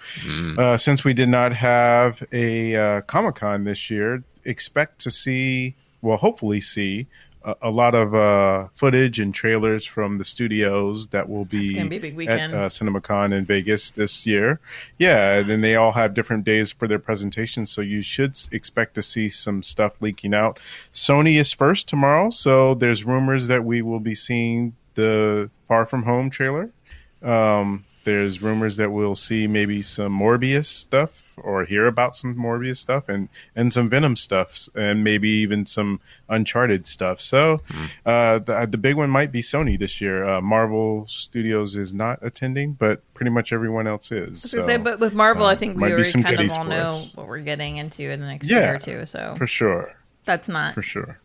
uh, 0.57 0.77
since 0.77 1.03
we 1.03 1.13
did 1.13 1.29
not 1.29 1.53
have 1.55 2.23
a 2.31 2.77
uh, 2.77 3.01
Comic 3.01 3.35
Con 3.35 3.65
this 3.65 3.91
year, 3.91 4.23
expect 4.45 5.01
to 5.01 5.11
see, 5.11 5.75
well, 6.03 6.19
hopefully 6.19 6.61
see. 6.61 7.09
A, 7.49 7.55
a 7.63 7.71
lot 7.71 7.95
of 7.95 8.15
uh, 8.15 8.69
footage 8.75 9.19
and 9.19 9.35
trailers 9.35 9.87
from 9.87 10.19
the 10.19 10.25
studios 10.25 11.09
that 11.09 11.29
will 11.29 11.47
be, 11.47 11.83
be 11.89 11.97
at 11.97 12.15
weekend. 12.15 12.55
uh, 12.55 12.69
CinemaCon 12.69 13.33
in 13.33 13.45
Vegas 13.47 13.91
this 13.91 14.27
year. 14.27 14.61
Yeah, 14.99 15.39
and 15.39 15.49
then 15.49 15.63
they 15.63 15.75
all 15.75 15.93
have 15.93 16.13
different 16.13 16.45
days 16.45 16.73
for 16.73 16.87
their 16.87 16.99
presentations, 16.99 17.71
so 17.71 17.81
you 17.81 18.03
should 18.03 18.37
expect 18.53 18.95
to 18.97 19.03
see 19.03 19.31
some 19.31 19.63
stuff 19.63 19.95
leaking 20.01 20.35
out. 20.35 20.61
Sony 20.93 21.39
is 21.39 21.53
first 21.53 21.89
tomorrow, 21.89 22.31
so 22.31 22.75
there's 22.75 23.05
rumors 23.05 23.47
that 23.49 23.65
we 23.65 23.81
will 23.81 24.01
be 24.01 24.15
seeing 24.15 24.75
the 24.95 25.49
Far 25.69 25.87
From 25.87 26.03
Home 26.03 26.29
trailer. 26.29 26.71
Um, 27.23 27.85
there's 28.09 28.41
rumors 28.41 28.79
that 28.79 28.91
we'll 28.91 29.15
see 29.15 29.47
maybe 29.47 29.83
some 29.83 30.19
Morbius 30.19 30.65
stuff 30.65 31.35
or 31.37 31.67
hear 31.67 31.87
about 31.87 32.15
some 32.15 32.35
Morbius 32.35 32.79
stuff 32.79 33.07
and, 33.07 33.29
and 33.55 33.71
some 33.71 33.91
Venom 33.91 34.17
stuff 34.17 34.67
and 34.75 35.05
maybe 35.05 35.29
even 35.29 35.67
some 35.67 36.01
Uncharted 36.31 36.87
stuff. 36.87 37.21
So 37.21 37.61
uh, 38.07 38.39
the, 38.39 38.67
the 38.71 38.79
big 38.79 38.97
one 38.97 39.11
might 39.11 39.31
be 39.31 39.41
Sony 39.43 39.79
this 39.79 40.01
year. 40.01 40.25
Uh, 40.25 40.41
Marvel 40.41 41.07
Studios 41.07 41.77
is 41.77 41.93
not 41.95 42.19
attending, 42.23 42.73
but 42.73 43.03
pretty 43.13 43.31
much 43.31 43.53
everyone 43.53 43.87
else 43.87 44.11
is. 44.11 44.51
So, 44.51 44.65
say, 44.67 44.79
but 44.79 45.01
with 45.01 45.13
Marvel, 45.13 45.45
uh, 45.45 45.51
I 45.53 45.55
think 45.55 45.77
we 45.77 45.85
already 45.93 46.05
some 46.05 46.23
kind 46.23 46.41
of 46.41 46.51
all 46.53 46.65
know 46.65 46.87
us. 46.87 47.15
what 47.15 47.29
we're 47.29 47.41
getting 47.41 47.77
into 47.77 48.05
in 48.11 48.21
the 48.21 48.27
next 48.27 48.49
Yeah, 48.49 48.61
year 48.61 48.75
or 48.77 48.79
two. 48.79 49.05
So 49.07 49.35
for 49.37 49.47
sure, 49.47 49.95
that's 50.25 50.49
not. 50.49 50.73
for 50.75 50.83
sure. 50.83 51.21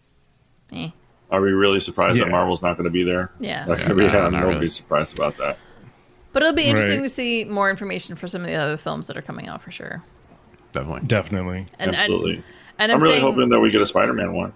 Eh. 0.73 0.89
Are 1.31 1.41
we 1.41 1.51
really 1.51 1.79
surprised 1.79 2.17
Yeah. 2.17 2.25
that 2.25 2.31
Marvel's 2.31 2.61
not 2.61 2.73
going 2.77 2.83
to 2.85 2.91
be 2.91 3.03
there? 3.03 3.31
Yeah. 3.39 3.65
Like, 3.67 3.79
Yeah, 3.79 3.93
we 3.93 4.03
no, 4.03 4.09
have 4.09 4.31
not 4.33 4.41
nobody's 4.41 4.59
really. 4.59 4.69
surprised 4.69 5.17
about 5.17 5.37
that. 5.37 5.57
But 6.33 6.43
it'll 6.43 6.55
be 6.55 6.63
interesting 6.65 7.01
Right. 7.01 7.07
to 7.07 7.13
see 7.13 7.43
more 7.45 7.69
information 7.69 8.15
for 8.15 8.27
some 8.27 8.41
of 8.41 8.47
the 8.47 8.55
other 8.55 8.75
films 8.77 9.07
that 9.07 9.15
are 9.15 9.21
coming 9.21 9.47
out 9.47 9.61
for 9.61 9.71
sure. 9.71 10.03
Definitely. 10.71 11.07
Definitely. 11.07 11.65
And, 11.79 11.95
Absolutely. 11.95 12.33
And, 12.35 12.43
and 12.79 12.91
I'm, 12.91 12.97
I'm, 12.97 13.03
really 13.03 13.19
saying 13.19 13.25
hoping 13.31 13.49
that 13.49 13.59
we 13.59 13.69
get 13.71 13.81
a 13.81 13.85
Spider-Man 13.85 14.33
one. 14.33 14.53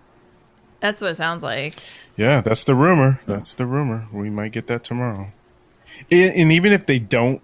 that's 0.79 0.99
what 1.01 1.11
it 1.11 1.15
sounds 1.15 1.43
like. 1.43 1.75
Yeah, 2.17 2.41
that's 2.41 2.63
the 2.63 2.73
rumor. 2.75 3.19
That's 3.27 3.53
the 3.53 3.65
rumor. 3.67 4.07
We 4.11 4.29
might 4.31 4.51
get 4.51 4.65
that 4.67 4.83
tomorrow. 4.83 5.31
And, 6.11 6.33
and 6.35 6.51
even 6.51 6.73
if 6.73 6.87
they 6.87 6.97
don't 6.99 7.41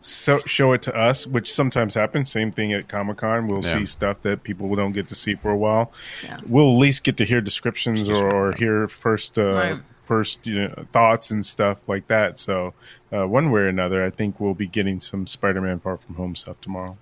so, 0.00 0.38
show 0.46 0.72
it 0.72 0.82
to 0.82 0.96
us, 0.96 1.26
which 1.26 1.52
sometimes 1.52 1.94
happens, 1.94 2.30
same 2.30 2.50
thing 2.50 2.72
at 2.72 2.88
Comic 2.88 3.18
Con, 3.18 3.46
we'll 3.46 3.62
Yeah. 3.62 3.78
see 3.78 3.86
stuff 3.86 4.22
that 4.22 4.42
people 4.42 4.74
don't 4.74 4.92
get 4.92 5.08
to 5.10 5.14
see 5.14 5.34
for 5.36 5.50
a 5.50 5.56
while. 5.56 5.92
Yeah. 6.24 6.38
We'll 6.46 6.70
at 6.72 6.78
least 6.78 7.04
get 7.04 7.16
to 7.18 7.24
hear 7.24 7.40
descriptions 7.40 8.08
or, 8.08 8.28
or 8.28 8.52
hear 8.52 8.88
first 8.88 9.38
uh, 9.38 9.52
Right. 9.52 9.80
First 10.10 10.44
you 10.44 10.66
know, 10.66 10.86
thoughts 10.92 11.30
and 11.30 11.46
stuff 11.46 11.78
like 11.86 12.08
that. 12.08 12.36
So 12.40 12.74
uh, 13.12 13.28
one 13.28 13.52
way 13.52 13.60
or 13.60 13.68
another, 13.68 14.04
I 14.04 14.10
think 14.10 14.40
we'll 14.40 14.54
be 14.54 14.66
getting 14.66 14.98
some 14.98 15.24
Spider-Man 15.28 15.78
Far 15.78 15.98
From 15.98 16.16
Home 16.16 16.34
stuff 16.34 16.60
tomorrow. 16.60 16.98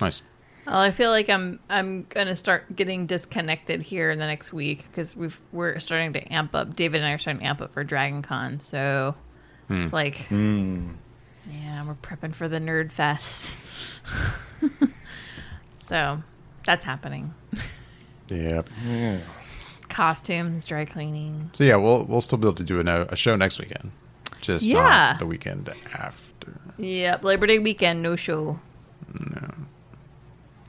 Nice. 0.00 0.22
Well, 0.66 0.78
I 0.78 0.92
feel 0.92 1.10
like 1.10 1.28
I'm 1.28 1.60
I'm 1.68 2.06
gonna 2.08 2.36
start 2.36 2.74
getting 2.74 3.04
disconnected 3.04 3.82
here 3.82 4.10
in 4.10 4.18
the 4.18 4.26
next 4.26 4.50
week 4.50 4.86
because 4.90 5.14
we've 5.14 5.38
we're 5.52 5.78
starting 5.78 6.14
to 6.14 6.32
amp 6.32 6.54
up. 6.54 6.74
David 6.74 7.02
and 7.02 7.06
I 7.06 7.12
are 7.12 7.18
starting 7.18 7.40
to 7.40 7.46
amp 7.46 7.60
up 7.60 7.74
for 7.74 7.84
Dragon 7.84 8.22
Con, 8.22 8.60
so 8.60 9.14
it's 9.68 9.92
like, 9.92 10.30
yeah, 10.30 11.86
we're 11.86 11.96
prepping 12.00 12.34
for 12.34 12.48
the 12.48 12.60
Nerd 12.60 12.92
Fest. 12.92 13.54
so 15.80 16.22
that's 16.64 16.84
happening. 16.84 17.34
Yep. 18.28 18.70
Yeah. 18.86 19.18
Costumes, 19.90 20.64
dry 20.64 20.84
cleaning. 20.84 21.50
So 21.52 21.64
yeah, 21.64 21.76
we'll 21.76 22.04
we'll 22.06 22.20
still 22.20 22.38
be 22.38 22.46
able 22.46 22.54
to 22.54 22.62
do 22.64 22.80
a, 22.80 23.02
a 23.02 23.16
show 23.16 23.36
next 23.36 23.58
weekend, 23.58 23.92
just 24.40 24.64
Yeah. 24.64 24.82
not 24.82 25.18
the 25.18 25.26
weekend 25.26 25.68
after. 25.98 26.56
Yep, 26.78 27.24
Labor 27.24 27.46
Day 27.46 27.58
weekend, 27.58 28.02
no 28.02 28.16
show. 28.16 28.58
No. 29.18 29.54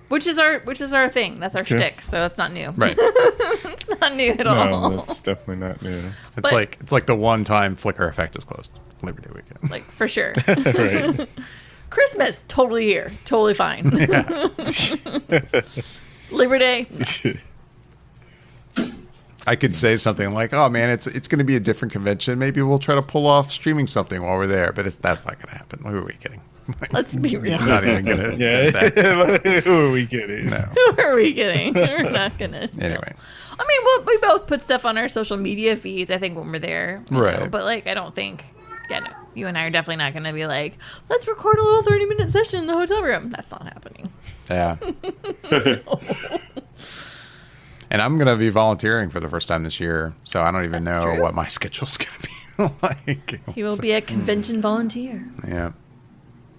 Which 0.10 0.28
is 0.28 0.38
our 0.38 0.60
which 0.62 0.82
is 0.82 0.92
our 0.94 1.08
thing. 1.08 1.40
That's 1.40 1.56
our 1.56 1.62
Okay. 1.62 1.78
shtick. 1.78 2.02
So 2.02 2.26
it's 2.26 2.38
not 2.38 2.52
new. 2.52 2.72
Right. 2.72 2.98
it's 3.00 3.88
not 4.02 4.16
new 4.16 4.32
at 4.32 4.46
all. 4.46 4.90
No, 4.90 4.98
that's 4.98 5.22
definitely 5.22 5.56
not 5.68 5.82
new. 5.82 5.98
It's 6.00 6.42
But- 6.42 6.52
like 6.52 6.78
it's 6.82 6.92
like 6.92 7.06
the 7.06 7.16
one 7.16 7.44
time 7.46 7.76
Flicker 7.76 8.08
effect 8.08 8.36
is 8.36 8.44
closed. 8.44 8.78
Labor 9.04 9.22
Day 9.22 9.30
weekend. 9.34 9.72
like 9.72 9.84
for 9.84 10.08
sure. 10.08 10.34
right. 10.48 11.30
Christmas, 11.90 12.44
totally 12.48 12.86
here, 12.86 13.12
totally 13.26 13.54
fine. 13.54 13.92
Yeah. 13.94 14.50
Labor 16.32 16.58
Day, 16.58 16.88
no. 16.92 17.34
I 19.48 19.56
could 19.56 19.74
say 19.74 19.98
something 19.98 20.34
like, 20.34 20.54
"Oh 20.54 20.70
man, 20.70 20.90
it's 20.90 21.08
it's 21.08 21.28
going 21.28 21.40
to 21.40 21.46
be 21.46 21.56
a 21.56 21.60
different 21.60 21.92
convention. 21.92 22.38
Maybe 22.40 22.62
we'll 22.62 22.80
try 22.80 22.96
to 22.96 23.02
pull 23.02 23.26
off 23.28 23.52
streaming 23.52 23.88
something 23.88 24.22
while 24.22 24.38
we're 24.38 24.48
there." 24.48 24.72
But 24.72 24.86
it's 24.88 24.96
that's 24.98 25.26
not 25.26 25.36
going 25.38 25.52
to 25.52 25.58
happen. 25.58 25.84
Who 25.84 25.98
are 25.98 26.06
we 26.06 26.14
kidding? 26.14 26.42
let's 26.92 27.16
be 27.16 27.36
real. 27.38 27.60
Not 27.60 27.84
even 27.86 28.06
going 28.06 28.18
to 28.18 28.38
Yeah. 28.38 28.48
attempt 28.70 28.96
that. 29.44 29.64
Who 29.66 29.88
are 29.88 29.92
we 29.92 30.06
kidding? 30.06 30.46
No. 30.46 30.58
Who 30.96 31.02
are 31.02 31.16
we 31.16 31.34
kidding? 31.34 31.74
We're 31.74 32.10
not 32.10 32.38
gonna. 32.38 32.70
Anyway, 32.80 33.14
I 33.60 33.66
mean, 33.68 33.80
we'll, 33.84 34.04
we 34.06 34.18
both 34.18 34.46
put 34.48 34.64
stuff 34.64 34.86
on 34.86 34.98
our 34.98 35.08
social 35.08 35.38
media 35.38 35.76
feeds. 35.76 36.12
I 36.12 36.18
think 36.18 36.38
when 36.38 36.52
we're 36.52 36.60
there, 36.60 37.04
Right. 37.12 37.40
know, 37.40 37.48
but 37.50 37.64
like, 37.66 37.88
I 37.88 37.94
don't 37.94 38.14
think. 38.14 38.46
Yeah, 38.90 39.00
no. 39.00 39.12
You 39.34 39.48
and 39.48 39.58
I 39.58 39.64
are 39.64 39.70
definitely 39.70 39.96
not 39.98 40.12
going 40.14 40.26
to 40.26 40.34
be 40.34 40.46
like, 40.46 40.78
let's 41.10 41.26
record 41.28 41.58
a 41.58 41.64
little 41.64 41.82
thirty-minute 41.84 42.30
session 42.30 42.60
in 42.62 42.68
the 42.68 42.74
hotel 42.74 43.02
room. 43.02 43.30
That's 43.32 43.50
not 43.52 43.64
happening. 43.64 44.12
yeah. 44.50 44.76
And 47.92 48.02
I'm 48.02 48.18
going 48.18 48.28
to 48.28 48.38
be 48.38 48.50
volunteering 48.50 49.10
for 49.10 49.20
the 49.20 49.30
first 49.30 49.48
time 49.48 49.64
this 49.64 49.80
year, 49.80 50.14
so 50.24 50.42
I 50.42 50.50
don't 50.52 50.64
even 50.64 50.86
That's 50.86 50.98
know 50.98 51.14
true. 51.14 51.22
what 51.22 51.36
my 51.36 51.48
schedule's 51.48 51.98
going 51.98 52.22
to 52.22 52.28
be 52.28 52.74
like. 52.82 53.56
He 53.56 53.64
will 53.64 53.78
be 53.78 53.92
a 53.92 54.02
convention 54.02 54.62
volunteer. 54.62 55.28
Yeah. 55.48 55.74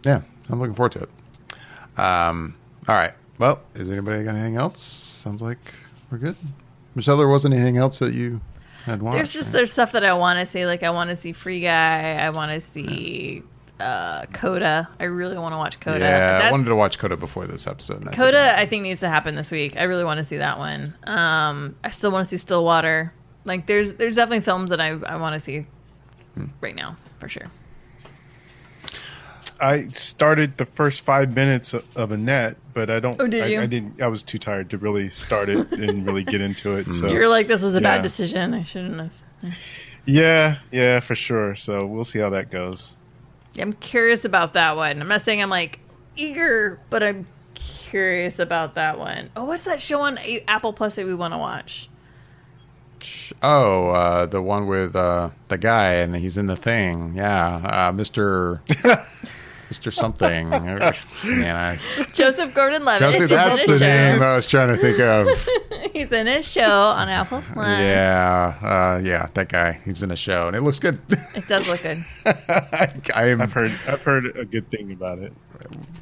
Yeah. 0.05 0.22
I'm 0.51 0.61
looking 0.61 0.74
forward 0.74 0.93
to 0.93 1.03
it. 1.05 1.99
Um, 1.99 2.57
all 2.87 2.95
right. 2.95 3.12
Well, 3.39 3.62
is 3.74 3.91
anybody 3.91 4.22
got 4.24 4.35
anything 4.35 4.57
else? 4.57 4.80
Sounds 4.80 5.41
like 5.43 5.59
we're 6.11 6.18
good. 6.18 6.37
Michelle, 6.95 7.16
there 7.16 7.28
wasn't 7.28 7.55
anything 7.55 7.78
else 7.78 7.99
that 8.01 8.12
you 8.12 8.41
had 8.85 9.01
watched. 9.03 9.16
There's 9.16 9.33
just 9.33 9.49
right? 9.49 9.53
there's 9.55 9.72
stuff 9.72 9.93
that 9.93 10.05
I 10.05 10.12
want 10.12 10.39
to 10.39 10.47
see. 10.47 10.66
Like 10.66 10.83
I 10.83 10.91
want 10.91 11.11
to 11.11 11.16
see 11.16 11.33
Free 11.33 11.61
Guy. 11.61 12.14
I 12.14 12.30
want 12.30 12.53
to 12.53 12.61
see 12.61 13.43
uh, 13.83 14.26
Coda. 14.33 14.89
I 15.01 15.05
really 15.05 15.37
want 15.37 15.53
to 15.53 15.57
watch 15.59 15.80
Coda. 15.80 15.99
Yeah, 16.05 16.43
I 16.45 16.51
wanted 16.51 16.66
to 16.66 16.76
watch 16.76 16.99
Coda 16.99 17.16
before 17.16 17.47
this 17.47 17.66
episode. 17.66 18.03
and 18.03 18.12
Coda, 18.12 18.33
didn't 18.39 18.59
I 18.59 18.66
think 18.66 18.83
needs 18.85 19.01
to 19.01 19.09
happen 19.09 19.35
this 19.35 19.51
week. 19.51 19.76
I 19.76 19.85
really 19.85 20.05
want 20.05 20.18
to 20.18 20.24
see 20.24 20.37
that 20.39 20.59
one. 20.59 20.95
Um, 21.05 21.76
I 21.85 21.91
still 21.91 22.11
want 22.12 22.26
to 22.26 22.30
see 22.30 22.39
Stillwater. 22.39 23.12
Like 23.45 23.66
there's 23.66 23.95
there's 23.95 24.16
definitely 24.16 24.41
films 24.43 24.70
that 24.70 24.80
I 24.80 24.89
I 24.91 25.16
want 25.16 25.35
to 25.35 25.41
see 25.41 25.66
Hmm. 26.35 26.47
right 26.62 26.74
now 26.74 26.97
for 27.18 27.28
sure. 27.28 27.51
I 29.61 29.89
started 29.89 30.57
the 30.57 30.66
first 30.66 31.03
five 31.03 31.35
minutes 31.37 31.72
of, 31.72 31.85
of 31.95 32.11
Annette, 32.11 32.57
but 32.74 32.91
I 32.91 32.99
don't. 32.99 33.20
Oh, 33.20 33.28
did 33.28 33.45
I, 33.45 33.47
you? 33.47 33.61
I 33.61 33.66
didn't. 33.66 34.01
I 34.03 34.09
was 34.09 34.24
too 34.24 34.39
tired 34.39 34.70
to 34.70 34.78
really 34.78 35.09
start 35.09 35.48
it 35.48 35.70
and 35.73 36.05
really 36.05 36.24
get 36.24 36.40
into 36.40 36.74
it. 36.77 36.93
So 36.93 37.06
You're 37.09 37.28
like 37.28 37.47
this 37.47 37.62
was 37.62 37.74
a 37.77 37.81
bad 37.81 38.02
decision. 38.02 38.55
I 38.55 38.65
shouldn't 38.65 38.98
have. 39.43 39.55
yeah, 40.05 40.59
yeah, 40.73 40.98
for 41.01 41.15
sure. 41.15 41.55
So 41.55 41.86
we'll 41.86 42.02
see 42.05 42.19
how 42.19 42.31
that 42.31 42.51
goes. 42.51 42.97
I'm 43.59 43.73
curious 43.74 44.24
about 44.24 44.55
that 44.55 44.77
one. 44.77 45.01
I'm 45.01 45.09
not 45.09 45.23
saying 45.23 45.43
I'm 45.43 45.51
like 45.51 45.81
eager, 46.16 46.81
but 46.91 47.03
I'm 47.03 47.27
curious 47.55 48.39
about 48.39 48.74
that 48.74 48.99
one. 48.99 49.31
Oh, 49.37 49.45
what's 49.45 49.65
that 49.65 49.81
show 49.81 50.01
on 50.01 50.19
Apple 50.49 50.73
Plus 50.73 50.97
that 50.97 51.07
we 51.07 51.15
want 51.15 51.35
to 51.35 51.39
watch? 51.39 51.89
Oh, 53.43 53.91
uh, 53.91 54.27
the 54.27 54.41
one 54.41 54.66
with 54.66 54.95
uh, 54.95 55.31
the 55.49 55.59
guy, 55.59 55.95
and 55.95 56.15
he's 56.16 56.37
in 56.39 56.47
the 56.47 56.57
thing. 56.57 57.15
Yeah, 57.15 57.89
uh, 57.89 57.93
Mister 57.93 58.62
Mister 59.73 59.90
something. 59.90 60.51
Man, 60.51 60.93
I, 61.32 61.78
Joseph 62.12 62.53
Gordon-Levitt. 62.53 63.01
Chelsea, 63.01 63.19
He's 63.20 63.31
in 63.31 63.36
that's 63.39 63.65
the 63.65 63.78
show. 63.78 63.86
name 63.86 64.23
I 64.23 64.36
was 64.36 64.47
trying 64.47 64.69
to 64.69 64.77
think 64.77 65.01
of. 65.01 65.27
He's 65.94 66.12
in 66.12 66.27
his 66.27 66.47
show 66.47 66.89
on 66.90 67.09
Apple 67.09 67.43
Plus. 67.55 67.66
yeah, 67.78 68.55
uh, 68.61 69.01
yeah, 69.03 69.28
that 69.32 69.49
guy. 69.49 69.81
He's 69.86 70.03
in 70.03 70.11
a 70.11 70.16
show, 70.16 70.47
and 70.47 70.55
it 70.55 70.61
looks 70.61 70.78
good. 70.78 71.01
It 71.35 71.49
does 71.49 71.66
look 71.66 71.81
good. 71.82 71.97
I, 72.27 72.93
I 73.15 73.28
am. 73.31 73.40
I've 73.40 73.55
heard. 73.55 73.73
I've 73.89 74.03
heard 74.03 74.36
a 74.36 74.44
good 74.44 74.70
thing 74.70 74.93
about 74.93 75.20
it. 75.20 75.32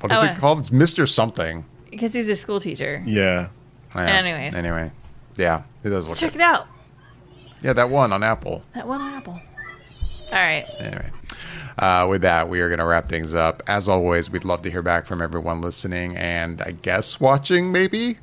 What 0.01 0.11
is 0.11 0.19
Oh, 0.19 0.25
it 0.25 0.37
called? 0.39 0.59
It's 0.59 0.73
Mister 0.73 1.07
something. 1.07 1.65
Because 1.93 2.13
he's 2.13 2.29
a 2.29 2.35
school 2.35 2.59
teacher. 2.59 3.05
Yeah. 3.07 3.51
Yeah. 3.95 4.01
Anyways. 4.03 4.55
Anyway, 4.57 4.91
yeah, 5.37 5.63
it 5.85 5.91
does 5.91 6.09
look 6.09 6.19
Check 6.19 6.33
good. 6.33 6.41
it 6.41 6.45
out. 6.45 6.67
Yeah, 7.63 7.75
that 7.75 7.89
one 7.89 8.13
on 8.13 8.25
Apple. 8.25 8.65
That 8.75 8.89
one 8.89 9.01
on 9.01 9.15
Apple. 9.15 9.35
All 9.35 10.33
right. 10.33 10.65
Anyway, 10.81 11.09
uh, 11.79 12.07
with 12.09 12.23
that, 12.23 12.49
we 12.49 12.61
are 12.61 12.69
going 12.69 12.79
to 12.79 12.85
wrap 12.85 13.09
things 13.09 13.35
up. 13.35 13.63
As 13.67 13.89
always, 13.89 14.31
we'd 14.31 14.45
love 14.45 14.63
to 14.63 14.71
hear 14.71 14.83
back 14.83 15.07
from 15.07 15.23
everyone 15.23 15.61
listening 15.61 16.17
and 16.17 16.61
I 16.63 16.73
guess 16.73 17.21
watching. 17.21 17.73
Maybe 17.73 18.17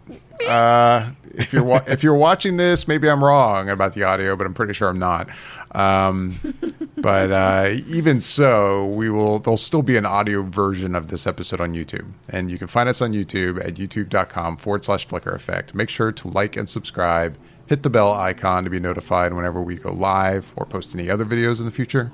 uh, 0.47 1.11
if 1.33 1.53
you're 1.53 1.63
wa- 1.63 1.83
if 1.87 2.03
you're 2.03 2.15
watching 2.15 2.57
this, 2.57 2.87
maybe 2.87 3.09
I'm 3.09 3.23
wrong 3.23 3.69
about 3.69 3.93
the 3.93 4.03
audio, 4.03 4.35
but 4.35 4.45
I'm 4.45 4.53
pretty 4.53 4.73
sure 4.73 4.89
I'm 4.89 4.99
not. 4.99 5.29
Um, 5.71 6.39
but 6.97 7.31
uh, 7.31 7.69
even 7.87 8.21
so, 8.21 8.87
we 8.87 9.09
will. 9.09 9.39
There'll 9.39 9.57
still 9.57 9.81
be 9.81 9.97
an 9.97 10.05
audio 10.05 10.43
version 10.43 10.95
of 10.95 11.07
this 11.07 11.27
episode 11.27 11.61
on 11.61 11.73
YouTube, 11.73 12.11
and 12.29 12.51
you 12.51 12.57
can 12.57 12.67
find 12.67 12.89
us 12.89 13.01
on 13.01 13.13
YouTube 13.13 13.63
at 13.63 13.75
youtube.com 13.75 14.57
forward 14.57 14.85
slash 14.85 15.07
Flicker 15.07 15.31
Effect. 15.31 15.73
Make 15.73 15.89
sure 15.89 16.11
to 16.11 16.27
like 16.27 16.55
and 16.57 16.69
subscribe. 16.69 17.37
Hit 17.67 17.83
the 17.83 17.89
bell 17.89 18.13
icon 18.13 18.63
to 18.63 18.69
be 18.69 18.79
notified 18.79 19.33
whenever 19.33 19.61
we 19.61 19.75
go 19.75 19.91
live 19.91 20.53
or 20.55 20.65
post 20.65 20.95
any 20.95 21.09
other 21.09 21.25
videos 21.25 21.59
in 21.59 21.65
the 21.65 21.71
future. 21.71 22.11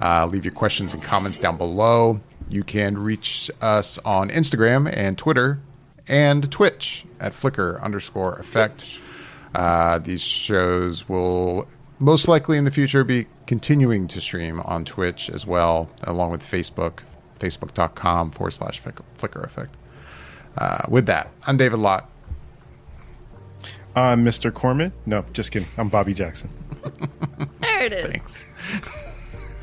Uh, 0.00 0.26
leave 0.26 0.44
your 0.44 0.54
questions 0.54 0.94
and 0.94 1.02
comments 1.02 1.38
down 1.38 1.56
below. 1.56 2.20
You 2.48 2.62
can 2.62 2.98
reach 2.98 3.50
us 3.60 3.98
on 4.04 4.28
Instagram 4.28 4.92
and 4.94 5.18
Twitter 5.18 5.58
and 6.08 6.50
Twitch 6.50 7.04
at 7.20 7.34
Flicker 7.34 7.80
underscore 7.82 8.34
Effect. 8.34 9.00
Uh, 9.54 9.98
these 9.98 10.20
shows 10.20 11.08
will 11.08 11.66
most 11.98 12.28
likely 12.28 12.58
in 12.58 12.64
the 12.64 12.70
future 12.70 13.04
be 13.04 13.26
continuing 13.46 14.06
to 14.08 14.20
stream 14.20 14.60
on 14.60 14.84
Twitch 14.84 15.30
as 15.30 15.46
well, 15.46 15.88
along 16.04 16.30
with 16.30 16.42
Facebook, 16.42 17.00
facebook.com 17.38 18.30
forward 18.30 18.50
slash 18.50 18.80
Flicker 18.80 19.40
Effect. 19.40 19.76
Uh, 20.58 20.82
with 20.88 21.06
that, 21.06 21.30
I'm 21.46 21.56
David 21.56 21.78
Lott. 21.78 22.08
I'm 23.94 24.24
Mr. 24.24 24.52
Corman. 24.52 24.92
No, 25.06 25.24
just 25.32 25.50
kidding. 25.52 25.68
I'm 25.78 25.88
Bobby 25.88 26.12
Jackson. 26.12 26.50
There 27.60 27.82
it 27.82 27.92
is. 27.92 28.10
Thanks. 28.10 28.46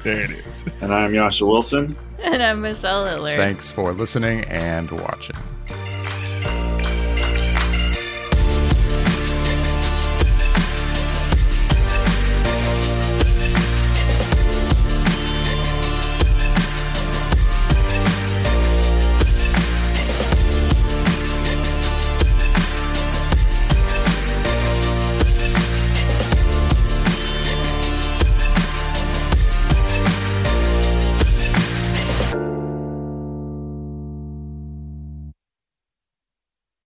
There 0.03 0.21
it 0.21 0.31
is. 0.31 0.65
And 0.81 0.93
I'm 0.93 1.13
Jascha 1.13 1.47
Wilson. 1.47 1.95
And 2.19 2.43
I'm 2.43 2.61
Michelle 2.61 3.05
Hitler. 3.05 3.38
Thanks 3.38 3.71
for 3.71 3.93
listening 3.93 4.41
and 4.45 4.91
watching. 4.91 5.38